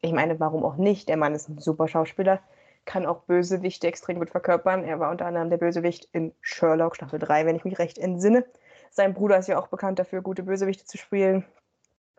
Ich 0.00 0.12
meine, 0.12 0.38
warum 0.38 0.64
auch 0.64 0.76
nicht? 0.76 1.08
Der 1.08 1.16
Mann 1.16 1.34
ist 1.34 1.48
ein 1.48 1.58
super 1.58 1.88
Schauspieler, 1.88 2.40
kann 2.84 3.06
auch 3.06 3.22
Bösewichte 3.24 3.88
extrem 3.88 4.20
gut 4.20 4.30
verkörpern. 4.30 4.84
Er 4.84 5.00
war 5.00 5.10
unter 5.10 5.26
anderem 5.26 5.50
der 5.50 5.56
Bösewicht 5.56 6.08
in 6.12 6.32
Sherlock 6.40 6.94
Staffel 6.94 7.18
3, 7.18 7.46
wenn 7.46 7.56
ich 7.56 7.64
mich 7.64 7.78
recht 7.78 7.98
entsinne. 7.98 8.44
Sein 8.90 9.14
Bruder 9.14 9.38
ist 9.38 9.48
ja 9.48 9.58
auch 9.58 9.68
bekannt 9.68 9.98
dafür, 9.98 10.22
gute 10.22 10.42
Bösewichte 10.42 10.84
zu 10.84 10.98
spielen. 10.98 11.44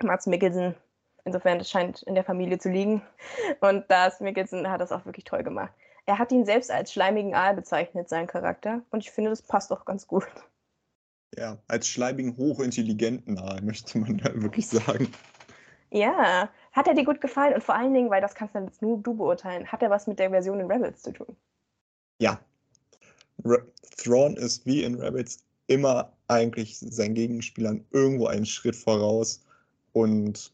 Mats 0.01 0.27
Mikkelsen. 0.27 0.75
Insofern, 1.25 1.59
das 1.59 1.69
scheint 1.69 2.01
in 2.03 2.15
der 2.15 2.23
Familie 2.23 2.57
zu 2.57 2.69
liegen. 2.69 3.01
Und 3.59 3.85
das 3.89 4.19
Mikkelsen 4.19 4.69
hat 4.69 4.81
das 4.81 4.91
auch 4.91 5.05
wirklich 5.05 5.25
toll 5.25 5.43
gemacht. 5.43 5.73
Er 6.05 6.17
hat 6.17 6.31
ihn 6.31 6.45
selbst 6.45 6.71
als 6.71 6.91
schleimigen 6.91 7.35
Aal 7.35 7.55
bezeichnet, 7.55 8.09
seinen 8.09 8.27
Charakter. 8.27 8.81
Und 8.89 9.01
ich 9.01 9.11
finde, 9.11 9.29
das 9.29 9.41
passt 9.41 9.71
auch 9.71 9.85
ganz 9.85 10.07
gut. 10.07 10.25
Ja, 11.37 11.57
als 11.67 11.87
schleibigen, 11.87 12.35
hochintelligenten 12.37 13.37
Aal, 13.37 13.61
möchte 13.63 13.97
man 13.99 14.17
da 14.17 14.31
wirklich 14.33 14.67
sagen. 14.67 15.11
Ja, 15.91 16.49
hat 16.71 16.87
er 16.87 16.93
dir 16.93 17.05
gut 17.05 17.21
gefallen? 17.21 17.53
Und 17.53 17.63
vor 17.63 17.75
allen 17.75 17.93
Dingen, 17.93 18.09
weil 18.09 18.21
das 18.21 18.35
kannst 18.35 18.55
dann 18.55 18.65
jetzt 18.65 18.81
nur 18.81 18.97
du 18.97 19.15
beurteilen, 19.15 19.71
hat 19.71 19.81
er 19.81 19.89
was 19.89 20.07
mit 20.07 20.19
der 20.19 20.29
Version 20.29 20.59
in 20.59 20.71
Rebels 20.71 21.01
zu 21.01 21.11
tun? 21.11 21.35
Ja. 22.19 22.39
Re 23.43 23.65
Thrawn 23.97 24.35
ist 24.35 24.65
wie 24.65 24.83
in 24.83 24.99
Rabbits 25.01 25.43
immer 25.67 26.13
eigentlich 26.29 26.79
seinen 26.79 27.15
Gegenspielern 27.15 27.83
irgendwo 27.91 28.27
einen 28.27 28.45
Schritt 28.45 28.75
voraus 28.75 29.41
und 29.93 30.53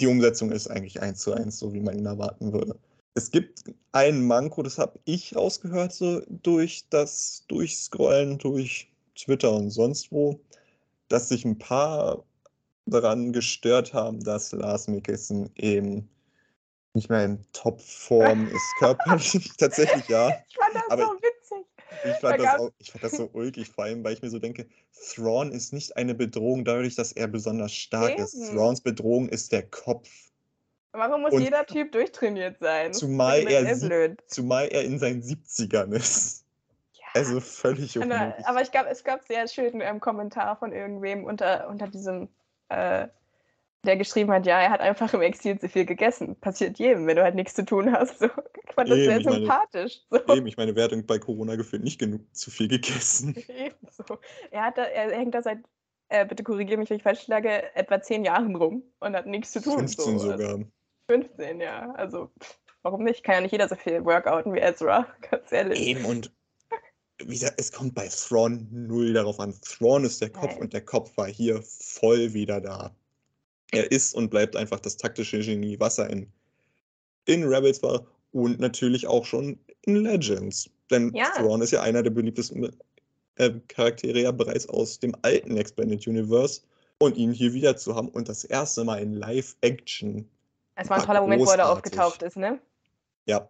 die 0.00 0.06
Umsetzung 0.06 0.52
ist 0.52 0.68
eigentlich 0.68 1.00
eins 1.00 1.20
zu 1.20 1.32
eins, 1.32 1.58
so 1.58 1.72
wie 1.72 1.80
man 1.80 1.98
ihn 1.98 2.06
erwarten 2.06 2.52
würde. 2.52 2.78
Es 3.14 3.30
gibt 3.30 3.64
einen 3.92 4.26
Manko, 4.26 4.62
das 4.62 4.76
habe 4.76 5.00
ich 5.06 5.34
rausgehört, 5.34 5.94
so 5.94 6.20
durch 6.28 6.86
das 6.90 7.44
Durchscrollen, 7.48 8.36
durch 8.36 8.92
Twitter 9.14 9.52
und 9.52 9.70
sonst 9.70 10.12
wo, 10.12 10.38
dass 11.08 11.30
sich 11.30 11.46
ein 11.46 11.58
paar 11.58 12.24
daran 12.84 13.32
gestört 13.32 13.94
haben, 13.94 14.22
dass 14.22 14.52
Lars 14.52 14.86
Mikkelsen 14.86 15.50
eben 15.56 16.08
nicht 16.92 17.08
mehr 17.08 17.24
in 17.24 17.46
Topform 17.52 18.48
ist, 18.48 18.74
körperlich. 18.78 19.50
Tatsächlich 19.58 20.08
ja. 20.08 20.30
Ich 20.48 20.56
fand 20.56 20.74
das 20.74 20.82
Aber 20.90 21.02
so 21.02 21.12
witzig. 21.14 21.35
Ich 22.04 22.12
Da 22.12 22.28
fand, 22.28 22.38
das 22.38 22.46
gab's- 22.46 22.60
auch, 22.62 22.70
ich 22.78 22.90
fand 22.92 23.04
das 23.04 23.12
so 23.12 23.30
ulkig, 23.32 23.68
vor 23.68 23.84
allem, 23.84 24.04
weil 24.04 24.12
ich 24.14 24.22
mir 24.22 24.30
so 24.30 24.38
denke, 24.38 24.66
Thrawn 25.14 25.52
ist 25.52 25.72
nicht 25.72 25.96
eine 25.96 26.14
Bedrohung 26.14 26.64
dadurch, 26.64 26.94
dass 26.94 27.12
er 27.12 27.28
besonders 27.28 27.72
stark 27.72 28.18
ist. 28.18 28.34
Eben. 28.34 28.54
Thrawns 28.54 28.80
Bedrohung 28.80 29.28
ist 29.28 29.52
der 29.52 29.62
Kopf. 29.68 30.08
Warum 30.92 31.22
muss 31.22 31.32
Und- 31.32 31.42
jeder 31.42 31.66
Typ 31.66 31.92
durchtrainiert 31.92 32.58
sein? 32.60 32.92
Zumal 32.94 33.44
Das 33.44 33.52
er 33.52 33.70
ist 33.70 33.80
blöd. 33.86 34.22
Zumal 34.28 34.68
er 34.68 34.84
in 34.84 34.98
seinen 34.98 35.22
70ern 35.22 35.92
ist. 35.92 36.44
Also 37.14 37.40
völlig 37.40 37.96
Aber, 37.96 38.04
unnötig. 38.04 38.46
aber 38.46 38.62
ich 38.62 38.70
glaube, 38.70 38.88
es 38.90 39.02
gab 39.04 39.24
sehr 39.26 39.48
schönen 39.48 39.80
ähm, 39.80 40.00
Kommentar 40.00 40.56
von 40.58 40.72
irgendwem 40.72 41.24
unter, 41.24 41.66
unter 41.68 41.88
diesem, 41.88 42.28
äh, 42.68 43.08
der 43.86 43.96
geschrieben 43.96 44.30
hat, 44.32 44.46
ja, 44.46 44.60
er 44.60 44.70
hat 44.70 44.80
einfach 44.80 45.12
im 45.14 45.22
Exil 45.22 45.58
zu 45.58 45.68
viel 45.68 45.86
gegessen. 45.86 46.36
Passiert 46.40 46.78
jedem, 46.78 47.06
wenn 47.06 47.16
du 47.16 47.22
halt 47.22 47.34
nichts 47.34 47.54
zu 47.54 47.64
tun 47.64 47.92
hast. 47.92 48.18
So. 48.18 48.26
Ich 48.26 48.74
fand 48.74 48.90
das 48.90 48.98
Eben, 48.98 49.06
sehr 49.06 49.18
ich 49.18 49.24
meine- 49.24 49.36
sympathisch. 49.38 50.00
So. 50.10 50.34
Eben, 50.34 50.46
ich 50.46 50.56
meine, 50.56 50.74
wer 50.76 50.84
hat 50.84 51.06
bei 51.06 51.18
Corona 51.18 51.56
gefühlt 51.56 51.84
nicht 51.84 51.98
genug 51.98 52.22
zu 52.34 52.50
viel 52.50 52.68
gegessen? 52.68 53.34
Ebenso. 53.48 54.18
Er, 54.50 54.64
hat 54.64 54.76
da, 54.78 54.82
er 54.84 55.16
hängt 55.16 55.34
da 55.34 55.42
seit, 55.42 55.58
äh, 56.08 56.26
bitte 56.26 56.42
korrigiere 56.42 56.78
mich, 56.78 56.90
wenn 56.90 56.96
ich 56.98 57.02
falsch 57.02 57.22
schlage, 57.22 57.74
etwa 57.74 58.00
zehn 58.02 58.24
Jahren 58.24 58.54
rum 58.56 58.82
und 59.00 59.16
hat 59.16 59.26
nichts 59.26 59.52
zu 59.52 59.62
tun. 59.62 59.78
15 59.78 60.18
so. 60.18 60.30
sogar. 60.30 60.60
15, 61.10 61.60
ja. 61.60 61.92
Also, 61.92 62.30
warum 62.82 63.04
nicht? 63.04 63.24
Kann 63.24 63.36
ja 63.36 63.40
nicht 63.42 63.52
jeder 63.52 63.68
so 63.68 63.76
viel 63.76 64.04
workouten 64.04 64.52
wie 64.52 64.58
Ezra, 64.60 65.06
ganz 65.30 65.50
ehrlich. 65.52 65.80
Eben 65.80 66.04
und 66.04 66.32
wie 67.18 67.32
gesagt, 67.32 67.58
es 67.58 67.72
kommt 67.72 67.94
bei 67.94 68.08
Thrawn 68.08 68.68
null 68.70 69.14
darauf 69.14 69.40
an. 69.40 69.54
Thrawn 69.62 70.04
ist 70.04 70.20
der 70.20 70.28
Kopf 70.28 70.52
Nein. 70.52 70.60
und 70.60 70.72
der 70.74 70.84
Kopf 70.84 71.16
war 71.16 71.26
hier 71.26 71.62
voll 71.62 72.34
wieder 72.34 72.60
da. 72.60 72.94
Er 73.72 73.90
ist 73.90 74.14
und 74.14 74.30
bleibt 74.30 74.56
einfach 74.56 74.80
das 74.80 74.96
taktische 74.96 75.40
Genie, 75.40 75.78
was 75.80 75.98
er 75.98 76.10
in, 76.10 76.30
in 77.26 77.44
Rebels 77.44 77.82
war 77.82 78.06
und 78.32 78.60
natürlich 78.60 79.06
auch 79.06 79.24
schon 79.24 79.58
in 79.82 79.96
Legends. 79.96 80.70
Denn 80.90 81.12
Ja. 81.14 81.30
Thrawn 81.36 81.62
ist 81.62 81.72
ja 81.72 81.82
einer 81.82 82.02
der 82.02 82.10
beliebtesten 82.10 82.70
äh, 83.36 83.50
Charaktere 83.68 84.20
ja 84.20 84.30
bereits 84.30 84.68
aus 84.68 85.00
dem 85.00 85.14
alten 85.22 85.56
Expanded 85.56 86.06
Universe. 86.06 86.62
Und 86.98 87.18
ihn 87.18 87.30
hier 87.30 87.52
wieder 87.52 87.76
zu 87.76 87.94
haben 87.94 88.08
und 88.08 88.26
das 88.26 88.44
erste 88.44 88.82
Mal 88.82 89.02
in 89.02 89.12
Live-Action. 89.12 90.26
Es 90.76 90.88
war 90.88 90.98
ein 90.98 91.04
toller 91.04 91.20
Moment, 91.20 91.42
wo 91.42 91.50
er 91.50 91.58
da 91.58 91.64
großartig. 91.64 91.92
aufgetaucht 91.92 92.22
ist, 92.22 92.38
ne? 92.38 92.58
Ja, 93.26 93.46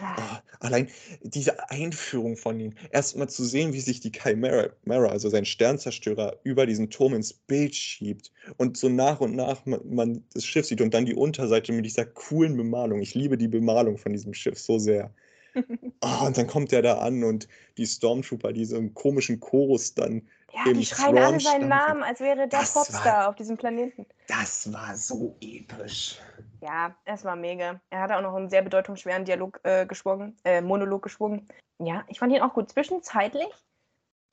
Oh, 0.00 0.36
allein 0.60 0.88
diese 1.22 1.70
Einführung 1.70 2.36
von 2.36 2.58
ihm, 2.58 2.74
erstmal 2.90 3.28
zu 3.28 3.44
sehen, 3.44 3.72
wie 3.72 3.80
sich 3.80 4.00
die 4.00 4.10
Chimera, 4.10 4.70
also 5.08 5.28
sein 5.28 5.44
Sternzerstörer, 5.44 6.38
über 6.42 6.66
diesen 6.66 6.90
Turm 6.90 7.14
ins 7.14 7.32
Bild 7.32 7.74
schiebt 7.74 8.32
und 8.56 8.76
so 8.76 8.88
nach 8.88 9.20
und 9.20 9.36
nach 9.36 9.64
man, 9.66 9.80
man 9.88 10.24
das 10.34 10.44
Schiff 10.44 10.66
sieht 10.66 10.80
und 10.80 10.94
dann 10.94 11.06
die 11.06 11.14
Unterseite 11.14 11.72
mit 11.72 11.84
dieser 11.84 12.06
coolen 12.06 12.56
Bemalung. 12.56 13.00
Ich 13.00 13.14
liebe 13.14 13.38
die 13.38 13.48
Bemalung 13.48 13.98
von 13.98 14.12
diesem 14.12 14.34
Schiff 14.34 14.58
so 14.58 14.78
sehr. 14.78 15.12
Oh, 15.54 15.60
und 16.26 16.36
dann 16.36 16.48
kommt 16.48 16.72
er 16.72 16.82
da 16.82 16.98
an 16.98 17.22
und 17.22 17.46
die 17.78 17.86
Stormtrooper, 17.86 18.52
diese 18.52 18.82
komischen 18.90 19.38
Chorus 19.38 19.94
dann. 19.94 20.28
Ja, 20.66 20.72
die 20.72 20.84
schreien 20.86 21.18
alle 21.18 21.40
seinen. 21.40 21.68
Namen, 21.68 22.02
als 22.02 22.20
wäre 22.20 22.36
der 22.36 22.46
Das 22.48 22.74
war- 22.74 22.84
Popstar 22.84 23.28
auf 23.28 23.36
diesem 23.36 23.56
Planeten. 23.56 24.06
Das 24.28 24.72
war 24.72 24.96
so 24.96 25.36
episch. 25.40 26.16
Ja, 26.64 26.96
es 27.04 27.26
war 27.26 27.36
mega. 27.36 27.78
Er 27.90 28.00
hatte 28.00 28.16
auch 28.16 28.22
noch 28.22 28.34
einen 28.34 28.48
sehr 28.48 28.62
bedeutungsschweren 28.62 29.26
Dialog 29.26 29.60
äh, 29.64 29.84
geschwungen, 29.84 30.34
äh, 30.44 30.62
Monolog 30.62 31.02
geschwungen. 31.02 31.46
Ja, 31.78 32.04
ich 32.08 32.18
fand 32.18 32.32
ihn 32.32 32.40
auch 32.40 32.54
gut. 32.54 32.70
Zwischenzeitlich 32.70 33.52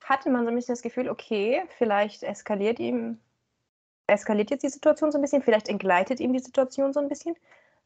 hatte 0.02 0.30
man 0.30 0.44
so 0.44 0.48
ein 0.48 0.54
bisschen 0.54 0.72
das 0.74 0.80
Gefühl, 0.80 1.10
okay, 1.10 1.62
vielleicht 1.76 2.22
eskaliert 2.22 2.80
ihm, 2.80 3.20
eskaliert 4.06 4.50
jetzt 4.50 4.62
die 4.62 4.70
Situation 4.70 5.12
so 5.12 5.18
ein 5.18 5.20
bisschen, 5.20 5.42
vielleicht 5.42 5.68
entgleitet 5.68 6.20
ihm 6.20 6.32
die 6.32 6.38
Situation 6.38 6.94
so 6.94 7.00
ein 7.00 7.10
bisschen. 7.10 7.36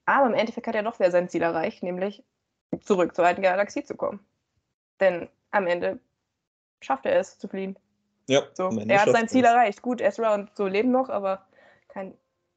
Aber 0.04 0.28
im 0.28 0.34
Endeffekt 0.34 0.68
hat 0.68 0.76
er 0.76 0.84
doch 0.84 1.00
wieder 1.00 1.10
sein 1.10 1.28
Ziel 1.28 1.42
erreicht, 1.42 1.82
nämlich 1.82 2.22
zurück 2.82 3.16
zur 3.16 3.26
alten 3.26 3.42
Galaxie 3.42 3.82
zu 3.82 3.96
kommen. 3.96 4.24
Denn 5.00 5.28
am 5.50 5.66
Ende 5.66 5.98
schafft 6.80 7.04
er 7.04 7.18
es 7.18 7.36
zu 7.36 7.48
fliehen. 7.48 7.76
Ja, 8.28 8.42
So, 8.54 8.70
er 8.70 9.02
hat 9.02 9.10
sein 9.10 9.28
Ziel 9.28 9.44
er's. 9.44 9.54
erreicht. 9.54 9.82
Gut, 9.82 10.00
Ezra 10.00 10.34
und 10.34 10.54
so 10.54 10.68
leben 10.68 10.92
noch, 10.92 11.08
aber 11.08 11.44
kann, 11.88 12.14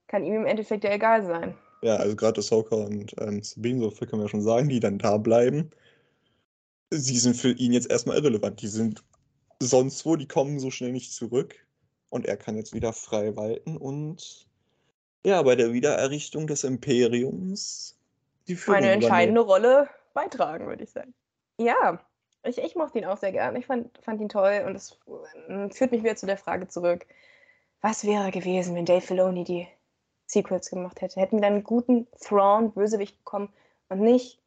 kann 0.07 0.23
ihm 0.23 0.35
im 0.35 0.45
Endeffekt 0.45 0.83
ja 0.83 0.91
egal 0.91 1.25
sein. 1.25 1.57
Ja, 1.81 1.95
also 1.95 2.15
gerade 2.15 2.39
Ahsoka 2.39 2.75
und 2.75 3.15
ähm, 3.19 3.41
Sabine, 3.41 3.79
so 3.81 3.91
viel 3.91 4.07
können 4.07 4.21
wir 4.21 4.29
schon 4.29 4.41
sagen, 4.41 4.69
die 4.69 4.79
dann 4.79 4.97
da 4.97 5.17
bleiben, 5.17 5.69
sie 6.91 7.17
sind 7.17 7.35
für 7.35 7.51
ihn 7.51 7.73
jetzt 7.73 7.89
erstmal 7.89 8.17
irrelevant. 8.17 8.61
Die 8.61 8.67
sind 8.67 9.03
sonst 9.61 10.05
wo, 10.05 10.15
die 10.15 10.27
kommen 10.27 10.59
so 10.59 10.71
schnell 10.71 10.91
nicht 10.91 11.13
zurück. 11.13 11.55
Und 12.09 12.25
er 12.25 12.37
kann 12.37 12.57
jetzt 12.57 12.73
wieder 12.73 12.91
frei 12.91 13.35
walten 13.35 13.77
und 13.77 14.47
ja, 15.23 15.41
bei 15.43 15.55
der 15.55 15.73
Wiedererrichtung 15.73 16.47
des 16.47 16.63
Imperiums 16.63 17.97
die 18.47 18.55
Führung 18.55 18.77
eine 18.77 18.91
entscheidende 18.91 19.41
übernehmen. 19.41 19.67
Rolle 19.67 19.89
beitragen, 20.13 20.65
würde 20.65 20.83
ich 20.83 20.89
sagen. 20.89 21.13
Ja, 21.59 21.99
ich, 22.43 22.57
ich 22.57 22.75
mochte 22.75 22.97
ihn 22.97 23.05
auch 23.05 23.17
sehr 23.17 23.31
gern. 23.31 23.55
Ich 23.57 23.67
fand, 23.67 23.95
fand 24.01 24.21
ihn 24.21 24.29
toll 24.29 24.63
und 24.65 24.75
es 24.75 24.97
ähm, 25.49 25.69
führt 25.69 25.91
mich 25.91 26.03
wieder 26.03 26.15
zu 26.15 26.25
der 26.25 26.37
Frage 26.37 26.67
zurück, 26.67 27.05
was 27.81 28.05
wäre 28.05 28.31
gewesen, 28.31 28.75
wenn 28.75 28.85
Dave 28.85 29.01
Filoni 29.01 29.43
die 29.43 29.67
Sequels 30.29 30.69
gemacht 30.69 31.01
hätte? 31.01 31.19
Hätten 31.19 31.37
wir 31.37 31.41
dann 31.41 31.53
einen 31.53 31.63
guten 31.63 32.07
Thrawn-Bösewicht 32.21 33.17
bekommen 33.17 33.51
und 33.89 33.99
nicht 33.99 34.39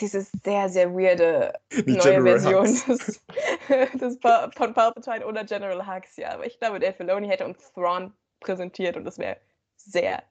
dieses 0.00 0.30
sehr, 0.44 0.68
sehr 0.68 0.92
weirde 0.94 1.54
Die 1.72 1.92
neue 1.92 2.12
General 2.12 2.40
Version 2.40 2.64
des, 2.64 3.20
des 4.00 4.20
Pa- 4.20 4.50
von 4.54 4.74
Palpatine 4.74 5.26
oder 5.26 5.44
General 5.44 5.86
Hux, 5.86 6.16
ja. 6.16 6.30
Aber 6.32 6.46
ich 6.46 6.58
glaube, 6.60 6.78
Dave 6.78 6.92
Filoni 6.92 7.26
hätte 7.26 7.44
uns 7.46 7.72
Thrawn 7.72 8.12
präsentiert 8.40 8.96
und 8.96 9.04
das 9.04 9.18
wäre 9.18 9.38
sehr, 9.76 10.22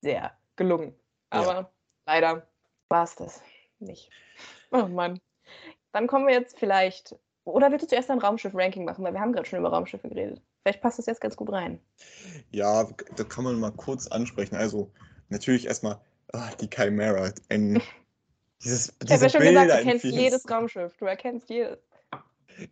sehr 0.00 0.32
gelungen. 0.54 0.94
Ja. 1.32 1.40
Aber 1.40 1.70
leider 2.06 2.46
war 2.88 3.04
es 3.04 3.16
das 3.16 3.42
nicht. 3.80 4.10
Oh 4.70 4.86
Mann. 4.86 5.20
Dann 5.92 6.06
kommen 6.06 6.26
wir 6.26 6.34
jetzt 6.34 6.58
vielleicht 6.58 7.16
Oder 7.44 7.70
willst 7.70 7.84
du 7.84 7.88
zuerst 7.88 8.10
ein 8.10 8.18
Raumschiff-Ranking 8.20 8.84
machen? 8.84 9.04
Weil 9.04 9.12
wir 9.12 9.20
haben 9.20 9.32
gerade 9.32 9.46
schon 9.48 9.58
über 9.58 9.70
Raumschiffe 9.70 10.08
geredet. 10.08 10.40
Vielleicht 10.66 10.82
passt 10.82 10.98
das 10.98 11.06
jetzt 11.06 11.20
ganz 11.20 11.36
gut 11.36 11.52
rein. 11.52 11.78
Ja, 12.50 12.88
da 13.14 13.22
kann 13.22 13.44
man 13.44 13.60
mal 13.60 13.70
kurz 13.70 14.08
ansprechen. 14.08 14.56
Also 14.56 14.90
natürlich 15.28 15.64
erstmal 15.64 16.00
ah, 16.32 16.50
die 16.60 16.68
Chimera. 16.68 17.30
Ein, 17.48 17.80
dieses, 18.64 18.92
Ich 19.04 19.12
habe 19.12 19.22
ja 19.22 19.28
schon 19.28 19.42
gesagt, 19.42 19.70
du 19.70 19.82
kennst 19.84 20.04
jedes 20.06 20.50
Raumschiff. 20.50 20.96
Du 20.98 21.04
erkennst 21.04 21.48
jedes. 21.50 21.78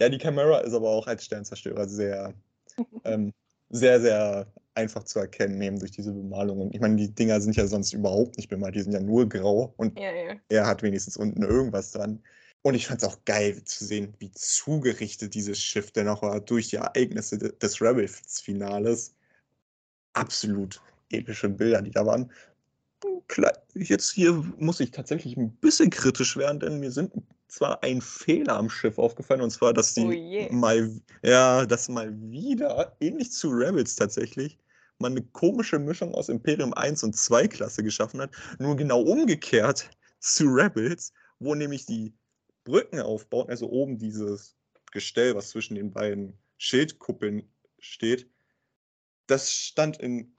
Ja, 0.01 0.09
die 0.09 0.18
Chimera 0.18 0.59
ist 0.62 0.74
aber 0.74 0.88
auch 0.88 1.07
als 1.07 1.24
Sternzerstörer 1.24 1.86
sehr, 1.86 2.34
ähm, 3.05 3.32
sehr, 3.70 4.01
sehr 4.01 4.49
einfach 4.74 5.05
zu 5.05 5.20
erkennen, 5.20 5.62
eben 5.62 5.78
durch 5.78 5.92
diese 5.92 6.11
Bemalungen. 6.11 6.72
Ich 6.72 6.80
meine, 6.80 6.97
die 6.97 7.14
Dinger 7.14 7.40
sind 7.40 7.55
ja 7.55 7.68
sonst 7.68 7.92
überhaupt 7.92 8.38
nicht 8.38 8.49
bemalt, 8.49 8.74
die 8.74 8.80
sind 8.80 8.90
ja 8.92 8.99
nur 8.99 9.28
grau 9.28 9.72
und 9.76 9.97
Ja, 9.97 10.11
ja. 10.11 10.34
er 10.49 10.66
hat 10.66 10.82
wenigstens 10.82 11.16
unten 11.16 11.45
irgendwas 11.45 11.92
dran. 11.92 12.24
Und 12.67 12.75
ich 12.75 12.87
fand 12.87 13.03
es 13.03 13.09
auch 13.09 13.19
geil 13.27 13.62
zu 13.65 13.85
sehen, 13.85 14.15
wie 14.21 14.31
zugerichtet 14.33 15.35
dieses 15.35 15.61
Schiff 15.62 15.91
dennoch 15.93 16.23
war 16.23 16.41
durch 16.41 16.69
die 16.69 16.77
Ereignisse 16.77 17.37
de- 17.37 17.55
des 17.59 17.83
Rebels-Finales. 17.83 19.15
Absolut 20.15 20.81
epische 21.11 21.51
Bilder, 21.51 21.83
die 21.83 21.91
da 21.91 22.07
waren. 22.07 22.33
Jetzt 23.75 24.12
hier 24.12 24.33
muss 24.59 24.81
ich 24.81 24.93
tatsächlich 24.93 25.37
ein 25.37 25.55
bisschen 25.57 25.91
kritisch 25.91 26.39
werden, 26.39 26.59
denn 26.59 26.81
mir 26.81 26.91
sind 26.91 27.12
zwar 27.49 27.83
ein 27.83 28.01
Fehler 28.01 28.57
am 28.57 28.71
Schiff 28.71 28.99
aufgefallen, 28.99 29.43
und 29.43 29.51
zwar, 29.51 29.75
dass 29.75 29.93
die 29.93 30.07
Oh 30.07 30.11
je. 30.12 30.49
mal, 30.51 30.91
ja, 31.23 31.67
dass 31.67 31.91
mal 31.91 32.19
wieder, 32.31 32.97
ähnlich 33.01 33.31
zu 33.33 33.51
Rebels 33.51 33.95
tatsächlich, 33.97 34.59
man 34.99 35.12
eine 35.12 35.23
komische 35.23 35.79
Mischung 35.79 36.15
aus 36.15 36.31
Imperium 36.31 36.73
1 36.73 37.05
und 37.05 37.15
2 37.15 37.47
Klasse 37.47 37.83
geschaffen 37.83 38.23
hat. 38.23 38.31
Nur 38.59 38.75
genau 38.75 39.03
umgekehrt 39.03 39.91
zu 40.21 40.47
Rebels, 40.47 41.12
wo 41.41 41.55
nämlich 41.55 41.85
die 41.85 42.15
Brücken 42.65 43.01
aufbauen, 43.01 43.49
also 43.49 43.69
oben 43.69 43.99
dieses 43.99 44.57
Gestell, 44.93 45.35
was 45.35 45.51
zwischen 45.51 45.75
den 45.75 45.93
beiden 45.93 46.39
Schildkuppeln 46.59 47.49
steht, 47.79 48.29
das 49.27 49.53
stand 49.53 49.99
in 49.99 50.35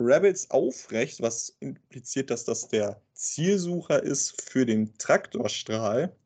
Rebels 0.00 0.50
aufrecht, 0.50 1.22
was 1.22 1.56
impliziert, 1.60 2.30
dass 2.30 2.44
das 2.44 2.68
der 2.68 3.00
Zielsucher 3.12 4.02
ist 4.02 4.42
für 4.42 4.66
den 4.66 4.96
Traktorstrahl. 4.98 6.16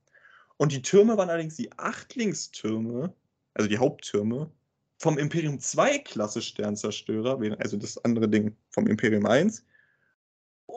Und 0.57 0.73
die 0.73 0.83
Türme 0.83 1.17
waren 1.17 1.29
allerdings 1.29 1.57
die 1.57 1.71
Achtlingstürme, 1.79 3.15
also 3.55 3.69
die 3.69 3.79
Haupttürme, 3.79 4.51
vom 4.99 5.19
Imperium 5.19 5.61
2 5.61 5.99
Klasse 5.99 6.43
Sternzerstörer, 6.43 7.39
also 7.59 7.77
das 7.77 8.03
andere 8.05 8.29
Ding 8.29 8.57
vom 8.71 8.87
Imperium 8.87 9.27
1. 9.27 9.65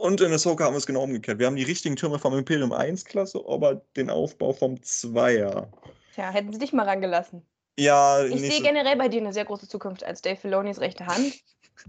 Und 0.01 0.19
in 0.19 0.33
Ahsoka 0.33 0.63
haben 0.65 0.73
wir 0.73 0.79
es 0.79 0.87
genau 0.87 1.03
umgekehrt. 1.03 1.37
Wir 1.37 1.45
haben 1.45 1.55
die 1.55 1.63
richtigen 1.63 1.95
Türme 1.95 2.17
vom 2.17 2.35
Imperium 2.35 2.71
1 2.71 3.05
Klasse, 3.05 3.39
aber 3.47 3.75
den 3.95 4.09
Aufbau 4.09 4.51
vom 4.51 4.73
2er. 4.75 5.67
Tja, 6.15 6.31
hätten 6.31 6.51
sie 6.51 6.57
dich 6.57 6.73
mal 6.73 6.87
rangelassen. 6.87 7.43
Ja, 7.77 8.23
Ich 8.25 8.41
sehe 8.41 8.61
generell 8.63 8.97
bei 8.97 9.09
dir 9.09 9.21
eine 9.21 9.31
sehr 9.31 9.45
große 9.45 9.67
Zukunft 9.67 10.03
als 10.03 10.21
Dave 10.23 10.37
Filonis 10.37 10.79
rechte 10.79 11.05
Hand. 11.05 11.35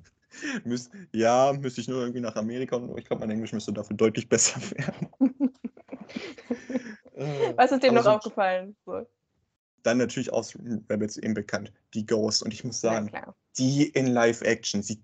Müs 0.65 0.91
ja, 1.13 1.53
müsste 1.59 1.81
ich 1.81 1.89
nur 1.89 2.01
irgendwie 2.01 2.21
nach 2.21 2.37
Amerika 2.37 2.77
und 2.77 2.97
ich 2.99 3.05
glaube, 3.07 3.21
mein 3.21 3.31
Englisch 3.31 3.53
müsste 3.53 3.73
dafür 3.73 3.97
deutlich 3.97 4.29
besser 4.29 4.61
werden. 4.73 5.09
Äh, 7.15 7.53
Was 7.57 7.73
ist 7.73 7.83
dir 7.83 7.93
noch 7.93 8.05
so- 8.05 8.11
aufgefallen? 8.11 8.75
So. 8.87 9.07
Dann 9.83 9.99
natürlich 9.99 10.33
aus 10.33 10.55
Rebels 10.89 11.17
eben 11.19 11.35
bekannt, 11.35 11.73
die 11.95 12.07
Ghost. 12.07 12.43
Und 12.43 12.53
ich 12.55 12.65
muss 12.65 12.81
sagen, 12.81 13.11
die 13.59 13.89
in 13.89 14.07
Live-Action 14.07 14.83
sieht. 14.83 15.01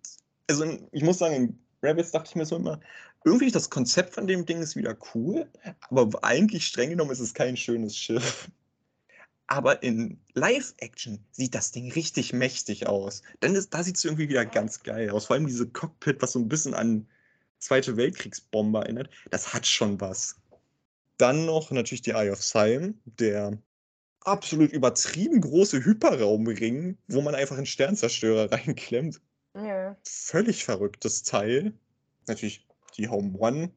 Also, 0.48 0.64
ich 0.92 1.02
muss 1.02 1.18
sagen, 1.18 1.58
Rebels 1.82 2.10
dachte 2.10 2.30
ich 2.30 2.36
mir 2.36 2.46
so 2.46 2.56
immer, 2.56 2.80
irgendwie 3.24 3.50
das 3.50 3.70
Konzept 3.70 4.14
von 4.14 4.26
dem 4.26 4.46
Ding 4.46 4.60
ist 4.60 4.76
wieder 4.76 4.96
cool, 5.14 5.46
aber 5.90 6.24
eigentlich 6.24 6.66
streng 6.66 6.90
genommen 6.90 7.10
ist 7.10 7.20
es 7.20 7.34
kein 7.34 7.56
schönes 7.56 7.96
Schiff. 7.96 8.50
Aber 9.46 9.82
in 9.82 10.20
Live-Action 10.34 11.24
sieht 11.30 11.54
das 11.54 11.72
Ding 11.72 11.90
richtig 11.92 12.34
mächtig 12.34 12.86
aus. 12.86 13.22
Dann 13.40 13.54
ist, 13.54 13.72
da 13.72 13.82
sieht 13.82 13.96
es 13.96 14.04
irgendwie 14.04 14.28
wieder 14.28 14.44
ganz 14.44 14.82
geil 14.82 15.10
aus. 15.10 15.24
Vor 15.24 15.36
allem 15.36 15.46
diese 15.46 15.66
Cockpit, 15.68 16.20
was 16.20 16.32
so 16.32 16.38
ein 16.38 16.48
bisschen 16.48 16.74
an 16.74 17.06
Zweite 17.58 17.96
Weltkriegsbomber 17.96 18.82
erinnert, 18.82 19.10
das 19.30 19.52
hat 19.52 19.66
schon 19.66 20.00
was. 20.00 20.36
Dann 21.16 21.46
noch 21.46 21.70
natürlich 21.70 22.02
die 22.02 22.12
Eye 22.12 22.30
of 22.30 22.42
Siam, 22.42 23.00
der 23.04 23.58
absolut 24.20 24.70
übertrieben 24.72 25.40
große 25.40 25.84
Hyperraumring, 25.84 26.98
wo 27.08 27.20
man 27.20 27.34
einfach 27.34 27.56
einen 27.56 27.66
Sternzerstörer 27.66 28.52
reinklemmt. 28.52 29.20
Ja. 29.54 29.96
Völlig 30.04 30.64
verrücktes 30.64 31.22
Teil. 31.22 31.72
Natürlich 32.26 32.66
die 32.96 33.08
Home 33.08 33.36
One. 33.38 33.70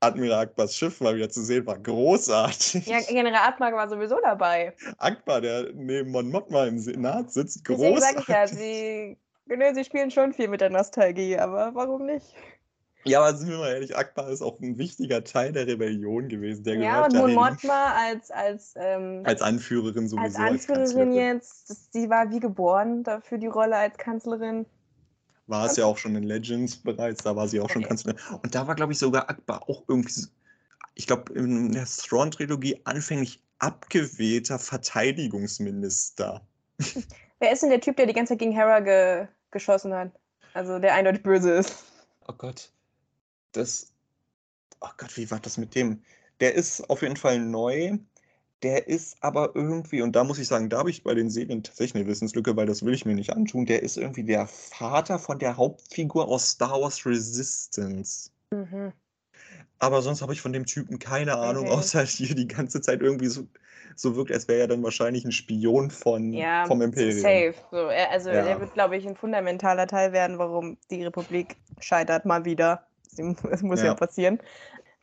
Admiral 0.00 0.40
Akbars 0.40 0.76
Schiff 0.76 1.00
mal 1.00 1.14
wieder 1.16 1.30
zu 1.30 1.42
sehen, 1.42 1.64
war 1.66 1.78
großartig. 1.78 2.86
ja, 2.86 3.00
General 3.08 3.48
Atmar 3.48 3.72
war 3.72 3.88
sowieso 3.88 4.20
dabei. 4.20 4.74
Akbar, 4.98 5.40
der 5.40 5.72
neben 5.72 6.10
Mon 6.10 6.28
Mothma 6.30 6.66
im 6.66 6.78
Senat 6.78 7.32
sitzt, 7.32 7.66
Deswegen 7.66 7.98
sage 7.98 8.18
ich 8.20 8.28
ja, 8.28 8.44
großartig. 8.44 8.58
sie, 8.58 9.16
genau, 9.46 9.72
sie 9.72 9.84
spielen 9.84 10.10
schon 10.10 10.34
viel 10.34 10.48
mit 10.48 10.60
der 10.60 10.68
Nostalgie, 10.68 11.38
aber 11.38 11.74
warum 11.74 12.04
nicht? 12.04 12.34
Ja, 13.04 13.20
aber 13.20 13.34
sind 13.36 13.48
wir 13.50 13.58
mal 13.58 13.70
ehrlich, 13.72 13.96
Akbar 13.96 14.28
ist 14.28 14.42
auch 14.42 14.60
ein 14.60 14.76
wichtiger 14.76 15.24
Teil 15.24 15.52
der 15.52 15.66
Rebellion 15.66 16.28
gewesen. 16.28 16.64
Der 16.64 16.74
Ja, 16.76 17.04
und 17.06 17.14
Mon. 17.14 17.32
Mothma 17.34 17.94
als, 17.94 18.30
als, 18.30 18.74
ähm, 18.76 19.22
Als 19.24 19.40
Anführerin 19.40 20.06
sowieso. 20.08 20.24
als 20.24 20.36
Anführerin 20.36 20.84
Kanzlerin. 20.84 21.12
jetzt, 21.14 21.70
das, 21.70 21.88
sie 21.92 22.10
war 22.10 22.30
wie 22.30 22.40
geboren 22.40 23.04
dafür 23.04 23.38
die 23.38 23.46
Rolle 23.46 23.76
als 23.76 23.96
Kanzlerin. 23.96 24.66
War 25.46 25.66
es 25.66 25.76
ja 25.76 25.84
auch 25.84 25.98
schon 25.98 26.16
in 26.16 26.22
Legends 26.22 26.76
bereits, 26.76 27.22
da 27.22 27.36
war 27.36 27.48
sie 27.48 27.60
auch 27.60 27.68
schon 27.68 27.82
Okay. 27.82 27.88
Kanzlerin. 27.88 28.18
Und 28.42 28.54
da 28.54 28.66
war, 28.66 28.74
glaube 28.74 28.92
ich, 28.92 28.98
sogar 28.98 29.28
Akbar 29.28 29.68
auch 29.68 29.84
irgendwie, 29.88 30.26
ich 30.94 31.06
glaube, 31.06 31.32
in 31.34 31.72
der 31.72 31.84
Thrawn-Trilogie 31.84 32.80
anfänglich 32.84 33.42
abgewählter 33.58 34.58
Verteidigungsminister. 34.58 36.40
Wer 37.40 37.52
ist 37.52 37.62
denn 37.62 37.70
der 37.70 37.80
Typ, 37.80 37.96
der 37.96 38.06
die 38.06 38.12
ganze 38.12 38.32
Zeit 38.32 38.38
gegen 38.38 38.52
Hera 38.52 38.80
ge 38.80 39.26
geschossen 39.50 39.94
hat? 39.94 40.12
Also 40.54 40.78
der 40.78 40.94
eindeutig 40.94 41.22
böse 41.22 41.52
ist. 41.52 41.84
Oh 42.26 42.32
Gott. 42.32 42.70
Das. 43.52 43.92
Oh 44.80 44.88
Gott, 44.96 45.16
wie 45.16 45.30
war 45.30 45.40
das 45.40 45.58
mit 45.58 45.74
dem? 45.74 46.02
Der 46.40 46.54
ist 46.54 46.88
auf 46.90 47.02
jeden 47.02 47.16
Fall 47.16 47.38
neu. 47.38 47.98
Der 48.64 48.88
ist 48.88 49.22
aber 49.22 49.54
irgendwie, 49.54 50.02
und 50.02 50.16
da 50.16 50.24
muss 50.24 50.38
ich 50.40 50.48
sagen, 50.48 50.68
da 50.70 50.78
habe 50.78 50.90
ich 50.90 51.04
bei 51.04 51.14
den 51.14 51.30
Serien 51.30 51.62
tatsächlich 51.62 52.02
eine 52.02 52.10
Wissenslücke, 52.10 52.56
weil 52.56 52.66
das 52.66 52.84
will 52.84 52.94
ich 52.94 53.04
mir 53.06 53.14
nicht 53.14 53.32
antun. 53.32 53.66
Der 53.66 53.82
ist 53.82 53.96
irgendwie 53.96 54.24
der 54.24 54.46
Vater 54.48 55.18
von 55.20 55.38
der 55.38 55.56
Hauptfigur 55.56 56.26
aus 56.28 56.50
Star 56.50 56.80
Wars 56.80 57.04
Resistance. 57.06 58.30
Mhm. 58.50 58.92
Aber 59.78 60.02
sonst 60.02 60.22
habe 60.22 60.32
ich 60.32 60.40
von 60.40 60.52
dem 60.52 60.66
Typen 60.66 60.98
keine 60.98 61.36
Ahnung, 61.38 61.66
Okay. 61.66 61.74
außer 61.74 62.02
hier 62.06 62.34
die 62.34 62.48
ganze 62.48 62.80
Zeit 62.80 63.02
irgendwie 63.02 63.26
so, 63.26 63.46
so 63.96 64.16
wirkt, 64.16 64.32
als 64.32 64.48
wäre 64.48 64.60
er 64.60 64.68
dann 64.68 64.82
wahrscheinlich 64.82 65.24
ein 65.24 65.32
Spion 65.32 65.90
von, 65.90 66.32
Ja, 66.32 66.64
vom 66.66 66.80
Imperium. 66.80 67.20
safe. 67.22 67.54
So, 67.70 67.76
er, 67.76 68.10
also 68.10 68.30
Ja. 68.30 68.36
er 68.46 68.60
wird, 68.60 68.72
glaube 68.74 68.96
ich, 68.96 69.06
ein 69.06 69.16
fundamentaler 69.16 69.86
Teil 69.86 70.12
werden, 70.12 70.38
warum 70.38 70.78
die 70.90 71.04
Republik 71.04 71.56
scheitert 71.80 72.24
mal 72.24 72.44
wieder. 72.44 72.86
Das 73.16 73.62
muss 73.62 73.80
ja, 73.80 73.86
Ja. 73.86 73.94
passieren. 73.94 74.38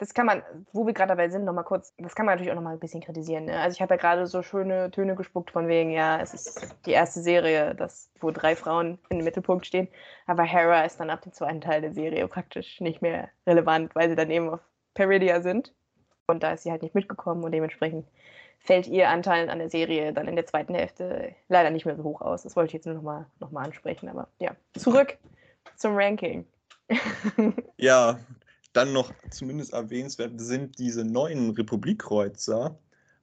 Das 0.02 0.16
kann 0.16 0.26
man, 0.26 0.42
wo 0.74 0.88
wir 0.88 0.94
gerade 0.94 1.10
dabei 1.10 1.30
sind, 1.30 1.46
nochmal 1.46 1.64
kurz, 1.64 1.94
das 2.00 2.16
kann 2.16 2.26
man 2.26 2.34
natürlich 2.34 2.50
auch 2.52 2.56
nochmal 2.56 2.74
ein 2.74 2.80
bisschen 2.80 3.02
kritisieren. 3.02 3.46
Ne? 3.46 3.60
Also 3.60 3.76
ich 3.76 3.84
habe 3.84 3.94
ja 3.94 4.00
gerade 4.00 4.26
so 4.26 4.42
schöne 4.42 4.90
Töne 4.90 5.14
gespuckt 5.14 5.52
von 5.52 5.68
wegen, 5.68 5.92
ja, 5.92 6.20
es 6.20 6.34
ist 6.34 6.76
die 6.88 6.92
erste 6.92 7.22
Serie, 7.22 7.76
das, 7.76 8.10
wo 8.20 8.32
drei 8.32 8.56
Frauen 8.56 8.98
im 9.10 9.20
Mittelpunkt 9.20 9.68
stehen. 9.68 9.88
Aber 10.26 10.42
Hera 10.42 10.86
ist 10.86 11.00
dann 11.00 11.12
ab 11.12 11.22
dem 11.22 11.34
zweiten 11.34 11.62
Teil 11.62 11.82
der 11.82 11.94
Serie 11.94 12.28
praktisch 12.28 12.82
nicht 12.82 13.04
mehr 13.04 13.30
relevant, 13.46 13.94
weil 13.94 14.10
sie 14.10 14.16
dann 14.16 14.32
eben 14.32 14.50
auf 14.50 14.60
Peridia 14.96 15.42
sind. 15.42 15.72
Und 16.26 16.42
da 16.42 16.54
ist 16.54 16.64
sie 16.64 16.72
halt 16.72 16.82
nicht 16.82 16.96
mitgekommen 16.96 17.44
und 17.44 17.52
dementsprechend 17.52 18.08
fällt 18.58 18.88
ihr 18.88 19.08
Anteil 19.08 19.52
an 19.52 19.60
der 19.60 19.70
Serie 19.70 20.14
dann 20.14 20.28
in 20.28 20.36
der 20.36 20.48
zweiten 20.48 20.74
Hälfte 20.74 21.36
leider 21.48 21.70
nicht 21.70 21.86
mehr 21.86 21.96
so 21.96 22.04
hoch 22.04 22.22
aus. 22.22 22.42
Das 22.42 22.56
wollte 22.56 22.70
ich 22.70 22.74
jetzt 22.74 22.88
nur 22.88 22.96
nochmal 22.96 23.28
noch 23.40 23.52
mal 23.52 23.66
ansprechen. 23.66 24.10
Aber 24.10 24.30
ja, 24.40 24.56
zurück 24.76 25.20
zum 25.76 25.96
Ranking. 25.96 26.48
Ja, 27.78 28.20
dann 28.74 28.94
noch 28.94 29.14
zumindest 29.30 29.74
erwähnenswert 29.74 30.40
sind 30.40 30.78
diese 30.80 31.04
neuen 31.06 31.52
Republikkreuzer, 31.52 32.78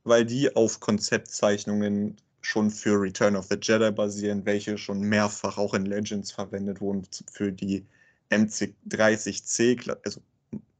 weil 0.04 0.24
die 0.24 0.54
auf 0.56 0.80
Konzeptzeichnungen 0.80 2.16
schon 2.40 2.70
für 2.70 3.00
Return 3.00 3.36
of 3.36 3.46
the 3.48 3.58
Jedi 3.60 3.90
basieren, 3.90 4.46
welche 4.46 4.78
schon 4.78 5.00
mehrfach 5.00 5.58
auch 5.58 5.74
in 5.74 5.86
Legends 5.86 6.32
verwendet 6.32 6.80
wurden 6.80 7.06
für 7.32 7.52
die 7.52 7.84
MC30C, 8.30 9.78
Kla- 9.80 9.98
also 10.04 10.20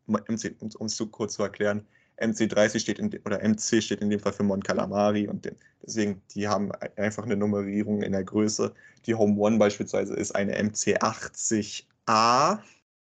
MC, 0.06 0.54
um 0.78 0.86
es 0.86 0.96
so 0.96 1.06
kurz 1.06 1.34
zu 1.34 1.42
erklären, 1.42 1.86
MC30 2.16 2.80
steht 2.80 2.98
in, 2.98 3.10
de- 3.10 3.20
oder 3.24 3.42
MC 3.42 3.82
steht 3.82 4.00
in 4.00 4.10
dem 4.10 4.20
Fall 4.20 4.32
für 4.32 4.42
Mon 4.42 4.62
Calamari 4.62 5.28
und 5.28 5.44
den, 5.44 5.56
deswegen, 5.84 6.20
die 6.34 6.48
haben 6.48 6.72
ein- 6.72 6.90
einfach 6.96 7.24
eine 7.24 7.36
Nummerierung 7.36 8.02
in 8.02 8.12
der 8.12 8.24
Größe. 8.24 8.74
Die 9.06 9.14
Home 9.14 9.38
One 9.40 9.58
beispielsweise 9.58 10.14
ist 10.14 10.32
eine 10.34 10.56
MC80A. 10.58 12.60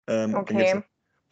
Ähm, 0.07 0.35
Okay. 0.35 0.83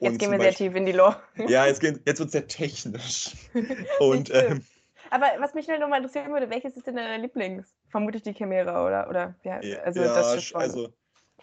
Jetzt- 0.01 0.11
und 0.13 0.17
gehen 0.19 0.31
wir 0.31 0.39
sehr 0.39 0.47
Beispiel- 0.49 0.67
tief 0.67 0.75
in 0.77 0.85
die 0.85 0.91
Lore. 0.91 1.15
Ja, 1.47 1.65
jetzt, 1.67 1.81
jetzt 1.81 2.05
wird 2.05 2.19
es 2.27 2.31
sehr 2.31 2.47
technisch. 2.47 3.31
Und 3.99 4.29
ähm, 4.33 4.63
Aber 5.09 5.27
was 5.39 5.53
mich 5.53 5.65
schnell 5.65 5.79
nochmal 5.79 5.99
interessieren 5.99 6.31
würde, 6.31 6.49
welches 6.49 6.75
ist 6.75 6.85
denn 6.87 6.95
dein 6.95 7.21
Lieblings? 7.21 7.73
Vermutlich 7.89 8.23
die 8.23 8.33
Chimera, 8.33 8.85
oder? 8.85 9.09
oder 9.09 9.35
ja, 9.43 9.61
ja, 9.61 9.79
also 9.79 10.01
das 10.01 10.15
ja, 10.35 10.39
Schiff 10.39 10.51
von- 10.51 10.61
also 10.61 10.89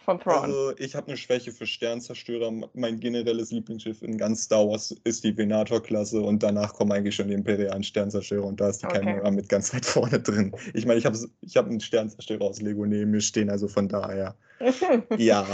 von 0.05 0.17
Thrawn. 0.17 0.45
Also, 0.45 0.71
ich 0.77 0.95
habe 0.95 1.07
eine 1.07 1.17
Schwäche 1.17 1.51
für 1.51 1.67
Sternzerstörer. 1.67 2.51
Mein 2.73 3.01
generelles 3.01 3.51
Lieblingsschiff 3.51 4.01
in 4.01 4.17
ganz 4.17 4.43
Star 4.43 4.65
Wars 4.67 4.91
ist 5.03 5.25
die 5.25 5.35
Venator-Klasse 5.37 6.21
und 6.21 6.41
danach 6.41 6.73
kommen 6.73 6.93
eigentlich 6.93 7.15
schon 7.15 7.27
die 7.27 7.33
imperialen 7.33 7.83
Sternzerstörer 7.83 8.45
und 8.45 8.61
da 8.61 8.69
ist 8.69 8.81
die 8.81 8.85
Okay. 8.85 8.99
Chimera 8.99 9.29
mit 9.29 9.49
ganz 9.49 9.73
weit 9.73 9.85
vorne 9.85 10.19
drin. 10.21 10.55
Ich 10.73 10.85
meine, 10.85 10.99
ich 10.99 11.05
habe 11.05 11.17
ich 11.41 11.57
hab 11.57 11.65
einen 11.65 11.81
Sternzerstörer 11.81 12.45
aus 12.45 12.61
Lego 12.61 12.85
neben 12.85 13.11
mir 13.11 13.19
stehen, 13.21 13.49
also 13.49 13.67
von 13.67 13.87
daher. 13.89 14.35
Ja, 15.17 15.45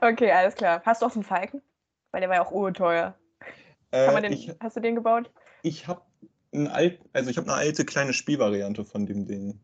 okay, 0.00 0.30
alles 0.30 0.54
klar. 0.54 0.82
Hast 0.84 1.02
du 1.02 1.06
auch 1.06 1.14
einen 1.14 1.24
Falken? 1.24 1.62
Weil 2.12 2.20
der 2.20 2.30
war 2.30 2.36
ja 2.36 2.44
auch 2.44 2.52
urteuer. 2.52 3.14
Kann 3.90 4.14
man 4.14 4.24
äh, 4.24 4.28
den, 4.28 4.32
ich, 4.32 4.54
hast 4.60 4.76
du 4.76 4.80
den 4.80 4.94
gebaut? 4.94 5.30
ich 5.66 5.86
habe 5.88 6.02
ein 6.54 6.68
alt, 6.68 7.00
also 7.12 7.30
ich 7.30 7.36
habe 7.36 7.48
eine 7.48 7.56
alte 7.56 7.84
kleine 7.84 8.12
Spielvariante 8.12 8.84
von 8.84 9.06
dem 9.06 9.26
Ding. 9.26 9.60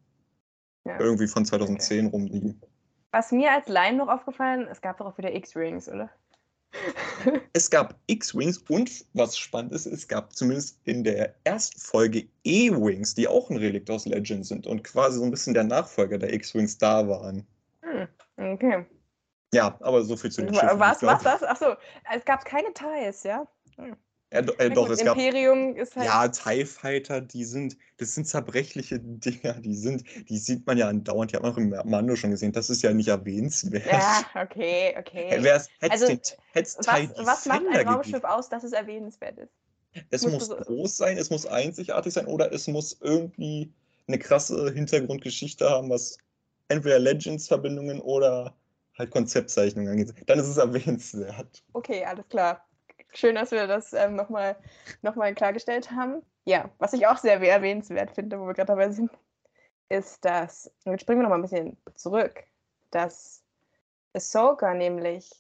Ja. 0.85 0.99
Irgendwie 0.99 1.29
von 1.29 1.45
2010 1.45 2.09
rumliegen. 2.09 2.61
Was 3.13 3.31
mir 3.31 3.53
als 3.53 3.69
Laien 3.69 3.99
noch 3.99 4.09
aufgefallen, 4.09 4.67
es 4.69 4.81
gab 4.81 4.99
doch 4.99 5.07
auch 5.07 5.19
wieder 5.19 5.33
X-Rings, 5.33 5.89
oder? 5.89 6.11
Es 7.53 7.71
gab 7.71 8.01
X-Wings 8.07 8.59
und 8.69 9.05
was 9.13 9.37
spannend 9.37 9.73
ist, 9.73 9.87
es 9.87 10.09
gab 10.09 10.35
zumindest 10.35 10.81
in 10.85 11.05
der 11.05 11.35
ersten 11.45 11.79
Folge 11.79 12.27
E-Wings, 12.45 13.15
die 13.15 13.29
auch 13.29 13.51
ein 13.51 13.59
Relikt 13.59 13.91
aus 13.91 14.07
Legend 14.07 14.47
sind 14.47 14.67
und 14.67 14.83
quasi 14.83 15.19
so 15.19 15.25
ein 15.25 15.31
bisschen 15.31 15.55
der 15.55 15.65
Nachfolger 15.65 16.19
der 16.19 16.33
X-Wings 16.33 16.79
da 16.79 17.07
waren. 17.07 17.47
Hm, 17.83 18.09
okay. 18.39 18.87
Ja, 19.55 19.77
aber 19.81 20.03
so 20.03 20.17
viel 20.17 20.31
zu 20.31 20.43
den 20.43 20.55
Schiffen. 20.55 20.79
Was, 20.79 21.03
was, 21.03 21.25
was? 21.25 21.43
Achso, 21.43 21.75
es 22.15 22.25
gab 22.25 22.45
keine 22.45 22.73
Ties, 22.73 23.23
ja? 23.23 23.47
Ja, 24.33 24.41
do, 24.41 24.55
äh, 24.55 24.71
doch, 24.71 24.89
es 24.89 25.05
gab. 25.05 25.17
Imperium 25.17 25.77
ist 25.77 25.95
halt. 25.95 26.07
Ja, 26.07 26.27
TIE 26.27 26.65
Fighter, 26.65 27.21
die 27.21 27.45
sind, 27.45 27.77
das 27.99 28.15
sind 28.15 28.27
zerbrechliche 28.27 28.99
Dinger, 29.03 29.55
die 29.61 29.75
sind, 29.75 30.05
die 30.31 30.39
sieht 30.39 30.67
man 30.67 30.79
ja 30.79 30.89
andauernd, 30.89 31.33
die 31.33 31.37
hat 31.37 31.43
man 31.43 31.53
auch 31.53 31.59
im 31.59 31.69
Mando 31.91 32.17
schon 32.17 32.31
gesehen, 32.31 32.53
das 32.53 32.71
ist 32.71 32.83
ja 32.83 32.95
nicht 32.95 33.09
erwähnenswert. 33.09 33.85
Ja, 33.85 34.25
okay, 34.43 34.95
okay. 34.99 35.29
Hätt's, 35.29 35.69
hätt's 35.81 35.93
Also, 35.93 36.07
den, 36.07 36.21
hätt's 36.53 36.77
TIE 36.79 37.11
Was, 37.15 37.27
was 37.27 37.47
macht 37.47 37.67
ein 37.67 37.87
Raumschiff 37.87 38.25
aus, 38.25 38.49
dass 38.49 38.65
es 38.65 38.73
erwähnenswert 38.73 39.37
ist? 39.37 39.53
Es 40.09 40.27
muss 40.27 40.49
du 40.49 40.57
so- 40.57 40.57
groß 40.57 40.97
sein, 40.97 41.19
es 41.19 41.29
muss 41.29 41.45
einzigartig 41.45 42.15
sein 42.15 42.25
oder 42.25 42.51
es 42.53 42.67
muss 42.69 42.97
irgendwie 43.03 43.71
eine 44.09 44.19
krasse 44.19 44.73
Hintergrundgeschichte 44.73 45.69
haben, 45.69 45.91
was 45.91 46.17
entweder 46.69 46.99
Legends-Verbindungen 46.99 48.01
oder 48.01 48.57
halt 48.99 49.11
Konzeptzeichnungen 49.11 49.91
angeht. 49.91 50.15
Dann 50.27 50.39
ist 50.39 50.49
es 50.49 50.57
erwähnenswert. 50.57 51.63
Okay, 51.73 52.05
alles 52.05 52.29
klar. 52.29 52.67
Schön, 53.15 53.35
dass 53.35 53.51
wir 53.51 53.67
das 53.67 53.93
ähm, 53.93 54.17
nochmal 54.17 54.57
noch 55.03 55.17
mal 55.17 55.35
klargestellt 55.35 55.91
haben. 55.91 56.23
Ja, 56.45 56.71
was 56.79 56.93
ich 56.93 57.07
auch 57.07 57.19
sehr 57.19 57.41
erwähnenswert 57.41 58.11
finde, 58.11 58.41
wo 58.41 58.47
wir 58.47 58.55
gerade 58.55 58.69
dabei 58.69 58.91
sind, 58.91 59.11
ist, 59.89 60.25
dass, 60.25 60.71
und 60.85 60.93
jetzt 60.93 61.03
springen 61.03 61.21
wir 61.21 61.25
nochmal 61.25 61.39
ein 61.39 61.43
bisschen 61.43 61.77
zurück, 61.95 62.45
dass 62.91 63.43
Ahsoka 64.15 64.75
nämlich 64.75 65.31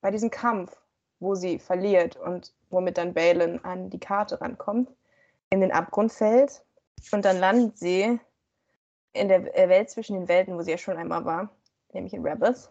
bei 0.00 0.10
diesem 0.10 0.30
Kampf, 0.30 0.76
wo 1.20 1.34
sie 1.34 1.58
verliert 1.58 2.16
und 2.16 2.54
womit 2.70 2.98
dann 2.98 3.14
Balin 3.14 3.62
an 3.64 3.90
die 3.90 4.00
Karte 4.00 4.40
rankommt, 4.40 4.90
in 5.50 5.60
den 5.60 5.72
Abgrund 5.72 6.12
fällt 6.12 6.64
und 7.12 7.24
dann 7.24 7.38
landet 7.38 7.78
sie 7.78 8.18
in 9.12 9.28
der 9.28 9.56
äh, 9.58 9.68
Welt 9.68 9.90
zwischen 9.90 10.14
den 10.14 10.28
Welten, 10.28 10.56
wo 10.56 10.62
sie 10.62 10.70
ja 10.70 10.78
schon 10.78 10.96
einmal 10.96 11.24
war, 11.24 11.50
nämlich 11.92 12.14
in 12.14 12.26
Rebels. 12.26 12.70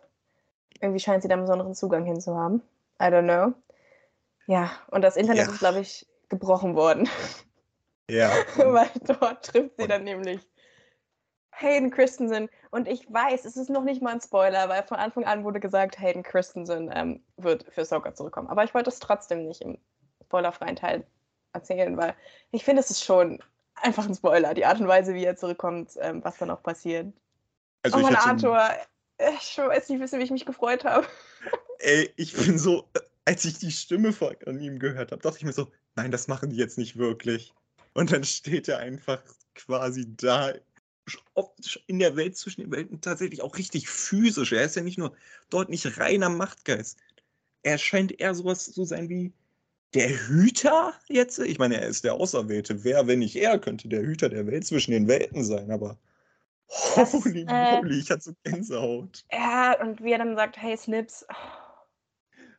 Irgendwie 0.82 1.00
scheint 1.00 1.22
sie 1.22 1.28
da 1.28 1.34
einen 1.34 1.44
besonderen 1.44 1.76
Zugang 1.76 2.06
hinzuhaben. 2.06 2.62
I 3.02 3.06
don't 3.06 3.24
know. 3.24 3.54
Ja, 4.48 4.72
und 4.92 5.02
das 5.02 5.16
Internet 5.16 5.48
Ja. 5.48 5.52
ist, 5.54 5.60
glaube 5.60 5.80
ich, 5.80 6.08
gebrochen 6.30 6.76
worden, 6.76 7.08
Ja. 8.10 8.30
weil 8.58 8.90
dort 9.06 9.46
trifft 9.46 9.78
sie 9.78 9.88
dann 9.88 10.04
nämlich 10.04 10.42
Hayden 11.52 11.92
Christensen. 11.92 12.50
Und 12.72 12.88
ich 12.88 13.12
weiß, 13.12 13.46
es 13.46 13.58
ist 13.58 13.70
noch 13.70 13.84
nicht 13.84 14.02
mal 14.02 14.14
ein 14.14 14.22
Spoiler, 14.22 14.70
weil 14.70 14.84
von 14.84 14.98
Anfang 14.98 15.26
an 15.26 15.44
wurde 15.44 15.60
gesagt, 15.60 16.00
Hayden 16.00 16.24
Christensen 16.24 16.90
ähm, 16.94 17.24
wird 17.38 17.66
für 17.74 17.86
Soccer 17.86 18.16
zurückkommen. 18.16 18.48
Aber 18.48 18.64
ich 18.64 18.74
wollte 18.74 18.90
es 18.90 19.00
trotzdem 19.00 19.46
nicht 19.46 19.62
im 19.62 19.78
spoilerfreien 20.24 20.76
Teil 20.76 21.06
erzählen, 21.54 21.98
weil 21.98 22.14
ich 22.52 22.64
finde, 22.64 22.82
es 22.82 22.90
ist 22.90 23.04
schon 23.04 23.44
einfach 23.76 24.08
ein 24.08 24.16
Spoiler, 24.16 24.54
die 24.54 24.66
Art 24.66 24.80
und 24.80 24.88
Weise, 24.88 25.14
wie 25.14 25.26
er 25.26 25.36
zurückkommt, 25.36 25.92
ähm, 26.00 26.24
was 26.24 26.38
dann 26.38 26.52
auch 26.52 26.64
passiert. 26.64 27.12
Also 27.84 27.98
oh 27.98 28.00
ich 28.02 28.06
Mann, 28.06 28.16
Arthur, 28.16 28.70
ich 29.20 29.58
weiß 29.58 29.90
nicht, 29.90 30.12
wie 30.12 30.24
ich 30.24 30.32
mich 30.32 30.46
gefreut 30.46 30.84
habe. 30.84 31.08
Ey, 31.80 32.12
ich 32.16 32.34
bin 32.34 32.58
so, 32.58 32.88
als 33.26 33.46
ich 33.46 33.60
die 33.60 33.72
Stimme 33.72 34.14
von 34.14 34.60
ihm 34.60 34.80
gehört 34.80 35.12
habe, 35.12 35.22
dachte 35.22 35.38
ich 35.38 35.46
mir 35.46 35.54
so, 35.54 35.72
nein, 35.96 36.12
das 36.12 36.28
machen 36.28 36.50
die 36.50 36.58
jetzt 36.58 36.78
nicht 36.78 36.98
wirklich. 36.98 37.54
Und 37.94 38.12
dann 38.12 38.24
steht 38.24 38.68
er 38.68 38.80
einfach 38.80 39.22
quasi 39.56 40.06
da 40.16 40.54
in 41.88 42.00
der 42.00 42.16
Welt 42.16 42.38
zwischen 42.38 42.62
den 42.62 42.72
Welten 42.72 43.02
tatsächlich 43.02 43.42
auch 43.42 43.58
richtig 43.58 43.90
physisch. 43.90 44.52
Er 44.52 44.64
ist 44.64 44.76
ja 44.76 44.84
nicht 44.84 44.98
nur 44.98 45.16
dort 45.50 45.70
nicht 45.70 45.98
reiner 45.98 46.30
Machtgeist. 46.30 46.98
Er 47.64 47.78
scheint 47.78 48.20
eher 48.20 48.36
sowas 48.36 48.72
zu 48.72 48.86
sein 48.86 49.10
wie 49.10 49.34
der 49.94 50.10
Hüter 50.10 50.94
jetzt. 51.08 51.40
Ich 51.40 51.58
meine, 51.58 51.82
er 51.82 51.88
ist 51.88 52.04
der 52.04 52.14
Auserwählte. 52.14 52.84
Wer, 52.84 53.08
wenn 53.08 53.20
nicht 53.20 53.36
er, 53.36 53.60
könnte 53.60 53.88
der 53.88 54.02
Hüter 54.02 54.30
der 54.30 54.46
Welt 54.48 54.66
zwischen 54.66 54.92
den 54.92 55.08
Welten 55.08 55.44
sein, 55.44 55.72
aber 55.72 55.98
Das 56.96 57.14
ist, 57.14 57.26
holy 57.26 57.46
äh, 57.48 57.82
moly, 57.82 58.00
ich 58.00 58.12
hatte 58.12 58.22
so 58.22 58.32
Gänsehaut. 58.44 59.24
Ja, 59.32 59.80
und 59.82 60.04
wie 60.04 60.12
er 60.12 60.20
dann 60.20 60.36
sagt, 60.36 60.62
hey 60.62 60.78
Snips, 60.78 61.26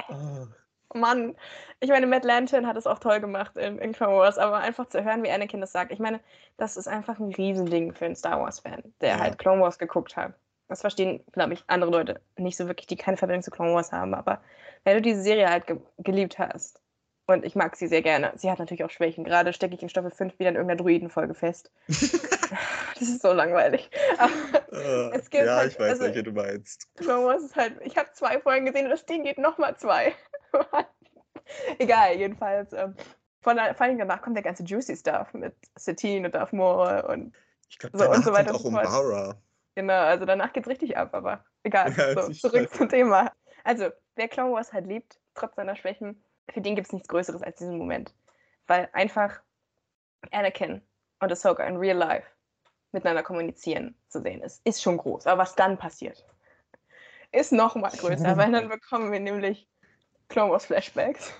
Ah. 0.08 0.46
Mann, 0.92 1.36
ich 1.78 1.88
meine, 1.88 2.06
Matt 2.06 2.24
Lantin 2.24 2.66
hat 2.66 2.76
es 2.76 2.86
auch 2.86 2.98
toll 2.98 3.20
gemacht 3.20 3.56
in, 3.56 3.78
in 3.78 3.92
Clone 3.92 4.16
Wars, 4.16 4.38
aber 4.38 4.58
einfach 4.58 4.88
zu 4.88 5.04
hören, 5.04 5.22
wie 5.22 5.30
Anakin 5.30 5.61
das 5.61 5.70
sagt, 5.70 5.92
ich 5.92 6.00
meine, 6.00 6.20
das 6.56 6.76
ist 6.76 6.88
einfach 6.88 7.20
ein 7.20 7.32
Riesending 7.32 7.94
für 7.94 8.06
einen 8.06 8.16
Star 8.16 8.40
Wars-Fan, 8.40 8.82
der 9.00 9.11
Ja. 9.11 9.18
halt 9.20 9.38
Clone 9.38 9.62
Wars 9.62 9.78
geguckt 9.78 10.16
hat. 10.16 10.34
Das 10.68 10.80
verstehen, 10.80 11.22
glaube 11.32 11.52
ich, 11.54 11.62
andere 11.68 11.90
Leute 11.90 12.20
nicht 12.36 12.56
so 12.56 12.66
wirklich, 12.66 12.88
die 12.88 12.96
keine 12.96 13.16
Verbindung 13.16 13.42
zu 13.42 13.50
Clone 13.52 13.74
Wars 13.74 13.92
haben, 13.92 14.14
aber 14.14 14.42
wenn 14.84 14.96
du 14.96 15.02
diese 15.02 15.22
Serie 15.22 15.48
halt 15.48 15.66
ge 15.66 15.78
geliebt 15.98 16.38
hast, 16.38 16.80
und 17.26 17.44
ich 17.44 17.54
mag 17.54 17.76
sie 17.76 17.86
sehr 17.86 18.02
gerne, 18.02 18.32
sie 18.34 18.50
hat 18.50 18.58
natürlich 18.58 18.82
auch 18.82 18.90
Schwächen, 18.90 19.22
gerade 19.22 19.52
stecke 19.52 19.76
ich 19.76 19.82
in 19.82 19.88
Staffel 19.88 20.11
5 20.11 20.36
wieder 20.40 20.48
in 20.48 20.56
irgendeiner 20.56 20.82
Druidenfolge 20.82 21.34
fest. 21.34 21.70
das 22.98 23.03
ist 23.09 23.22
so 23.22 23.32
langweilig. 23.32 23.90
Äh, 24.72 25.11
Es 25.16 25.28
gibt 25.30 25.46
ja, 25.46 25.57
halt- 25.57 25.72
ich 25.72 25.80
weiß, 25.80 25.90
also- 25.94 26.05
welche 26.05 26.22
du 26.22 26.30
meinst. 26.30 26.86
Clone 26.94 27.26
Wars 27.26 27.42
ist 27.42 27.57
halt, 27.57 27.80
ich 27.82 27.96
habe 27.98 28.09
zwei 28.12 28.38
Folgen 28.40 28.66
gesehen 28.66 28.84
und 28.84 28.90
das 28.90 29.05
Ding 29.05 29.24
geht 29.24 29.36
nochmal 29.36 29.76
zwei. 29.76 30.14
Egal, 31.78 32.16
jedenfalls. 32.16 32.72
Ähm, 32.72 32.94
von 33.40 33.57
vor 33.59 33.80
allem 33.80 33.98
danach 33.98 34.22
kommt 34.22 34.36
der 34.36 34.44
ganze 34.44 34.62
Juicy 34.62 34.96
Stuff 34.96 35.32
mit 35.34 35.55
Satine 35.76 36.26
und 36.26 36.34
Darth 36.34 36.53
Maul 36.53 37.01
und 37.09 37.34
Ich 37.68 37.78
glaube, 37.78 37.98
So, 37.98 38.11
und 38.11 38.24
so 38.24 38.32
weiter 38.32 38.53
kommt 38.53 38.64
auch 38.66 38.70
fort. 38.70 38.86
Umbara. 38.86 39.36
genau, 39.74 40.03
also 40.05 40.24
danach 40.24 40.53
geht's 40.53 40.68
richtig 40.68 40.96
ab, 40.96 41.14
aber 41.14 41.44
egal. 41.64 41.92
Ja, 41.96 42.14
so, 42.22 42.30
zurück 42.32 42.70
weiß. 42.70 42.78
zum 42.78 42.88
Thema. 42.88 43.32
Also, 43.64 43.90
wer 44.14 44.28
Clone 44.28 44.53
Wars 44.53 44.72
halt 44.72 44.86
liebt, 44.86 45.18
trotz 45.34 45.57
seiner 45.57 45.74
Schwächen, 45.74 46.22
für 46.51 46.61
den 46.61 46.76
gibt 46.76 46.86
es 46.86 46.92
nichts 46.92 47.09
Größeres 47.09 47.42
als 47.42 47.57
diesen 47.59 47.76
Moment. 47.78 48.14
Weil 48.68 48.88
einfach 48.92 49.40
Anakin 50.30 50.80
und 51.20 51.32
Ahsoka 51.32 51.64
in 51.64 51.76
real 51.76 51.96
life 51.96 52.26
miteinander 52.93 53.22
kommunizieren 53.22 53.95
zu 54.09 54.20
sehen 54.20 54.43
ist, 54.43 54.61
ist 54.64 54.82
schon 54.82 54.97
groß. 54.97 55.26
Aber 55.26 55.43
was 55.43 55.55
dann 55.55 55.78
passiert, 55.78 56.24
ist 57.32 57.53
noch 57.53 57.74
mal 57.76 57.91
größer, 57.91 58.36
weil 58.36 58.53
dann 58.53 58.68
bekommen 58.68 59.12
wir 59.12 59.20
nämlich 59.20 59.68
Clone 60.29 60.53
Wars 60.53 60.67
Flashbacks. 60.67 61.33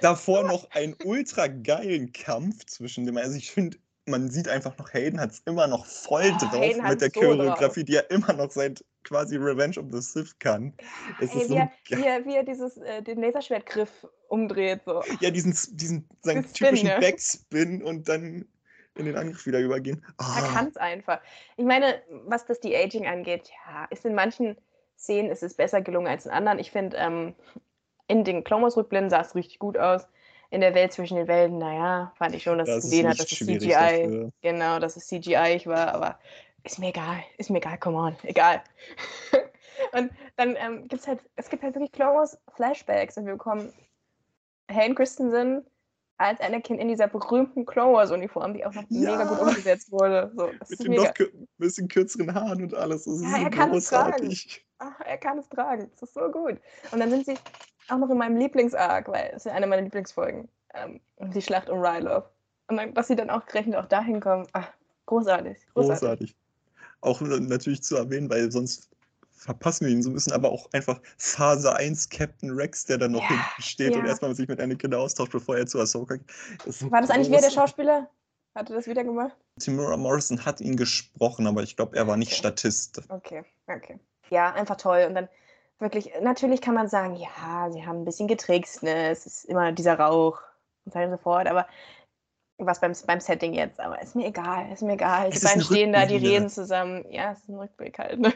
Davor 0.00 0.44
noch 0.44 0.70
einen 0.70 0.94
ultra 1.04 1.46
geilen 1.48 2.12
Kampf 2.12 2.64
zwischen 2.66 3.06
dem. 3.06 3.16
Also 3.16 3.36
ich 3.36 3.50
finde, 3.50 3.78
man 4.06 4.30
sieht 4.30 4.48
einfach 4.48 4.76
noch, 4.78 4.92
Hayden 4.92 5.20
hat 5.20 5.32
es 5.32 5.42
immer 5.46 5.66
noch 5.66 5.86
voll 5.86 6.32
Oh, 6.34 6.38
drauf 6.38 6.76
mit 6.76 7.00
der 7.00 7.10
so 7.12 7.20
Choreografie, 7.20 7.84
die 7.84 7.96
er 7.96 8.10
immer 8.10 8.32
noch 8.34 8.50
seit 8.50 8.84
quasi 9.02 9.36
Revenge 9.36 9.78
of 9.78 9.86
the 9.90 10.00
Sith 10.00 10.38
kann. 10.38 10.72
Es 11.20 11.34
Ey, 11.34 11.42
ist 11.42 11.48
so 11.48 11.54
wie, 11.54 11.58
er, 11.58 11.70
wie, 11.88 12.04
er, 12.04 12.24
wie 12.24 12.34
er 12.36 12.44
dieses, 12.44 12.76
äh, 12.78 13.02
den 13.02 13.20
Laserschwertgriff 13.20 14.06
umdreht. 14.28 14.82
So. 14.84 15.02
Ja, 15.20 15.30
diesen, 15.30 15.52
diesen 15.76 16.08
seinen 16.22 16.44
Spin, 16.44 16.54
typischen 16.54 16.88
ja. 16.88 17.00
Backspin 17.00 17.82
und 17.82 18.08
dann 18.08 18.46
in 18.96 19.06
den 19.06 19.16
Angriff 19.16 19.46
wieder 19.46 19.60
übergehen. 19.60 20.04
Er 20.18 20.18
Ah, 20.18 20.40
kann 20.54 20.68
es 20.68 20.76
einfach. 20.76 21.20
Ich 21.56 21.64
meine, 21.64 22.02
was 22.26 22.46
das 22.46 22.60
die 22.60 22.76
Aging 22.76 23.06
angeht, 23.06 23.50
ja, 23.66 23.84
ist 23.90 24.04
in 24.04 24.14
manchen 24.14 24.56
Szenen 24.98 25.30
ist 25.30 25.42
es 25.42 25.54
besser 25.54 25.80
gelungen 25.82 26.06
als 26.08 26.26
in 26.26 26.32
anderen. 26.32 26.58
Ich 26.58 26.70
finde, 26.70 26.96
ähm, 26.96 27.34
in 28.06 28.24
den 28.24 28.44
Clone 28.44 28.62
Wars 28.62 28.76
Rückblenden 28.76 29.10
sah 29.10 29.20
es 29.20 29.34
richtig 29.34 29.58
gut 29.58 29.78
aus. 29.78 30.06
In 30.50 30.60
der 30.60 30.74
Welt 30.74 30.92
zwischen 30.92 31.16
den 31.16 31.26
Welten, 31.26 31.58
naja, 31.58 32.12
fand 32.16 32.34
ich 32.36 32.44
schon, 32.44 32.58
dass 32.58 32.68
das 32.68 32.78
es 32.78 32.82
gesehen 32.84 33.08
hat, 33.08 33.18
dass 33.18 33.32
es 33.32 33.38
CGI, 33.44 33.72
dafür. 33.72 34.32
genau, 34.42 34.78
dass 34.78 34.96
es 34.96 35.06
CGI 35.08 35.54
ich 35.56 35.66
war, 35.66 35.92
aber 35.94 36.18
ist 36.62 36.78
mir 36.78 36.88
egal, 36.90 37.22
ist 37.38 37.50
mir 37.50 37.58
egal, 37.58 37.78
come 37.78 37.96
on, 37.98 38.16
egal. 38.22 38.62
und 39.92 40.12
dann 40.36 40.56
ähm, 40.56 40.86
gibt 40.88 41.02
es 41.02 41.08
halt, 41.08 41.20
es 41.36 41.48
gibt 41.50 41.62
halt 41.62 41.74
wirklich 41.74 41.92
Clone 41.92 42.14
Wars 42.18 42.38
Flashbacks 42.54 43.16
und 43.18 43.26
wir 43.26 43.32
bekommen 43.32 43.72
Hayden 44.70 44.94
Christensen 44.94 45.66
als 46.16 46.40
Anakin 46.40 46.78
in 46.78 46.88
dieser 46.88 47.08
berühmten 47.08 47.66
Clone 47.66 47.92
Wars 47.94 48.10
Uniform, 48.10 48.54
die 48.54 48.64
auch 48.64 48.72
noch 48.72 48.84
Ja. 48.88 49.10
mega 49.16 49.24
gut 49.24 49.40
umgesetzt 49.40 49.90
wurde. 49.90 50.30
So, 50.36 50.50
Mit 50.68 50.78
den 50.80 50.90
mega. 50.90 51.02
noch 51.04 51.14
kür 51.14 51.30
bisschen 51.58 51.88
kürzeren 51.88 52.32
Haaren 52.34 52.62
und 52.62 52.74
alles. 52.74 53.04
Das 53.04 53.20
Ja, 53.22 53.38
er 53.38 53.50
kann 53.50 53.72
es 53.74 53.88
tragen. 53.88 54.10
großartig. 54.12 54.66
Ach, 54.78 55.00
er 55.04 55.18
kann 55.18 55.38
es 55.38 55.48
tragen. 55.48 55.90
Das 55.92 56.02
ist 56.02 56.14
so 56.14 56.28
gut. 56.30 56.58
Und 56.92 57.00
dann 57.00 57.10
sind 57.10 57.26
sie 57.26 57.34
auch 57.88 57.98
noch 57.98 58.10
in 58.10 58.18
meinem 58.18 58.36
Lieblingsarc, 58.36 59.08
weil 59.08 59.28
es 59.30 59.38
ist 59.38 59.46
ja 59.46 59.52
eine 59.52 59.66
meiner 59.66 59.82
Lieblingsfolgen, 59.82 60.48
ähm, 60.74 61.00
die 61.18 61.42
Schlacht 61.42 61.68
um 61.68 61.78
Ryloth. 61.80 62.24
Und 62.68 62.76
dann, 62.76 62.94
dass 62.94 63.08
sie 63.08 63.16
dann 63.16 63.30
auch 63.30 63.44
gerechnet 63.46 63.76
auch 63.76 63.86
dahin 63.86 64.20
kommen. 64.20 64.46
Ach, 64.52 64.68
großartig. 65.06 65.58
Großartig. 65.74 66.00
Großartig. 66.00 66.36
Auch 67.00 67.20
natürlich 67.20 67.82
zu 67.82 67.96
erwähnen, 67.96 68.30
weil 68.30 68.50
sonst 68.50 68.90
verpassen 69.44 69.86
wir 69.86 69.92
ihn 69.92 70.02
so 70.02 70.10
ein 70.10 70.14
bisschen, 70.14 70.32
aber 70.32 70.50
auch 70.50 70.68
einfach 70.72 71.00
Phase 71.18 71.74
1 71.76 72.08
Captain 72.08 72.50
Rex, 72.50 72.86
der 72.86 72.98
dann 72.98 73.12
noch 73.12 73.22
Ja, 73.22 73.28
hinten 73.28 73.62
steht 73.62 73.94
und 73.94 74.02
ja. 74.02 74.08
erstmal 74.08 74.34
sich 74.34 74.48
mit 74.48 74.60
Anakin 74.60 74.94
austauscht, 74.94 75.32
bevor 75.32 75.56
er 75.56 75.66
zu 75.66 75.78
Ahsoka 75.80 76.16
geht. 76.16 76.30
so 76.66 76.90
War 76.90 77.00
das 77.02 77.10
eigentlich 77.10 77.28
wieder 77.28 77.40
der. 77.42 77.50
Schauspieler? 77.50 78.08
Hat 78.54 78.70
er 78.70 78.76
das 78.76 78.86
wieder 78.86 79.04
gemacht? 79.04 79.36
Timura 79.60 79.96
Morrison 79.96 80.44
hat 80.44 80.60
ihn 80.60 80.76
gesprochen, 80.76 81.46
aber 81.46 81.62
ich 81.62 81.76
glaube, 81.76 81.96
er 81.96 82.06
war 82.06 82.16
nicht 82.16 82.30
Okay. 82.32 82.38
Statist. 82.38 83.02
Okay, 83.08 83.44
okay. 83.66 83.98
Ja, 84.30 84.52
einfach 84.54 84.76
toll. 84.76 85.04
Und 85.08 85.14
dann 85.14 85.28
wirklich, 85.78 86.10
natürlich 86.22 86.60
kann 86.60 86.74
man 86.74 86.88
sagen, 86.88 87.16
ja, 87.16 87.68
sie 87.70 87.84
haben 87.84 88.02
ein 88.02 88.04
bisschen 88.04 88.28
getrickst, 88.28 88.82
ne? 88.82 89.10
Es 89.10 89.26
ist 89.26 89.44
immer 89.44 89.72
dieser 89.72 89.98
Rauch 89.98 90.40
und 90.84 90.92
so 90.92 90.98
weiter 90.98 91.10
und 91.10 91.18
so 91.18 91.22
fort, 91.22 91.48
aber 91.48 91.66
was 92.58 92.80
beim, 92.80 92.92
beim 93.06 93.20
Setting 93.20 93.52
jetzt, 93.52 93.80
aber 93.80 94.00
ist 94.00 94.14
mir 94.14 94.26
egal, 94.28 94.70
ist 94.72 94.82
mir 94.82 94.92
egal. 94.94 95.30
Die 95.30 95.40
beiden 95.40 95.62
stehen 95.62 95.92
da, 95.92 96.06
die 96.06 96.16
reden 96.16 96.48
zusammen. 96.48 97.04
Ja, 97.10 97.32
es 97.32 97.40
ist 97.40 97.48
ein 97.48 97.56
Rückblick 97.58 97.98
halt. 97.98 98.20
Ne? 98.20 98.32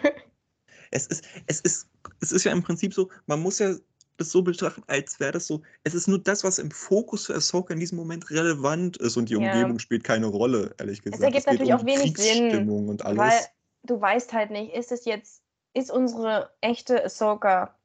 Es 0.91 1.07
ist, 1.07 1.25
es 1.47 1.61
ist, 1.61 1.89
es 2.21 2.33
ist 2.33 2.45
ja 2.45 2.53
im 2.53 2.63
Prinzip 2.63 2.95
so, 2.95 3.09
man 3.27 3.41
muss 3.41 3.59
ja 3.59 3.75
das 4.17 4.31
so 4.31 4.43
betrachten, 4.43 4.83
als 4.89 5.21
wäre 5.21 5.33
das 5.33 5.47
so, 5.47 5.63
es 5.85 5.95
ist 5.95 6.09
nur 6.09 6.19
das, 6.19 6.43
was 6.43 6.59
im 6.59 6.71
Fokus 6.71 7.27
für 7.27 7.35
Ahsoka 7.35 7.73
in 7.73 7.81
diesem 7.81 7.97
Moment 7.97 8.31
relevant 8.31 8.97
ist 8.97 9.17
und 9.17 9.29
die 9.29 9.35
Ja. 9.35 9.39
Umgebung 9.39 9.79
spielt 9.79 10.05
keine 10.05 10.27
Rolle, 10.27 10.75
ehrlich 10.79 11.03
gesagt. 11.03 11.23
ergibt 11.23 11.47
geht 11.47 11.53
natürlich 11.53 11.73
um 11.73 11.81
auch 11.81 11.87
wenig 11.87 12.17
Sinn, 12.17 12.69
und 12.69 13.05
alles. 13.05 13.19
Weil 13.19 13.41
du 13.85 14.01
weißt 14.01 14.33
halt 14.33 14.51
nicht, 14.51 14.75
ist 14.75 14.91
es 14.91 15.05
jetzt, 15.05 15.43
ist 15.73 15.91
unsere 15.91 16.51
echte 16.61 17.05
Ahsoka 17.05 17.78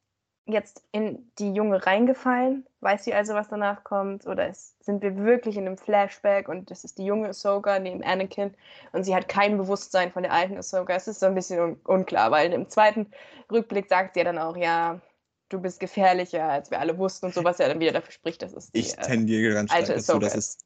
jetzt 0.45 0.83
in 0.91 1.31
die 1.39 1.53
Junge 1.53 1.85
reingefallen? 1.85 2.65
Weiß 2.81 3.05
sie 3.05 3.13
also, 3.13 3.33
was 3.33 3.47
danach 3.47 3.83
kommt? 3.83 4.27
Oder 4.27 4.49
ist, 4.49 4.83
sind 4.83 5.01
wir 5.01 5.17
wirklich 5.17 5.55
in 5.55 5.65
einem 5.65 5.77
Flashback 5.77 6.49
und 6.49 6.69
das 6.69 6.83
ist 6.83 6.97
die 6.97 7.05
junge 7.05 7.29
Ahsoka 7.29 7.79
neben 7.79 8.03
Anakin 8.03 8.53
und 8.91 9.05
sie 9.05 9.15
hat 9.15 9.29
kein 9.29 9.57
Bewusstsein 9.57 10.11
von 10.11 10.23
der 10.23 10.33
alten 10.33 10.57
Ahsoka? 10.57 10.93
Es 10.93 11.07
ist 11.07 11.21
so 11.21 11.27
ein 11.27 11.35
bisschen 11.35 11.59
un 11.59 11.79
unklar, 11.85 12.31
weil 12.31 12.51
im 12.51 12.69
zweiten 12.69 13.07
Rückblick 13.51 13.87
sagt 13.87 14.15
sie 14.15 14.19
ja 14.19 14.25
dann 14.25 14.37
auch, 14.37 14.57
ja, 14.57 14.99
du 15.49 15.61
bist 15.61 15.79
gefährlicher, 15.79 16.43
als 16.43 16.71
wir 16.71 16.79
alle 16.79 16.97
wussten 16.97 17.27
und 17.27 17.33
so, 17.33 17.43
was 17.43 17.59
ja 17.59 17.67
dann 17.67 17.79
wieder 17.79 17.93
dafür 17.93 18.11
spricht, 18.11 18.41
dass 18.41 18.53
es 18.53 18.71
die, 18.71 18.79
Ich 18.79 18.97
äh, 18.97 19.01
tendiere 19.01 19.53
ganz 19.53 19.71
stark 19.71 19.81
alte 19.81 19.93
dazu, 19.95 20.19
dass 20.19 20.35
es, 20.35 20.57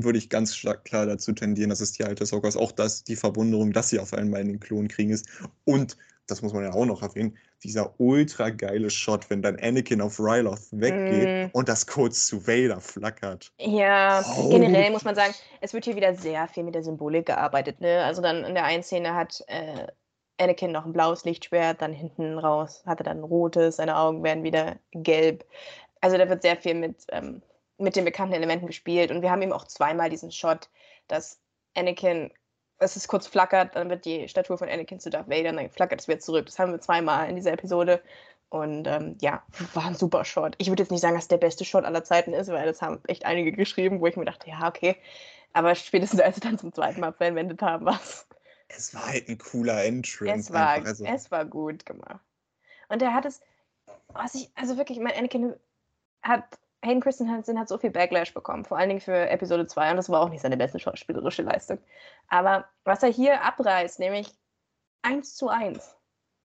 würde 0.00 0.18
ich 0.18 0.30
ganz 0.30 0.54
stark 0.54 0.84
klar 0.84 1.04
dazu 1.04 1.32
tendieren, 1.32 1.70
dass 1.70 1.80
es 1.80 1.92
die 1.92 2.04
alte 2.04 2.22
Ahsoka 2.22 2.48
ist. 2.48 2.56
Auch 2.56 2.72
das, 2.72 3.04
die 3.04 3.16
Verwunderung, 3.16 3.72
dass 3.72 3.90
sie 3.90 3.98
auf 3.98 4.14
einmal 4.14 4.40
in 4.40 4.48
den 4.48 4.60
Klonkriegen 4.60 5.12
ist. 5.12 5.28
Und, 5.64 5.98
das 6.26 6.42
muss 6.42 6.52
man 6.52 6.64
ja 6.64 6.72
auch 6.72 6.86
noch 6.86 7.02
erwähnen, 7.02 7.36
dieser 7.62 7.94
ultra 7.98 8.50
geile 8.50 8.90
Shot, 8.90 9.28
wenn 9.30 9.42
dann 9.42 9.58
Anakin 9.60 10.00
auf 10.00 10.18
Ryloth 10.18 10.68
weggeht 10.72 11.52
Mm. 11.52 11.56
und 11.56 11.68
das 11.68 11.86
kurz 11.86 12.26
zu 12.26 12.46
Vader 12.46 12.80
flackert. 12.80 13.52
Ja, 13.58 14.24
Oh. 14.38 14.48
generell 14.50 14.90
muss 14.90 15.04
man 15.04 15.14
sagen, 15.14 15.34
es 15.60 15.72
wird 15.74 15.84
hier 15.84 15.96
wieder 15.96 16.14
sehr 16.14 16.48
viel 16.48 16.62
mit 16.64 16.74
der 16.74 16.82
Symbolik 16.84 17.26
gearbeitet. 17.26 17.80
Ne? 17.80 18.02
Also 18.04 18.22
dann 18.22 18.44
in 18.44 18.54
der 18.54 18.64
einen 18.64 18.82
Szene 18.82 19.14
hat 19.14 19.42
äh, 19.48 19.86
Anakin 20.38 20.72
noch 20.72 20.84
ein 20.84 20.92
blaues 20.92 21.24
Lichtschwert, 21.24 21.80
dann 21.80 21.92
hinten 21.92 22.38
raus 22.38 22.82
hat 22.86 23.00
er 23.00 23.04
dann 23.04 23.18
ein 23.18 23.24
rotes, 23.24 23.76
seine 23.76 23.96
Augen 23.96 24.22
werden 24.24 24.42
wieder 24.44 24.76
gelb. 24.92 25.44
Also 26.00 26.18
da 26.18 26.28
wird 26.28 26.42
sehr 26.42 26.56
viel 26.56 26.74
mit, 26.74 27.04
ähm, 27.12 27.40
mit 27.78 27.96
den 27.96 28.04
bekannten 28.04 28.34
Elementen 28.34 28.66
gespielt. 28.66 29.10
Und 29.10 29.22
wir 29.22 29.30
haben 29.30 29.42
eben 29.42 29.52
auch 29.52 29.64
zweimal 29.66 30.10
diesen 30.10 30.32
Shot, 30.32 30.68
dass 31.08 31.38
Anakin, 31.76 32.30
es 32.78 33.08
kurz 33.08 33.26
flackert, 33.26 33.76
dann 33.76 33.88
wird 33.88 34.04
die 34.04 34.28
Statue 34.28 34.58
von 34.58 34.68
Anakin 34.68 35.00
zu 35.00 35.10
Darth 35.10 35.28
Vader 35.28 35.50
und 35.50 35.56
dann 35.56 35.70
flackert 35.70 36.00
es 36.00 36.08
wieder 36.08 36.18
zurück. 36.18 36.46
Das 36.46 36.58
haben 36.58 36.72
wir 36.72 36.80
zweimal 36.80 37.28
in 37.28 37.36
dieser 37.36 37.52
Episode. 37.52 38.02
Und 38.48 38.86
ähm, 38.86 39.16
ja, 39.20 39.42
war 39.74 39.86
ein 39.86 39.96
super 39.96 40.24
Shot. 40.24 40.54
Ich 40.58 40.68
würde 40.68 40.82
jetzt 40.82 40.90
nicht 40.90 41.00
sagen, 41.00 41.16
dass 41.16 41.26
der 41.28 41.38
beste 41.38 41.64
Shot 41.64 41.84
aller 41.84 42.04
Zeiten 42.04 42.32
ist, 42.32 42.48
weil 42.50 42.66
das 42.66 42.82
haben 42.82 43.00
echt 43.08 43.24
einige 43.24 43.50
geschrieben, 43.52 44.00
wo 44.00 44.06
ich 44.06 44.16
mir 44.16 44.24
dachte, 44.24 44.48
ja, 44.48 44.68
okay. 44.68 44.96
Aber 45.52 45.74
spätestens 45.74 46.20
als 46.20 46.36
sie 46.36 46.40
dann 46.40 46.58
zum 46.58 46.72
zweiten 46.72 47.00
Mal 47.00 47.12
verwendet 47.12 47.62
haben, 47.62 47.86
was. 47.86 48.26
Es 48.68 48.94
war 48.94 49.06
halt 49.06 49.28
ein 49.28 49.38
cooler 49.38 49.84
Entrance. 49.84 50.48
Es 50.48 50.52
war, 50.52 50.70
einfach. 50.70 50.88
Also, 50.88 51.04
es 51.04 51.30
war 51.30 51.44
gut 51.44 51.84
gemacht. 51.84 52.18
Und 52.88 53.02
er 53.02 53.12
hat 53.12 53.24
es, 53.24 53.40
was 54.08 54.34
ich, 54.34 54.50
also 54.54 54.78
wirklich, 54.78 54.98
mein 54.98 55.14
Anakin 55.16 55.54
hat, 56.22 56.44
Hayden 56.84 57.00
Christensen 57.00 57.58
hat 57.58 57.68
so 57.68 57.78
viel 57.78 57.90
Backlash 57.90 58.34
bekommen, 58.34 58.64
vor 58.64 58.78
allen 58.78 58.88
Dingen 58.88 59.00
für 59.00 59.28
Episode 59.28 59.66
2 59.66 59.92
und 59.92 59.96
das 59.96 60.10
war 60.10 60.20
auch 60.20 60.28
nicht 60.28 60.42
seine 60.42 60.56
beste 60.56 60.78
schauspielerische 60.78 61.42
Leistung. 61.42 61.78
Aber 62.28 62.66
was 62.84 63.02
er 63.02 63.08
hier 63.08 63.42
abreißt, 63.42 63.98
nämlich 63.98 64.32
1 65.02 65.34
zu 65.36 65.48
1, 65.48 65.96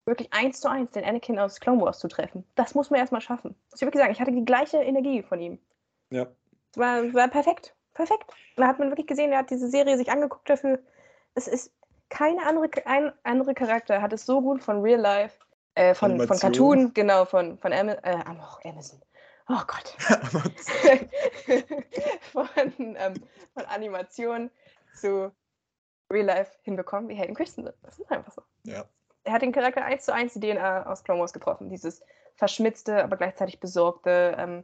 wirklich 0.04 0.32
1 0.32 0.60
zu 0.60 0.68
1 0.68 0.90
den 0.92 1.04
Anakin 1.04 1.38
aus 1.38 1.60
Clone 1.60 1.80
Wars 1.80 1.98
zu 1.98 2.08
treffen, 2.08 2.44
das 2.54 2.74
muss 2.74 2.90
man 2.90 3.00
erstmal 3.00 3.20
schaffen. 3.20 3.54
Muss 3.70 3.80
ich 3.80 3.86
wirklich 3.86 4.00
sagen, 4.00 4.12
ich 4.12 4.20
hatte 4.20 4.32
die 4.32 4.44
gleiche 4.44 4.78
Energie 4.78 5.22
von 5.22 5.40
ihm. 5.40 5.58
ja. 6.10 6.26
Es 6.72 6.78
war, 6.78 7.14
war 7.14 7.28
perfekt. 7.28 7.74
Perfekt. 7.94 8.30
Da 8.56 8.66
hat 8.66 8.78
man 8.78 8.90
wirklich 8.90 9.06
gesehen, 9.06 9.32
er 9.32 9.38
hat 9.38 9.50
diese 9.50 9.70
Serie 9.70 9.96
sich 9.96 10.10
angeguckt 10.10 10.50
dafür. 10.50 10.78
Es 11.34 11.48
ist 11.48 11.72
keine 12.10 12.44
andere, 12.46 12.68
ein 12.84 13.12
andere 13.22 13.54
Charakter 13.54 14.02
hat 14.02 14.12
es 14.12 14.26
so 14.26 14.42
gut 14.42 14.62
von 14.62 14.82
Real 14.82 15.00
Life, 15.00 15.38
äh, 15.74 15.94
von, 15.94 16.20
von. 16.20 16.38
Cartoon, 16.38 16.92
genau, 16.92 17.24
von, 17.24 17.56
von 17.58 17.72
Am 17.72 17.88
äh, 17.88 17.96
Amazon. 18.64 19.00
Oh 19.48 19.62
Gott. 19.66 19.96
Von, 22.32 22.96
ähm, 22.96 23.14
von 23.54 23.64
Animation 23.66 24.50
zu 24.94 25.30
Real 26.12 26.26
Life 26.26 26.52
hinbekommen 26.62 27.08
wie 27.08 27.14
Hayden 27.14 27.34
Christensen. 27.34 27.72
Das 27.82 27.98
ist 27.98 28.10
einfach 28.10 28.32
so. 28.32 28.42
ja. 28.64 28.84
Er 29.24 29.32
hat 29.32 29.42
den 29.42 29.50
Charakter 29.52 29.84
1 29.84 30.04
zu 30.04 30.14
1 30.14 30.34
die 30.34 30.40
DNA 30.40 30.86
aus 30.86 31.02
Clone 31.02 31.20
Wars 31.20 31.32
getroffen. 31.32 31.68
Dieses 31.68 32.00
verschmitzte, 32.36 33.02
aber 33.02 33.16
gleichzeitig 33.16 33.58
besorgte. 33.58 34.36
Ähm, 34.38 34.62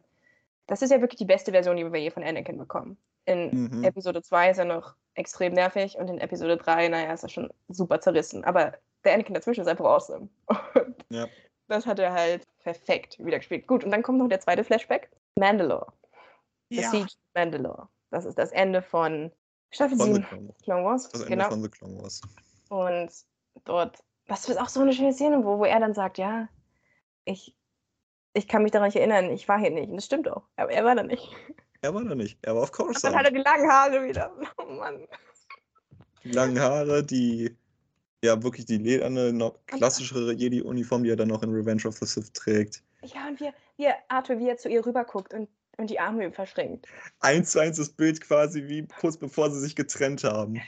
das 0.68 0.82
ist 0.82 0.90
ja 0.90 1.00
wirklich 1.00 1.18
die 1.18 1.24
beste 1.24 1.50
Version, 1.50 1.76
die 1.76 1.92
wir 1.92 2.00
je 2.00 2.10
von 2.12 2.22
Anakin 2.22 2.58
bekommen. 2.58 2.96
In 3.24 3.64
Mhm. 3.64 3.84
Episode 3.84 4.22
2 4.22 4.50
ist 4.50 4.58
er 4.58 4.64
noch 4.64 4.94
extrem 5.14 5.52
nervig 5.52 5.96
und 5.98 6.08
in 6.08 6.18
Episode 6.18 6.56
3, 6.56 6.88
naja, 6.88 7.12
ist 7.12 7.24
er 7.24 7.28
schon 7.28 7.52
super 7.68 8.00
zerrissen. 8.00 8.44
Aber 8.44 8.72
der 9.04 9.14
Anakin 9.14 9.34
dazwischen 9.34 9.62
ist 9.62 9.66
einfach 9.68 9.84
awesome. 9.84 10.28
Und 10.74 11.04
Ja. 11.10 11.26
Das 11.68 11.86
hat 11.86 11.98
er 11.98 12.12
halt 12.12 12.46
perfekt 12.58 13.18
wieder 13.18 13.38
gespielt. 13.38 13.66
Gut, 13.66 13.84
und 13.84 13.90
dann 13.90 14.02
kommt 14.02 14.18
noch 14.18 14.28
der 14.28 14.40
zweite 14.40 14.64
Flashback. 14.64 15.10
Mandalore. 15.38 15.92
The 16.70 16.80
Ja. 16.80 16.90
Siege 16.90 17.04
of 17.04 17.34
Mandalore. 17.34 17.88
Das 18.10 18.24
ist 18.24 18.38
das 18.38 18.52
Ende 18.52 18.82
von 18.82 19.32
Staffel 19.70 19.96
Von 19.96 20.06
The 20.06 20.12
7 20.14 20.24
Clone 20.26 20.48
Wars. 20.48 20.62
Clone 20.62 20.84
Wars. 20.84 21.08
Das 21.08 21.20
Ende 21.22 21.30
genau. 21.36 21.48
von 21.48 21.62
The 21.62 21.68
Clone 21.70 22.02
Wars. 22.02 22.20
Und 22.68 23.10
dort, 23.64 23.98
das 24.26 24.48
ist 24.48 24.58
auch 24.60 24.68
so 24.68 24.80
eine 24.80 24.92
schöne 24.92 25.12
Szene, 25.12 25.44
wo, 25.44 25.58
wo 25.58 25.64
er 25.64 25.80
dann 25.80 25.94
sagt, 25.94 26.18
ja, 26.18 26.48
ich, 27.24 27.56
ich 28.34 28.48
kann 28.48 28.62
mich 28.62 28.72
daran 28.72 28.88
nicht 28.88 28.96
erinnern, 28.96 29.30
ich 29.30 29.48
war 29.48 29.58
hier 29.58 29.70
nicht. 29.70 29.88
Und 29.88 29.96
das 29.96 30.04
stimmt 30.06 30.28
auch, 30.28 30.42
aber 30.56 30.72
er 30.72 30.84
war 30.84 30.94
da 30.94 31.02
nicht. 31.02 31.34
Er 31.80 31.94
war 31.94 32.04
da 32.04 32.14
nicht. 32.14 32.38
Er 32.42 32.54
war 32.54 32.62
auf 32.62 32.78
Und 32.78 33.02
dann 33.02 33.14
hat 33.14 33.24
er 33.26 33.32
Coruscant. 33.32 33.36
die 33.36 33.42
langen 33.42 33.70
Haare 33.70 34.04
wieder. 34.04 34.32
Oh 34.58 34.64
Mann. 34.70 35.06
Die 36.22 36.30
langen 36.30 36.60
Haare, 36.60 37.02
die, 37.02 37.56
ja, 38.24 38.42
wirklich 38.42 38.66
die 38.66 38.78
lederne, 38.78 39.32
noch 39.32 39.58
klassischere 39.66 40.32
Jedi-Uniform, 40.32 41.02
die 41.02 41.10
er 41.10 41.16
dann 41.16 41.28
noch 41.28 41.42
in 41.42 41.50
Revenge 41.52 41.82
of 41.86 41.96
the 41.98 42.06
Sith 42.06 42.32
trägt. 42.32 42.82
Ja, 43.02 43.26
und 43.28 43.40
wie, 43.40 43.50
wie 43.76 43.88
Arthur, 44.08 44.38
wie 44.38 44.48
er 44.48 44.56
zu 44.56 44.68
ihr 44.68 44.84
rüberguckt 44.86 45.34
und, 45.34 45.48
und 45.76 45.90
die 45.90 45.98
Arme 45.98 46.24
ihm 46.24 46.32
verschränkt. 46.32 46.86
Eins 47.20 47.50
zu 47.50 47.58
eins 47.58 47.78
das 47.78 47.90
Bild 47.90 48.20
quasi 48.20 48.68
wie 48.68 48.86
kurz 49.00 49.16
bevor 49.16 49.50
sie 49.50 49.58
sich 49.60 49.74
getrennt 49.74 50.22
haben. 50.22 50.54
Ja, 50.56 50.62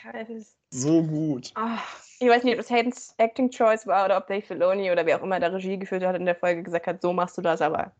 So 0.70 1.02
gut. 1.04 1.52
ah, 1.54 1.78
ich 2.18 2.28
weiß 2.28 2.42
nicht, 2.42 2.54
ob 2.54 2.58
das 2.60 2.70
Haydens 2.70 3.14
Acting 3.18 3.50
Choice 3.50 3.86
war 3.86 4.04
oder 4.06 4.16
ob 4.16 4.26
Dave 4.26 4.42
Filoni 4.42 4.90
oder 4.90 5.06
wer 5.06 5.18
auch 5.20 5.22
immer 5.22 5.38
da 5.38 5.46
Regie 5.48 5.78
geführt 5.78 6.02
hat 6.04 6.16
in 6.16 6.24
der 6.26 6.34
Folge 6.34 6.64
gesagt 6.64 6.88
hat, 6.88 7.02
so 7.02 7.12
machst 7.12 7.38
du 7.38 7.42
das, 7.42 7.60
aber 7.60 7.94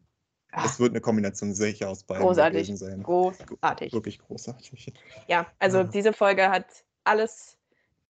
ah, 0.50 0.64
Es 0.64 0.80
wird 0.80 0.90
eine 0.90 1.00
Kombination 1.00 1.54
sicher 1.54 1.88
aus 1.90 2.02
beiden 2.02 2.24
Großartig. 2.26 2.62
gewesen 2.66 2.76
sein. 2.76 3.02
großartig. 3.04 3.92
Wirklich 3.92 4.18
großartig. 4.18 4.92
Ja, 5.28 5.46
also 5.60 5.78
Ja. 5.78 5.84
diese 5.84 6.12
Folge 6.12 6.48
hat 6.48 6.66
alles 7.04 7.56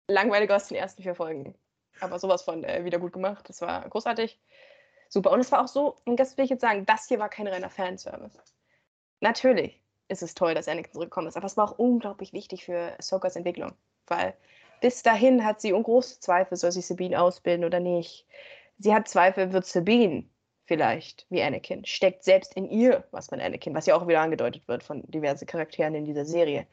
langweiliger 0.09 0.57
aus 0.57 0.69
den 0.69 0.77
ersten 0.77 1.03
vier 1.03 1.15
Folgen. 1.15 1.55
Aber 2.01 2.19
sowas 2.19 2.43
von 2.43 2.65
äh, 2.65 2.85
wieder 2.85 2.99
gut 2.99 3.13
gemacht. 3.13 3.49
Das 3.49 3.61
war 3.61 3.89
großartig. 3.89 4.39
Super. 5.09 5.31
Und 5.31 5.41
es 5.41 5.53
war 5.53 5.63
auch 5.63 5.69
so, 5.69 5.97
und 6.05 6.19
das 6.19 6.37
will 6.37 6.45
ich 6.45 6.51
jetzt 6.51 6.63
sagen, 6.63 6.87
das 6.87 7.07
hier 7.07 7.19
war 7.19 7.29
kein 7.29 7.47
reiner 7.47 7.71
Fanservice. 7.71 8.39
Natürlich 9.21 9.81
ist 10.09 10.23
es 10.23 10.35
toll, 10.35 10.55
dass 10.55 10.69
Anakin 10.69 10.93
zurückgekommen 10.93 11.29
ist, 11.29 11.37
aber 11.37 11.47
es 11.47 11.57
war 11.57 11.71
auch 11.71 11.79
unglaublich 11.79 12.33
wichtig 12.33 12.65
für 12.65 12.95
Ahsokas 12.99 13.37
Entwicklung. 13.37 13.73
Weil 14.07 14.35
bis 14.81 15.03
dahin 15.03 15.45
hat 15.45 15.61
sie 15.61 15.71
große 15.71 16.21
Zweifel, 16.21 16.57
soll 16.57 16.73
sie 16.73 16.83
Sabine 16.83 17.21
ausbilden 17.21 17.65
oder 17.65 17.81
nicht. 17.81 18.27
Sie 18.79 18.95
hat 18.95 19.09
Zweifel, 19.09 19.53
wird 19.53 19.65
Sabine 19.65 20.25
vielleicht 20.65 21.27
wie 21.31 21.43
Anakin? 21.43 21.85
Steckt 21.85 22.25
selbst 22.25 22.55
in 22.55 22.69
ihr 22.69 23.05
was 23.11 23.29
von 23.29 23.41
Anakin, 23.41 23.75
was 23.75 23.87
ja 23.87 23.95
auch 23.95 24.09
wieder 24.09 24.21
angedeutet 24.21 24.67
wird 24.67 24.83
von 24.83 25.03
diversen 25.11 25.47
Charakteren 25.47 25.95
in 25.95 26.05
dieser 26.05 26.25
Serie 26.25 26.67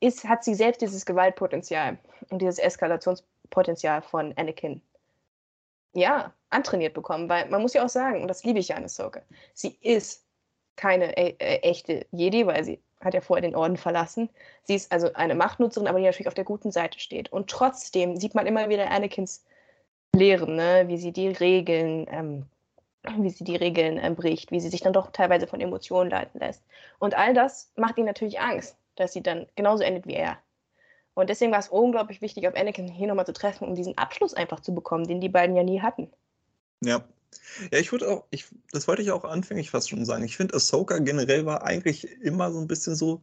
ist, 0.00 0.24
hat 0.24 0.44
sie 0.44 0.54
selbst 0.54 0.80
dieses 0.80 1.06
Gewaltpotenzial 1.06 1.98
und 2.30 2.40
dieses 2.40 2.58
Eskalationspotenzial 2.58 4.02
von 4.02 4.32
Anakin 4.36 4.82
ja, 5.92 6.32
antrainiert 6.50 6.94
bekommen, 6.94 7.28
weil 7.28 7.48
man 7.48 7.62
muss 7.62 7.74
ja 7.74 7.84
auch 7.84 7.88
sagen, 7.88 8.22
und 8.22 8.28
das 8.28 8.44
liebe 8.44 8.58
ich 8.58 8.68
ja 8.68 8.76
an 8.76 8.84
Ahsoka, 8.84 9.22
sie 9.54 9.76
ist 9.80 10.24
keine 10.76 11.16
äh, 11.16 11.34
äh, 11.38 11.58
echte 11.62 12.06
Jedi, 12.12 12.46
weil 12.46 12.64
sie 12.64 12.80
hat 13.00 13.14
ja 13.14 13.20
vorher 13.20 13.42
den 13.42 13.56
Orden 13.56 13.76
verlassen. 13.76 14.28
Sie 14.64 14.74
ist 14.74 14.92
also 14.92 15.12
eine 15.14 15.34
Machtnutzerin, 15.34 15.88
aber 15.88 15.98
die 15.98 16.04
natürlich 16.04 16.28
auf 16.28 16.34
der 16.34 16.44
guten 16.44 16.70
Seite 16.70 17.00
steht. 17.00 17.32
Und 17.32 17.50
trotzdem 17.50 18.16
sieht 18.16 18.34
man 18.34 18.46
immer 18.46 18.68
wieder 18.68 18.90
Anakins 18.90 19.44
Lehren, 20.14 20.56
ne? 20.56 20.84
wie 20.86 20.98
sie 20.98 21.12
die 21.12 21.28
Regeln, 21.28 22.06
ähm, 22.10 22.46
wie 23.18 23.30
sie 23.30 23.44
die 23.44 23.56
Regeln 23.56 23.98
äh, 23.98 24.10
bricht, 24.10 24.50
wie 24.50 24.60
sie 24.60 24.68
sich 24.68 24.80
dann 24.80 24.92
doch 24.92 25.10
teilweise 25.12 25.46
von 25.46 25.60
Emotionen 25.60 26.10
leiten 26.10 26.40
lässt. 26.40 26.62
Und 26.98 27.16
all 27.16 27.32
das 27.32 27.72
macht 27.76 27.96
ihnen 27.96 28.06
natürlich 28.06 28.40
Angst, 28.40 28.76
dass 29.00 29.12
sie 29.12 29.22
dann 29.22 29.46
genauso 29.56 29.82
endet 29.82 30.06
wie 30.06 30.14
er. 30.14 30.38
Und 31.14 31.28
deswegen 31.28 31.52
war 31.52 31.58
es 31.58 31.68
unglaublich 31.68 32.22
wichtig, 32.22 32.46
auf 32.46 32.54
Anakin 32.54 32.88
hier 32.88 33.08
nochmal 33.08 33.26
zu 33.26 33.32
treffen, 33.32 33.66
um 33.66 33.74
diesen 33.74 33.98
Abschluss 33.98 34.34
einfach 34.34 34.60
zu 34.60 34.74
bekommen, 34.74 35.06
den 35.06 35.20
die 35.20 35.28
beiden 35.28 35.56
ja 35.56 35.62
nie 35.62 35.80
hatten. 35.80 36.10
Ja. 36.82 37.04
Ja, 37.70 37.78
ich 37.78 37.92
würde 37.92 38.08
auch, 38.08 38.24
ich, 38.30 38.46
das 38.72 38.88
wollte 38.88 39.02
ich 39.02 39.10
auch 39.12 39.24
anfänglich 39.24 39.70
fast 39.70 39.90
schon 39.90 40.04
sagen. 40.04 40.24
Ich 40.24 40.36
finde, 40.36 40.54
Ahsoka 40.54 40.98
generell 40.98 41.46
war 41.46 41.62
eigentlich 41.62 42.10
immer 42.22 42.50
so 42.50 42.60
ein 42.60 42.66
bisschen 42.66 42.96
so 42.96 43.22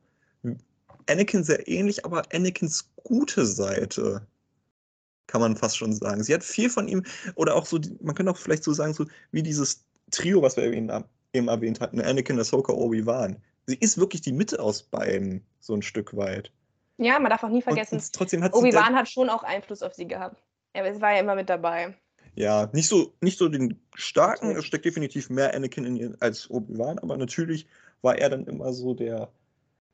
Anakin 1.08 1.44
sehr 1.44 1.68
ähnlich, 1.68 2.06
aber 2.06 2.24
Anakins 2.34 2.91
gute 3.04 3.45
Seite, 3.45 4.26
kann 5.28 5.41
man 5.41 5.58
fast 5.58 5.78
schon 5.78 5.94
sagen. 5.94 6.24
Sie 6.24 6.34
hat 6.34 6.44
viel 6.44 6.70
von 6.70 6.88
ihm, 6.88 7.04
oder 7.36 7.56
auch 7.56 7.66
so, 7.66 7.80
man 8.02 8.16
könnte 8.16 8.32
auch 8.32 8.38
vielleicht 8.38 8.64
so 8.64 8.74
sagen, 8.74 8.94
so 8.94 9.06
wie 9.32 9.44
dieses 9.44 9.86
Trio, 10.12 10.41
was 10.41 10.56
wir 10.56 10.64
eben, 10.64 10.90
eben 11.34 11.48
erwähnt 11.48 11.82
hatten, 11.82 12.02
Anakin, 12.02 12.40
Ahsoka, 12.40 12.74
Obi-Wan. 12.74 13.38
Sie 13.68 13.76
ist 13.76 13.98
wirklich 13.98 14.22
die 14.22 14.31
Mitte 14.31 14.60
aus 14.61 14.81
beiden, 14.81 15.45
so 15.60 15.73
ein 15.73 15.81
Stück 15.81 16.15
weit. 16.15 16.52
Ja, 16.98 17.19
man 17.19 17.30
darf 17.30 17.44
auch 17.44 17.49
nie 17.49 17.61
vergessen, 17.61 18.02
Obi-Wan 18.52 18.95
hat 18.95 19.07
schon 19.07 19.30
auch 19.30 19.44
Einfluss 19.44 19.84
auf 19.84 19.94
sie 19.94 20.07
gehabt. 20.07 20.41
Es 20.73 21.02
war 21.02 21.14
ja 21.14 21.19
immer 21.19 21.35
mit 21.35 21.49
dabei. 21.49 21.95
Ja, 22.35 22.69
nicht 22.72 22.88
so, 22.88 23.14
nicht 23.22 23.38
so 23.38 23.49
den 23.49 23.80
starken, 23.95 24.56
es 24.56 24.65
steckt 24.65 24.85
definitiv 24.85 25.30
mehr 25.30 25.53
Anakin 25.53 25.85
in 25.85 25.95
ihr 25.95 26.15
als 26.19 26.49
Obi-Wan, 26.49 26.99
aber 26.99 27.18
natürlich 27.18 27.68
war 28.02 28.18
er 28.18 28.30
dann 28.30 28.45
immer 28.45 28.72
so 28.73 28.94
der 28.94 29.30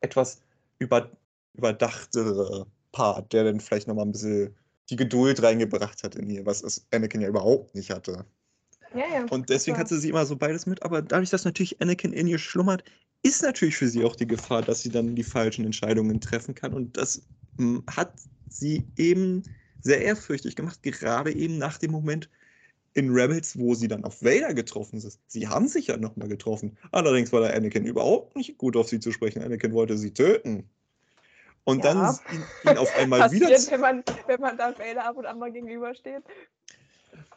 etwas 0.02 0.42
über, 0.78 1.10
überdachtere 1.54 2.68
Part, 2.92 3.34
der 3.34 3.46
dann 3.46 3.60
vielleicht 3.60 3.88
nochmal 3.88 4.06
ein 4.06 4.12
bisschen 4.12 4.56
die 4.90 4.98
Geduld 4.98 5.42
reingebracht 5.42 6.04
hat 6.04 6.16
in 6.16 6.30
ihr, 6.30 6.46
was 6.46 6.62
es 6.62 6.86
Anakin 6.92 7.22
ja 7.22 7.30
überhaupt 7.30 7.74
nicht 7.76 7.90
hatte. 7.90 8.26
Ja, 8.94 9.06
ja. 9.12 9.26
Und 9.30 9.50
deswegen 9.50 9.78
hatte 9.78 9.98
sie 9.98 10.10
immer 10.10 10.26
so 10.26 10.36
beides 10.36 10.66
mit, 10.66 10.84
aber 10.84 11.02
dadurch, 11.02 11.30
dass 11.30 11.46
natürlich 11.46 11.82
Anakin 11.82 12.14
in 12.14 12.28
ihr 12.28 12.38
schlummert, 12.38 12.84
ist 13.24 13.42
natürlich 13.42 13.78
für 13.78 13.88
sie 13.88 14.04
auch 14.04 14.16
die 14.16 14.28
Gefahr, 14.28 14.62
dass 14.62 14.82
sie 14.82 14.90
dann 14.90 15.16
die 15.16 15.24
falschen 15.24 15.66
Entscheidungen 15.66 16.22
treffen 16.22 16.54
kann. 16.54 16.74
Und 16.74 16.98
das 16.98 17.24
hm, 17.58 17.84
hat 17.90 18.14
sie 18.50 18.84
eben 18.98 19.44
sehr 19.82 20.02
ehrfürchtig 20.02 20.56
gemacht, 20.56 20.84
gerade 20.84 21.34
eben 21.34 21.58
nach 21.58 21.78
dem 21.78 21.92
Moment 21.92 22.30
in 22.94 23.12
Rebels, 23.12 23.58
wo 23.58 23.74
sie 23.74 23.88
dann 23.88 24.04
auf 24.04 24.22
Vader 24.22 24.54
getroffen 24.54 24.98
ist. 24.98 25.20
Sie 25.28 25.48
haben 25.48 25.68
sich 25.68 25.88
ja 25.88 25.98
nochmal 25.98 26.28
getroffen. 26.28 26.78
Allerdings 26.92 27.32
war 27.32 27.42
der 27.42 27.56
Anakin 27.56 27.86
überhaupt 27.86 28.36
nicht 28.36 28.58
gut 28.58 28.78
auf 28.78 28.88
sie 28.88 29.00
zu 29.00 29.12
sprechen. 29.12 29.42
Anakin 29.42 29.74
wollte 29.74 29.98
sie 29.98 30.14
töten. 30.14 30.70
Und 31.64 31.84
ja. 31.84 31.94
dann 31.94 32.20
ihn, 32.32 32.44
ihn, 32.70 32.78
auf 32.78 32.96
einmal 32.98 33.22
Passiert, 33.22 33.50
wieder. 33.50 33.72
Wenn 33.72 33.82
man, 33.82 34.04
wenn 34.28 34.42
man 34.42 34.58
Darth 34.58 34.80
Vader 34.80 35.06
ab 35.06 35.18
und 35.18 35.26
an 35.26 35.40
mal 35.40 35.52
gegenübersteht. 35.52 36.24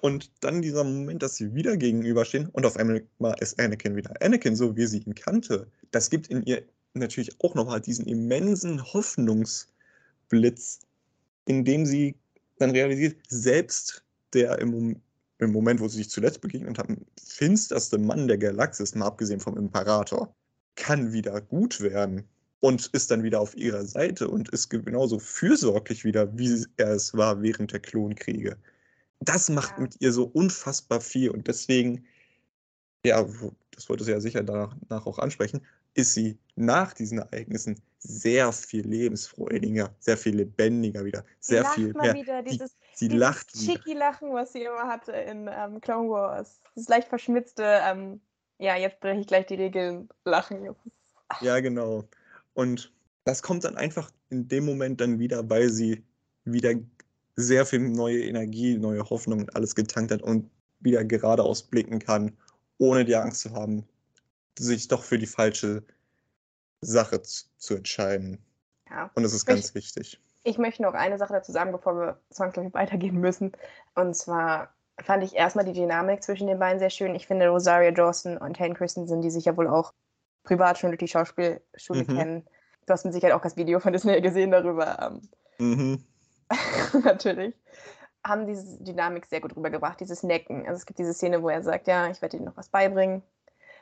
Und 0.01 0.31
dann 0.41 0.63
dieser 0.63 0.85
Moment, 0.85 1.23
dass 1.23 1.37
sie 1.37 1.55
wieder 1.55 1.77
gegenüberstehen 1.77 2.49
und 2.51 2.67
auf 2.67 2.77
einmal 2.77 3.03
ist 3.41 3.59
Anakin 3.59 3.97
wieder 3.97 4.15
Anakin, 4.21 4.57
so 4.57 4.77
wie 4.77 4.87
sie 4.87 4.99
ihn 4.99 5.15
kannte. 5.15 5.67
Das 5.91 6.11
gibt 6.11 6.29
in 6.29 6.43
ihr 6.45 6.63
natürlich 6.95 7.33
auch 7.41 7.55
nochmal 7.55 7.81
diesen 7.81 8.07
immensen 8.07 8.83
Hoffnungsblitz, 8.93 10.81
in 11.47 11.65
dem 11.65 11.87
sie 11.87 12.15
dann 12.59 12.71
realisiert, 12.71 13.17
selbst 13.29 14.03
der 14.33 14.59
im, 14.59 15.01
im 15.39 15.53
Moment, 15.53 15.81
wo 15.81 15.89
sie 15.89 15.99
sich 15.99 16.11
zuletzt 16.11 16.41
begegnet 16.41 16.79
haben, 16.79 17.07
finsterste 17.23 17.99
Mann 17.99 18.29
der 18.29 18.39
Galaxis, 18.39 18.95
mal 18.95 19.07
abgesehen 19.07 19.41
vom 19.41 19.57
Imperator, 19.57 20.35
kann 20.77 21.13
wieder 21.13 21.41
gut 21.41 21.81
werden 21.81 22.25
und 22.61 22.87
ist 22.89 23.11
dann 23.11 23.23
wieder 23.23 23.41
auf 23.41 23.57
ihrer 23.57 23.85
Seite 23.85 24.29
und 24.29 24.49
ist 24.51 24.71
genauso 24.71 25.19
fürsorglich 25.19 26.05
wieder, 26.05 26.37
wie 26.39 26.65
er 26.77 26.93
es 26.93 27.15
war 27.15 27.43
während 27.43 27.73
der 27.73 27.81
Klonkriege. 27.81 28.57
Das 29.21 29.49
macht 29.49 29.79
mit 29.79 29.97
ihr 30.01 30.13
so 30.13 30.25
unfassbar 30.25 31.01
viel 31.01 31.31
und 31.31 31.49
deswegen, 31.49 32.07
ja, 33.05 33.25
das 33.71 33.89
wollte 33.89 34.05
sie 34.05 34.13
ja 34.13 34.21
sicher 34.21 34.43
danach 34.43 35.07
auch 35.07 35.19
ansprechen, 35.19 35.67
ist 35.95 36.13
sie 36.13 36.39
nach 36.55 36.93
diesen 36.93 37.19
Ereignissen 37.19 37.81
sehr 37.99 38.53
viel 38.53 38.87
lebensfreudiger, 38.87 39.95
sehr 39.99 40.17
viel 40.17 40.37
lebendiger 40.37 41.05
wieder, 41.05 41.25
sehr 41.41 41.65
sie 41.65 41.75
viel 41.75 41.95
mehr. 41.95 42.15
Wieder, 42.15 42.43
dieses, 42.43 42.73
die, 42.73 42.87
sie 42.95 43.09
dieses 43.09 43.21
lacht 43.21 43.53
Chicky-Lachen, 43.53 44.33
was 44.33 44.53
sie 44.53 44.63
immer 44.63 44.87
hatte 44.87 45.13
in 45.13 45.51
ähm, 45.51 45.81
Clone 45.81 46.11
Wars. 46.11 46.61
Das 46.75 46.89
leicht 46.89 47.09
verschmitzte, 47.09 47.63
ähm, 47.83 48.21
ja, 48.59 48.77
jetzt 48.77 49.01
breche 49.01 49.21
ich 49.21 49.27
gleich 49.27 49.47
die 49.47 49.55
Regeln, 49.55 50.09
Lachen. 50.25 50.75
Ja, 51.41 51.61
genau. 51.61 52.05
Und 52.55 52.93
das 53.25 53.43
kommt 53.43 53.65
dann 53.65 53.77
einfach 53.77 54.11
in 54.31 54.49
dem 54.49 54.65
Moment 54.65 55.01
dann 55.01 55.19
wieder, 55.19 55.49
weil 55.51 55.71
sie 55.71 56.05
wieder 56.45 56.75
sehr 57.37 57.67
viel 57.67 57.81
neue 57.81 58.25
Energie, 58.25 58.79
neue 58.79 59.09
Hoffnung 59.09 59.41
und 59.41 59.55
alles 59.55 59.75
getankt 59.75 60.11
hat 60.11 60.23
und 60.23 60.51
wieder 60.81 61.05
geradeaus 61.05 61.63
blicken 61.63 61.99
kann, 61.99 62.37
ohne 62.79 63.05
die 63.05 63.17
Angst 63.17 63.43
zu 63.43 63.53
haben, 63.53 63.87
sich 64.59 64.89
doch 64.89 65.03
für 65.03 65.19
die 65.19 65.27
falsche 65.27 65.83
Sache 66.81 67.23
zu, 67.23 67.45
zu 67.59 67.75
entscheiden. 67.75 68.39
Ja. 68.91 69.11
Und 69.15 69.23
das 69.23 69.33
ist 69.33 69.47
ganz 69.47 69.69
ich, 69.71 69.75
wichtig. 69.75 70.21
Ich 70.45 70.59
möchte 70.59 70.83
noch 70.83 70.95
eine 70.95 71.19
Sache 71.19 71.33
dazu 71.33 71.53
sagen, 71.53 71.73
bevor 71.73 71.95
wir 71.95 72.21
zwangsläufig 72.31 72.73
weitergehen 72.75 73.19
müssen. 73.19 73.53
Und 73.95 74.15
zwar 74.15 74.75
fand 75.03 75.25
ich 75.25 75.35
erstmal 75.35 75.65
die 75.65 75.73
Dynamik 75.73 76.23
zwischen 76.23 76.47
den 76.47 76.59
beiden 76.59 76.79
sehr 76.79 76.91
schön. 76.91 77.15
Ich 77.15 77.27
finde, 77.27 77.49
Rosaria 77.49 77.91
Dawson 77.91 78.39
und 78.39 78.59
Hayden 78.59 78.75
Christensen, 78.75 79.21
die 79.21 79.31
sich 79.31 79.45
ja 79.45 79.57
wohl 79.57 79.69
auch 79.69 79.93
privat 80.45 80.79
schon 80.79 80.91
durch 80.91 81.01
die 81.01 81.09
Schauspielschule 81.09 82.05
mhm. 82.05 82.17
kennen. 82.17 82.47
Du 82.87 82.93
hast 82.93 83.05
mit 83.05 83.13
Sicherheit 83.13 83.35
auch 83.35 83.43
das 83.43 83.57
Video 83.57 83.81
von 83.81 83.93
Disney 83.93 84.21
gesehen 84.21 84.53
darüber. 84.53 85.21
Ähm, 85.59 85.67
mhm. 85.67 86.05
natürlich. 87.05 87.55
Haben 88.25 88.47
diese 88.47 88.83
Dynamik 88.83 89.27
sehr 89.27 89.41
gut 89.41 89.57
rübergebracht, 89.57 90.01
dieses 90.01 90.23
Necken. 90.23 90.67
Also 90.67 90.79
es 90.79 90.87
gibt 90.87 90.99
diese 90.99 91.15
Szene, 91.15 91.43
wo 91.43 91.49
er 91.49 91.63
sagt, 91.63 91.87
ja, 91.87 92.09
ich 92.09 92.21
werde 92.23 92.39
dir 92.39 92.45
noch 92.45 92.57
was 92.57 92.69
beibringen. 92.69 93.23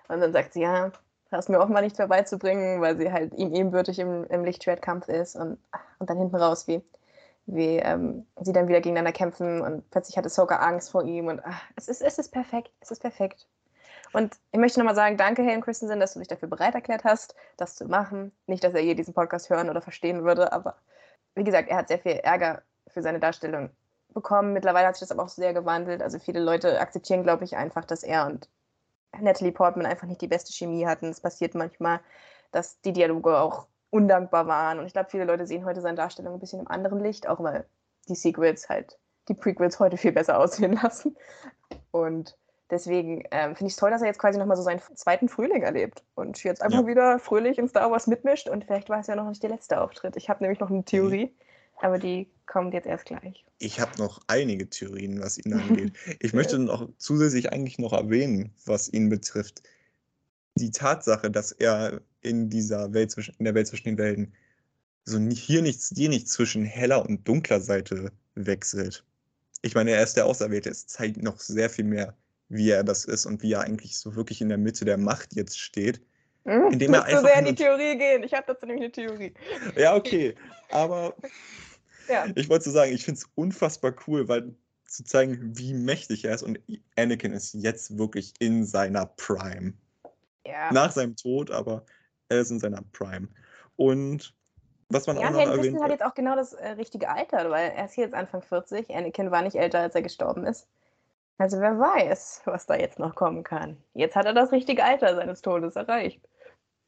Und 0.08 0.20
dann 0.20 0.32
sagt 0.32 0.52
sie, 0.52 0.60
ja, 0.60 0.92
hast 1.36 1.48
mir 1.48 1.60
auch 1.60 1.68
mal 1.68 1.82
nichts 1.82 1.98
mehr 1.98 2.08
beizubringen, 2.08 2.80
weil 2.80 2.96
sie 2.96 3.12
halt 3.12 3.34
ihm 3.34 3.54
ebenbürtig 3.54 3.98
im, 3.98 4.24
im 4.24 4.44
Lichtschwertkampf 4.44 5.08
ist 5.08 5.36
und, 5.36 5.58
und 5.98 6.10
dann 6.10 6.18
hinten 6.18 6.36
raus, 6.36 6.68
wie, 6.68 6.82
wie 7.46 7.76
ähm, 7.78 8.26
sie 8.40 8.52
dann 8.52 8.68
wieder 8.68 8.80
gegeneinander 8.80 9.12
kämpfen 9.12 9.60
und 9.60 9.88
plötzlich 9.90 10.16
hatte 10.16 10.28
Soka 10.28 10.56
Angst 10.56 10.90
vor 10.90 11.04
ihm 11.04 11.26
und 11.26 11.40
ach, 11.44 11.62
es, 11.76 11.88
ist, 11.88 12.02
es 12.02 12.18
ist 12.18 12.30
perfekt, 12.30 12.70
es 12.80 12.90
ist 12.90 13.00
perfekt. 13.00 13.46
Und 14.12 14.36
ich 14.52 14.60
möchte 14.60 14.78
nochmal 14.78 14.94
sagen, 14.94 15.16
danke, 15.16 15.42
Helen 15.42 15.60
Christensen, 15.60 15.98
dass 15.98 16.14
du 16.14 16.20
dich 16.20 16.28
dafür 16.28 16.48
bereit 16.48 16.74
erklärt 16.74 17.02
hast, 17.02 17.34
das 17.56 17.74
zu 17.74 17.86
machen. 17.86 18.30
Nicht, 18.46 18.62
dass 18.62 18.72
er 18.72 18.80
je 18.80 18.94
diesen 18.94 19.12
Podcast 19.12 19.50
hören 19.50 19.68
oder 19.68 19.80
verstehen 19.82 20.22
würde, 20.22 20.52
aber 20.52 20.76
wie 21.34 21.44
gesagt, 21.44 21.68
er 21.68 21.76
hat 21.76 21.88
sehr 21.88 21.98
viel 21.98 22.12
Ärger 22.12 22.62
für 22.88 23.02
seine 23.02 23.20
Darstellung 23.20 23.70
bekommen. 24.12 24.52
Mittlerweile 24.52 24.86
hat 24.86 24.96
sich 24.96 25.00
das 25.00 25.10
aber 25.10 25.24
auch 25.24 25.28
sehr 25.28 25.52
gewandelt. 25.52 26.02
Also 26.02 26.18
viele 26.18 26.40
Leute 26.40 26.80
akzeptieren, 26.80 27.22
glaube 27.22 27.44
ich, 27.44 27.56
einfach, 27.56 27.84
dass 27.84 28.02
er 28.02 28.26
und 28.26 28.48
Natalie 29.20 29.52
Portman 29.52 29.86
einfach 29.86 30.06
nicht 30.06 30.20
die 30.20 30.28
beste 30.28 30.52
Chemie 30.52 30.86
hatten. 30.86 31.06
Es 31.06 31.20
passiert 31.20 31.54
manchmal, 31.54 32.00
dass 32.52 32.80
die 32.80 32.92
Dialoge 32.92 33.38
auch 33.38 33.66
undankbar 33.90 34.46
waren. 34.46 34.78
Und 34.78 34.86
ich 34.86 34.92
glaube, 34.92 35.10
viele 35.10 35.24
Leute 35.24 35.46
sehen 35.46 35.64
heute 35.64 35.80
seine 35.80 35.96
Darstellung 35.96 36.34
ein 36.34 36.40
bisschen 36.40 36.60
im 36.60 36.68
anderen 36.68 37.00
Licht, 37.00 37.28
auch 37.28 37.40
weil 37.42 37.66
die 38.08 38.14
Sequels 38.14 38.68
halt 38.68 38.98
die 39.28 39.34
Prequels 39.34 39.78
heute 39.78 39.96
viel 39.96 40.12
besser 40.12 40.38
aussehen 40.40 40.78
lassen. 40.82 41.16
Und 41.90 42.36
deswegen 42.70 43.24
ähm, 43.30 43.56
finde 43.56 43.68
ich 43.68 43.74
es 43.74 43.76
toll, 43.76 43.90
dass 43.90 44.02
er 44.02 44.08
jetzt 44.08 44.18
quasi 44.18 44.38
nochmal 44.38 44.56
so 44.56 44.62
seinen 44.62 44.80
zweiten 44.94 45.28
Frühling 45.28 45.62
erlebt 45.62 46.02
und 46.14 46.42
jetzt 46.44 46.62
einfach 46.62 46.82
ja. 46.82 46.86
wieder 46.86 47.18
fröhlich 47.18 47.58
in 47.58 47.68
Star 47.68 47.90
Wars 47.90 48.06
mitmischt. 48.06 48.48
Und 48.48 48.64
vielleicht 48.64 48.88
war 48.88 49.00
es 49.00 49.06
ja 49.06 49.16
noch 49.16 49.28
nicht 49.28 49.42
der 49.42 49.50
letzte 49.50 49.80
Auftritt. 49.80 50.16
Ich 50.16 50.28
habe 50.28 50.42
nämlich 50.42 50.60
noch 50.60 50.70
eine 50.70 50.84
Theorie. 50.84 51.26
Mhm 51.26 51.44
aber 51.80 51.98
die 51.98 52.28
kommt 52.46 52.74
jetzt 52.74 52.86
erst 52.86 53.06
gleich. 53.06 53.44
Ich 53.58 53.80
habe 53.80 53.98
noch 53.98 54.20
einige 54.26 54.68
Theorien, 54.68 55.20
was 55.20 55.38
ihn 55.38 55.52
angeht. 55.54 55.92
Ich 56.20 56.32
möchte 56.32 56.58
noch 56.58 56.88
zusätzlich 56.98 57.52
eigentlich 57.52 57.78
noch 57.78 57.92
erwähnen, 57.92 58.52
was 58.64 58.92
ihn 58.92 59.08
betrifft. 59.08 59.62
Die 60.56 60.70
Tatsache, 60.70 61.30
dass 61.30 61.52
er 61.52 62.00
in 62.20 62.48
dieser 62.48 62.92
Welt 62.94 63.10
zwischen, 63.10 63.34
in 63.38 63.44
der 63.44 63.54
Welt 63.54 63.66
zwischen 63.66 63.84
den 63.84 63.98
Welten 63.98 64.32
so 65.04 65.18
hier 65.18 65.60
nichts, 65.60 65.92
hier 65.94 66.08
nichts 66.08 66.32
zwischen 66.32 66.64
heller 66.64 67.04
und 67.04 67.26
dunkler 67.28 67.60
Seite 67.60 68.12
wechselt. 68.34 69.04
Ich 69.60 69.74
meine, 69.74 69.90
er 69.90 70.02
ist 70.02 70.16
der 70.16 70.26
Auserwählte. 70.26 70.70
Es 70.70 70.86
zeigt 70.86 71.22
noch 71.22 71.38
sehr 71.40 71.68
viel 71.68 71.84
mehr, 71.84 72.14
wie 72.48 72.70
er 72.70 72.84
das 72.84 73.04
ist 73.04 73.26
und 73.26 73.42
wie 73.42 73.52
er 73.52 73.62
eigentlich 73.62 73.98
so 73.98 74.16
wirklich 74.16 74.40
in 74.40 74.48
der 74.48 74.58
Mitte 74.58 74.84
der 74.84 74.98
Macht 74.98 75.34
jetzt 75.34 75.58
steht. 75.58 76.00
Hm, 76.44 76.72
indem 76.72 76.94
er 76.94 77.04
einfach 77.04 77.20
so 77.20 77.26
sehr 77.26 77.38
in 77.38 77.46
die 77.46 77.54
Theorie 77.54 77.96
gehen. 77.96 78.22
Ich 78.22 78.34
habe 78.34 78.44
dazu 78.46 78.66
nämlich 78.66 78.84
eine 78.84 78.92
Theorie. 78.92 79.34
Ja, 79.76 79.94
okay. 79.94 80.34
Aber 80.70 81.14
ja. 82.08 82.26
Ich 82.34 82.48
wollte 82.48 82.64
so 82.64 82.70
sagen, 82.70 82.92
ich 82.92 83.04
finde 83.04 83.18
es 83.18 83.30
unfassbar 83.34 83.94
cool, 84.06 84.28
weil 84.28 84.54
zu 84.86 85.04
zeigen, 85.04 85.56
wie 85.56 85.74
mächtig 85.74 86.24
er 86.24 86.34
ist. 86.34 86.42
Und 86.42 86.60
Anakin 86.96 87.32
ist 87.32 87.54
jetzt 87.54 87.98
wirklich 87.98 88.34
in 88.38 88.64
seiner 88.64 89.06
Prime. 89.06 89.72
Ja. 90.46 90.72
Nach 90.72 90.92
seinem 90.92 91.16
Tod, 91.16 91.50
aber 91.50 91.84
er 92.28 92.40
ist 92.40 92.50
in 92.50 92.60
seiner 92.60 92.82
Prime. 92.92 93.28
Und 93.76 94.34
was 94.90 95.06
man 95.06 95.16
ja, 95.16 95.26
auch 95.26 95.30
noch 95.30 95.40
Hayden 95.40 95.52
erwähnt 95.52 95.82
hat 95.82 95.90
jetzt 95.90 96.04
auch 96.04 96.14
genau 96.14 96.36
das 96.36 96.52
äh, 96.52 96.68
richtige 96.70 97.08
Alter, 97.08 97.50
weil 97.50 97.72
er 97.72 97.86
ist 97.86 97.94
hier 97.94 98.04
jetzt 98.04 98.14
Anfang 98.14 98.42
40. 98.42 98.90
Anakin 98.90 99.30
war 99.30 99.42
nicht 99.42 99.56
älter, 99.56 99.80
als 99.80 99.94
er 99.94 100.02
gestorben 100.02 100.44
ist. 100.44 100.68
Also 101.38 101.58
wer 101.60 101.78
weiß, 101.78 102.42
was 102.44 102.66
da 102.66 102.76
jetzt 102.76 102.98
noch 102.98 103.14
kommen 103.14 103.42
kann. 103.42 103.76
Jetzt 103.92 104.16
hat 104.16 104.26
er 104.26 104.34
das 104.34 104.52
richtige 104.52 104.84
Alter 104.84 105.14
seines 105.16 105.42
Todes 105.42 105.76
erreicht. 105.76 106.20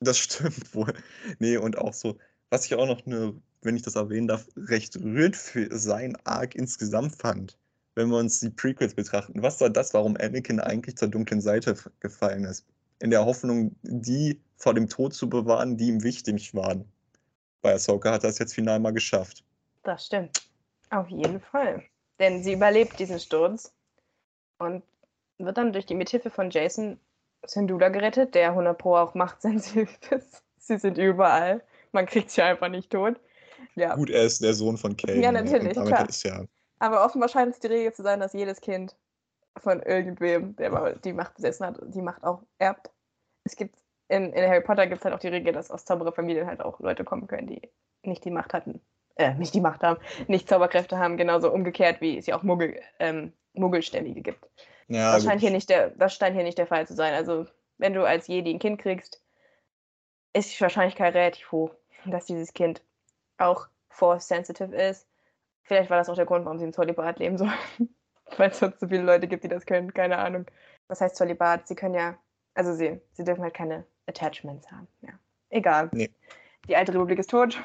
Das 0.01 0.19
stimmt 0.19 0.75
wohl. 0.75 0.95
Nee, 1.39 1.57
und 1.57 1.79
auch 1.79 1.93
so, 1.93 2.19
was 2.51 2.67
ich 2.67 2.75
auch 2.75 2.87
noch 2.87 3.05
eine 3.07 3.35
wenn 3.67 3.77
ich 3.77 3.83
das 3.83 3.97
erwähnen 3.97 4.29
darf, 4.29 4.47
recht 4.57 4.97
rührend 4.97 5.37
für 5.37 5.69
sein 5.77 6.17
Arc 6.25 6.55
insgesamt 6.55 7.17
fand. 7.17 7.59
Wenn 7.95 8.09
wir 8.09 8.19
uns 8.19 8.41
die 8.41 8.51
Prequels 8.51 8.95
betrachten. 8.95 9.43
Was 9.43 9.61
war 9.61 9.71
das, 9.71 9.93
warum 9.93 10.17
Anakin 10.17 10.61
eigentlich 10.61 10.97
zur 10.97 11.09
dunklen 11.09 11.41
Seite 11.41 11.75
gefallen 12.01 12.45
ist? 12.45 12.65
In 13.01 13.11
der 13.11 13.25
Hoffnung, 13.25 13.75
die 13.83 14.41
vor 14.57 14.75
dem 14.75 14.89
Tod 14.89 15.15
zu 15.15 15.29
bewahren, 15.29 15.77
die 15.77 15.89
ihm 15.89 16.03
wichtig 16.03 16.55
waren. 16.55 16.91
Bei 17.63 17.75
Ahsoka 17.75 18.13
hat 18.13 18.25
er 18.25 18.31
es 18.31 18.39
jetzt 18.39 18.55
final 18.55 18.81
mal 18.81 18.93
geschafft. 18.93 19.45
Das 19.83 20.07
stimmt. 20.07 20.49
Auf 20.91 21.09
jeden 21.09 21.41
Fall. 21.41 21.83
Denn 22.21 22.43
sie 22.43 22.53
überlebt 22.53 22.99
diesen 22.99 23.19
Sturz. 23.19 23.73
Und 24.59 24.83
wird 25.39 25.57
dann 25.59 25.73
durch 25.73 25.87
die 25.87 25.95
Mithilfe 25.95 26.31
von 26.31 26.51
Jason 26.51 26.99
Syndulla 27.45 27.89
gerettet, 27.89 28.35
der 28.35 28.51
100 28.51 28.77
Pro 28.77 28.97
auch 28.97 29.15
machtsensibel 29.15 29.89
ist. 30.11 30.43
Sie 30.59 30.79
sind 30.79 30.99
überall. 30.99 31.63
Man 31.93 32.07
kriegt 32.07 32.31
sie 32.31 32.43
einfach 32.43 32.69
nicht 32.69 32.91
tot. 32.91 33.21
Ja. 33.75 33.95
Gut, 33.95 34.11
er 34.11 34.25
ist 34.25 34.43
der 34.43 34.55
Sohn 34.55 34.77
von 34.77 34.97
Kane. 34.97 35.23
Ja, 35.23 35.33
natürlich, 35.33 35.73
klar. 35.73 36.09
Ist 36.09 36.25
ja, 36.25 36.45
Aber 36.79 37.05
offenbar 37.05 37.29
scheint 37.29 37.53
es 37.53 37.61
die 37.61 37.69
Regel 37.69 37.93
zu 37.93 38.03
sein, 38.03 38.21
dass 38.21 38.33
jedes 38.33 38.61
Kind 38.61 38.97
von 39.59 39.81
irgendwem, 39.83 40.57
der 40.57 40.71
mal 40.71 40.99
die 41.05 41.13
Macht 41.13 41.35
besessen 41.35 41.67
hat, 41.67 41.79
die 41.83 42.03
Macht 42.03 42.25
auch 42.25 42.43
erbt. 42.59 42.91
Es 43.45 43.57
gibt 43.57 43.77
in, 44.09 44.33
in 44.33 44.49
Harry 44.49 44.61
Potter 44.61 44.87
gibt 44.87 45.01
es 45.01 45.05
halt 45.05 45.15
auch 45.15 45.19
die 45.21 45.29
Regel, 45.29 45.53
dass 45.53 45.71
aus 45.71 45.85
Zaubererfamilien 45.85 46.47
halt 46.47 46.61
auch 46.61 46.79
Leute 46.81 47.05
kommen 47.05 47.27
können, 47.27 47.47
die 47.47 47.63
nicht 48.03 48.25
die 48.25 48.31
Macht 48.31 48.55
hatten. 48.55 48.81
Äh, 49.17 49.35
nicht 49.35 49.55
die 49.55 49.61
Macht 49.61 49.83
haben, 49.83 49.99
nicht 50.29 50.49
Zauberkräfte 50.49 50.99
haben, 50.99 51.17
genauso 51.17 51.51
umgekehrt, 51.51 52.03
wie 52.03 52.19
es 52.19 52.27
ja 52.27 52.37
auch 52.37 52.43
Muggel, 52.43 52.81
ähm, 52.99 53.33
Muggelstämmige 53.57 54.21
gibt. 54.21 54.49
ja 54.89 55.13
das, 55.13 55.23
gut. 55.23 55.31
scheint 55.31 55.41
hier 55.41 55.51
nicht 55.51 55.69
der, 55.69 55.91
das 55.91 56.15
scheint 56.15 56.35
hier 56.35 56.45
nicht 56.45 56.59
der 56.59 56.67
Fall 56.67 56.87
zu 56.87 56.95
sein. 56.95 57.15
Also, 57.15 57.47
wenn 57.79 57.93
du 57.93 58.05
als 58.05 58.27
Jedi 58.27 58.55
ein 58.55 58.59
Kind 58.59 58.81
kriegst, 58.81 59.23
ist 60.33 60.57
die 60.57 60.61
Wahrscheinlichkeit 60.61 61.15
relativ 61.15 61.51
hoch, 61.53 61.75
dass 62.05 62.27
dieses 62.27 62.53
Kind 62.53 62.83
auch 63.39 63.69
force-sensitive 63.89 64.75
ist. 64.75 65.09
Vielleicht 65.63 65.91
war 65.91 65.99
das 65.99 66.09
auch 66.09 66.15
der 66.15 66.27
Grund, 66.27 66.45
warum 66.45 66.59
sie 66.59 66.65
im 66.65 66.73
Zolibat 66.73 67.19
leben 67.19 67.39
sollen. 67.39 67.53
Weil 68.37 68.51
es 68.51 68.59
sonst 68.59 68.81
so 68.81 68.89
viele 68.89 69.03
Leute 69.03 69.27
gibt, 69.29 69.45
die 69.45 69.49
das 69.49 69.67
können. 69.67 69.95
Keine 69.95 70.19
Ahnung. 70.19 70.47
Was 70.89 71.01
heißt 71.01 71.17
Zolibat? 71.17 71.67
Sie 71.67 71.75
können 71.75 71.95
ja, 71.95 72.19
also 72.55 72.73
sie, 72.75 73.01
sie 73.13 73.25
dürfen 73.25 73.43
halt 73.43 73.55
keine 73.55 73.85
Attachments 74.07 74.71
haben. 74.71 74.87
Ja. 75.01 75.11
Egal. 75.51 75.91
Nee. 75.93 76.11
Die 76.69 76.77
alte 76.77 76.93
Republik 76.93 77.19
ist 77.19 77.31
tot. 77.31 77.63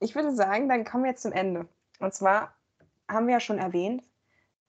Ich 0.00 0.14
würde 0.14 0.34
sagen, 0.34 0.68
dann 0.68 0.84
kommen 0.84 1.04
wir 1.04 1.10
jetzt 1.10 1.22
zum 1.22 1.32
Ende. 1.32 1.68
Und 2.00 2.14
zwar 2.14 2.56
haben 3.08 3.26
wir 3.26 3.34
ja 3.34 3.40
schon 3.40 3.58
erwähnt, 3.58 4.02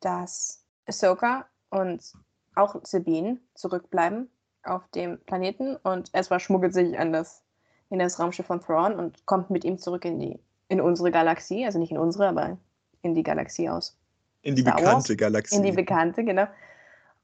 dass 0.04 0.64
Ahsoka 0.88 1.46
und 1.70 2.14
auch 2.56 2.76
Sabine 2.84 3.40
zurückbleiben 3.56 4.30
auf 4.64 4.88
dem 4.90 5.20
Planeten 5.26 5.76
und 5.78 6.10
Ezra 6.14 6.40
schmuggelt 6.40 6.74
sich 6.74 6.98
an 6.98 7.12
das, 7.12 7.44
in 7.90 8.00
das 8.00 8.20
Raumschiff 8.20 8.46
von 8.46 8.62
Thrawn 8.62 8.96
und 8.96 9.26
kommt 9.26 9.50
mit 9.50 9.64
ihm 9.66 9.78
zurück 9.78 10.06
in 10.06 10.20
die 10.20 10.40
in 10.70 10.80
unsere 10.82 11.12
Galaxie, 11.12 11.66
also 11.66 11.78
nicht 11.78 11.92
in 11.92 11.98
unsere, 11.98 12.30
aber 12.30 12.58
in 13.02 13.14
die 13.14 13.24
Galaxie 13.24 13.70
aus. 13.70 13.98
In 14.42 14.56
die 14.56 14.62
Star 14.62 14.76
Wars, 14.76 14.86
bekannte 14.86 15.16
Galaxie. 15.18 15.56
In 15.58 15.64
die 15.64 15.72
bekannte, 15.72 16.24
genau. 16.24 16.48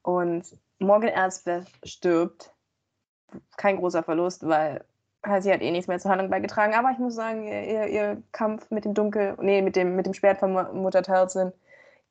Und 0.02 0.56
Morgan 0.78 1.10
Elsbeth 1.10 1.66
stirbt. 1.84 2.52
Kein 3.56 3.76
großer 3.78 4.02
Verlust, 4.02 4.46
weil 4.46 4.84
sie 5.40 5.52
hat 5.52 5.62
eh 5.62 5.70
nichts 5.70 5.88
mehr 5.88 5.98
zur 5.98 6.10
Handlung 6.10 6.30
beigetragen. 6.30 6.74
Aber 6.74 6.90
ich 6.90 6.98
muss 6.98 7.14
sagen, 7.14 7.46
ihr, 7.46 7.86
ihr 7.86 8.22
Kampf 8.32 8.70
mit 8.70 8.84
dem 8.84 8.94
Dunkel, 8.94 9.36
nee, 9.40 9.62
mit 9.62 9.76
dem, 9.76 9.96
mit 9.96 10.06
dem 10.06 10.14
Schwert 10.14 10.38
von 10.38 10.52
Mu- 10.52 10.72
Mutter 10.72 11.02
Talzin 11.02 11.52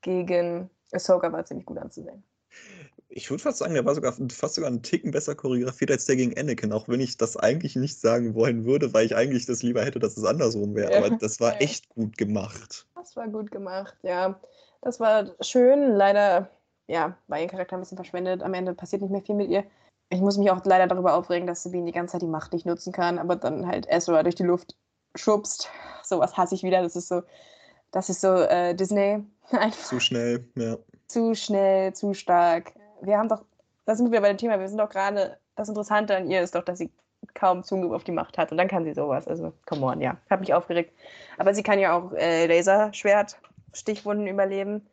gegen 0.02 0.70
Ahsoka 0.92 1.32
war 1.32 1.44
ziemlich 1.44 1.66
gut 1.66 1.78
anzusehen. 1.78 2.22
Ich 3.12 3.28
würde 3.28 3.42
fast 3.42 3.58
sagen, 3.58 3.74
der 3.74 3.84
war 3.84 3.94
sogar 3.94 4.14
fast 4.30 4.54
sogar 4.54 4.70
einen 4.70 4.82
Ticken 4.82 5.10
besser 5.10 5.34
choreografiert 5.34 5.90
als 5.90 6.04
der 6.04 6.14
gegen 6.14 6.38
Anakin, 6.38 6.72
auch 6.72 6.88
wenn 6.88 7.00
ich 7.00 7.16
das 7.16 7.36
eigentlich 7.36 7.74
nicht 7.74 7.98
sagen 7.98 8.34
wollen 8.34 8.64
würde, 8.64 8.94
weil 8.94 9.04
ich 9.04 9.16
eigentlich 9.16 9.46
das 9.46 9.64
lieber 9.64 9.84
hätte, 9.84 9.98
dass 9.98 10.16
es 10.16 10.24
andersrum 10.24 10.76
wäre. 10.76 10.96
Aber 10.96 11.10
das 11.16 11.40
war 11.40 11.60
echt 11.60 11.88
gut 11.88 12.16
gemacht. 12.16 12.86
Das 12.94 13.16
war 13.16 13.26
gut 13.28 13.50
gemacht, 13.50 13.96
ja. 14.02 14.40
Das 14.82 15.00
war 15.00 15.26
schön. 15.40 15.92
Leider, 15.92 16.50
ja, 16.86 17.16
war 17.26 17.40
ihr 17.40 17.48
Charakter 17.48 17.76
ein 17.76 17.80
bisschen 17.80 17.98
verschwendet. 17.98 18.42
Am 18.44 18.54
Ende 18.54 18.74
passiert 18.74 19.02
nicht 19.02 19.10
mehr 19.10 19.22
viel 19.22 19.34
mit 19.34 19.50
ihr. 19.50 19.64
Ich 20.10 20.20
muss 20.20 20.38
mich 20.38 20.50
auch 20.50 20.64
leider 20.64 20.86
darüber 20.86 21.14
aufregen, 21.14 21.48
dass 21.48 21.64
Sabine 21.64 21.86
die 21.86 21.92
ganze 21.92 22.12
Zeit 22.12 22.22
die 22.22 22.26
Macht 22.26 22.52
nicht 22.52 22.66
nutzen 22.66 22.92
kann, 22.92 23.18
aber 23.18 23.36
dann 23.36 23.66
halt 23.66 23.86
Ezra 23.88 24.22
durch 24.22 24.34
die 24.36 24.44
Luft 24.44 24.76
schubst. 25.16 25.68
Sowas 26.04 26.36
hasse 26.36 26.54
ich 26.54 26.62
wieder. 26.62 26.82
Das 26.82 26.94
ist 26.94 27.08
so, 27.08 27.22
das 27.92 28.08
ist 28.08 28.20
so 28.20 28.34
äh, 28.34 28.74
Disney. 28.74 29.24
Einfach 29.50 29.84
Zu 29.84 30.00
schnell, 30.00 30.44
ja. 30.54 30.76
zu 31.08 31.34
schnell, 31.34 31.92
zu 31.94 32.14
stark. 32.14 32.72
Wir 33.02 33.18
haben 33.18 33.28
doch, 33.28 33.44
da 33.86 33.94
sind 33.96 34.12
wir 34.12 34.20
bei 34.20 34.28
dem 34.28 34.38
Thema, 34.38 34.58
wir 34.60 34.68
sind 34.68 34.78
doch 34.78 34.90
gerade, 34.90 35.36
das 35.56 35.68
Interessante 35.68 36.16
an 36.16 36.30
ihr 36.30 36.40
ist 36.42 36.54
doch, 36.54 36.62
dass 36.64 36.78
sie 36.78 36.90
kaum 37.34 37.62
Zugriff 37.62 37.92
auf 37.92 38.04
die 38.04 38.12
Macht 38.12 38.38
hat 38.38 38.50
und 38.52 38.58
dann 38.58 38.68
kann 38.68 38.84
sie 38.84 38.94
sowas. 38.94 39.26
Also, 39.28 39.52
come 39.66 39.84
on, 39.86 40.00
ja. 40.00 40.16
Hat 40.30 40.40
mich 40.40 40.54
aufgeregt. 40.54 40.92
Aber 41.38 41.52
sie 41.54 41.62
kann 41.62 41.78
ja 41.78 41.96
auch 41.96 42.12
äh, 42.12 42.46
Laserschwert, 42.46 43.38
Stichwunden 43.72 44.26
überleben. 44.26 44.86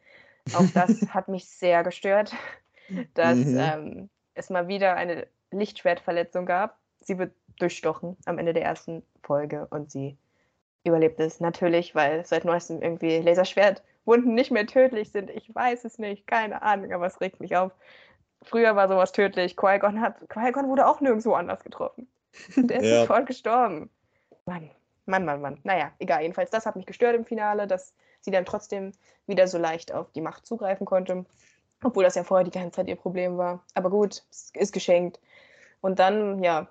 Auch 0.54 0.66
das 0.74 0.90
hat 1.14 1.28
mich 1.28 1.46
sehr 1.46 1.84
gestört, 1.84 2.34
dass 3.14 3.38
Mhm. 3.38 3.58
ähm, 3.60 4.10
es 4.34 4.50
mal 4.50 4.68
wieder 4.68 4.96
eine 4.96 5.28
Lichtschwertverletzung 5.52 6.46
gab. 6.46 6.78
Sie 7.02 7.18
wird 7.18 7.32
durchstochen 7.60 8.18
am 8.26 8.38
Ende 8.40 8.54
der 8.54 8.64
ersten 8.64 9.04
Folge 9.24 9.68
und 9.70 9.90
sie 9.92 10.18
überlebt 10.88 11.20
es 11.20 11.40
natürlich, 11.40 11.96
weil 11.96 12.26
seit 12.26 12.46
neuestem 12.46 12.82
irgendwie 12.82 13.18
Laserschwertwunden 13.20 14.34
nicht 14.34 14.52
mehr 14.52 14.66
tödlich 14.66 15.12
sind. 15.12 15.30
Ich 15.30 15.54
weiß 15.54 15.86
es 15.86 16.00
nicht, 16.00 16.28
keine 16.28 16.62
Ahnung, 16.62 16.92
aber 16.94 17.06
es 17.06 17.20
regt 17.22 17.40
mich 17.40 17.56
auf. 17.56 17.72
Früher 18.44 18.76
war 18.76 18.88
sowas 18.88 19.12
tödlich. 19.12 19.58
Qui-Gon 19.58 20.00
hat, 20.02 20.16
Qui-Gon 20.30 20.68
wurde 20.68 20.88
auch 20.88 21.02
nirgendwo 21.02 21.34
anders 21.34 21.64
getroffen. 21.64 22.08
Der 22.56 22.80
ist 22.80 22.86
Ja. 22.90 23.02
sofort 23.02 23.26
gestorben. 23.26 23.90
Mann, 24.46 24.70
Mann, 25.06 25.26
Mann, 25.26 25.42
Mann. 25.42 25.60
Naja, 25.64 25.92
egal. 26.00 26.22
Jedenfalls, 26.22 26.52
das 26.52 26.66
hat 26.66 26.76
mich 26.76 26.86
gestört 26.86 27.16
im 27.16 27.26
Finale, 27.26 27.68
dass 27.68 27.94
sie 28.22 28.32
dann 28.32 28.46
trotzdem 28.46 28.92
wieder 29.26 29.48
so 29.48 29.58
leicht 29.58 29.94
auf 29.94 30.12
die 30.12 30.22
Macht 30.22 30.46
zugreifen 30.46 30.86
konnte. 30.86 31.26
Obwohl 31.84 32.04
das 32.04 32.16
ja 32.16 32.24
vorher 32.24 32.44
die 32.46 32.52
ganze 32.52 32.72
Zeit 32.78 32.88
ihr 32.88 32.96
Problem 32.96 33.38
war. 33.38 33.64
Aber 33.74 33.90
gut, 33.90 34.24
es 34.32 34.52
ist 34.56 34.74
geschenkt. 34.74 35.20
Und 35.82 36.00
dann, 36.00 36.42
ja, 36.44 36.68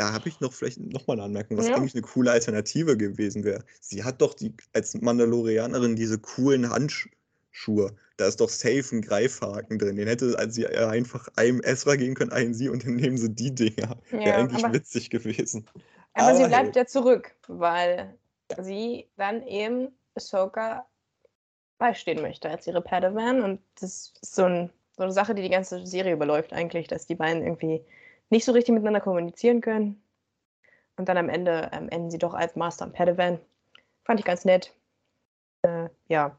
Da 0.00 0.14
habe 0.14 0.30
ich 0.30 0.40
noch 0.40 0.54
vielleicht 0.54 0.80
nochmal 0.80 1.18
eine 1.18 1.24
Anmerkung, 1.24 1.58
was 1.58 1.68
Ja. 1.68 1.76
eigentlich 1.76 1.92
eine 1.94 2.00
coole 2.00 2.30
Alternative 2.30 2.96
gewesen 2.96 3.44
wäre. 3.44 3.62
Sie 3.82 4.02
hat 4.02 4.22
doch 4.22 4.32
die, 4.32 4.54
als 4.72 4.94
Mandalorianerin 4.94 5.94
diese 5.94 6.18
coolen 6.18 6.70
Handschuhe. 6.70 7.94
Da 8.16 8.26
ist 8.26 8.40
doch 8.40 8.48
safe 8.48 8.96
ein 8.96 9.02
Greifhaken 9.02 9.78
drin. 9.78 9.96
Den 9.96 10.08
hätte 10.08 10.38
also 10.38 10.52
sie 10.52 10.66
einfach 10.68 11.28
einem 11.36 11.60
Ezra 11.62 11.96
geben 11.96 12.14
können, 12.14 12.32
einen 12.32 12.54
sie 12.54 12.70
und 12.70 12.86
dann 12.86 12.96
nehmen 12.96 13.18
sie 13.18 13.28
die 13.28 13.54
Dinger. 13.54 13.98
Wäre 14.10 14.24
ja 14.24 14.36
eigentlich 14.38 14.64
aber, 14.64 14.72
witzig 14.72 15.10
gewesen. 15.10 15.68
aber 16.14 16.34
sie 16.34 16.44
aber 16.44 16.48
bleibt 16.48 16.76
hey. 16.76 16.82
ja 16.82 16.86
zurück, 16.86 17.34
weil 17.46 18.14
sie 18.58 19.06
dann 19.18 19.46
eben 19.46 19.88
Ahsoka 20.14 20.86
beistehen 21.76 22.22
möchte 22.22 22.48
als 22.48 22.66
ihre 22.66 22.80
Padawan. 22.80 23.42
Und 23.42 23.60
das 23.78 24.14
ist 24.22 24.34
so, 24.34 24.44
ein, 24.44 24.70
so 24.96 25.02
eine 25.02 25.12
Sache, 25.12 25.34
die 25.34 25.42
die 25.42 25.50
ganze 25.50 25.86
Serie 25.86 26.14
überläuft 26.14 26.54
eigentlich, 26.54 26.88
dass 26.88 27.04
die 27.04 27.16
beiden 27.16 27.42
irgendwie 27.42 27.84
nicht 28.30 28.44
so 28.44 28.52
richtig 28.52 28.72
miteinander 28.72 29.00
kommunizieren 29.00 29.60
können. 29.60 30.02
Und 30.96 31.08
dann 31.08 31.16
am 31.16 31.28
Ende 31.28 31.70
ähm, 31.72 31.88
enden 31.88 32.10
sie 32.10 32.18
doch 32.18 32.34
als 32.34 32.56
Master 32.56 32.86
und 32.86 32.92
Padawan. 32.92 33.40
Fand 34.04 34.20
ich 34.20 34.26
ganz 34.26 34.44
nett. 34.44 34.74
Äh, 35.62 35.88
ja. 36.08 36.38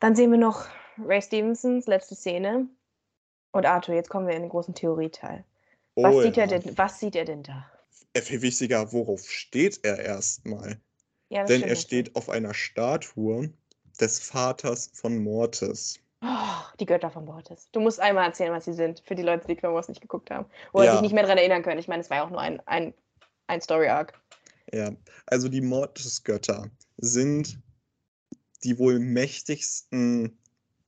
Dann 0.00 0.16
sehen 0.16 0.30
wir 0.30 0.38
noch 0.38 0.66
Ray 0.98 1.22
Stevensons 1.22 1.86
letzte 1.86 2.14
Szene. 2.14 2.68
Und 3.52 3.66
Arthur, 3.66 3.94
jetzt 3.94 4.10
kommen 4.10 4.26
wir 4.26 4.34
in 4.34 4.42
den 4.42 4.50
großen 4.50 4.74
Theorieteil. 4.74 5.44
Was, 5.94 6.14
Oh 6.14 6.22
sieht 6.22 6.38
er 6.38 6.48
ja. 6.48 6.58
denn, 6.58 6.78
was 6.78 6.98
sieht 6.98 7.14
er 7.14 7.24
denn 7.24 7.42
da? 7.42 7.70
Äh, 8.14 8.20
Viel 8.20 8.42
wichtiger, 8.42 8.92
worauf 8.92 9.28
steht 9.28 9.80
er 9.84 9.98
erstmal? 9.98 10.80
Ja, 11.28 11.44
Denn 11.44 11.62
er 11.62 11.76
steht 11.76 12.14
auf 12.14 12.28
einer 12.28 12.52
Statue 12.52 13.52
des 14.00 14.18
Vaters 14.18 14.90
von 14.92 15.22
Mortis. 15.22 15.98
Oh, 16.22 16.76
die 16.78 16.86
Götter 16.86 17.10
von 17.10 17.24
Bortes. 17.24 17.68
Du 17.72 17.80
musst 17.80 17.98
einmal 17.98 18.26
erzählen, 18.26 18.52
was 18.52 18.64
sie 18.64 18.72
sind, 18.72 19.02
für 19.04 19.14
die 19.14 19.22
Leute, 19.22 19.46
die 19.48 19.56
Clone 19.56 19.74
Wars 19.74 19.88
nicht 19.88 20.00
geguckt 20.00 20.30
haben. 20.30 20.46
Oder 20.72 20.84
Ja. 20.84 20.92
sich 20.92 21.00
nicht 21.02 21.12
mehr 21.14 21.24
daran 21.24 21.38
erinnern 21.38 21.62
können. 21.62 21.80
Ich 21.80 21.88
meine, 21.88 22.00
es 22.02 22.10
war 22.10 22.18
ja 22.18 22.24
auch 22.24 22.30
nur 22.30 22.40
ein, 22.40 22.60
ein, 22.66 22.94
ein 23.48 23.60
Story-Arc. 23.60 24.12
Ja, 24.72 24.92
also 25.26 25.48
die 25.48 25.60
Mortis-Götter 25.60 26.70
sind 26.98 27.58
die 28.62 28.78
wohl 28.78 29.00
mächtigsten 29.00 30.38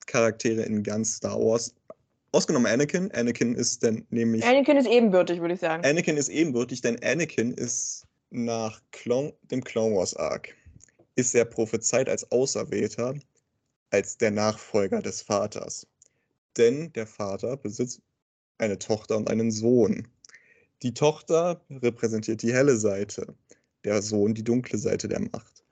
Charaktere 0.06 0.62
in 0.62 0.82
ganz 0.82 1.16
Star 1.16 1.39
Wars. 1.39 1.74
Ausgenommen 2.31 2.66
Anakin. 2.66 3.11
Anakin 3.12 3.55
ist 3.56 3.82
dann 3.82 4.06
nämlich. 4.11 4.44
Anakin 4.44 4.77
ist 4.77 4.86
ebenbürtig, 4.86 5.40
würde 5.40 5.55
ich 5.55 5.61
sagen. 5.61 5.85
Anakin 5.85 6.16
ist 6.16 6.28
ebenbürtig, 6.28 6.81
denn 6.81 7.02
Anakin 7.02 7.52
ist 7.52 8.06
nach 8.31 8.81
Clone, 8.93 9.32
dem 9.51 9.62
Clone 9.62 9.97
Wars 9.97 10.15
Arc 10.15 10.55
ist 11.16 11.35
er 11.35 11.44
prophezeit 11.44 12.09
als 12.09 12.31
Auserwählter, 12.32 13.15
als 13.95 14.19
der 14.19 14.33
Nachfolger 14.33 15.01
des 15.01 15.23
Vaters. 15.23 15.87
Denn 16.57 16.93
der 16.95 17.07
Vater 17.07 17.57
besitzt 17.57 18.03
eine 18.59 18.77
Tochter 18.77 19.16
und 19.16 19.31
einen 19.31 19.53
Sohn. 19.53 20.09
Die 20.83 20.95
Tochter 20.95 21.65
repräsentiert 21.71 22.43
die 22.43 22.53
helle 22.53 22.77
Seite, 22.77 23.37
der 23.85 24.03
Sohn 24.03 24.35
die 24.35 24.43
dunkle 24.43 24.79
Seite 24.79 25.07
der 25.07 25.21
Macht. 25.21 25.65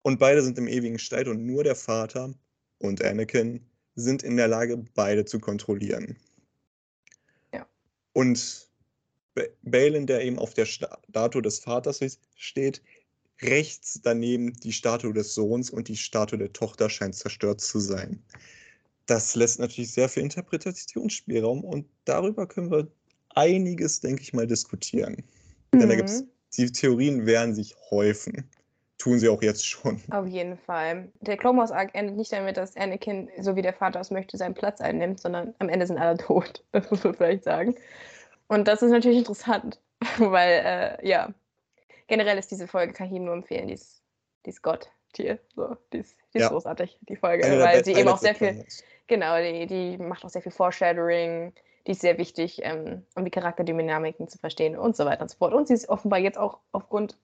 Und 0.00 0.18
beide 0.18 0.42
sind 0.42 0.56
im 0.56 0.66
ewigen 0.66 0.98
Streit 0.98 1.28
und 1.28 1.44
nur 1.44 1.62
der 1.62 1.76
Vater 1.76 2.32
und 2.78 3.04
Anakin 3.04 3.60
sind 3.96 4.22
in 4.22 4.38
der 4.38 4.48
Lage, 4.48 4.78
beide 4.94 5.26
zu 5.26 5.38
kontrollieren. 5.38 6.16
Ja. 7.52 7.68
Und 8.14 8.70
Ba- 9.34 9.42
Balin, 9.60 10.06
der 10.06 10.24
eben 10.24 10.38
auf 10.38 10.54
der 10.54 10.64
Sta- 10.64 10.98
Statue 11.10 11.42
des 11.42 11.60
Vaters 11.60 12.00
steht, 12.34 12.82
rechts 13.42 14.00
daneben 14.02 14.52
die 14.54 14.72
Statue 14.72 15.12
des 15.12 15.34
Sohns 15.34 15.70
und 15.70 15.88
die 15.88 15.96
Statue 15.96 16.38
der 16.38 16.52
Tochter 16.52 16.88
scheint 16.90 17.14
zerstört 17.14 17.60
zu 17.60 17.78
sein. 17.80 18.22
Das 19.06 19.34
lässt 19.34 19.58
natürlich 19.58 19.92
sehr 19.92 20.08
viel 20.08 20.22
Interpretationsspielraum 20.22 21.64
und 21.64 21.86
darüber 22.04 22.46
können 22.46 22.70
wir 22.70 22.88
einiges, 23.34 24.00
denke 24.00 24.22
ich 24.22 24.32
mal, 24.32 24.46
diskutieren. 24.46 25.16
Denn 25.72 25.88
da 25.88 25.94
gibt's, 25.96 26.20
Mhm. 26.22 26.28
die 26.56 26.72
Theorien 26.72 27.26
werden 27.26 27.54
sich 27.54 27.74
häufen. 27.90 28.48
tun 28.98 29.18
sie 29.18 29.28
auch 29.28 29.42
jetzt 29.42 29.66
schon. 29.66 30.00
Auf 30.12 30.28
jeden 30.28 30.56
Fall. 30.56 31.08
Der 31.22 31.36
Clone 31.36 31.58
Wars 31.58 31.72
Arc 31.72 31.92
endet 31.92 32.16
nicht 32.16 32.32
damit, 32.32 32.56
dass 32.56 32.76
Anakin, 32.76 33.28
so 33.40 33.56
wie 33.56 33.62
der 33.62 33.72
Vater 33.72 33.98
es 33.98 34.12
möchte, 34.12 34.36
seinen 34.36 34.54
Platz 34.54 34.80
einnimmt, 34.80 35.18
sondern 35.18 35.54
am 35.58 35.68
Ende 35.68 35.88
sind 35.88 35.98
alle 35.98 36.16
tot. 36.18 36.62
Das 36.72 36.88
muss 36.88 37.02
man 37.02 37.14
vielleicht 37.14 37.42
sagen. 37.42 37.74
Und 38.46 38.68
das 38.68 38.80
ist 38.82 38.92
natürlich 38.92 39.18
interessant, 39.18 39.80
weil, 40.18 40.98
äh, 41.02 41.08
ja, 41.08 41.34
generell 42.12 42.36
ist 42.36 42.50
diese 42.50 42.68
Folge, 42.68 42.92
kann 42.92 43.06
ich 43.06 43.14
ihm 43.14 43.24
nur 43.24 43.32
empfehlen, 43.32 43.68
die 43.68 43.72
ist, 43.72 44.02
die 44.44 44.50
ist 44.50 44.60
Gott-Tier. 44.60 45.38
So, 45.56 45.78
die 45.94 46.00
ist, 46.00 46.14
die 46.34 46.38
ist 46.38 46.44
Ja. 46.44 46.48
großartig, 46.50 46.98
die 47.08 47.16
Folge, 47.16 47.46
Eine 47.46 47.58
weil 47.58 47.82
sie 47.82 47.94
eben 47.94 48.06
auch 48.10 48.18
sehr 48.18 48.34
viel, 48.34 48.66
genau, 49.06 49.38
die, 49.38 49.64
die 49.64 49.96
macht 49.96 50.22
auch 50.22 50.28
sehr 50.28 50.42
viel 50.42 50.52
Foreshadowing, 50.52 51.54
die 51.86 51.92
ist 51.92 52.02
sehr 52.02 52.18
wichtig, 52.18 52.60
ähm, 52.64 53.06
um 53.14 53.24
die 53.24 53.30
Charakterdynamiken 53.30 54.28
zu 54.28 54.36
verstehen 54.36 54.76
und 54.76 54.94
so 54.94 55.06
weiter 55.06 55.22
und 55.22 55.30
so 55.30 55.38
fort. 55.38 55.54
Und 55.54 55.68
sie 55.68 55.72
ist 55.72 55.88
offenbar 55.88 56.18
jetzt 56.18 56.36
auch 56.36 56.58
aufgrund 56.72 57.16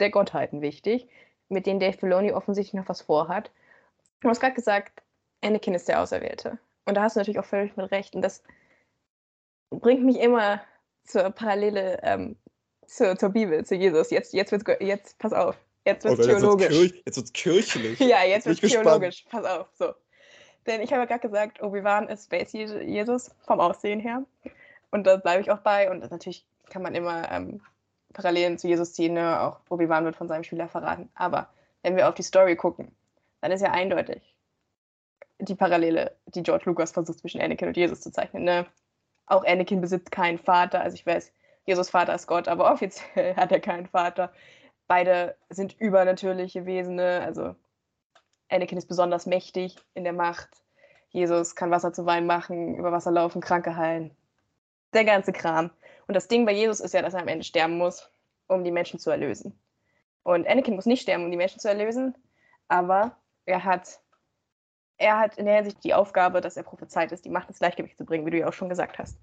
der 0.00 0.08
Gottheiten 0.08 0.62
wichtig, 0.62 1.08
mit 1.50 1.66
denen 1.66 1.78
Dave 1.78 1.98
Filoni 1.98 2.32
offensichtlich 2.32 2.80
noch 2.80 2.88
was 2.88 3.02
vorhat. 3.02 3.50
Du 4.20 4.30
hast 4.30 4.40
gerade 4.40 4.54
gesagt, 4.54 5.02
Anakin 5.42 5.74
ist 5.74 5.88
der 5.88 6.00
Auserwählte. 6.00 6.58
Und 6.86 6.94
da 6.94 7.02
hast 7.02 7.16
du 7.16 7.20
natürlich 7.20 7.38
auch 7.38 7.44
völlig 7.44 7.76
mit 7.76 7.90
recht. 7.90 8.14
Und 8.14 8.22
das 8.22 8.42
bringt 9.68 10.02
mich 10.02 10.18
immer 10.18 10.62
zur 11.04 11.28
Parallele 11.30 12.00
ähm, 12.02 12.36
zur, 12.96 13.16
zur 13.16 13.28
Bibel, 13.30 13.64
zu 13.64 13.74
Jesus. 13.74 14.10
Jetzt, 14.10 14.32
jetzt 14.32 14.52
wird's, 14.52 14.64
jetzt, 14.80 15.18
pass 15.18 15.32
auf, 15.32 15.56
jetzt 15.84 16.04
Oh 16.04 16.10
wird's 16.10 16.20
Gott, 16.20 16.28
jetzt 16.28 16.42
wird's, 16.42 16.56
theologisch. 16.56 16.68
kirch, 16.68 17.02
jetzt 17.06 17.16
wird's 17.16 17.32
kirchlich. 17.32 17.98
Ja, 18.00 18.22
jetzt 18.24 18.44
Bin 18.44 18.50
wird 18.50 18.56
ich 18.58 18.60
gespannt. 18.62 18.86
theologisch. 18.86 19.24
Pass 19.30 19.44
auf, 19.44 19.68
so. 19.74 19.94
Denn 20.66 20.80
ich 20.80 20.92
habe 20.92 21.00
ja 21.00 21.06
gerade 21.06 21.20
gesagt, 21.20 21.62
Obi-Wan 21.62 22.08
ist 22.08 22.26
Space 22.26 22.52
Je- 22.52 22.82
Jesus 22.84 23.34
vom 23.46 23.58
Aussehen 23.60 23.98
her. 24.00 24.24
Und 24.90 25.06
da 25.06 25.16
bleibe 25.16 25.40
ich 25.42 25.50
auch 25.50 25.58
bei. 25.58 25.90
Und 25.90 26.08
natürlich 26.10 26.44
kann 26.70 26.82
man 26.82 26.94
immer 26.94 27.30
ähm, 27.32 27.60
Parallelen 28.12 28.58
zu 28.58 28.68
Jesus 28.68 28.92
ziehen. 28.92 29.14
Ne? 29.14 29.40
Auch 29.40 29.58
Obi-Wan 29.70 30.04
wird 30.04 30.14
von 30.16 30.28
seinem 30.28 30.44
Schüler 30.44 30.68
verraten. 30.68 31.08
Aber 31.14 31.48
wenn 31.82 31.96
wir 31.96 32.08
auf 32.08 32.14
die 32.14 32.22
Story 32.22 32.54
gucken, 32.54 32.94
dann 33.40 33.50
ist 33.50 33.60
ja 33.62 33.72
eindeutig 33.72 34.22
die 35.40 35.56
Parallele, 35.56 36.14
die 36.26 36.44
George 36.44 36.64
Lucas 36.66 36.92
versucht 36.92 37.18
zwischen 37.18 37.40
Anakin 37.40 37.66
und 37.68 37.76
Jesus 37.76 38.00
zu 38.00 38.12
zeichnen. 38.12 38.44
Ne? 38.44 38.66
Auch 39.26 39.44
Anakin 39.44 39.80
besitzt 39.80 40.12
keinen 40.12 40.38
Vater. 40.38 40.80
Also 40.80 40.94
ich 40.94 41.04
weiß, 41.04 41.32
Jesus 41.64 41.90
Vater 41.90 42.14
ist 42.14 42.26
Gott, 42.26 42.48
aber 42.48 42.70
offiziell 42.72 43.36
hat 43.36 43.52
er 43.52 43.60
keinen 43.60 43.86
Vater. 43.86 44.32
Beide 44.86 45.36
sind 45.48 45.78
übernatürliche 45.80 46.66
Wesen. 46.66 46.96
Ne? 46.96 47.22
Also 47.24 47.54
Anakin 48.48 48.78
ist 48.78 48.88
besonders 48.88 49.26
mächtig 49.26 49.76
in 49.94 50.04
der 50.04 50.12
Macht. 50.12 50.48
Jesus 51.10 51.54
kann 51.54 51.70
Wasser 51.70 51.92
zu 51.92 52.06
Wein 52.06 52.26
machen, 52.26 52.76
über 52.76 52.92
Wasser 52.92 53.10
laufen, 53.10 53.40
Kranke 53.40 53.76
heilen. 53.76 54.16
Der 54.94 55.04
ganze 55.04 55.32
Kram. 55.32 55.70
Und 56.06 56.14
das 56.14 56.28
Ding 56.28 56.44
bei 56.44 56.52
Jesus 56.52 56.80
ist 56.80 56.94
ja, 56.94 57.02
dass 57.02 57.14
er 57.14 57.20
am 57.20 57.28
Ende 57.28 57.44
sterben 57.44 57.78
muss, 57.78 58.10
um 58.48 58.64
die 58.64 58.70
Menschen 58.70 58.98
zu 58.98 59.10
erlösen. 59.10 59.58
Und 60.22 60.46
Anakin 60.46 60.74
muss 60.74 60.86
nicht 60.86 61.02
sterben, 61.02 61.24
um 61.24 61.30
die 61.30 61.36
Menschen 61.36 61.60
zu 61.60 61.68
erlösen, 61.68 62.14
aber 62.68 63.16
er 63.44 63.64
hat, 63.64 64.00
er 64.98 65.18
hat 65.18 65.36
in 65.36 65.46
der 65.46 65.56
Hinsicht 65.56 65.82
die 65.84 65.94
Aufgabe, 65.94 66.40
dass 66.40 66.56
er 66.56 66.62
prophezeit 66.62 67.12
ist, 67.12 67.24
die 67.24 67.30
Macht 67.30 67.48
ins 67.48 67.58
Gleichgewicht 67.58 67.98
zu 67.98 68.04
bringen, 68.04 68.24
wie 68.26 68.30
du 68.30 68.38
ja 68.38 68.48
auch 68.48 68.52
schon 68.52 68.68
gesagt 68.68 68.98
hast. 68.98 69.18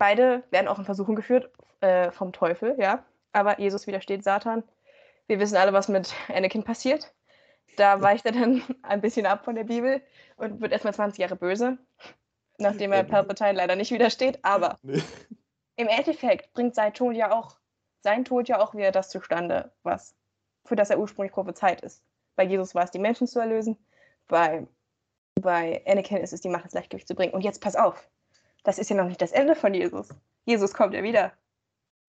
Beide 0.00 0.42
werden 0.50 0.66
auch 0.66 0.78
in 0.78 0.86
Versuchung 0.86 1.14
geführt 1.14 1.50
äh, 1.82 2.10
vom 2.10 2.32
Teufel, 2.32 2.74
ja. 2.78 3.04
Aber 3.32 3.60
Jesus 3.60 3.86
widersteht 3.86 4.24
Satan. 4.24 4.62
Wir 5.26 5.38
wissen 5.38 5.58
alle, 5.58 5.74
was 5.74 5.88
mit 5.88 6.14
Anakin 6.28 6.64
passiert. 6.64 7.12
Da 7.76 8.00
weicht 8.00 8.24
er 8.24 8.32
dann 8.32 8.62
ein 8.82 9.02
bisschen 9.02 9.26
ab 9.26 9.44
von 9.44 9.56
der 9.56 9.64
Bibel 9.64 10.00
und 10.36 10.62
wird 10.62 10.72
erstmal 10.72 10.94
20 10.94 11.18
Jahre 11.18 11.36
böse, 11.36 11.76
nachdem 12.56 12.92
er. 12.92 13.04
Palpatine 13.04 13.52
leider 13.52 13.76
nicht 13.76 13.90
widersteht. 13.90 14.38
Aber 14.42 14.78
Nee. 14.82 15.02
im 15.76 15.88
Endeffekt 15.88 16.54
bringt 16.54 16.74
sein 16.74 16.94
Tod 16.94 17.14
ja 17.14 17.30
auch, 17.30 17.58
sein 18.00 18.24
Tod 18.24 18.48
ja 18.48 18.58
auch 18.58 18.74
wieder 18.74 18.92
das 18.92 19.10
zustande, 19.10 19.70
was, 19.82 20.14
für 20.64 20.76
das 20.76 20.88
er 20.88 20.98
ursprünglich 20.98 21.32
prophezeit 21.34 21.82
ist. 21.82 22.02
Bei 22.36 22.44
Jesus 22.44 22.74
war 22.74 22.84
es, 22.84 22.90
die 22.90 22.98
Menschen 22.98 23.26
zu 23.26 23.38
erlösen, 23.38 23.76
bei, 24.28 24.66
bei 25.34 25.82
Anakin 25.86 26.16
ist 26.16 26.32
es, 26.32 26.40
die 26.40 26.48
Macht 26.48 26.64
ins 26.64 26.72
Gleichgewicht 26.72 27.06
zu 27.06 27.14
bringen. 27.14 27.34
Und 27.34 27.42
jetzt 27.42 27.60
pass 27.60 27.76
auf, 27.76 28.08
das 28.64 28.78
ist 28.78 28.90
ja 28.90 28.96
noch 28.96 29.06
nicht 29.06 29.22
das 29.22 29.32
Ende 29.32 29.54
von 29.54 29.74
Jesus. 29.74 30.08
Jesus 30.44 30.74
kommt 30.74 30.94
ja 30.94 31.02
wieder. 31.02 31.32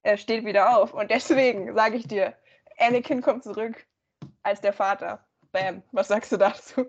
Er 0.04 0.18
steht 0.18 0.46
wieder 0.46 0.78
auf. 0.78 0.94
Und 0.94 1.12
deswegen 1.12 1.74
sage 1.74 1.98
ich 1.98 2.08
dir, 2.08 2.34
Anakin 2.78 3.22
kommt 3.22 3.44
zurück 3.44 3.86
als 4.44 4.62
der 4.62 4.74
Vater. 4.74 5.24
Bam. 5.52 5.84
Was 5.92 6.08
sagst 6.08 6.32
du 6.32 6.38
dazu? 6.38 6.86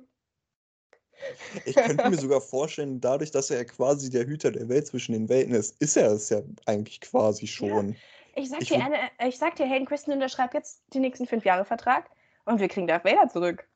Ich 1.65 1.77
könnte 1.77 2.09
mir 2.09 2.17
sogar 2.17 2.41
vorstellen, 2.41 3.01
dadurch, 3.01 3.31
dass 3.31 3.51
er 3.51 3.59
ja 3.59 3.65
quasi 3.65 4.11
der 4.11 4.27
Hüter 4.27 4.51
der 4.51 4.69
Welt 4.69 4.87
zwischen 4.87 5.13
den 5.13 5.29
Welten 5.29 5.55
ist, 5.55 5.81
ist 5.81 5.97
er 5.97 6.13
es 6.13 6.31
ja 6.31 6.41
eigentlich 6.67 7.01
quasi 7.01 7.47
schon. 7.47 7.97
Ich 8.35 8.49
sag 8.49 8.63
Ich 8.63 8.69
dir, 8.69 8.79
äh, 9.19 9.29
ich 9.29 9.39
sag 9.39 9.57
dir, 9.57 9.67
Hayden 9.67 9.87
Christensen 9.87 10.15
unterschreibt 10.15 10.55
jetzt 10.55 10.83
die 10.95 11.01
nächsten 11.01 11.27
fünf 11.27 11.45
Jahre 11.45 11.65
Vertrag 11.65 12.11
und 12.45 12.61
wir 12.61 12.69
kriegen 12.69 12.87
Darth 12.87 13.05
Vader 13.05 13.29
zurück. 13.29 13.69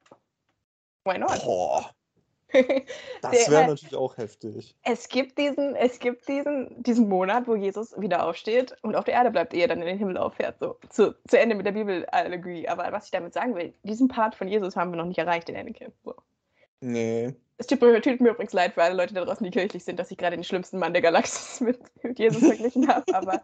Why 1.04 1.18
not? 1.18 1.44
Boah, 1.44 1.94
das 3.23 3.51
wäre 3.51 3.66
natürlich 3.68 3.97
auch 3.97 4.16
heftig. 4.16 4.74
es 4.82 5.09
gibt 5.09 5.36
diesen, 5.39 5.74
es 5.74 5.98
gibt 5.98 6.28
diesen, 6.28 6.82
diesen 6.82 7.09
Monat, 7.09 7.48
wo 7.48 7.56
Jesus 7.56 7.98
wieder 8.01 8.24
aufsteht 8.24 8.77
und 8.82 8.94
auf 8.94 9.05
der 9.05 9.14
Erde 9.14 9.31
bleibt, 9.31 9.52
ehe 9.52 9.62
er 9.62 9.68
dann 9.68 9.81
in 9.81 9.86
den 9.86 9.98
Himmel 9.98 10.16
auffährt. 10.16 10.59
So 10.60 10.77
zu, 10.89 11.14
zu 11.27 11.39
Ende 11.39 11.55
mit 11.55 11.66
der 11.66 11.73
Bibelallegorie. 11.73 12.68
Aber 12.68 12.90
was 12.93 13.06
ich 13.06 13.10
damit 13.10 13.35
sagen 13.35 13.55
will, 13.55 13.74
diesen 13.82 14.09
Part 14.09 14.35
von 14.35 14.48
Jesus 14.48 14.77
haben 14.77 14.93
wir 14.93 14.97
noch 14.97 15.06
nicht 15.06 15.18
erreicht 15.18 15.48
in 15.48 15.56
Anakin. 15.56 15.93
So. 16.05 16.14
Nee. 16.81 17.35
Es 17.58 17.66
tut 17.66 17.80
mir, 17.80 18.00
tut 18.02 18.20
mir 18.20 18.30
übrigens 18.30 18.52
leid 18.52 18.74
für 18.74 18.82
alle 18.82 18.94
Leute 18.94 19.14
da 19.14 19.24
draußen, 19.24 19.42
die 19.42 19.50
kirchlich 19.50 19.82
sind, 19.82 19.98
dass 19.98 20.10
ich 20.10 20.18
gerade 20.18 20.36
den 20.36 20.44
schlimmsten 20.44 20.78
Mann 20.78 20.92
der 20.92 21.00
Galaxis 21.00 21.60
mit, 21.62 21.78
mit 22.02 22.18
Jesus 22.18 22.44
verglichen 22.44 22.86
habe. 22.86 23.04
Aber 23.14 23.40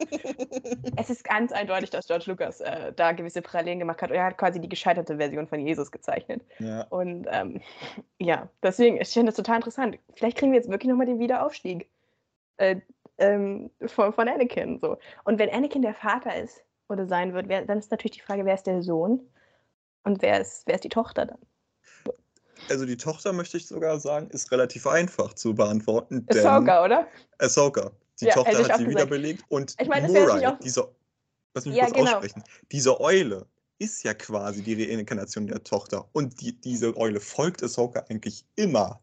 es 0.96 1.08
ist 1.08 1.24
ganz 1.24 1.50
eindeutig, 1.50 1.88
dass 1.90 2.06
George 2.06 2.24
Lucas 2.26 2.60
äh, 2.60 2.92
da 2.92 3.12
gewisse 3.12 3.40
Parallelen 3.40 3.78
gemacht 3.78 4.02
hat. 4.02 4.10
Und 4.10 4.16
er 4.16 4.24
hat 4.24 4.36
quasi 4.36 4.60
die 4.60 4.68
gescheiterte 4.68 5.16
Version 5.16 5.46
von 5.46 5.60
Jesus 5.60 5.90
gezeichnet. 5.90 6.42
Ja. 6.58 6.82
Und 6.90 7.26
ähm, 7.30 7.62
ja, 8.18 8.48
deswegen, 8.62 9.00
ich 9.00 9.08
finde 9.08 9.30
das 9.30 9.36
total 9.36 9.56
interessant. 9.56 9.98
Vielleicht 10.14 10.36
kriegen 10.36 10.52
wir 10.52 10.58
jetzt 10.58 10.70
wirklich 10.70 10.90
nochmal 10.90 11.06
den 11.06 11.18
Wiederaufstieg 11.18 11.88
äh, 12.58 12.76
ähm, 13.16 13.70
von, 13.86 14.12
von 14.12 14.28
Anakin. 14.28 14.78
So. 14.78 14.98
Und 15.24 15.38
wenn 15.38 15.48
Anakin 15.48 15.80
der 15.80 15.94
Vater 15.94 16.36
ist 16.36 16.62
oder 16.88 17.06
sein 17.06 17.32
wird, 17.32 17.48
wer, 17.48 17.64
dann 17.64 17.78
ist 17.78 17.90
natürlich 17.90 18.18
die 18.18 18.22
Frage, 18.22 18.44
wer 18.44 18.54
ist 18.54 18.66
der 18.66 18.82
Sohn 18.82 19.20
und 20.04 20.20
wer 20.20 20.38
ist, 20.38 20.66
wer 20.66 20.74
ist 20.74 20.84
die 20.84 20.90
Tochter 20.90 21.24
dann? 21.24 21.38
Also 22.70 22.86
die 22.86 22.96
Tochter, 22.96 23.32
möchte 23.32 23.56
ich 23.56 23.66
sogar 23.66 23.98
sagen, 24.00 24.28
ist 24.30 24.50
relativ 24.52 24.86
einfach 24.86 25.34
zu 25.34 25.54
beantworten. 25.54 26.26
denn- 26.26 26.46
Ahsoka, 26.46 26.84
oder? 26.84 27.06
Ahsoka. 27.38 27.90
Die 28.20 28.26
Ja, 28.26 28.34
Tochter 28.34 28.50
hat 28.50 28.56
sie 28.56 28.62
gesagt. 28.64 28.88
wiederbelebt. 28.88 29.44
Und 29.48 29.74
Ich 29.80 29.88
meine, 29.88 30.06
das 30.06 30.14
wäre 30.14 30.24
Morai, 30.26 30.34
natürlich 30.40 30.54
auch- 30.56 30.60
diese, 30.62 30.88
lass 31.54 31.66
mich 31.66 31.76
Ja, 31.76 31.84
kurz 31.86 31.96
genau. 31.96 32.10
aussprechen. 32.12 32.44
Diese 32.70 33.00
Eule 33.00 33.46
ist 33.78 34.02
ja 34.04 34.14
quasi 34.14 34.62
die 34.62 34.94
Reinkarnation 34.94 35.46
der 35.48 35.62
Tochter. 35.64 36.06
Und 36.12 36.40
die, 36.40 36.52
diese 36.60 36.96
Eule 36.96 37.20
folgt 37.20 37.62
Ahsoka 37.62 38.04
eigentlich 38.08 38.44
immer. 38.54 39.00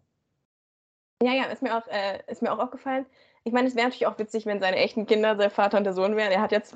Ja, 1.21 1.33
ja, 1.33 1.43
ist 1.45 1.61
mir 1.61 1.77
auch, 1.77 1.85
äh, 1.87 2.19
ist 2.27 2.41
mir 2.41 2.51
auch 2.53 2.59
aufgefallen. 2.59 3.05
Ich 3.43 3.51
meine, 3.51 3.67
es 3.67 3.75
wäre 3.75 3.87
natürlich 3.87 4.07
auch 4.07 4.17
witzig, 4.19 4.45
wenn 4.45 4.59
seine 4.61 4.77
echten 4.77 5.05
Kinder 5.05 5.35
der 5.35 5.49
Vater 5.49 5.77
und 5.77 5.83
der 5.83 5.93
Sohn 5.93 6.15
wären. 6.15 6.31
Er 6.31 6.41
hat 6.41 6.51
jetzt 6.53 6.75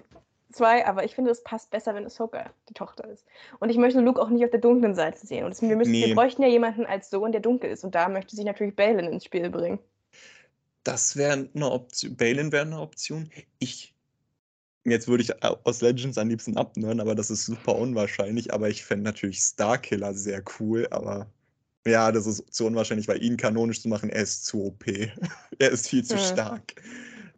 zwei, 0.53 0.85
aber 0.85 1.03
ich 1.03 1.15
finde, 1.15 1.31
es 1.31 1.43
passt 1.43 1.69
besser, 1.71 1.93
wenn 1.95 2.05
Ahsoka 2.05 2.51
die 2.69 2.73
Tochter 2.73 3.07
ist. 3.09 3.25
Und 3.59 3.69
ich 3.69 3.77
möchte 3.77 3.99
Luke 3.99 4.21
auch 4.21 4.29
nicht 4.29 4.43
auf 4.45 4.51
der 4.51 4.59
dunklen 4.61 4.95
Seite 4.95 5.25
sehen. 5.25 5.43
Und 5.45 5.51
es- 5.51 5.61
wir, 5.61 5.75
müssen, 5.75 5.91
Nee. 5.91 6.07
wir 6.07 6.15
bräuchten 6.15 6.41
ja 6.43 6.47
jemanden 6.47 6.85
als 6.85 7.09
Sohn, 7.09 7.31
der 7.31 7.41
dunkel 7.41 7.69
ist. 7.71 7.83
Und 7.83 7.95
da 7.95 8.07
möchte 8.09 8.35
sich 8.35 8.45
natürlich 8.45 8.75
Balin 8.75 8.99
ins 9.11 9.25
Spiel 9.25 9.49
bringen. 9.49 9.79
Das 10.83 11.15
wäre 11.15 11.49
eine 11.53 11.71
Option. 11.71 12.15
Balin 12.15 12.51
wäre 12.51 12.65
eine 12.65 12.79
Option. 12.79 13.29
Ich. 13.59 13.93
Jetzt 14.85 15.07
würde 15.07 15.23
ich 15.23 15.31
aus 15.43 15.79
Legends 15.81 16.17
am 16.17 16.27
liebsten 16.27 16.57
abnören, 16.57 16.99
aber 16.99 17.15
das 17.15 17.29
ist 17.29 17.45
super 17.45 17.75
unwahrscheinlich. 17.77 18.53
Aber 18.53 18.67
ich 18.67 18.83
fände 18.83 19.05
natürlich 19.05 19.39
Starkiller 19.39 20.13
sehr 20.13 20.43
cool. 20.59 20.87
Aber 20.91 21.27
ja, 21.87 22.11
das 22.11 22.27
ist 22.27 22.53
zu 22.53 22.65
unwahrscheinlich, 22.65 23.07
weil 23.07 23.23
ihn 23.23 23.37
kanonisch 23.37 23.81
zu 23.81 23.87
machen, 23.87 24.09
er 24.09 24.23
ist 24.23 24.45
zu 24.45 24.65
OP. 24.65 24.85
er 25.59 25.71
ist 25.71 25.87
viel 25.87 26.03
zu 26.03 26.15
Mhm. 26.15 26.19
stark, 26.19 26.75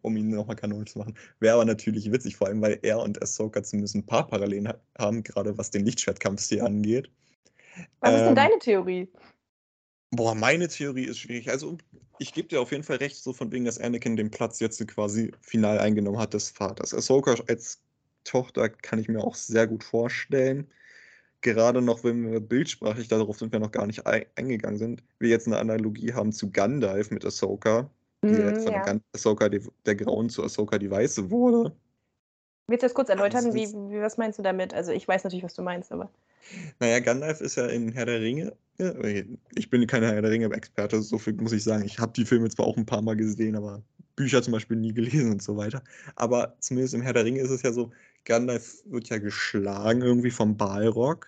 um 0.05 0.15
ihn 0.17 0.29
nochmal 0.29 0.55
kanonisch 0.55 0.93
zu 0.93 0.99
machen. 0.99 1.15
Wäre 1.39 1.55
aber 1.55 1.65
natürlich 1.65 2.11
witzig, 2.11 2.37
vor 2.37 2.47
allem, 2.47 2.61
weil 2.61 2.79
er 2.83 2.99
und 2.99 3.21
Ahsoka 3.21 3.63
zumindest 3.63 3.95
ein 3.95 4.05
paar 4.05 4.27
Parallelen 4.27 4.67
ha- 4.69 4.79
haben, 4.97 5.23
gerade 5.23 5.57
was 5.57 5.71
den 5.71 5.85
Lichtschwertkampfstil 5.85 6.61
angeht. 6.61 7.11
Was 8.01 8.15
ist 8.15 8.25
denn 8.25 8.35
Ähm, 8.35 8.35
deine 8.35 8.59
Theorie? 8.59 9.09
Boah, 10.11 10.35
meine 10.35 10.67
Theorie 10.67 11.05
ist 11.05 11.19
schwierig. 11.19 11.49
Also, 11.49 11.77
ich 12.19 12.33
gebe 12.33 12.47
dir 12.47 12.61
auf 12.61 12.71
jeden 12.71 12.83
Fall 12.83 12.97
recht, 12.97 13.17
so 13.17 13.33
von 13.33 13.51
wegen, 13.51 13.65
dass 13.65 13.79
Anakin 13.79 14.15
den 14.15 14.31
Platz 14.31 14.59
jetzt 14.59 14.85
quasi 14.87 15.31
final 15.41 15.79
eingenommen 15.79 16.19
hat 16.19 16.33
des 16.33 16.49
Vaters. 16.49 16.93
Ahsoka 16.93 17.35
als 17.47 17.81
Tochter 18.23 18.69
kann 18.69 18.99
ich 18.99 19.07
mir 19.09 19.21
auch 19.23 19.35
sehr 19.35 19.67
gut 19.67 19.83
vorstellen. 19.83 20.71
Gerade 21.41 21.81
noch, 21.81 22.03
wenn 22.03 22.31
wir 22.31 22.39
bildsprachlich, 22.41 23.07
darauf 23.09 23.37
sind 23.39 23.51
wir 23.53 23.59
noch 23.59 23.71
gar 23.71 23.87
nicht 23.87 24.05
ein 24.07 24.25
eingegangen 24.35 24.79
sind, 24.79 25.03
wir 25.19 25.29
jetzt 25.29 25.47
eine 25.47 25.57
Analogie 25.59 26.13
haben 26.13 26.31
zu 26.33 26.51
Gandalf 26.51 27.11
mit 27.11 27.25
Ahsoka, 27.25 27.91
die 28.25 28.35
Mhm, 28.35 28.59
von 28.61 28.73
ja. 28.73 28.99
Ahsoka 29.13 29.49
der 29.49 29.95
Grauen 29.95 30.29
zu 30.29 30.43
Ahsoka 30.43 30.77
die 30.77 30.89
Weiße 30.89 31.29
wurde. 31.29 31.75
Willst 32.67 32.81
du 32.81 32.87
das 32.87 32.93
kurz 32.93 33.09
erläutern? 33.09 33.53
Wie, 33.53 33.67
wie, 33.67 34.01
was 34.01 34.17
meinst 34.17 34.39
du 34.39 34.43
damit? 34.43 34.73
Also, 34.73 34.91
ich 34.91 35.07
weiß 35.07 35.23
natürlich, 35.23 35.43
was 35.43 35.53
du 35.53 35.61
meinst, 35.61 35.91
aber. 35.91 36.09
Naja, 36.79 36.99
Gandalf 36.99 37.41
ist 37.41 37.55
ja 37.55 37.67
in 37.67 37.91
Herr 37.91 38.05
der 38.05 38.21
Ringe. 38.21 38.55
Ich 39.55 39.69
bin 39.69 39.85
kein 39.87 40.03
Herr 40.03 40.21
der 40.21 40.31
Ringe-Experte, 40.31 41.01
so 41.01 41.17
viel 41.17 41.33
muss 41.33 41.53
ich 41.53 41.63
sagen. 41.63 41.85
Ich 41.85 41.99
habe 41.99 42.13
die 42.13 42.25
Filme 42.25 42.49
zwar 42.49 42.65
auch 42.65 42.77
ein 42.77 42.85
paar 42.85 43.01
Mal 43.01 43.15
gesehen, 43.15 43.55
aber 43.55 43.83
Bücher 44.15 44.41
zum 44.41 44.53
Beispiel 44.53 44.77
nie 44.77 44.93
gelesen 44.93 45.31
und 45.31 45.41
so 45.43 45.57
weiter. 45.57 45.83
Aber 46.15 46.55
zumindest 46.59 46.93
im 46.93 47.01
Herr 47.01 47.13
der 47.13 47.25
Ringe 47.25 47.41
ist 47.41 47.51
es 47.51 47.61
ja 47.61 47.71
so, 47.71 47.91
Gandalf 48.25 48.83
wird 48.85 49.09
ja 49.09 49.17
geschlagen 49.17 50.01
irgendwie 50.01 50.31
vom 50.31 50.57
Balrog 50.57 51.27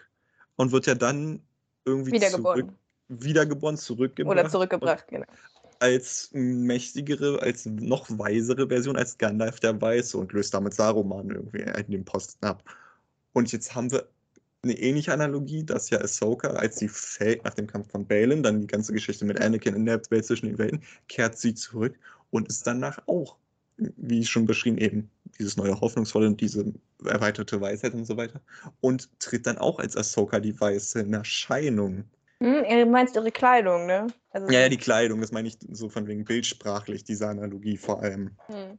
und 0.56 0.72
wird 0.72 0.88
ja 0.88 0.96
dann 0.96 1.42
irgendwie 1.86 2.14
Wiedergeboren. 2.14 2.62
zurück, 2.62 2.74
wiedergeboren, 3.08 3.78
zurückgebracht. 3.78 4.40
Oder 4.40 4.50
zurückgebracht, 4.50 5.08
genau. 5.08 5.26
Als 5.80 6.30
mächtigere, 6.34 7.42
als 7.42 7.66
noch 7.66 8.08
weisere 8.10 8.68
Version 8.68 8.98
als 8.98 9.18
Gandalf 9.18 9.60
der 9.60 9.80
Weiße 9.80 10.18
und 10.18 10.34
löst 10.34 10.54
damit 10.54 10.74
Saruman 10.74 11.30
irgendwie 11.30 11.62
in 11.62 11.92
den 11.92 12.06
Posten 12.06 12.46
ab. 12.46 12.64
Und 13.34 13.52
jetzt 13.52 13.76
haben 13.76 13.92
wir 13.92 14.08
eine 14.64 14.78
ähnliche 14.78 15.14
Analogie, 15.14 15.64
dass 15.64 15.90
ja 15.90 16.00
Ahsoka, 16.02 16.50
als 16.50 16.78
sie 16.78 16.88
fällt 16.88 17.44
nach 17.44 17.54
dem 17.54 17.68
Kampf 17.68 17.92
von 17.92 18.08
Balin, 18.08 18.44
dann 18.44 18.62
die 18.62 18.68
ganze 18.68 18.94
Geschichte 18.94 19.26
mit 19.26 19.40
Anakin 19.40 19.76
in 19.76 19.86
der 19.86 20.02
Welt 20.10 20.26
zwischen 20.26 20.48
den 20.48 20.58
Welten, 20.58 20.82
kehrt 21.08 21.38
sie 21.38 21.54
zurück 21.54 21.96
und 22.32 22.48
ist 22.48 22.66
danach 22.68 23.00
auch, 23.08 23.38
wie 23.78 24.26
schon 24.26 24.46
beschrieben, 24.46 24.78
eben 24.80 25.10
dieses 25.40 25.56
neue 25.58 25.80
Hoffnungsvolle 25.80 26.28
und 26.28 26.42
diese 26.42 26.74
erweiterte 27.06 27.62
Weisheit 27.62 27.94
und 27.94 28.06
so 28.06 28.18
weiter. 28.18 28.42
Und 28.82 29.10
tritt 29.20 29.46
dann 29.46 29.58
auch 29.58 29.80
als 29.80 29.96
Ahsoka 29.96 30.40
die 30.40 30.60
Weiße 30.60 31.02
in 31.02 31.14
Erscheinung. 31.14 32.06
Hm, 32.42 32.64
du 32.64 32.86
meinst 32.86 33.16
ihre 33.16 33.32
Kleidung, 33.32 33.88
ne? 33.88 34.08
Also 34.30 34.48
Ja, 34.52 34.62
ja, 34.62 34.70
die 34.70 34.78
Kleidung, 34.78 35.22
das 35.22 35.32
meine 35.32 35.48
ich 35.48 35.58
so 35.72 35.90
von 35.90 36.06
wegen 36.08 36.24
bildsprachlich, 36.24 37.04
diese 37.04 37.28
Analogie 37.28 37.78
vor 37.78 38.02
allem. 38.04 38.38
Hm. 38.48 38.78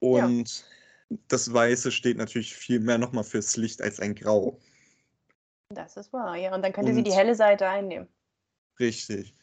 Und 0.00 0.64
das 1.28 1.52
Weiße 1.52 1.92
steht 1.92 2.16
natürlich 2.16 2.54
viel 2.54 2.80
mehr 2.80 2.98
nochmal 2.98 3.24
fürs 3.24 3.56
Licht 3.56 3.82
als 3.82 4.00
ein 4.00 4.14
Grau. 4.14 4.58
Das 5.68 5.96
ist 5.96 6.12
wahr, 6.12 6.36
ja. 6.36 6.54
Und 6.54 6.62
dann 6.62 6.72
könnte 6.72 6.92
sie 6.94 7.02
die 7.02 7.10
Und- 7.10 7.16
helle 7.16 7.34
Seite 7.34 7.68
einnehmen. 7.68 8.08
Richtig. 8.78 9.34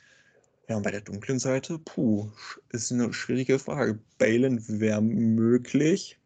Ja, 0.67 0.75
und 0.75 0.83
bei 0.83 0.91
der 0.91 0.99
dunklen 1.01 1.39
Seite, 1.39 1.79
puh, 1.79 2.29
ist 2.73 2.91
eine 2.91 3.13
schwierige 3.13 3.57
Frage. 3.59 3.99
Balin 4.17 4.61
wäre 4.67 5.01
möglich. 5.01 6.19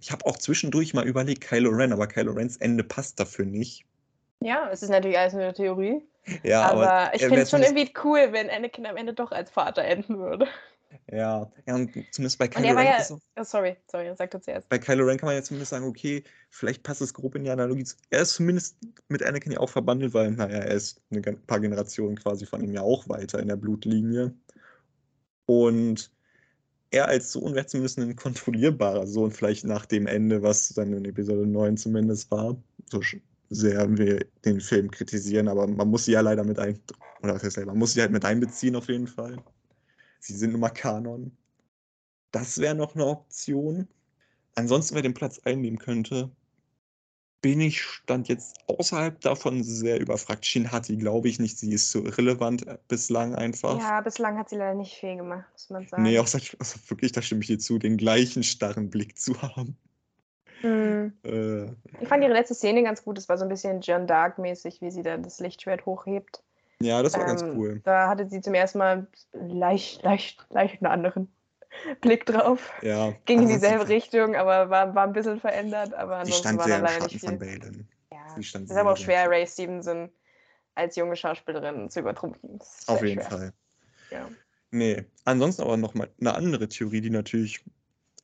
Ich 0.00 0.10
habe 0.10 0.24
auch 0.24 0.38
zwischendurch 0.38 0.94
mal 0.94 1.06
überlegt, 1.06 1.42
Kylo 1.42 1.68
Ren, 1.70 1.92
aber 1.92 2.06
Kylo 2.06 2.32
Rens 2.32 2.56
Ende 2.56 2.84
passt 2.84 3.20
dafür 3.20 3.44
nicht. 3.44 3.84
Ja, 4.40 4.70
es 4.70 4.82
ist 4.82 4.88
natürlich 4.88 5.18
alles 5.18 5.34
nur 5.34 5.42
eine 5.42 5.52
Theorie. 5.52 6.02
Ja, 6.42 6.70
aber, 6.70 7.10
ich 7.14 7.22
er 7.22 7.28
finde 7.28 7.42
es 7.42 7.50
schon 7.50 7.62
irgendwie 7.62 7.92
cool, 8.04 8.28
wenn 8.32 8.48
Anakin 8.48 8.86
am 8.86 8.96
Ende 8.96 9.12
doch 9.14 9.32
als 9.32 9.50
Vater 9.50 9.82
enden 9.82 10.18
würde. 10.18 10.46
Ja, 11.10 11.50
ja, 11.66 11.74
und 11.74 11.90
zumindest 12.12 12.38
bei 12.38 12.48
Kylo 12.48 12.68
Ren 12.76 12.86
ja. 12.86 13.02
so- 13.02 13.18
Oh, 13.36 13.42
sorry, 13.44 13.76
sorry, 13.90 14.12
sag 14.14 14.30
du 14.30 14.40
zuerst. 14.40 14.68
bei 14.68 14.78
Kylo 14.78 15.04
Ren 15.04 15.16
kann 15.16 15.26
man 15.26 15.36
ja 15.36 15.42
zumindest 15.42 15.70
sagen, 15.70 15.86
okay, 15.86 16.22
vielleicht 16.50 16.82
passt 16.82 17.00
es 17.00 17.14
grob 17.14 17.34
in 17.34 17.44
die 17.44 17.50
Analogie. 17.50 17.84
zu- 17.84 17.96
Er 18.10 18.22
ist 18.22 18.34
zumindest 18.34 18.76
mit 19.08 19.22
Anakin 19.22 19.52
ja 19.52 19.58
auch 19.60 19.70
verbandelt, 19.70 20.12
weil, 20.14 20.30
naja, 20.32 20.58
er 20.58 20.70
ist 20.70 21.00
ein 21.10 21.22
paar 21.46 21.60
Generationen 21.60 22.16
quasi 22.16 22.44
von 22.46 22.62
ihm 22.62 22.72
ja 22.72 22.82
auch 22.82 23.08
weiter 23.08 23.38
in 23.40 23.48
der 23.48 23.56
Blutlinie. 23.56 24.34
Und 25.46 26.10
er 26.90 27.08
als 27.08 27.32
Sohn 27.32 27.54
wäre 27.54 27.66
zumindest 27.66 27.98
ein 27.98 28.14
kontrollierbarer 28.14 29.06
Sohn, 29.06 29.30
vielleicht 29.32 29.64
nach 29.64 29.86
dem 29.86 30.06
Ende, 30.06 30.42
was 30.42 30.68
dann 30.68 30.92
in 30.92 31.04
Episode 31.06 31.46
9 31.46 31.76
zumindest 31.78 32.30
war. 32.30 32.56
So 32.90 33.00
sehr 33.52 33.96
wir 33.96 34.26
den 34.44 34.60
Film 34.60 34.90
kritisieren, 34.90 35.48
aber 35.48 35.66
man 35.66 35.88
muss 35.88 36.06
sie 36.06 36.12
ja 36.12 36.20
leider 36.20 36.44
mit 36.44 36.58
ein, 36.58 36.80
oder 37.22 37.34
was 37.34 37.42
heißt 37.42 37.64
man 37.66 37.78
muss 37.78 37.92
sie 37.92 38.00
halt 38.00 38.12
mit 38.12 38.24
einbeziehen 38.24 38.76
auf 38.76 38.88
jeden 38.88 39.06
Fall. 39.06 39.36
Sie 40.20 40.34
sind 40.34 40.52
nun 40.52 40.60
mal 40.60 40.70
Kanon. 40.70 41.36
Das 42.30 42.58
wäre 42.58 42.74
noch 42.74 42.94
eine 42.94 43.06
Option. 43.06 43.88
Ansonsten, 44.54 44.94
wer 44.94 45.02
den 45.02 45.14
Platz 45.14 45.40
einnehmen 45.44 45.78
könnte, 45.78 46.30
bin 47.42 47.60
ich 47.60 47.82
stand 47.82 48.28
jetzt 48.28 48.56
außerhalb 48.68 49.20
davon 49.20 49.64
sehr 49.64 50.00
überfragt. 50.00 50.46
Shin 50.46 50.70
Hati 50.70 50.96
glaube 50.96 51.28
ich 51.28 51.40
nicht, 51.40 51.58
sie 51.58 51.72
ist 51.72 51.90
so 51.90 52.04
irrelevant 52.04 52.66
äh, 52.66 52.78
bislang 52.86 53.34
einfach. 53.34 53.78
Ja, 53.78 54.00
bislang 54.00 54.38
hat 54.38 54.48
sie 54.48 54.56
leider 54.56 54.74
nicht 54.74 54.94
viel 54.94 55.16
gemacht, 55.16 55.44
muss 55.52 55.70
man 55.70 55.86
sagen. 55.88 56.04
nee, 56.04 56.18
außer, 56.18 56.40
also 56.58 56.78
wirklich, 56.86 57.12
da 57.12 57.20
stimme 57.20 57.40
ich 57.40 57.48
dir 57.48 57.58
zu, 57.58 57.78
den 57.78 57.96
gleichen 57.96 58.44
starren 58.44 58.90
Blick 58.90 59.18
zu 59.18 59.42
haben. 59.42 59.76
Hm. 60.62 61.12
Äh, 61.24 61.66
Ich 62.00 62.08
fand 62.08 62.22
ihre 62.24 62.32
letzte 62.32 62.54
Szene 62.54 62.82
ganz 62.82 63.04
gut. 63.04 63.18
Es 63.18 63.28
war 63.28 63.36
so 63.38 63.44
ein 63.44 63.48
bisschen 63.48 63.80
John 63.80 64.06
Dark-mäßig, 64.06 64.80
wie 64.80 64.90
sie 64.90 65.02
dann 65.02 65.22
das 65.22 65.38
Lichtschwert 65.40 65.84
hochhebt. 65.86 66.42
ja, 66.80 67.02
das 67.02 67.14
war 67.16 67.24
ganz 67.26 67.42
Ähm, 67.42 67.56
cool. 67.58 67.80
Da 67.84 68.08
hatte 68.08 68.28
sie 68.28 68.40
zum 68.40 68.54
ersten 68.54 68.78
Mal 68.78 69.06
leicht, 69.32 70.02
leicht, 70.02 70.46
leicht 70.50 70.82
einen 70.82 70.90
anderen 70.92 71.32
Blick 72.00 72.26
drauf. 72.26 72.72
Ja. 72.82 73.12
Ging 73.26 73.38
in 73.38 73.44
ansonsten- 73.44 73.60
dieselbe 73.60 73.88
Richtung, 73.88 74.36
aber 74.36 74.70
war, 74.70 74.94
war 74.94 75.04
ein 75.06 75.12
bisschen 75.12 75.38
verändert. 75.40 75.94
Aber 75.94 76.16
ansonsten 76.16 76.56
war 76.58 76.64
sehr 76.66 76.80
da 76.80 76.86
leider 76.88 77.04
nicht 77.06 77.20
von 77.20 77.28
viel. 77.30 77.38
Balin. 77.60 77.88
Ja. 78.12 78.18
Sie 78.36 78.42
stand 78.44 78.64
Es 78.66 78.70
ist 78.70 78.76
aber 78.76 78.92
auch 78.92 78.96
schwer, 78.96 79.28
Ray 79.28 79.46
Stevenson 79.46 80.10
als 80.74 80.96
junge 80.96 81.16
Schauspielerin 81.16 81.90
zu 81.90 82.00
übertrumpfen. 82.00 82.58
Auf 82.86 83.02
jeden 83.04 83.20
schwer. 83.20 83.30
Fall. 83.30 83.52
Ja. 84.10 84.28
Nee, 84.70 85.04
ansonsten 85.24 85.62
aber 85.62 85.76
nochmal 85.76 86.08
eine 86.20 86.34
andere 86.34 86.66
Theorie, 86.68 87.00
die 87.02 87.10
natürlich 87.10 87.62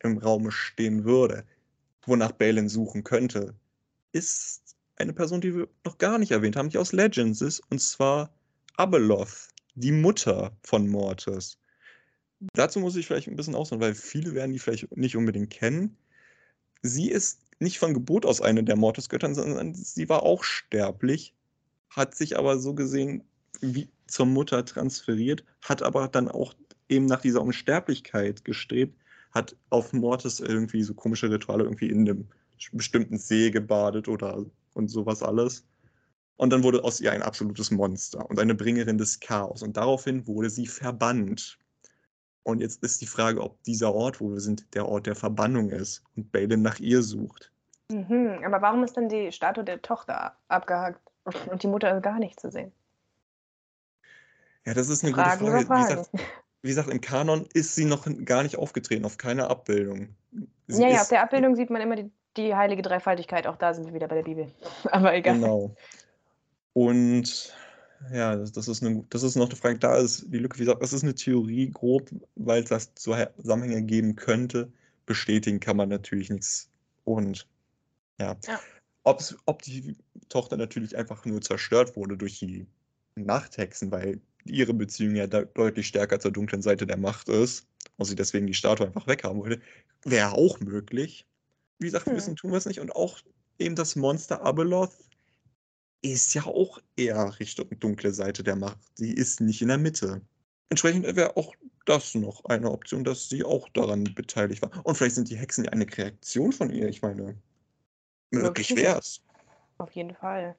im 0.00 0.16
Raum 0.18 0.50
stehen 0.50 1.04
würde, 1.04 1.44
wonach 2.08 2.32
Balin 2.32 2.68
suchen 2.68 3.04
könnte, 3.04 3.54
ist 4.12 4.76
eine 4.96 5.12
Person, 5.12 5.40
die 5.40 5.54
wir 5.54 5.68
noch 5.84 5.98
gar 5.98 6.18
nicht 6.18 6.32
erwähnt 6.32 6.56
haben, 6.56 6.70
die 6.70 6.78
aus 6.78 6.92
Legends 6.92 7.40
ist, 7.40 7.60
und 7.70 7.80
zwar 7.80 8.32
Abeloth, 8.76 9.48
die 9.74 9.92
Mutter 9.92 10.56
von 10.62 10.88
Mortis. 10.88 11.58
Dazu 12.54 12.80
muss 12.80 12.96
ich 12.96 13.06
vielleicht 13.06 13.28
ein 13.28 13.36
bisschen 13.36 13.54
ausholen, 13.54 13.80
weil 13.80 13.94
viele 13.94 14.34
werden 14.34 14.52
die 14.52 14.58
vielleicht 14.58 14.96
nicht 14.96 15.16
unbedingt 15.16 15.50
kennen. 15.50 15.96
Sie 16.82 17.10
ist 17.10 17.40
nicht 17.60 17.78
von 17.78 17.94
Geburt 17.94 18.24
aus 18.24 18.40
eine 18.40 18.62
der 18.62 18.76
Mortis-Göttern, 18.76 19.34
sondern 19.34 19.74
sie 19.74 20.08
war 20.08 20.22
auch 20.22 20.44
sterblich, 20.44 21.34
hat 21.90 22.14
sich 22.14 22.38
aber 22.38 22.58
so 22.58 22.74
gesehen 22.74 23.24
wie 23.60 23.88
zur 24.06 24.26
Mutter 24.26 24.64
transferiert, 24.64 25.44
hat 25.62 25.82
aber 25.82 26.08
dann 26.08 26.28
auch 26.28 26.54
eben 26.88 27.06
nach 27.06 27.20
dieser 27.20 27.42
Unsterblichkeit 27.42 28.44
gestrebt, 28.44 28.96
hat 29.38 29.56
auf 29.70 29.92
Mortis 29.92 30.40
irgendwie 30.40 30.82
so 30.82 30.92
komische 30.94 31.30
Rituale 31.30 31.64
irgendwie 31.64 31.88
in 31.88 32.00
einem 32.00 32.28
bestimmten 32.72 33.16
See 33.18 33.50
gebadet 33.50 34.08
oder 34.08 34.44
und 34.74 34.88
sowas 34.88 35.22
alles. 35.22 35.64
Und 36.36 36.50
dann 36.50 36.62
wurde 36.62 36.84
aus 36.84 37.00
ihr 37.00 37.12
ein 37.12 37.22
absolutes 37.22 37.70
Monster 37.70 38.28
und 38.28 38.38
eine 38.38 38.54
Bringerin 38.54 38.98
des 38.98 39.18
Chaos. 39.18 39.62
Und 39.62 39.76
daraufhin 39.76 40.26
wurde 40.26 40.50
sie 40.50 40.66
verbannt. 40.66 41.58
Und 42.42 42.60
jetzt 42.60 42.82
ist 42.82 43.00
die 43.00 43.06
Frage, 43.06 43.40
ob 43.42 43.62
dieser 43.64 43.94
Ort, 43.94 44.20
wo 44.20 44.30
wir 44.32 44.40
sind, 44.40 44.72
der 44.74 44.86
Ort 44.86 45.06
der 45.06 45.14
Verbannung 45.14 45.70
ist 45.70 46.02
und 46.16 46.30
Balin 46.32 46.62
nach 46.62 46.78
ihr 46.78 47.02
sucht. 47.02 47.52
Mhm. 47.90 48.40
Aber 48.44 48.62
warum 48.62 48.84
ist 48.84 48.96
dann 48.96 49.08
die 49.08 49.32
Statue 49.32 49.64
der 49.64 49.82
Tochter 49.82 50.36
abgehakt 50.48 51.00
und 51.50 51.62
die 51.62 51.66
Mutter 51.66 51.96
ist 51.96 52.02
gar 52.02 52.18
nicht 52.18 52.38
zu 52.40 52.50
sehen? 52.50 52.72
Ja, 54.64 54.74
das 54.74 54.88
ist 54.88 55.02
eine 55.02 55.14
Fragen 55.14 55.46
gute 55.46 55.66
Frage. 55.66 55.90
Wie 55.90 55.94
gesagt, 55.94 56.10
wie 56.62 56.68
gesagt, 56.68 56.88
im 56.88 57.00
Kanon 57.00 57.46
ist 57.54 57.74
sie 57.74 57.84
noch 57.84 58.06
gar 58.24 58.42
nicht 58.42 58.56
aufgetreten, 58.56 59.04
auf 59.04 59.16
keiner 59.16 59.50
Abbildung. 59.50 60.14
Sie 60.66 60.82
Ja, 60.82 60.88
ja, 60.88 61.02
auf 61.02 61.08
der 61.08 61.22
Abbildung 61.22 61.54
sieht 61.54 61.70
man 61.70 61.80
immer 61.80 61.96
die, 61.96 62.10
die 62.36 62.54
heilige 62.54 62.82
Dreifaltigkeit. 62.82 63.46
Auch 63.46 63.56
da 63.56 63.74
sind 63.74 63.86
wir 63.86 63.94
wieder 63.94 64.08
bei 64.08 64.16
der 64.16 64.22
Bibel. 64.22 64.52
Aber 64.90 65.14
egal. 65.14 65.34
Genau. 65.34 65.74
Und 66.72 67.54
ja, 68.12 68.36
das, 68.36 68.52
das, 68.52 68.68
ist 68.68 68.82
eine, 68.82 69.04
das 69.10 69.22
ist 69.22 69.36
noch 69.36 69.48
eine 69.48 69.56
Frage. 69.56 69.78
Da 69.78 69.96
ist 69.96 70.26
die 70.28 70.38
Lücke, 70.38 70.58
wie 70.58 70.64
gesagt, 70.64 70.82
das 70.82 70.92
ist 70.92 71.02
eine 71.02 71.14
Theorie 71.14 71.70
grob, 71.70 72.10
weil 72.36 72.62
es 72.62 72.68
das 72.68 72.94
Zusammenhänge 72.94 73.82
geben 73.82 74.16
könnte. 74.16 74.70
Bestätigen 75.06 75.60
kann 75.60 75.76
man 75.76 75.88
natürlich 75.88 76.30
nichts. 76.30 76.70
Und 77.04 77.48
ja, 78.18 78.36
Ja. 78.46 78.60
Ob's, 79.04 79.34
ob 79.46 79.62
die 79.62 79.96
Tochter 80.28 80.58
natürlich 80.58 80.96
einfach 80.96 81.24
nur 81.24 81.40
zerstört 81.40 81.96
wurde 81.96 82.18
durch 82.18 82.38
die 82.40 82.66
Nachthexen, 83.14 83.90
weil 83.90 84.20
ihre 84.50 84.74
Beziehung 84.74 85.14
ja 85.16 85.26
de 85.26 85.46
deutlich 85.54 85.86
stärker 85.88 86.20
zur 86.20 86.30
dunklen 86.32 86.62
Seite 86.62 86.86
der 86.86 86.96
Macht 86.98 87.28
ist 87.28 87.66
und 87.96 88.06
sie 88.06 88.14
deswegen 88.16 88.46
die 88.46 88.54
Statue 88.54 88.86
einfach 88.86 89.06
weghaben 89.06 89.40
wollte, 89.40 89.60
wäre 90.04 90.32
auch 90.32 90.60
möglich. 90.60 91.26
Wie 91.78 91.86
gesagt, 91.86 92.06
Hm. 92.06 92.16
wissen 92.16 92.36
tun 92.36 92.50
wir 92.52 92.58
es 92.58 92.66
nicht. 92.66 92.80
Und 92.80 92.92
auch 92.94 93.18
eben 93.58 93.74
das 93.76 93.96
Monster 93.96 94.42
Abeloth 94.42 94.92
ist 96.02 96.34
ja 96.34 96.44
auch 96.46 96.78
eher 96.96 97.38
Richtung 97.40 97.68
dunkle 97.80 98.12
Seite 98.12 98.42
der 98.44 98.56
Macht. 98.56 98.78
Sie 98.94 99.12
ist 99.12 99.40
nicht 99.40 99.62
in 99.62 99.68
der 99.68 99.78
Mitte. 99.78 100.22
Entsprechend 100.70 101.04
wäre 101.16 101.36
auch 101.36 101.54
das 101.86 102.14
noch 102.14 102.44
eine 102.44 102.70
Option, 102.70 103.02
dass 103.04 103.28
sie 103.28 103.42
auch 103.44 103.68
daran 103.70 104.04
beteiligt 104.04 104.62
war. 104.62 104.84
Und 104.84 104.94
vielleicht 104.96 105.14
sind 105.16 105.30
die 105.30 105.36
Hexen 105.36 105.64
ja 105.64 105.70
eine 105.72 105.86
Kreation 105.86 106.52
von 106.52 106.70
ihr. 106.70 106.88
Ich 106.88 107.02
meine, 107.02 107.36
möglich 108.30 108.70
Möglich. 108.70 108.76
wär's. 108.76 109.22
Auf 109.78 109.90
jeden 109.92 110.14
Fall. 110.14 110.56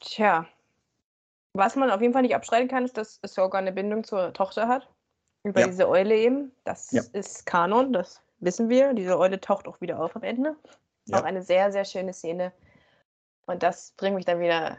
Tja. 0.00 0.46
Was 1.52 1.76
man 1.76 1.90
auf 1.90 2.00
jeden 2.00 2.12
Fall 2.12 2.22
nicht 2.22 2.34
abstreiten 2.34 2.68
kann, 2.68 2.84
ist, 2.84 2.96
dass 2.96 3.18
Ahsoka 3.22 3.58
eine 3.58 3.72
Bindung 3.72 4.04
zur 4.04 4.32
Tochter 4.32 4.68
hat. 4.68 4.88
Über 5.42 5.60
Ja. 5.60 5.66
diese 5.66 5.88
Eule 5.88 6.16
eben. 6.16 6.52
Das 6.64 6.90
Ja. 6.92 7.02
ist 7.12 7.46
Kanon, 7.46 7.92
das 7.92 8.22
wissen 8.40 8.68
wir. 8.68 8.94
Diese 8.94 9.18
Eule 9.18 9.40
taucht 9.40 9.66
auch 9.66 9.80
wieder 9.80 10.00
auf 10.00 10.14
am 10.14 10.22
Ende. 10.22 10.54
Ja. 11.06 11.18
Auch 11.20 11.24
eine 11.24 11.42
sehr, 11.42 11.72
sehr 11.72 11.84
schöne 11.84 12.12
Szene. 12.12 12.52
Und 13.46 13.62
das 13.62 13.92
bringt 13.96 14.14
mich 14.16 14.26
dann 14.26 14.38
wieder 14.40 14.78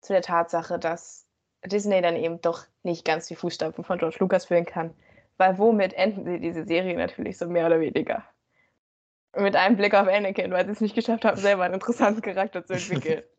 zu 0.00 0.12
der 0.12 0.22
Tatsache, 0.22 0.78
dass 0.78 1.26
Disney 1.64 2.00
dann 2.02 2.14
eben 2.14 2.40
doch 2.40 2.64
nicht 2.84 3.04
ganz 3.04 3.26
die 3.26 3.34
Fußstapfen 3.34 3.82
von 3.82 3.98
George 3.98 4.16
Lucas 4.20 4.44
füllen 4.44 4.66
kann. 4.66 4.94
Weil 5.38 5.58
womit 5.58 5.92
enden 5.94 6.24
sie 6.24 6.38
diese 6.38 6.64
Serie 6.64 6.96
natürlich 6.96 7.36
so 7.38 7.46
mehr 7.48 7.66
oder 7.66 7.80
weniger? 7.80 8.22
Mit 9.34 9.56
einem 9.56 9.76
Blick 9.76 9.94
auf 9.94 10.06
Anakin, 10.08 10.52
weil 10.52 10.64
sie 10.66 10.72
es 10.72 10.80
nicht 10.80 10.94
geschafft 10.94 11.24
haben, 11.24 11.36
selber 11.36 11.64
einen 11.64 11.74
interessanten 11.74 12.22
Charakter 12.22 12.64
zu 12.64 12.74
entwickeln. 12.74 13.22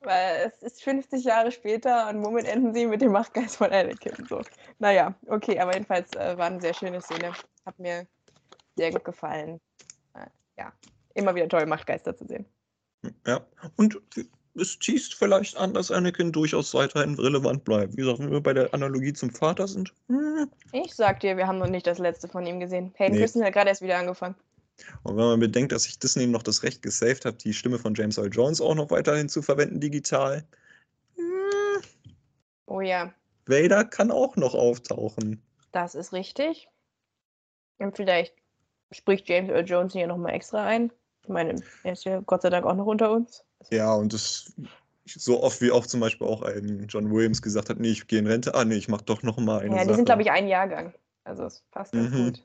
weil 0.00 0.46
es 0.46 0.62
ist 0.62 0.82
50 0.82 1.24
Jahre 1.24 1.52
später 1.52 2.08
und 2.08 2.24
womit 2.24 2.46
enden 2.46 2.74
sie 2.74 2.86
mit 2.86 3.00
dem 3.00 3.12
Machtgeist 3.12 3.56
von 3.56 3.70
Anakin? 3.70 4.26
So. 4.28 4.42
Naja, 4.78 5.14
okay, 5.26 5.58
aber 5.58 5.74
jedenfalls 5.74 6.14
äh, 6.14 6.36
war 6.38 6.46
eine 6.46 6.60
sehr 6.60 6.74
schöne 6.74 7.00
Szene. 7.00 7.32
Hat 7.66 7.78
mir 7.78 8.06
sehr 8.76 8.90
gut 8.92 9.04
gefallen. 9.04 9.60
Äh, 10.14 10.26
ja, 10.58 10.72
immer 11.14 11.34
wieder 11.34 11.48
toll, 11.48 11.66
Machtgeister 11.66 12.16
zu 12.16 12.26
sehen. 12.26 12.46
Ja, 13.26 13.46
und 13.76 14.00
es 14.54 14.78
teast 14.78 15.14
vielleicht 15.14 15.56
an, 15.56 15.74
dass 15.74 15.90
Anakin 15.90 16.32
durchaus 16.32 16.74
weiterhin 16.74 17.14
relevant 17.14 17.64
bleibt. 17.64 17.92
Wie 17.96 18.00
gesagt, 18.00 18.18
wenn 18.18 18.30
wir 18.30 18.40
bei 18.40 18.52
der 18.52 18.72
Analogie 18.74 19.12
zum 19.12 19.30
Vater 19.30 19.68
sind. 19.68 19.92
Hm. 20.08 20.50
Ich 20.72 20.94
sag 20.94 21.20
dir, 21.20 21.36
wir 21.36 21.46
haben 21.46 21.58
noch 21.58 21.68
nicht 21.68 21.86
das 21.86 21.98
letzte 21.98 22.28
von 22.28 22.46
ihm 22.46 22.60
gesehen. 22.60 22.92
Hayden 22.98 23.14
Nee. 23.14 23.20
Christensen 23.20 23.46
hat 23.46 23.54
gerade 23.54 23.68
erst 23.68 23.82
wieder 23.82 23.98
angefangen. 23.98 24.34
Und 25.02 25.16
wenn 25.16 25.24
man 25.24 25.40
bedenkt, 25.40 25.72
dass 25.72 25.84
sich 25.84 25.98
Disney 25.98 26.26
noch 26.26 26.42
das 26.42 26.62
Recht 26.62 26.82
gesaved 26.82 27.24
hat, 27.24 27.44
die 27.44 27.52
Stimme 27.54 27.78
von 27.78 27.94
James 27.94 28.18
Earl 28.18 28.30
Jones 28.32 28.60
auch 28.60 28.74
noch 28.74 28.90
weiterhin 28.90 29.28
zu 29.28 29.42
verwenden 29.42 29.80
digital. 29.80 30.44
hm, 31.16 31.82
Oh 32.66 32.80
ja, 32.80 33.12
Vader 33.46 33.84
kann 33.84 34.10
auch 34.10 34.36
noch 34.36 34.54
auftauchen. 34.54 35.42
das 35.72 35.94
ist 35.94 36.12
richtig. 36.12 36.68
Und 37.78 37.96
vielleicht 37.96 38.34
spricht 38.92 39.28
James 39.28 39.50
Earl 39.50 39.66
Jones 39.66 39.92
hier 39.92 40.06
nochmal 40.06 40.34
extra 40.34 40.64
ein. 40.64 40.92
Ich 41.22 41.28
meine, 41.28 41.62
er 41.84 41.92
ist 41.92 42.04
ja 42.04 42.20
Gott 42.20 42.42
sei 42.42 42.50
Dank 42.50 42.66
auch 42.66 42.74
noch 42.74 42.86
unter 42.86 43.10
uns. 43.12 43.44
Ja, 43.70 43.92
und 43.94 44.12
das 44.12 44.52
so 45.06 45.42
oft 45.42 45.60
wie 45.60 45.70
auch 45.70 45.86
zum 45.86 46.00
Beispiel 46.00 46.26
auch 46.26 46.42
ein 46.42 46.86
John 46.88 47.10
Williams 47.10 47.40
gesagt 47.42 47.70
hat, 47.70 47.78
nee, 47.80 47.88
ich 47.90 48.06
gehe 48.06 48.18
in 48.18 48.26
Rente. 48.26 48.54
Ah, 48.54 48.64
nee, 48.64 48.76
ich 48.76 48.88
mach 48.88 49.02
doch 49.02 49.22
noch 49.22 49.38
mal 49.38 49.60
eine 49.60 49.74
Ja, 49.76 49.82
die 49.82 49.84
Sache. 49.86 49.96
sind, 49.96 50.04
glaube 50.06 50.22
ich, 50.22 50.30
ein 50.30 50.48
Jahrgang. 50.48 50.94
Also 51.24 51.44
es 51.44 51.62
passt 51.70 51.92
ganz 51.92 52.12
Mhm. 52.12 52.24
gut. 52.32 52.42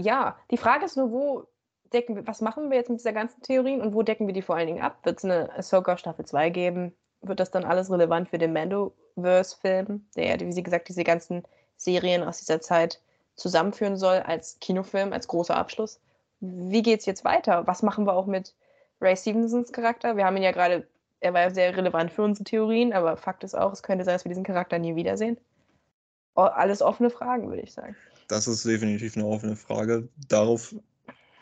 Ja, 0.00 0.38
die 0.50 0.56
Frage 0.56 0.86
ist 0.86 0.96
nur, 0.96 1.10
wo 1.10 1.46
decken 1.92 2.16
wir, 2.16 2.26
was 2.26 2.40
machen 2.40 2.70
wir 2.70 2.78
jetzt 2.78 2.88
mit 2.88 3.00
dieser 3.00 3.12
ganzen 3.12 3.42
Theorien 3.42 3.82
und 3.82 3.94
wo 3.94 4.02
decken 4.02 4.26
wir 4.26 4.32
die 4.32 4.40
vor 4.40 4.56
allen 4.56 4.66
Dingen 4.66 4.80
ab? 4.80 4.98
Wird 5.02 5.18
es 5.18 5.24
eine 5.24 5.52
Ahsoka 5.54 5.98
Staffel 5.98 6.24
2 6.24 6.48
geben? 6.48 6.94
Wird 7.20 7.38
das 7.38 7.50
dann 7.50 7.64
alles 7.64 7.90
relevant 7.90 8.30
für 8.30 8.38
den 8.38 8.54
Mandoverse-Film, 8.54 10.06
der 10.16 10.40
wie 10.40 10.52
Sie 10.52 10.62
gesagt, 10.62 10.88
diese 10.88 11.04
ganzen 11.04 11.44
Serien 11.76 12.22
aus 12.22 12.38
dieser 12.38 12.62
Zeit 12.62 13.02
zusammenführen 13.36 13.98
soll 13.98 14.16
als 14.18 14.58
Kinofilm, 14.60 15.12
als 15.12 15.28
großer 15.28 15.54
Abschluss? 15.54 16.00
Wie 16.40 16.82
geht 16.82 17.00
es 17.00 17.06
jetzt 17.06 17.26
weiter? 17.26 17.66
Was 17.66 17.82
machen 17.82 18.06
wir 18.06 18.14
auch 18.14 18.26
mit 18.26 18.54
Ray 19.02 19.18
Stevensons 19.18 19.70
Charakter? 19.70 20.16
Wir 20.16 20.24
haben 20.24 20.36
ihn 20.38 20.44
ja 20.44 20.52
gerade, 20.52 20.86
er 21.20 21.34
war 21.34 21.42
ja 21.42 21.50
sehr 21.50 21.76
relevant 21.76 22.10
für 22.10 22.22
unsere 22.22 22.44
Theorien, 22.44 22.94
aber 22.94 23.18
Fakt 23.18 23.44
ist 23.44 23.54
auch, 23.54 23.74
es 23.74 23.82
könnte 23.82 24.06
sein, 24.06 24.14
dass 24.14 24.24
wir 24.24 24.30
diesen 24.30 24.44
Charakter 24.44 24.78
nie 24.78 24.96
wiedersehen. 24.96 25.36
Alles 26.34 26.80
offene 26.80 27.10
Fragen, 27.10 27.50
würde 27.50 27.60
ich 27.60 27.74
sagen. 27.74 27.96
Das 28.30 28.46
ist 28.46 28.64
definitiv 28.64 29.16
eine 29.16 29.26
offene 29.26 29.56
Frage. 29.56 30.08
Darauf 30.28 30.72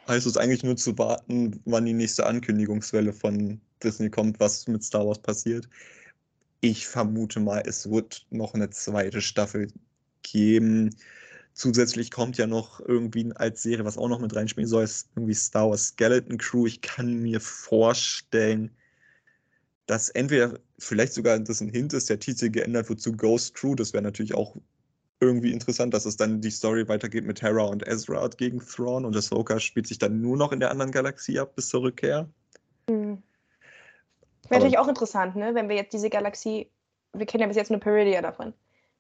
heißt 0.09 0.27
es 0.27 0.39
eigentlich 0.39 0.65
nur 0.65 0.77
zu 0.77 0.97
warten, 0.97 1.61
wann 1.67 1.85
die 1.85 1.93
nächste 1.93 2.25
Ankündigungswelle 2.25 3.13
von 3.13 3.61
Disney 3.83 4.09
kommt, 4.09 4.41
was 4.41 4.67
mit 4.69 4.83
Star 4.83 5.07
Wars 5.07 5.19
passiert. 5.19 5.69
Ich 6.63 6.87
vermute 6.87 7.41
mal, 7.41 7.63
es 7.67 7.91
wird 7.91 8.27
noch 8.31 8.55
eine 8.55 8.71
zweite 8.71 9.21
Staffel 9.21 9.71
geben. 10.23 10.97
Zusätzlich 11.53 12.11
kommt 12.11 12.39
ja 12.39 12.47
noch 12.47 12.81
irgendwie 12.81 13.33
als 13.35 13.63
Serie, 13.63 13.85
was 13.85 13.99
auch 13.99 14.09
noch 14.09 14.21
mit 14.21 14.35
reinspielen 14.35 14.67
soll, 14.67 14.85
ist 14.85 15.11
irgendwie 15.15 15.35
Star 15.35 15.69
Wars 15.69 15.89
Skeleton 15.89 16.39
Crew. 16.39 16.67
Ich 16.67 16.81
kann 16.81 17.21
mir 17.21 17.43
vorstellen, 17.43 18.71
dass 19.85 20.09
entweder 20.09 20.59
vielleicht 20.79 21.13
sogar 21.13 21.39
das 21.39 21.61
ein 21.61 21.69
Hint 21.69 21.93
ist, 21.93 22.09
der 22.09 22.19
Titel 22.19 22.49
geändert 22.49 22.89
wird 22.89 23.03
zu 23.03 23.13
Ghost 23.13 23.55
Crew. 23.55 23.75
Das 23.75 23.93
wäre 23.93 24.03
natürlich 24.03 24.33
auch 24.33 24.57
irgendwie 25.21 25.53
interessant, 25.53 25.95
dass 25.95 26.05
es 26.05 26.17
dann 26.17 26.41
die 26.41 26.51
Story 26.51 26.87
weitergeht 26.89 27.25
mit 27.25 27.43
Hera 27.43 27.65
und 27.65 27.87
Ezra 27.87 28.29
gegen 28.29 28.61
Thrawn 28.61 29.05
und 29.05 29.17
Ahsoka 29.17 29.59
spielt 29.59 29.87
sich 29.87 29.99
dann 29.99 30.21
nur 30.21 30.37
noch 30.37 30.53
in 30.53 30.61
der 30.61 30.71
anderen 30.71 30.93
Galaxie 30.93 31.39
ab 31.39 31.57
bis 31.57 31.69
zur 31.69 31.83
Rückkehr. 31.83 32.29
Wäre 32.87 33.19
Aber- 34.45 34.55
natürlich 34.55 34.79
auch 34.79 34.89
interessant, 34.89 35.37
ne? 35.37 35.55
wenn 35.55 35.69
wir 35.69 35.77
jetzt 35.77 35.93
diese 35.93 36.09
Galaxie, 36.09 36.71
wir 37.13 37.27
kennen 37.27 37.43
ja 37.43 37.49
bis 37.49 37.57
jetzt 37.57 37.71
nur 37.71 37.81
Peridia 37.81 38.23
davon, 38.23 38.55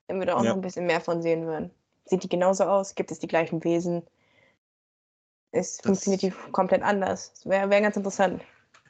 wenn 0.09 0.19
wir 0.19 0.27
da 0.27 0.35
auch 0.35 0.43
Ja. 0.45 0.51
noch 0.51 0.57
ein 0.57 0.63
bisschen 0.63 0.87
mehr 0.87 1.01
von 1.01 1.23
sehen 1.23 1.47
würden. 1.47 1.71
Sieht 2.07 2.23
die 2.25 2.29
genauso 2.29 2.65
aus? 2.65 2.95
Gibt 2.95 3.11
es 3.11 3.19
die 3.19 3.29
gleichen 3.29 3.63
Wesen? 3.65 4.03
Es 5.53 5.79
funktioniert 5.81 6.23
die 6.23 6.33
komplett 6.53 6.83
anders. 6.83 7.33
Wäre 7.45 7.71
wär 7.71 7.81
ganz 7.81 7.97
interessant. 7.97 8.43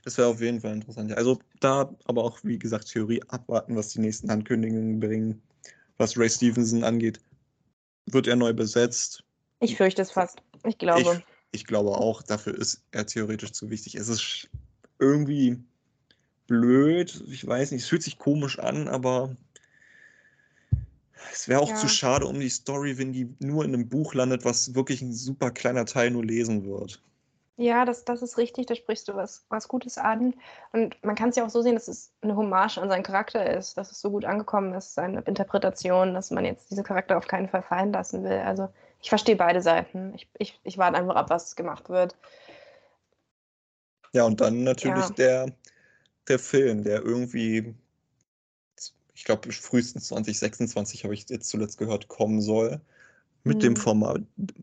Das 0.05 0.17
wäre 0.17 0.29
auf 0.29 0.41
jeden 0.41 0.61
Fall 0.61 0.73
interessant. 0.73 1.13
Also 1.17 1.39
da 1.61 1.95
aber 2.07 2.25
auch, 2.25 2.39
wie 2.43 2.59
gesagt, 2.59 2.89
Theorie 2.91 3.23
abwarten, 3.29 3.77
was 3.77 3.89
die 3.91 4.01
nächsten 4.01 4.31
Ankündigungen 4.31 4.99
bringen. 4.99 5.43
Was 5.99 6.17
Ray 6.17 6.31
Stevenson 6.31 6.85
angeht, 6.85 7.21
wird 8.07 8.27
er 8.27 8.37
neu 8.37 8.53
besetzt. 8.53 9.25
Ich 9.61 9.77
fürchte 9.77 10.03
es 10.03 10.13
fast. 10.13 10.39
Ich 10.65 10.79
glaube. 10.79 11.23
Ich, 11.51 11.61
ich 11.61 11.67
glaube 11.67 11.91
auch, 11.91 12.23
dafür 12.23 12.57
ist 12.57 12.83
er 12.93 13.07
theoretisch 13.07 13.53
zu 13.53 13.69
wichtig. 13.71 13.97
Es 13.97 14.09
ist 14.09 14.49
irgendwie 14.99 15.59
blöd. 16.47 17.23
Ich 17.29 17.47
weiß 17.47 17.73
nicht, 17.73 17.83
es 17.83 17.89
fühlt 17.89 18.03
sich 18.03 18.19
komisch 18.19 18.59
an, 18.59 18.89
aber 18.89 19.37
es 21.33 21.49
wäre 21.49 21.61
auch 21.61 21.71
Ja. 21.71 21.77
zu 21.77 21.89
schade 21.89 22.27
um 22.27 22.39
die 22.39 22.49
Story, 22.49 22.97
wenn 22.99 23.13
die 23.13 23.35
nur 23.41 23.65
in 23.65 23.75
einem 23.75 23.89
Buch 23.89 24.15
landet, 24.15 24.45
was 24.45 24.75
wirklich 24.75 25.03
ein 25.03 25.13
super 25.13 25.51
kleiner 25.51 25.85
Teil 25.85 26.11
nur 26.11 26.25
lesen 26.25 26.65
wird. 26.65 27.03
Ja, 27.61 27.85
das, 27.85 28.05
das 28.05 28.23
ist 28.23 28.39
richtig, 28.39 28.67
da 28.67 28.77
sprichst 28.77 29.09
du 29.09 29.17
was, 29.17 29.45
was 29.49 29.67
Gutes 29.67 29.99
an. 29.99 30.35
Und 30.73 30.97
man 31.05 31.17
kann 31.17 31.31
es 31.31 31.37
ja 31.37 31.45
auch 31.45 31.51
so 31.51 31.61
sehen, 31.61 31.75
dass 31.75 31.89
es 31.89 32.13
eine 32.21 32.37
Hommage 32.37 32.79
an 32.79 32.89
seinen 32.89 33.03
Charakter 33.03 33.51
ist, 33.59 33.77
dass 33.77 33.91
es 33.91 34.01
so 34.01 34.13
gut 34.13 34.25
angekommen 34.25 34.73
ist, 34.75 34.95
seine 34.95 35.23
Interpretation, 35.23 36.15
dass 36.15 36.31
man 36.31 36.45
jetzt 36.45 36.71
diesen 36.71 36.85
Charakter 36.85 37.19
auf 37.19 37.27
keinen 37.27 37.49
Fall 37.49 37.63
fallen 37.63 37.93
lassen 37.93 38.23
will. 38.23 38.39
Also 38.39 38.69
ich 39.03 39.09
verstehe 39.09 39.35
beide 39.35 39.61
Seiten. 39.61 40.15
Ich, 40.15 40.29
ich, 40.39 40.61
ich 40.63 40.79
warte 40.79 40.99
einfach 40.99 41.17
ab, 41.17 41.31
was 41.31 41.57
gemacht 41.57 41.89
wird. 41.89 42.15
Ja, 44.13 44.25
und 44.25 44.41
dann 44.41 44.63
natürlich 44.63 45.09
Ja. 45.09 45.15
der, 45.17 45.53
der 46.29 46.39
Film, 46.39 46.85
der 46.85 47.03
irgendwie, 47.03 47.75
ich 49.15 49.25
glaube, 49.25 49.51
frühestens 49.53 50.07
2026 50.07 51.03
habe 51.03 51.15
ich 51.15 51.29
jetzt 51.29 51.49
zuletzt 51.49 51.77
gehört, 51.79 52.07
kommen 52.07 52.41
soll. 52.41 52.81
Mit 53.49 53.63
dem 53.63 53.73
Mhm. 53.73 53.77
forma- 53.77 54.19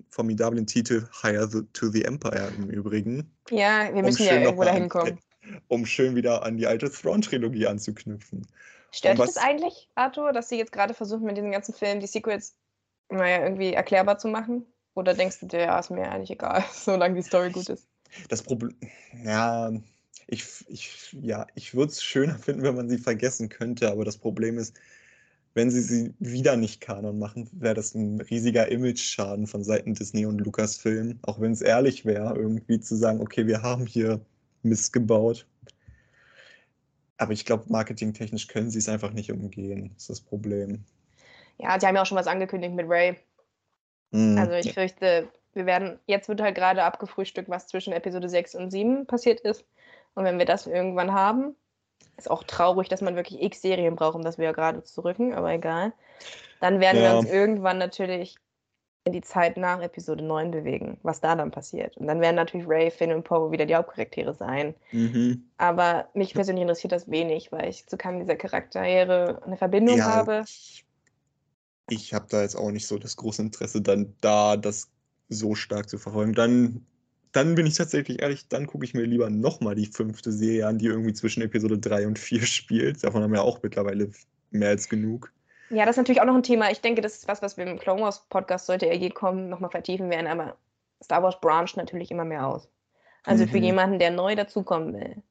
formidablen 0.09 0.65
Titel 0.67 1.07
Higher 1.23 1.49
to 1.73 1.89
the 1.89 2.03
Empire 2.05 2.53
im 2.55 2.69
Übrigen. 2.69 3.29
Ja, 3.49 3.85
wir 3.91 3.95
Um 3.95 4.05
müssen 4.05 4.23
ja 4.23 4.33
schön 4.33 4.43
noch 4.43 4.49
irgendwo 4.51 4.63
dahin 4.63 4.89
kommen. 4.89 5.19
Um 5.67 5.85
schön 5.85 6.15
wieder 6.15 6.43
an 6.43 6.57
die 6.57 6.67
alte 6.67 6.89
Throne-Trilogie 6.89 7.67
anzuknüpfen. 7.67 8.47
Stört 8.91 9.17
dich 9.17 9.25
das 9.25 9.37
eigentlich, 9.37 9.89
Arthur, 9.95 10.31
dass 10.31 10.49
sie 10.49 10.57
jetzt 10.57 10.71
gerade 10.71 10.93
versuchen, 10.93 11.25
mit 11.25 11.35
diesen 11.37 11.51
ganzen 11.51 11.73
Filmen 11.73 11.99
die 11.99 12.07
Sequels, 12.07 12.55
naja, 13.09 13.43
irgendwie 13.43 13.73
erklärbar 13.73 14.17
zu 14.17 14.27
machen? 14.27 14.65
Oder 14.93 15.13
denkst 15.13 15.39
du 15.41 15.47
dir, 15.47 15.59
ja, 15.59 15.79
ist 15.79 15.91
mir 15.91 16.09
eigentlich 16.09 16.31
egal, 16.31 16.63
solange 16.73 17.15
die 17.15 17.21
Story 17.21 17.51
gut 17.51 17.69
ist? 17.69 17.87
Das 18.29 18.41
Problem, 18.41 18.75
ja, 19.23 19.71
ich, 20.27 20.45
ich, 20.67 21.15
ja, 21.21 21.45
ich 21.55 21.75
würde 21.75 21.91
es 21.91 22.01
schöner 22.01 22.37
finden, 22.39 22.63
wenn 22.63 22.75
man 22.75 22.89
sie 22.89 22.97
vergessen 22.97 23.49
könnte, 23.49 23.91
aber 23.91 24.05
das 24.05 24.17
Problem 24.17 24.57
ist, 24.57 24.79
wenn 25.55 25.71
sie 25.71 25.81
sie 25.81 26.13
wieder 26.19 26.57
nicht 26.57 26.81
Kanon 26.81 27.17
machen, 27.17 27.49
wäre 27.53 27.73
das 27.73 27.95
ein 27.95 28.19
riesiger 28.19 28.67
Image-Schaden 28.69 29.47
von 29.47 29.63
Seiten 29.63 29.93
Disney 29.93 30.25
und 30.25 30.39
Lucasfilm, 30.39 31.17
auch 31.23 31.39
wenn 31.39 31.53
es 31.53 31.61
ehrlich 31.61 32.05
wäre, 32.05 32.35
irgendwie 32.35 32.81
zu 32.81 32.95
sagen, 32.95 33.21
okay, 33.21 33.47
wir 33.47 33.61
haben 33.63 33.85
hier 33.85 34.19
Mist 34.63 34.91
gebaut. 34.91 35.47
Aber 37.17 37.31
ich 37.31 37.45
glaube, 37.45 37.63
marketingtechnisch 37.69 38.47
können 38.47 38.69
sie 38.69 38.79
es 38.79 38.89
einfach 38.89 39.13
nicht 39.13 39.31
umgehen, 39.31 39.93
ist 39.95 40.09
das 40.09 40.19
Problem. 40.19 40.83
Ja, 41.57 41.79
sie 41.79 41.87
haben 41.87 41.95
ja 41.95 42.01
auch 42.01 42.05
schon 42.05 42.17
was 42.17 42.27
angekündigt 42.27 42.73
mit 42.73 42.89
Ray. 42.89 43.15
Hm, 44.11 44.37
Also 44.37 44.55
ich 44.55 44.73
fürchte, 44.73 45.29
wir 45.53 45.65
werden, 45.65 45.99
jetzt 46.05 46.27
wird 46.27 46.41
halt 46.41 46.55
gerade 46.55 46.83
abgefrühstückt, 46.83 47.47
was 47.47 47.67
zwischen 47.67 47.93
Episode 47.93 48.27
6 48.27 48.55
und 48.55 48.71
7 48.71 49.07
passiert 49.07 49.39
ist. 49.39 49.65
Und 50.15 50.25
wenn 50.25 50.37
wir 50.37 50.45
das 50.45 50.67
irgendwann 50.67 51.13
haben, 51.13 51.55
ist 52.17 52.29
auch 52.31 52.43
traurig, 52.43 52.89
dass 52.89 53.01
man 53.01 53.15
wirklich 53.15 53.41
x 53.41 53.61
Serien 53.61 53.95
braucht, 53.95 54.15
um 54.15 54.23
das 54.23 54.37
wieder 54.37 54.53
gerade 54.53 54.83
zu 54.83 55.01
rücken, 55.03 55.33
aber 55.33 55.51
egal. 55.53 55.93
Dann 56.59 56.79
werden 56.79 57.03
wir 57.03 57.11
Ja. 57.11 57.11
uns 57.11 57.25
irgendwann 57.25 57.77
natürlich 57.77 58.37
in 59.05 59.13
die 59.13 59.21
Zeit 59.21 59.57
nach 59.57 59.81
Episode 59.81 60.23
9 60.23 60.51
bewegen, 60.51 60.99
was 61.03 61.21
da 61.21 61.35
dann 61.35 61.51
passiert. 61.51 61.97
Und 61.97 62.07
dann 62.07 62.21
werden 62.21 62.35
natürlich 62.37 62.67
Ray, 62.67 62.91
Finn 62.91 63.13
und 63.13 63.23
Poe 63.23 63.51
wieder 63.51 63.65
die 63.65 63.75
Hauptcharaktere 63.75 64.33
sein. 64.33 64.75
mhm. 64.91 65.51
Aber 65.57 66.09
mich 66.13 66.33
persönlich 66.33 66.63
interessiert 66.63 66.91
das 66.93 67.09
wenig, 67.09 67.51
weil 67.51 67.69
ich 67.69 67.87
zu 67.87 67.97
keinem 67.97 68.19
dieser 68.19 68.35
Charaktere 68.35 69.41
eine 69.45 69.57
Verbindung 69.57 69.97
Ja, 69.97 70.05
habe. 70.05 70.47
ich, 70.47 70.85
ich 71.89 72.13
habe 72.13 72.27
da 72.29 72.41
jetzt 72.41 72.55
auch 72.55 72.71
nicht 72.71 72.87
so 72.87 72.97
das 72.97 73.15
große 73.15 73.41
Interesse, 73.41 73.81
dann 73.81 74.15
da 74.21 74.57
das 74.57 74.89
so 75.29 75.55
stark 75.55 75.89
zu 75.89 75.97
verfolgen. 75.97 76.33
Dann, 76.33 76.85
dann 77.35 77.55
bin 77.55 77.65
ich 77.65 77.75
tatsächlich 77.75 78.21
ehrlich, 78.21 78.47
dann 78.47 78.67
gucke 78.67 78.85
ich 78.85 78.93
mir 78.93 79.03
lieber 79.03 79.29
nochmal 79.29 79.75
die 79.75 79.85
fünfte 79.87 80.31
Serie 80.31 80.67
an, 80.67 80.77
die 80.79 80.87
irgendwie 80.87 81.13
zwischen 81.13 81.41
Episode 81.43 81.77
3 81.79 82.07
und 82.07 82.19
4 82.19 82.41
spielt. 82.45 83.03
Davon 83.03 83.23
haben 83.23 83.33
wir 83.33 83.43
auch 83.43 83.61
mittlerweile 83.63 84.11
mehr 84.51 84.69
als 84.69 84.89
genug. 84.89 85.31
Ja, 85.69 85.85
das 85.85 85.93
ist 85.93 85.97
natürlich 85.97 86.21
auch 86.21 86.25
noch 86.25 86.35
ein 86.35 86.43
Thema. 86.43 86.69
Ich 86.71 86.81
denke, 86.81 87.01
das 87.01 87.15
ist 87.15 87.27
was, 87.27 87.41
was 87.41 87.57
wir 87.57 87.65
im 87.65 87.79
Clone 87.79 88.01
Wars 88.01 88.27
Podcast, 88.29 88.67
sollte 88.67 88.85
er 88.85 88.95
je 88.95 89.09
kommen, 89.09 89.49
nochmal 89.49 89.71
vertiefen 89.71 90.09
werden. 90.09 90.27
Aber 90.27 90.57
Star 91.03 91.23
Wars 91.23 91.39
brancht 91.41 91.75
natürlich 91.77 92.11
immer 92.11 92.25
mehr 92.25 92.47
aus. 92.47 92.69
Also 93.25 93.47
für 93.47 93.57
Mhm. 93.57 93.63
jemanden, 93.63 93.99
der 93.99 94.11
neu 94.11 94.35
dazukommen 94.35 94.93
will, 94.93 95.23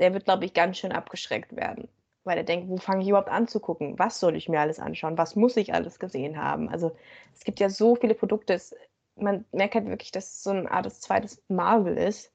der 0.00 0.14
wird, 0.14 0.24
glaube 0.26 0.44
ich, 0.46 0.54
ganz 0.54 0.78
schön 0.78 0.92
abgeschreckt 0.92 1.56
werden. 1.56 1.88
Weil 2.24 2.38
er 2.38 2.44
denkt, 2.44 2.68
wo 2.68 2.78
fange 2.78 3.02
ich 3.02 3.08
überhaupt 3.08 3.30
an 3.30 3.48
zu 3.48 3.60
gucken? 3.60 3.98
Was 3.98 4.20
soll 4.20 4.36
ich 4.36 4.48
mir 4.48 4.60
alles 4.60 4.78
anschauen? 4.80 5.18
Was 5.18 5.36
muss 5.36 5.56
ich 5.56 5.74
alles 5.74 5.98
gesehen 5.98 6.38
haben? 6.42 6.68
Also 6.68 6.96
es 7.34 7.44
gibt 7.44 7.60
ja 7.60 7.70
so 7.70 7.96
viele 7.96 8.14
Produkte. 8.14 8.54
Es, 8.54 8.74
man 9.16 9.44
merkt 9.52 9.74
halt 9.74 9.86
wirklich, 9.86 10.12
dass 10.12 10.32
es 10.32 10.42
so 10.42 10.50
eine 10.50 10.70
Art 10.70 10.86
des 10.86 11.00
zweites 11.00 11.42
Marvel 11.48 11.96
ist. 11.96 12.32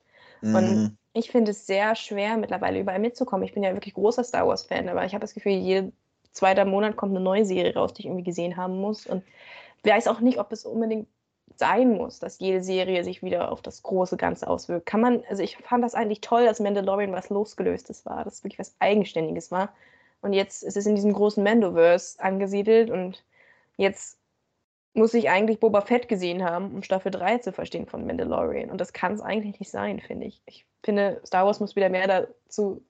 Und 0.52 0.68
Mhm. 0.68 0.98
ich 1.14 1.32
finde 1.32 1.52
es 1.52 1.66
sehr 1.66 1.96
schwer, 1.96 2.38
mittlerweile 2.38 2.80
überall 2.80 3.00
mitzukommen. 3.00 3.46
Ich 3.46 3.54
bin 3.54 3.64
ja 3.64 3.74
wirklich 3.74 3.96
großer 3.96 4.24
Star 4.24 4.48
Wars-Fan, 4.48 4.90
aber 4.90 5.06
ich 5.06 5.14
habe 5.14 5.22
das 5.22 5.34
Gefühl, 5.34 5.54
jeden 5.54 5.94
zweiter 6.32 6.66
Monat 6.66 6.96
kommt 6.96 7.12
eine 7.16 7.24
neue 7.24 7.46
Serie 7.46 7.74
raus, 7.74 7.94
die 7.94 8.04
ich 8.04 8.06
irgendwie 8.08 8.24
gesehen 8.24 8.58
haben 8.58 8.80
muss. 8.80 9.08
Und 9.08 9.24
weiß 9.84 10.08
auch 10.08 10.20
nicht, 10.20 10.40
ob 10.40 10.52
es 10.52 10.66
unbedingt 10.66 11.08
sein 11.56 11.94
muss, 11.98 12.20
dass 12.20 12.40
jede 12.40 12.62
Serie 12.62 13.04
sich 13.04 13.24
wieder 13.24 13.52
auf 13.52 13.62
das 13.62 13.82
große 13.84 14.18
Ganze 14.18 14.48
auswirkt. 14.48 14.86
Kann 14.86 15.02
man, 15.02 15.24
also 15.30 15.42
ich 15.44 15.58
fand 15.58 15.84
das 15.84 15.96
eigentlich 15.96 16.22
toll, 16.22 16.46
dass 16.46 16.60
Mandalorian 16.60 17.14
was 17.14 17.30
losgelöstes 17.30 18.06
war, 18.06 18.24
dass 18.24 18.36
es 18.36 18.44
wirklich 18.44 18.60
was 18.60 18.76
Eigenständiges 18.80 19.52
war. 19.52 19.74
Und 20.22 20.34
jetzt 20.34 20.64
ist 20.64 20.78
es 20.78 20.86
in 20.86 20.96
diesem 20.96 21.14
großen 21.14 21.44
Mandoverse 21.44 22.20
angesiedelt 22.22 22.92
und 22.92 23.24
jetzt 23.78 24.20
muss 24.98 25.14
ich 25.14 25.30
eigentlich 25.30 25.60
Boba 25.60 25.82
Fett 25.82 26.08
gesehen 26.08 26.44
haben, 26.44 26.74
um 26.74 26.84
Staffel 26.84 27.12
3 27.12 27.38
zu 27.38 27.54
verstehen 27.54 27.86
von 27.86 28.06
Mandalorian. 28.06 28.72
Und 28.72 28.82
das 28.82 28.94
kann 28.94 29.14
es 29.14 29.22
eigentlich 29.22 29.60
nicht 29.60 29.72
sein, 29.72 30.00
finde 30.00 30.26
ich. 30.26 30.42
Ich 30.46 30.66
finde, 30.84 31.22
Star 31.26 31.46
Wars 31.46 31.60
muss 31.60 31.76
wieder 31.76 31.90
mehr 31.90 32.08
dazu 32.08 32.84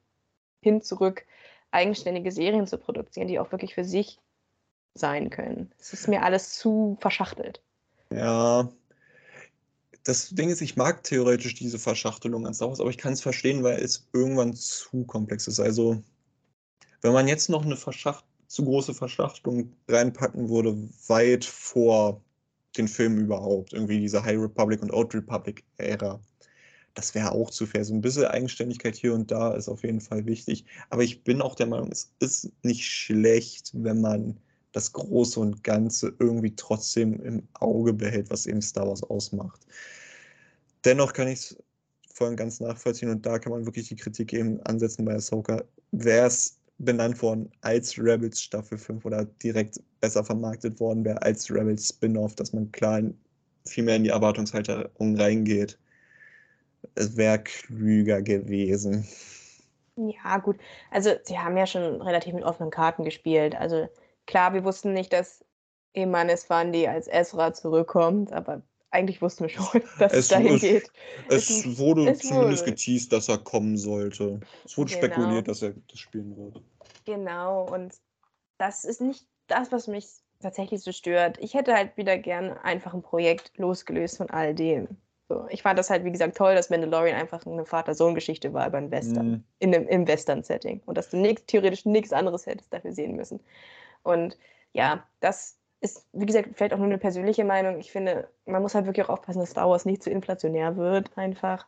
hin 0.60 0.82
zurück, 0.82 1.24
eigenständige 1.70 2.32
Serien 2.32 2.66
zu 2.66 2.78
produzieren, 2.78 3.28
die 3.28 3.38
auch 3.38 3.52
wirklich 3.52 3.74
für 3.74 3.84
sich 3.84 4.18
sein 4.94 5.30
können. 5.30 5.70
Es 5.78 5.92
ist 5.92 6.08
mir 6.08 6.22
alles 6.22 6.54
zu 6.54 6.96
verschachtelt. 7.00 7.62
Ja. 8.10 8.68
Das 10.04 10.30
Ding 10.30 10.48
ist, 10.48 10.62
ich 10.62 10.76
mag 10.76 11.04
theoretisch 11.04 11.54
diese 11.54 11.78
Verschachtelung 11.78 12.46
an 12.46 12.54
Star 12.54 12.68
Wars, 12.68 12.80
aber 12.80 12.90
ich 12.90 12.98
kann 12.98 13.12
es 13.12 13.20
verstehen, 13.20 13.62
weil 13.62 13.78
es 13.78 14.08
irgendwann 14.14 14.54
zu 14.54 15.04
komplex 15.04 15.46
ist. 15.46 15.60
Also, 15.60 16.02
wenn 17.02 17.12
man 17.12 17.28
jetzt 17.28 17.50
noch 17.50 17.64
eine 17.64 17.76
Verschacht 17.76 18.24
zu 18.48 18.64
große 18.64 18.94
Verschachtelung 18.94 19.72
reinpacken 19.88 20.48
würde, 20.48 20.76
weit 21.06 21.44
vor 21.44 22.20
den 22.76 22.88
Filmen 22.88 23.18
überhaupt, 23.18 23.72
irgendwie 23.72 24.00
diese 24.00 24.22
High 24.22 24.38
Republic 24.38 24.82
und 24.82 24.92
Old 24.92 25.14
Republic 25.14 25.64
Ära, 25.76 26.20
das 26.98 27.14
wäre 27.14 27.30
auch 27.30 27.50
zu 27.50 27.64
fair. 27.64 27.84
So 27.84 27.94
ein 27.94 28.00
bisschen 28.00 28.24
Eigenständigkeit 28.24 28.96
hier 28.96 29.14
und 29.14 29.30
da 29.30 29.54
ist 29.54 29.68
auf 29.68 29.84
jeden 29.84 30.00
Fall 30.00 30.26
wichtig. 30.26 30.64
Aber 30.90 31.04
ich 31.04 31.22
bin 31.22 31.40
auch 31.40 31.54
der 31.54 31.66
Meinung, 31.66 31.92
es 31.92 32.12
ist 32.18 32.50
nicht 32.64 32.84
schlecht, 32.84 33.70
wenn 33.72 34.00
man 34.00 34.36
das 34.72 34.92
Große 34.92 35.38
und 35.38 35.62
Ganze 35.62 36.12
irgendwie 36.18 36.54
trotzdem 36.56 37.20
im 37.22 37.46
Auge 37.54 37.92
behält, 37.92 38.30
was 38.30 38.46
eben 38.46 38.60
Star 38.60 38.88
Wars 38.88 39.02
ausmacht. 39.04 39.60
Dennoch 40.84 41.12
kann 41.12 41.28
ich 41.28 41.38
es 41.38 41.56
voll 42.12 42.30
und 42.30 42.36
ganz 42.36 42.58
nachvollziehen 42.58 43.10
und 43.10 43.24
da 43.24 43.38
kann 43.38 43.52
man 43.52 43.64
wirklich 43.64 43.88
die 43.88 43.96
Kritik 43.96 44.32
eben 44.32 44.60
ansetzen 44.62 45.04
bei 45.04 45.14
Ahsoka. 45.14 45.62
Wäre 45.92 46.26
es 46.26 46.57
benannt 46.78 47.20
worden 47.22 47.50
als 47.62 47.98
Rebels 47.98 48.40
Staffel 48.40 48.78
5 48.78 49.04
oder 49.04 49.24
direkt 49.42 49.80
besser 50.00 50.24
vermarktet 50.24 50.78
worden 50.80 51.04
wäre 51.04 51.20
als 51.22 51.50
Rebels 51.50 51.88
Spin-off, 51.88 52.34
dass 52.36 52.52
man 52.52 52.70
klar 52.72 53.02
viel 53.66 53.84
mehr 53.84 53.96
in 53.96 54.04
die 54.04 54.10
Erwartungshalterung 54.10 55.16
reingeht. 55.16 55.78
Es 56.94 57.16
wäre 57.16 57.42
klüger 57.42 58.22
gewesen. 58.22 59.06
Ja, 59.96 60.38
gut. 60.38 60.56
Also, 60.92 61.10
sie 61.24 61.38
haben 61.38 61.56
ja 61.56 61.66
schon 61.66 62.00
relativ 62.00 62.32
mit 62.32 62.44
offenen 62.44 62.70
Karten 62.70 63.04
gespielt. 63.04 63.56
Also, 63.56 63.88
klar, 64.26 64.54
wir 64.54 64.64
wussten 64.64 64.92
nicht, 64.92 65.12
dass 65.12 65.44
Emanes 65.92 66.44
Fandi 66.44 66.86
als 66.86 67.08
Ezra 67.08 67.52
zurückkommt, 67.52 68.32
aber 68.32 68.62
eigentlich 68.90 69.20
wussten 69.20 69.44
wir 69.44 69.50
schon, 69.50 69.82
dass 69.98 70.12
es, 70.12 70.18
es 70.18 70.28
dahin 70.28 70.54
es, 70.54 70.60
geht. 70.60 70.92
Es, 71.28 71.50
es 71.50 71.78
wurde 71.78 72.08
es 72.10 72.20
zumindest 72.20 72.62
wurde. 72.62 72.72
geteased, 72.72 73.12
dass 73.12 73.28
er 73.28 73.38
kommen 73.38 73.76
sollte. 73.76 74.40
Es 74.64 74.76
wurde 74.76 74.94
genau. 74.94 75.04
spekuliert, 75.04 75.48
dass 75.48 75.62
er 75.62 75.74
das 75.90 75.98
spielen 75.98 76.36
würde. 76.36 76.62
Genau, 77.04 77.64
und 77.64 77.94
das 78.58 78.84
ist 78.84 79.00
nicht 79.00 79.26
das, 79.46 79.72
was 79.72 79.86
mich 79.86 80.06
tatsächlich 80.40 80.82
so 80.82 80.92
stört. 80.92 81.38
Ich 81.38 81.54
hätte 81.54 81.74
halt 81.74 81.96
wieder 81.96 82.18
gern 82.18 82.52
einfach 82.58 82.94
ein 82.94 83.02
Projekt 83.02 83.52
losgelöst 83.56 84.18
von 84.18 84.30
all 84.30 84.54
dem. 84.54 84.88
So, 85.28 85.46
ich 85.50 85.62
fand 85.62 85.78
das 85.78 85.90
halt, 85.90 86.04
wie 86.04 86.10
gesagt, 86.10 86.36
toll, 86.36 86.54
dass 86.54 86.70
Mandalorian 86.70 87.18
einfach 87.18 87.44
eine 87.44 87.66
Vater-Sohn-Geschichte 87.66 88.54
war 88.54 88.66
über 88.66 88.90
Western, 88.90 89.30
mm. 89.30 89.44
in 89.58 89.74
einem, 89.74 89.88
im 89.88 90.08
Western-Setting. 90.08 90.80
Und 90.86 90.96
dass 90.96 91.10
du 91.10 91.18
nix, 91.18 91.44
theoretisch 91.46 91.84
nichts 91.84 92.14
anderes 92.14 92.46
hättest 92.46 92.72
dafür 92.72 92.92
sehen 92.92 93.14
müssen. 93.14 93.40
Und 94.02 94.38
ja, 94.72 95.06
das 95.20 95.57
ist, 95.80 96.06
wie 96.12 96.26
gesagt, 96.26 96.50
vielleicht 96.54 96.72
auch 96.72 96.78
nur 96.78 96.86
eine 96.86 96.98
persönliche 96.98 97.44
Meinung. 97.44 97.78
Ich 97.78 97.92
finde, 97.92 98.28
man 98.46 98.62
muss 98.62 98.74
halt 98.74 98.86
wirklich 98.86 99.06
auch 99.06 99.10
aufpassen, 99.10 99.38
dass 99.38 99.50
Star 99.50 99.68
Wars 99.68 99.84
nicht 99.84 100.02
zu 100.02 100.10
inflationär 100.10 100.76
wird, 100.76 101.16
einfach. 101.16 101.66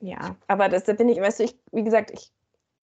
Ja, 0.00 0.36
aber 0.48 0.68
das, 0.68 0.84
da 0.84 0.94
bin 0.94 1.08
ich, 1.08 1.20
weißt 1.20 1.40
du, 1.40 1.44
ich, 1.44 1.56
wie 1.70 1.84
gesagt, 1.84 2.10
ich 2.10 2.32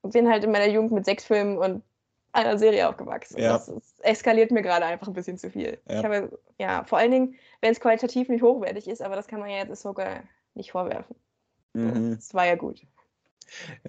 bin 0.03 0.29
halt 0.29 0.43
in 0.43 0.51
meiner 0.51 0.67
Jugend 0.67 0.91
mit 0.91 1.05
sechs 1.05 1.25
Filmen 1.25 1.57
und 1.57 1.83
einer 2.31 2.57
Serie 2.57 2.87
aufgewachsen. 2.87 3.39
Ja. 3.39 3.53
Das 3.53 3.67
ist, 3.67 3.95
eskaliert 4.03 4.51
mir 4.51 4.61
gerade 4.61 4.85
einfach 4.85 5.07
ein 5.07 5.13
bisschen 5.13 5.37
zu 5.37 5.49
viel. 5.49 5.79
Ja. 5.87 5.99
Ich 5.99 6.05
habe, 6.05 6.39
ja, 6.59 6.83
vor 6.83 6.99
allen 6.99 7.11
Dingen, 7.11 7.35
wenn 7.61 7.71
es 7.71 7.79
qualitativ 7.79 8.29
nicht 8.29 8.43
hochwertig 8.43 8.87
ist, 8.87 9.01
aber 9.01 9.15
das 9.15 9.27
kann 9.27 9.39
man 9.39 9.49
ja 9.49 9.57
jetzt 9.57 9.81
sogar 9.81 10.23
nicht 10.53 10.71
vorwerfen. 10.71 11.15
Mhm. 11.73 12.15
Das 12.15 12.33
war 12.33 12.45
ja 12.45 12.55
gut. 12.55 12.81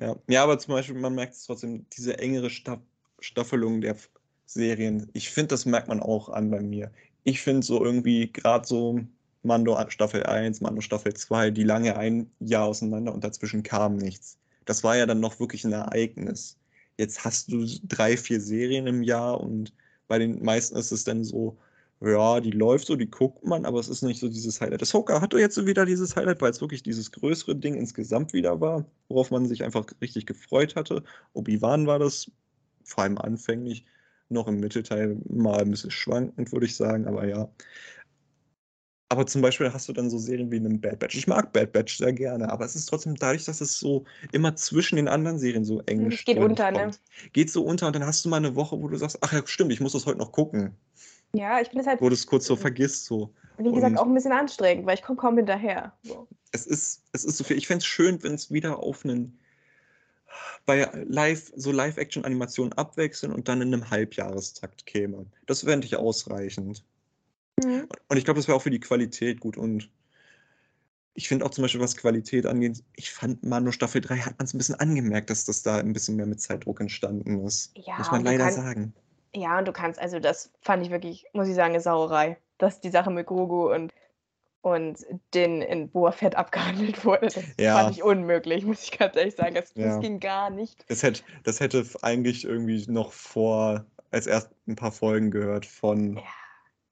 Ja. 0.00 0.16
ja, 0.26 0.42
aber 0.42 0.58
zum 0.58 0.74
Beispiel, 0.74 0.96
man 0.96 1.14
merkt 1.14 1.34
es 1.34 1.44
trotzdem, 1.44 1.86
diese 1.90 2.18
engere 2.18 2.48
Staffelung 3.20 3.82
der 3.82 3.96
Serien. 4.52 5.08
Ich 5.12 5.30
finde, 5.30 5.48
das 5.48 5.66
merkt 5.66 5.88
man 5.88 6.00
auch 6.00 6.28
an 6.28 6.50
bei 6.50 6.60
mir. 6.60 6.90
Ich 7.24 7.40
finde 7.40 7.64
so 7.64 7.84
irgendwie 7.84 8.32
gerade 8.32 8.66
so 8.66 9.00
Mando 9.42 9.78
Staffel 9.88 10.24
1, 10.24 10.60
Mando 10.60 10.80
Staffel 10.80 11.14
2, 11.14 11.50
die 11.50 11.62
lange 11.62 11.96
ein 11.96 12.30
Jahr 12.40 12.66
auseinander 12.66 13.14
und 13.14 13.24
dazwischen 13.24 13.62
kam 13.62 13.96
nichts. 13.96 14.38
Das 14.64 14.84
war 14.84 14.96
ja 14.96 15.06
dann 15.06 15.20
noch 15.20 15.40
wirklich 15.40 15.64
ein 15.64 15.72
Ereignis. 15.72 16.58
Jetzt 16.98 17.24
hast 17.24 17.50
du 17.50 17.64
drei, 17.84 18.16
vier 18.16 18.40
Serien 18.40 18.86
im 18.86 19.02
Jahr 19.02 19.40
und 19.40 19.72
bei 20.08 20.18
den 20.18 20.42
meisten 20.42 20.76
ist 20.76 20.92
es 20.92 21.04
dann 21.04 21.24
so, 21.24 21.56
ja, 22.00 22.40
die 22.40 22.50
läuft 22.50 22.86
so, 22.86 22.96
die 22.96 23.10
guckt 23.10 23.44
man, 23.44 23.64
aber 23.64 23.78
es 23.78 23.88
ist 23.88 24.02
nicht 24.02 24.20
so 24.20 24.28
dieses 24.28 24.60
Highlight. 24.60 24.82
Das 24.82 24.92
Hooker 24.94 25.20
hatte 25.20 25.38
jetzt 25.38 25.54
so 25.54 25.66
wieder 25.66 25.86
dieses 25.86 26.16
Highlight, 26.16 26.40
weil 26.42 26.50
es 26.50 26.60
wirklich 26.60 26.82
dieses 26.82 27.12
größere 27.12 27.54
Ding 27.56 27.74
insgesamt 27.74 28.32
wieder 28.32 28.60
war, 28.60 28.84
worauf 29.08 29.30
man 29.30 29.46
sich 29.46 29.62
einfach 29.64 29.86
richtig 30.00 30.26
gefreut 30.26 30.76
hatte. 30.76 31.04
Obi-Wan 31.34 31.86
war 31.86 31.98
das, 31.98 32.30
vor 32.84 33.04
allem 33.04 33.18
anfänglich 33.18 33.84
noch 34.30 34.48
im 34.48 34.60
Mittelteil 34.60 35.16
mal 35.28 35.60
ein 35.60 35.70
bisschen 35.70 35.90
schwankend, 35.90 36.52
würde 36.52 36.66
ich 36.66 36.76
sagen, 36.76 37.06
aber 37.06 37.26
ja. 37.26 37.48
Aber 39.12 39.26
zum 39.26 39.42
Beispiel 39.42 39.72
hast 39.72 39.88
du 39.88 39.92
dann 39.92 40.08
so 40.08 40.18
Serien 40.18 40.52
wie 40.52 40.56
einen 40.56 40.80
Bad 40.80 41.00
Batch. 41.00 41.16
Ich 41.16 41.26
mag 41.26 41.52
Bad 41.52 41.72
Batch 41.72 41.98
sehr 41.98 42.12
gerne, 42.12 42.48
aber 42.48 42.64
es 42.64 42.76
ist 42.76 42.86
trotzdem 42.86 43.16
dadurch, 43.16 43.44
dass 43.44 43.60
es 43.60 43.78
so 43.78 44.04
immer 44.30 44.54
zwischen 44.54 44.96
den 44.96 45.08
anderen 45.08 45.38
Serien 45.38 45.64
so 45.64 45.80
eng 45.86 46.12
ist. 46.12 46.24
Geht 46.24 46.38
unter, 46.38 46.70
ne? 46.70 46.92
Geht 47.32 47.50
so 47.50 47.64
unter 47.64 47.88
und 47.88 47.96
dann 47.96 48.06
hast 48.06 48.24
du 48.24 48.28
mal 48.28 48.36
eine 48.36 48.54
Woche, 48.54 48.80
wo 48.80 48.86
du 48.86 48.96
sagst, 48.96 49.18
ach 49.20 49.32
ja, 49.32 49.42
stimmt, 49.44 49.72
ich 49.72 49.80
muss 49.80 49.92
das 49.92 50.06
heute 50.06 50.18
noch 50.18 50.30
gucken. 50.30 50.76
Ja, 51.32 51.60
ich 51.60 51.68
finde 51.68 51.82
es 51.82 51.86
halt. 51.88 52.00
Wo 52.00 52.08
du 52.08 52.14
es 52.14 52.26
kurz 52.26 52.46
so 52.46 52.54
vergisst, 52.54 53.06
so. 53.06 53.34
Wie 53.58 53.72
gesagt, 53.72 53.92
und 53.92 53.98
auch 53.98 54.06
ein 54.06 54.14
bisschen 54.14 54.32
anstrengend, 54.32 54.86
weil 54.86 54.94
ich 54.94 55.02
komme 55.02 55.18
kaum 55.18 55.36
hinterher. 55.36 55.92
So. 56.02 56.28
Es, 56.52 56.66
ist, 56.66 57.02
es 57.12 57.24
ist 57.24 57.36
so 57.36 57.44
viel. 57.44 57.56
Ich 57.58 57.66
fände 57.66 57.80
es 57.80 57.86
schön, 57.86 58.22
wenn 58.22 58.34
es 58.34 58.52
wieder 58.52 58.78
auf 58.78 59.04
einen 59.04 59.38
bei 60.66 60.88
Live, 61.08 61.52
so 61.56 61.72
Live-Action-Animationen 61.72 62.72
abwechseln 62.74 63.32
und 63.32 63.48
dann 63.48 63.62
in 63.62 63.74
einem 63.74 63.90
Halbjahrestakt 63.90 64.86
käme. 64.86 65.26
Das 65.46 65.62
fände 65.62 65.86
ich 65.86 65.96
ausreichend. 65.96 66.84
Mhm. 67.64 67.88
Und 68.08 68.16
ich 68.16 68.24
glaube, 68.24 68.38
das 68.38 68.48
wäre 68.48 68.56
auch 68.56 68.62
für 68.62 68.70
die 68.70 68.80
Qualität 68.80 69.40
gut. 69.40 69.56
Und 69.56 69.90
ich 71.14 71.28
finde 71.28 71.44
auch 71.44 71.50
zum 71.50 71.62
Beispiel, 71.62 71.80
was 71.80 71.96
Qualität 71.96 72.46
angeht, 72.46 72.82
ich 72.96 73.10
fand 73.10 73.42
Mano 73.42 73.72
Staffel 73.72 74.00
3 74.00 74.18
hat 74.18 74.38
man 74.38 74.46
es 74.46 74.54
ein 74.54 74.58
bisschen 74.58 74.76
angemerkt, 74.76 75.30
dass 75.30 75.44
das 75.44 75.62
da 75.62 75.78
ein 75.78 75.92
bisschen 75.92 76.16
mehr 76.16 76.26
mit 76.26 76.40
Zeitdruck 76.40 76.80
entstanden 76.80 77.44
ist. 77.44 77.72
Ja, 77.74 77.98
muss 77.98 78.10
man 78.10 78.24
leider 78.24 78.44
kann, 78.44 78.54
sagen. 78.54 78.94
Ja, 79.34 79.58
und 79.58 79.68
du 79.68 79.72
kannst, 79.72 80.00
also 80.00 80.18
das 80.18 80.52
fand 80.60 80.84
ich 80.84 80.90
wirklich, 80.90 81.26
muss 81.32 81.48
ich 81.48 81.54
sagen, 81.54 81.74
eine 81.74 81.82
Sauerei. 81.82 82.38
Dass 82.58 82.80
die 82.80 82.90
Sache 82.90 83.10
mit 83.10 83.26
Grogu 83.26 83.72
und 83.72 83.92
und 84.62 85.06
den 85.34 85.62
in 85.62 85.88
Boa 85.90 86.12
Fett 86.12 86.34
abgehandelt 86.34 87.04
wurde. 87.04 87.26
Das 87.26 87.44
ja. 87.58 87.78
fand 87.78 87.96
ich 87.96 88.02
unmöglich, 88.02 88.64
muss 88.64 88.82
ich 88.84 88.98
ganz 88.98 89.16
ehrlich 89.16 89.34
sagen. 89.34 89.54
Das, 89.54 89.72
ja. 89.74 89.86
das 89.86 90.00
ging 90.00 90.20
gar 90.20 90.50
nicht. 90.50 90.84
Das 90.88 91.02
hätte, 91.02 91.22
das 91.44 91.60
hätte 91.60 91.84
eigentlich 92.02 92.44
irgendwie 92.44 92.84
noch 92.88 93.12
vor, 93.12 93.84
als 94.10 94.26
erst 94.26 94.50
ein 94.66 94.76
paar 94.76 94.92
Folgen 94.92 95.30
gehört 95.30 95.66
von 95.66 96.16
ja. 96.16 96.22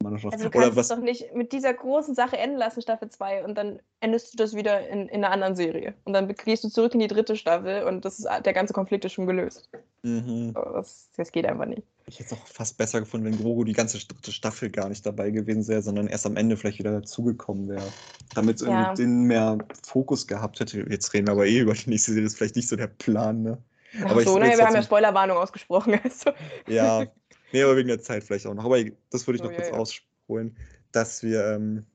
Also 0.04 0.30
du 0.30 0.50
kannst 0.50 0.76
was, 0.76 0.90
es 0.90 0.96
doch 0.96 1.02
nicht 1.02 1.34
mit 1.34 1.52
dieser 1.52 1.74
großen 1.74 2.14
Sache 2.14 2.38
enden 2.38 2.56
lassen, 2.56 2.80
Staffel 2.80 3.10
2, 3.10 3.44
und 3.44 3.56
dann 3.56 3.80
endest 4.00 4.32
du 4.32 4.36
das 4.36 4.54
wieder 4.54 4.88
in, 4.88 5.08
in 5.08 5.24
einer 5.24 5.32
anderen 5.32 5.56
Serie. 5.56 5.94
Und 6.04 6.12
dann 6.12 6.28
gehst 6.28 6.62
du 6.62 6.68
zurück 6.68 6.94
in 6.94 7.00
die 7.00 7.08
dritte 7.08 7.34
Staffel 7.34 7.82
und 7.82 8.04
das 8.04 8.20
ist, 8.20 8.28
der 8.44 8.52
ganze 8.52 8.72
Konflikt 8.72 9.04
ist 9.04 9.14
schon 9.14 9.26
gelöst. 9.26 9.68
Mhm. 10.02 10.54
Das, 10.54 11.10
das 11.16 11.32
geht 11.32 11.46
einfach 11.46 11.66
nicht. 11.66 11.82
Ich 12.06 12.20
hätte 12.20 12.34
es 12.34 12.40
auch 12.40 12.46
fast 12.46 12.78
besser 12.78 13.00
gefunden, 13.00 13.26
wenn 13.26 13.38
Grogu 13.38 13.64
die 13.64 13.72
ganze 13.72 13.98
dritte 13.98 14.30
Staffel 14.30 14.70
gar 14.70 14.88
nicht 14.88 15.04
dabei 15.04 15.30
gewesen 15.30 15.66
wäre, 15.66 15.82
sondern 15.82 16.06
erst 16.06 16.26
am 16.26 16.36
Ende 16.36 16.56
vielleicht 16.56 16.78
wieder 16.78 16.92
dazugekommen 16.92 17.68
wäre. 17.68 17.92
Damit 18.34 18.60
es 18.60 18.66
ja. 18.66 18.94
irgendwie 18.94 19.06
mehr 19.06 19.58
Fokus 19.84 20.28
gehabt 20.28 20.60
hätte. 20.60 20.86
Jetzt 20.88 21.12
reden 21.12 21.26
wir 21.26 21.32
aber 21.32 21.46
eh 21.46 21.58
über 21.58 21.74
die 21.74 21.90
nächste 21.90 22.12
Serie, 22.12 22.24
das 22.24 22.34
ist 22.34 22.38
vielleicht 22.38 22.56
nicht 22.56 22.68
so 22.68 22.76
der 22.76 22.86
Plan, 22.86 23.42
ne? 23.42 23.58
Ach 24.04 24.10
aber 24.10 24.22
so, 24.22 24.38
ne, 24.38 24.56
wir 24.56 24.64
haben 24.64 24.74
ja 24.74 24.82
Spoilerwarnung 24.82 25.38
ausgesprochen. 25.38 25.98
Also. 26.04 26.30
Ja, 26.68 27.06
Nee, 27.52 27.62
aber 27.62 27.76
wegen 27.76 27.88
der 27.88 28.00
Zeit 28.00 28.24
vielleicht 28.24 28.46
auch 28.46 28.54
noch. 28.54 28.64
Aber 28.64 28.82
das 29.10 29.26
würde 29.26 29.36
ich 29.36 29.42
noch 29.42 29.50
oh, 29.50 29.54
kurz 29.54 29.68
ja, 29.68 29.74
ja. 29.74 29.78
ausholen, 29.78 30.56
dass 30.92 31.22
wir, 31.22 31.44
ähm, 31.46 31.86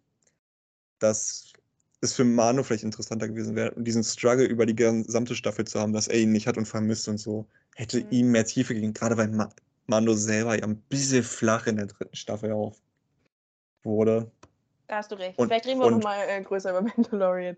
dass 0.99 1.53
es 2.01 2.13
für 2.13 2.23
Manu 2.23 2.63
vielleicht 2.63 2.83
interessanter 2.83 3.27
gewesen 3.27 3.55
wäre, 3.55 3.73
diesen 3.81 4.03
Struggle 4.03 4.45
über 4.45 4.65
die 4.65 4.75
gesamte 4.75 5.35
Staffel 5.35 5.65
zu 5.65 5.79
haben, 5.79 5.93
dass 5.93 6.07
er 6.07 6.19
ihn 6.19 6.31
nicht 6.31 6.47
hat 6.47 6.57
und 6.57 6.65
vermisst 6.65 7.07
und 7.07 7.17
so, 7.17 7.47
hätte 7.75 8.01
mhm. 8.01 8.07
ihm 8.11 8.31
mehr 8.31 8.45
Tiefe 8.45 8.73
gegeben, 8.73 8.93
gerade 8.93 9.17
weil 9.17 9.29
Ma 9.29 9.49
Mando 9.85 10.13
selber 10.13 10.57
ja 10.57 10.63
ein 10.63 10.77
bisschen 10.77 11.23
flach 11.23 11.67
in 11.67 11.75
der 11.75 11.87
dritten 11.87 12.15
Staffel 12.15 12.53
auf 12.53 12.81
wurde. 13.83 14.31
Da 14.87 14.97
hast 14.97 15.11
du 15.11 15.15
recht. 15.15 15.37
Und, 15.37 15.47
vielleicht 15.47 15.65
reden 15.65 15.79
wir 15.79 15.87
und, 15.87 15.95
noch 15.95 16.03
mal 16.03 16.19
äh, 16.27 16.41
größer 16.41 16.69
über 16.69 16.81
Mandalorian. 16.97 17.57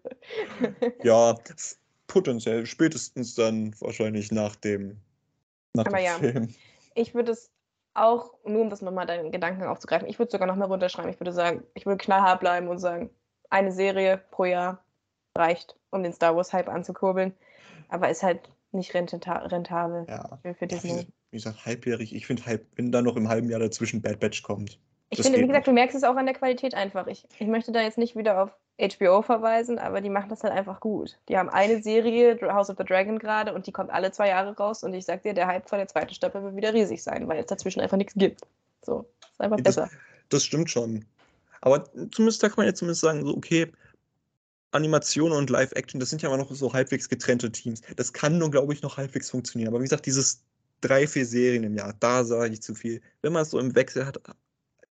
ja, 1.03 1.37
potenziell 2.07 2.65
spätestens 2.65 3.35
dann 3.35 3.75
wahrscheinlich 3.79 4.31
nach 4.31 4.55
dem, 4.55 4.97
nach 5.73 5.85
Aber 5.85 5.97
dem 5.97 6.05
ja, 6.05 6.17
Film. 6.17 6.55
Ich 6.95 7.13
würde 7.13 7.33
es 7.33 7.51
auch, 7.95 8.33
nur 8.45 8.61
um 8.61 8.69
das 8.69 8.81
nochmal 8.81 9.05
deinen 9.05 9.31
Gedanken 9.31 9.63
aufzugreifen, 9.63 10.07
ich 10.07 10.19
würde 10.19 10.31
sogar 10.31 10.47
noch 10.47 10.55
mal 10.55 10.65
runterschreiben. 10.65 11.11
Ich 11.11 11.19
würde 11.19 11.31
sagen, 11.31 11.63
ich 11.73 11.85
würde 11.85 11.97
knallhart 11.97 12.39
bleiben 12.39 12.67
und 12.67 12.77
sagen, 12.77 13.09
eine 13.49 13.71
Serie 13.71 14.21
pro 14.31 14.45
Jahr 14.45 14.83
reicht, 15.35 15.75
um 15.91 16.03
den 16.03 16.13
Star 16.13 16.35
Wars 16.35 16.53
Hype 16.53 16.69
anzukurbeln. 16.69 17.33
Aber 17.89 18.09
ist 18.09 18.23
halt 18.23 18.49
nicht 18.71 18.93
rentabel 18.93 20.05
Ja. 20.09 20.39
für, 20.41 20.53
für 20.53 20.67
Disney. 20.67 21.07
Wie 21.31 21.37
gesagt, 21.37 21.65
halbjährig. 21.65 22.13
Ich 22.13 22.27
finde, 22.27 22.45
halb, 22.45 22.65
wenn 22.75 22.91
da 22.91 23.01
noch 23.01 23.15
im 23.15 23.29
halben 23.29 23.49
Jahr 23.49 23.59
dazwischen 23.59 24.01
Bad 24.01 24.19
Batch 24.19 24.43
kommt. 24.43 24.79
Ich 25.09 25.21
finde, 25.21 25.39
wie 25.39 25.47
gesagt, 25.47 25.67
noch. 25.67 25.71
du 25.71 25.75
merkst 25.75 25.95
es 25.95 26.03
auch 26.03 26.15
an 26.15 26.25
der 26.25 26.35
Qualität 26.35 26.73
einfach. 26.73 27.07
Ich, 27.07 27.25
ich 27.39 27.47
möchte 27.47 27.71
da 27.71 27.81
jetzt 27.81 27.97
nicht 27.97 28.15
wieder 28.15 28.41
auf 28.41 28.51
HBO 28.79 29.21
verweisen, 29.21 29.79
aber 29.79 30.01
die 30.01 30.09
machen 30.09 30.29
das 30.29 30.43
halt 30.43 30.53
einfach 30.53 30.79
gut. 30.81 31.17
Die 31.29 31.37
haben 31.37 31.49
eine 31.49 31.81
Serie, 31.81 32.37
House 32.53 32.69
of 32.69 32.77
the 32.77 32.83
Dragon 32.83 33.19
gerade, 33.19 33.53
und 33.53 33.67
die 33.67 33.71
kommt 33.71 33.89
alle 33.89 34.11
zwei 34.11 34.27
Jahre 34.27 34.55
raus. 34.55 34.83
Und 34.83 34.93
ich 34.93 35.05
sag 35.05 35.23
dir, 35.23 35.33
der 35.33 35.47
Hype 35.47 35.69
von 35.69 35.77
der 35.77 35.87
zweiten 35.87 36.13
Staffel 36.13 36.43
wird 36.43 36.55
wieder 36.55 36.73
riesig 36.73 37.01
sein, 37.01 37.27
weil 37.27 37.39
es 37.39 37.45
dazwischen 37.45 37.79
einfach 37.79 37.97
nichts 37.97 38.13
gibt. 38.15 38.41
So, 38.85 39.05
ist 39.31 39.39
einfach 39.41 39.57
Das- 39.57 39.75
besser. 39.75 39.89
Das 40.29 40.43
stimmt 40.43 40.69
schon. 40.69 41.05
Aber 41.61 41.85
zumindest, 42.11 42.43
da 42.43 42.47
kann 42.49 42.57
man 42.57 42.65
jetzt 42.67 42.79
zumindest 42.79 43.01
sagen, 43.01 43.25
so, 43.25 43.35
okay, 43.35 43.71
Animation 44.71 45.31
und 45.31 45.49
Live-Action, 45.49 45.99
das 45.99 46.09
sind 46.09 46.21
ja 46.21 46.27
immer 46.29 46.37
noch 46.37 46.51
so 46.51 46.73
halbwegs 46.73 47.07
getrennte 47.07 47.51
Teams. 47.51 47.81
Das 47.95 48.11
kann 48.11 48.37
nur, 48.37 48.51
glaube 48.51 48.73
ich, 48.73 48.81
noch 48.81 48.97
halbwegs 48.97 49.29
funktionieren. 49.29 49.69
Aber 49.69 49.79
wie 49.79 49.83
gesagt, 49.85 50.05
dieses 50.05 50.43
drei, 50.81 51.07
vier 51.07 51.25
Serien 51.25 51.63
im 51.63 51.75
Jahr, 51.75 51.93
da 51.99 52.23
sage 52.25 52.53
ich 52.53 52.61
zu 52.61 52.75
viel. 52.75 53.01
Wenn 53.21 53.31
man 53.33 53.43
es 53.43 53.51
so 53.51 53.59
im 53.59 53.73
Wechsel 53.73 54.05
hat, 54.05 54.19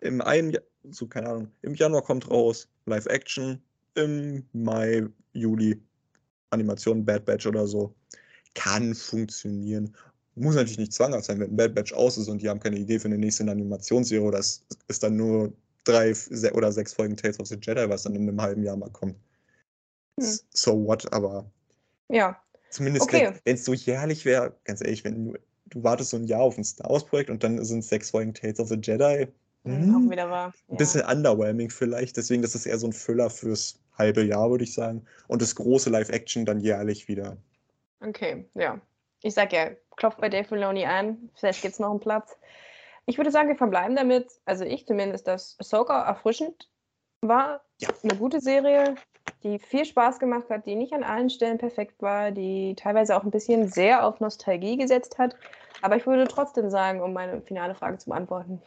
im 0.01 0.21
einen 0.21 0.57
so 0.91 1.07
keine 1.07 1.29
Ahnung, 1.29 1.53
im 1.63 1.75
Januar 1.75 2.03
kommt 2.03 2.31
raus 2.31 2.69
Live-Action, 2.87 3.63
im 3.95 4.45
Mai, 4.53 5.07
Juli 5.33 5.81
Animation, 6.51 7.05
Bad 7.05 7.25
Batch 7.25 7.47
oder 7.47 7.67
so. 7.67 7.95
Kann 8.55 8.95
funktionieren. 8.95 9.95
Muss 10.35 10.55
natürlich 10.55 10.79
nicht 10.79 10.93
zwanghaft 10.93 11.25
sein, 11.25 11.41
wenn 11.41 11.57
Bad 11.57 11.75
Batch 11.75 11.93
aus 11.93 12.17
ist 12.17 12.29
und 12.29 12.41
die 12.43 12.49
haben 12.49 12.61
keine 12.61 12.79
Idee 12.79 12.99
für 12.99 13.09
eine 13.09 13.19
nächste 13.19 13.49
Animationsserie 13.51 14.23
oder 14.23 14.39
es 14.39 14.65
ist 14.89 15.03
dann 15.03 15.17
nur 15.17 15.53
drei 15.85 16.13
oder 16.53 16.73
sechs 16.73 16.95
Folgen 16.95 17.17
Tales 17.17 17.41
of 17.41 17.49
the 17.49 17.59
Jedi, 17.61 17.89
was 17.89 18.03
dann 18.05 18.15
in 18.15 18.29
einem 18.29 18.41
halben 18.41 18.63
Jahr 18.63 18.77
mal 18.77 18.91
kommt. 18.91 19.17
Hm. 20.21 20.39
So 20.55 20.87
what, 20.87 21.13
aber 21.13 21.51
Ja, 22.11 22.41
zumindest 22.71 23.05
Okay. 23.05 23.33
wenn 23.45 23.55
es 23.57 23.65
so 23.65 23.75
jährlich 23.75 24.25
wäre, 24.25 24.55
ganz 24.65 24.81
ehrlich, 24.81 25.05
wenn 25.05 25.27
du, 25.27 25.39
du 25.67 25.83
wartest 25.83 26.11
so 26.11 26.17
ein 26.17 26.25
Jahr 26.25 26.41
auf 26.41 26.57
ein 26.57 26.65
Star 26.65 26.91
Wars 26.91 27.05
Projekt 27.05 27.31
und 27.31 27.43
dann 27.43 27.65
sind 27.65 27.85
sechs 27.85 28.11
Folgen 28.11 28.35
Tales 28.35 28.61
of 28.61 28.69
the 28.69 28.79
Jedi, 28.81 29.29
hm. 29.65 30.11
wieder 30.11 30.31
wahr. 30.31 30.53
ein 30.69 30.73
Ja. 30.73 30.77
bisschen 30.77 31.05
underwhelming 31.05 31.71
vielleicht, 31.71 32.17
deswegen 32.17 32.43
das 32.43 32.55
ist 32.55 32.67
eher 32.67 32.79
so 32.79 32.87
ein 32.87 32.93
Füller 32.93 33.31
fürs 33.31 33.81
halbe 33.97 34.23
Jahr, 34.23 34.51
würde 34.51 34.65
ich 34.65 34.73
sagen. 34.73 35.05
Und 35.27 35.43
das 35.43 35.55
große 35.55 35.91
Live-Action 35.91 36.45
dann 36.45 36.61
jährlich 36.61 37.09
wieder. 37.09 37.37
Okay, 38.01 38.49
ja. 38.55 38.81
Ich 39.23 39.35
sag 39.35 39.53
ja, 39.53 39.71
klopft 39.97 40.21
bei 40.21 40.29
Dave 40.29 40.45
Filoni 40.47 40.87
an, 40.87 41.31
vielleicht 41.35 41.63
gibt's 41.63 41.81
noch 41.81 41.91
einen 41.91 42.01
Platz. 42.01 42.37
Ich 43.07 43.17
würde 43.17 43.31
sagen, 43.31 43.49
wir 43.49 43.57
verbleiben 43.57 43.97
damit, 43.97 44.31
also 44.45 44.65
ich 44.65 44.87
zumindest, 44.87 45.27
dass 45.27 45.57
Ahsoka 45.59 46.07
erfrischend 46.07 46.69
war. 47.21 47.63
Ja. 47.81 47.89
Eine 48.03 48.17
gute 48.17 48.41
Serie, 48.41 48.95
die 49.43 49.59
viel 49.59 49.85
Spaß 49.85 50.19
gemacht 50.19 50.51
hat, 50.51 50.67
die 50.67 50.77
nicht 50.77 50.93
an 50.93 51.03
allen 51.03 51.31
Stellen 51.31 51.59
perfekt 51.59 52.01
war, 52.01 52.31
die 52.31 52.75
teilweise 52.77 53.17
auch 53.17 53.25
ein 53.25 53.31
bisschen 53.31 53.69
sehr 53.69 54.05
auf 54.05 54.21
Nostalgie 54.21 54.77
gesetzt 54.77 55.19
hat. 55.19 55.37
Aber 55.83 55.97
ich 55.97 56.07
würde 56.07 56.29
trotzdem 56.29 56.71
sagen, 56.71 57.01
um 57.01 57.13
meine 57.13 57.41
finale 57.43 57.75
Frage 57.75 57.99
zu 57.99 58.11
beantworten, 58.11 58.63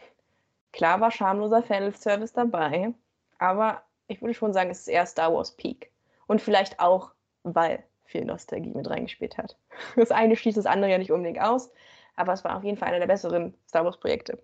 klar 0.72 1.02
war 1.02 1.12
schamloser 1.12 1.64
Fanservice 1.64 2.34
dabei, 2.34 2.94
aber 3.38 3.84
ich 4.08 4.22
würde 4.22 4.34
schon 4.34 4.54
sagen, 4.54 4.70
es 4.70 4.82
ist 4.82 4.88
eher 4.88 5.06
Star 5.06 5.34
Wars 5.34 5.56
Peak. 5.56 5.92
Und 6.28 6.42
vielleicht 6.42 6.80
auch, 6.80 7.12
weil 7.44 7.84
viel 8.06 8.26
Nostalgie 8.26 8.72
mit 8.72 8.90
reingespielt 8.90 9.38
hat. 9.38 9.58
Das 9.96 10.12
eine 10.12 10.36
schließt 10.36 10.58
das 10.58 10.66
andere 10.66 10.92
ja 10.92 10.98
nicht 10.98 11.12
unbedingt 11.12 11.42
aus, 11.42 11.72
aber 12.16 12.34
es 12.34 12.44
war 12.44 12.58
auf 12.58 12.64
jeden 12.64 12.78
Fall 12.78 12.90
einer 12.90 13.00
der 13.00 13.08
besseren 13.08 13.54
Star 13.68 13.86
Wars-Projekte. 13.86 14.38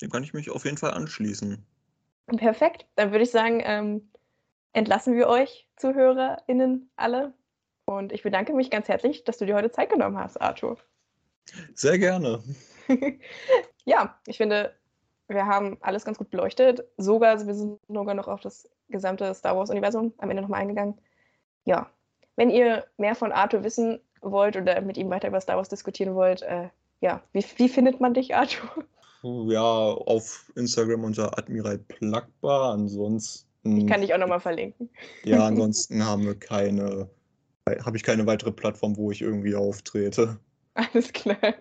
Dem 0.00 0.10
kann 0.10 0.24
ich 0.24 0.34
mich 0.34 0.50
auf 0.50 0.64
jeden 0.64 0.78
Fall 0.78 0.92
anschließen. 0.92 1.64
Perfekt, 2.38 2.86
dann 2.96 3.12
würde 3.12 3.24
ich 3.24 3.30
sagen, 3.30 3.62
ähm, 3.64 4.10
entlassen 4.72 5.14
wir 5.14 5.28
euch, 5.28 5.68
ZuhörerInnen, 5.76 6.90
alle. 6.96 7.34
Und 7.84 8.12
ich 8.12 8.22
bedanke 8.22 8.54
mich 8.54 8.70
ganz 8.70 8.88
herzlich, 8.88 9.24
dass 9.24 9.38
du 9.38 9.46
dir 9.46 9.54
heute 9.54 9.70
Zeit 9.70 9.90
genommen 9.90 10.18
hast, 10.18 10.40
Arthur. 10.40 10.78
Sehr 11.74 11.98
gerne. 11.98 12.42
ja, 13.84 14.18
ich 14.26 14.38
finde, 14.38 14.74
wir 15.28 15.46
haben 15.46 15.78
alles 15.80 16.04
ganz 16.04 16.18
gut 16.18 16.30
beleuchtet. 16.30 16.84
Sogar, 16.96 17.30
also 17.30 17.46
wir 17.46 17.54
sind 17.54 17.80
sogar 17.88 18.14
noch 18.14 18.28
auf 18.28 18.40
das 18.40 18.68
gesamte 18.88 19.32
Star 19.34 19.56
Wars-Universum 19.56 20.12
am 20.18 20.30
Ende 20.30 20.42
nochmal 20.42 20.60
eingegangen. 20.60 20.98
Ja, 21.64 21.90
wenn 22.36 22.50
ihr 22.50 22.84
mehr 22.96 23.14
von 23.14 23.32
Arthur 23.32 23.64
wissen 23.64 24.00
wollt 24.20 24.56
oder 24.56 24.80
mit 24.80 24.96
ihm 24.96 25.10
weiter 25.10 25.28
über 25.28 25.40
Star 25.40 25.56
Wars 25.56 25.68
diskutieren 25.68 26.14
wollt, 26.14 26.42
äh, 26.42 26.68
ja, 27.00 27.22
wie, 27.32 27.44
wie 27.56 27.68
findet 27.68 28.00
man 28.00 28.14
dich, 28.14 28.34
Arthur? 28.34 28.84
Ja, 29.22 29.60
auf 29.60 30.50
Instagram 30.56 31.04
unter 31.04 31.36
Admiral 31.38 31.78
Plagbar. 31.78 32.72
Ansonsten. 32.72 33.76
Ich 33.76 33.86
kann 33.86 34.00
dich 34.00 34.12
auch 34.14 34.18
nochmal 34.18 34.40
verlinken. 34.40 34.90
Ja, 35.24 35.46
ansonsten 35.46 36.04
haben 36.04 36.24
wir 36.24 36.38
keine, 36.38 37.08
habe 37.84 37.96
ich 37.96 38.02
keine 38.02 38.26
weitere 38.26 38.52
Plattform, 38.52 38.96
wo 38.96 39.10
ich 39.10 39.22
irgendwie 39.22 39.54
auftrete. 39.54 40.38
Alles 40.74 41.12
klar. 41.12 41.54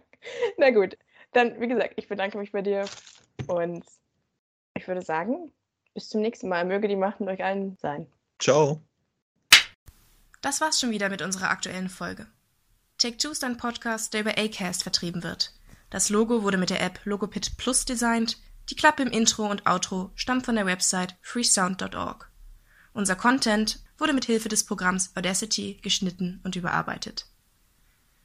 Na 0.57 0.71
gut, 0.71 0.97
dann, 1.33 1.59
wie 1.59 1.67
gesagt, 1.67 1.93
ich 1.97 2.07
bedanke 2.07 2.37
mich 2.37 2.51
bei 2.51 2.61
dir 2.61 2.85
und 3.47 3.83
ich 4.73 4.87
würde 4.87 5.01
sagen, 5.01 5.51
bis 5.93 6.09
zum 6.09 6.21
nächsten 6.21 6.47
Mal. 6.47 6.65
Möge 6.65 6.87
die 6.87 6.95
Macht 6.95 7.19
mit 7.19 7.29
euch 7.29 7.43
allen 7.43 7.77
sein. 7.77 8.07
Ciao. 8.39 8.81
Das 10.41 10.61
war's 10.61 10.79
schon 10.79 10.91
wieder 10.91 11.09
mit 11.09 11.21
unserer 11.21 11.49
aktuellen 11.49 11.89
Folge. 11.89 12.27
Take 12.97 13.17
Two 13.17 13.29
ist 13.31 13.43
ein 13.43 13.57
Podcast, 13.57 14.13
der 14.13 14.21
über 14.21 14.37
Acast 14.37 14.83
vertrieben 14.83 15.23
wird. 15.23 15.53
Das 15.89 16.09
Logo 16.09 16.43
wurde 16.43 16.57
mit 16.57 16.69
der 16.69 16.81
App 16.81 17.01
Logopit 17.03 17.57
Plus 17.57 17.85
designt. 17.85 18.37
Die 18.69 18.75
Klappe 18.75 19.03
im 19.03 19.11
Intro 19.11 19.49
und 19.49 19.67
Outro 19.67 20.11
stammt 20.15 20.45
von 20.45 20.55
der 20.55 20.65
Website 20.65 21.17
freesound.org. 21.21 22.31
Unser 22.93 23.15
Content 23.15 23.83
wurde 23.97 24.13
mit 24.13 24.25
Hilfe 24.25 24.49
des 24.49 24.65
Programms 24.65 25.15
Audacity 25.15 25.79
geschnitten 25.81 26.39
und 26.43 26.55
überarbeitet. 26.55 27.27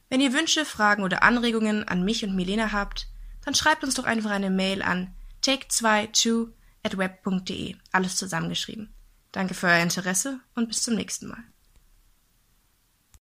Wenn 0.09 0.21
ihr 0.21 0.33
Wünsche, 0.33 0.63
Fragen 0.63 1.03
oder 1.03 1.23
Anregungen 1.23 1.87
an 1.87 2.03
mich 2.03 2.23
und 2.23 2.35
Milena 2.35 2.71
habt, 2.71 3.07
dann 3.47 3.55
schreibt 3.55 3.85
uns 3.85 3.93
doch 3.93 4.03
einfach 4.03 4.31
eine 4.31 4.49
Mail 4.49 4.81
an 4.81 5.15
take22 5.41 6.49
at 6.83 6.97
web.de. 6.97 7.77
Alles 7.93 8.17
zusammengeschrieben. 8.17 8.93
Danke 9.31 9.53
für 9.53 9.67
euer 9.67 9.81
Interesse 9.81 10.41
und 10.53 10.67
bis 10.67 10.83
zum 10.83 10.95
nächsten 10.95 11.29
Mal. 11.29 11.45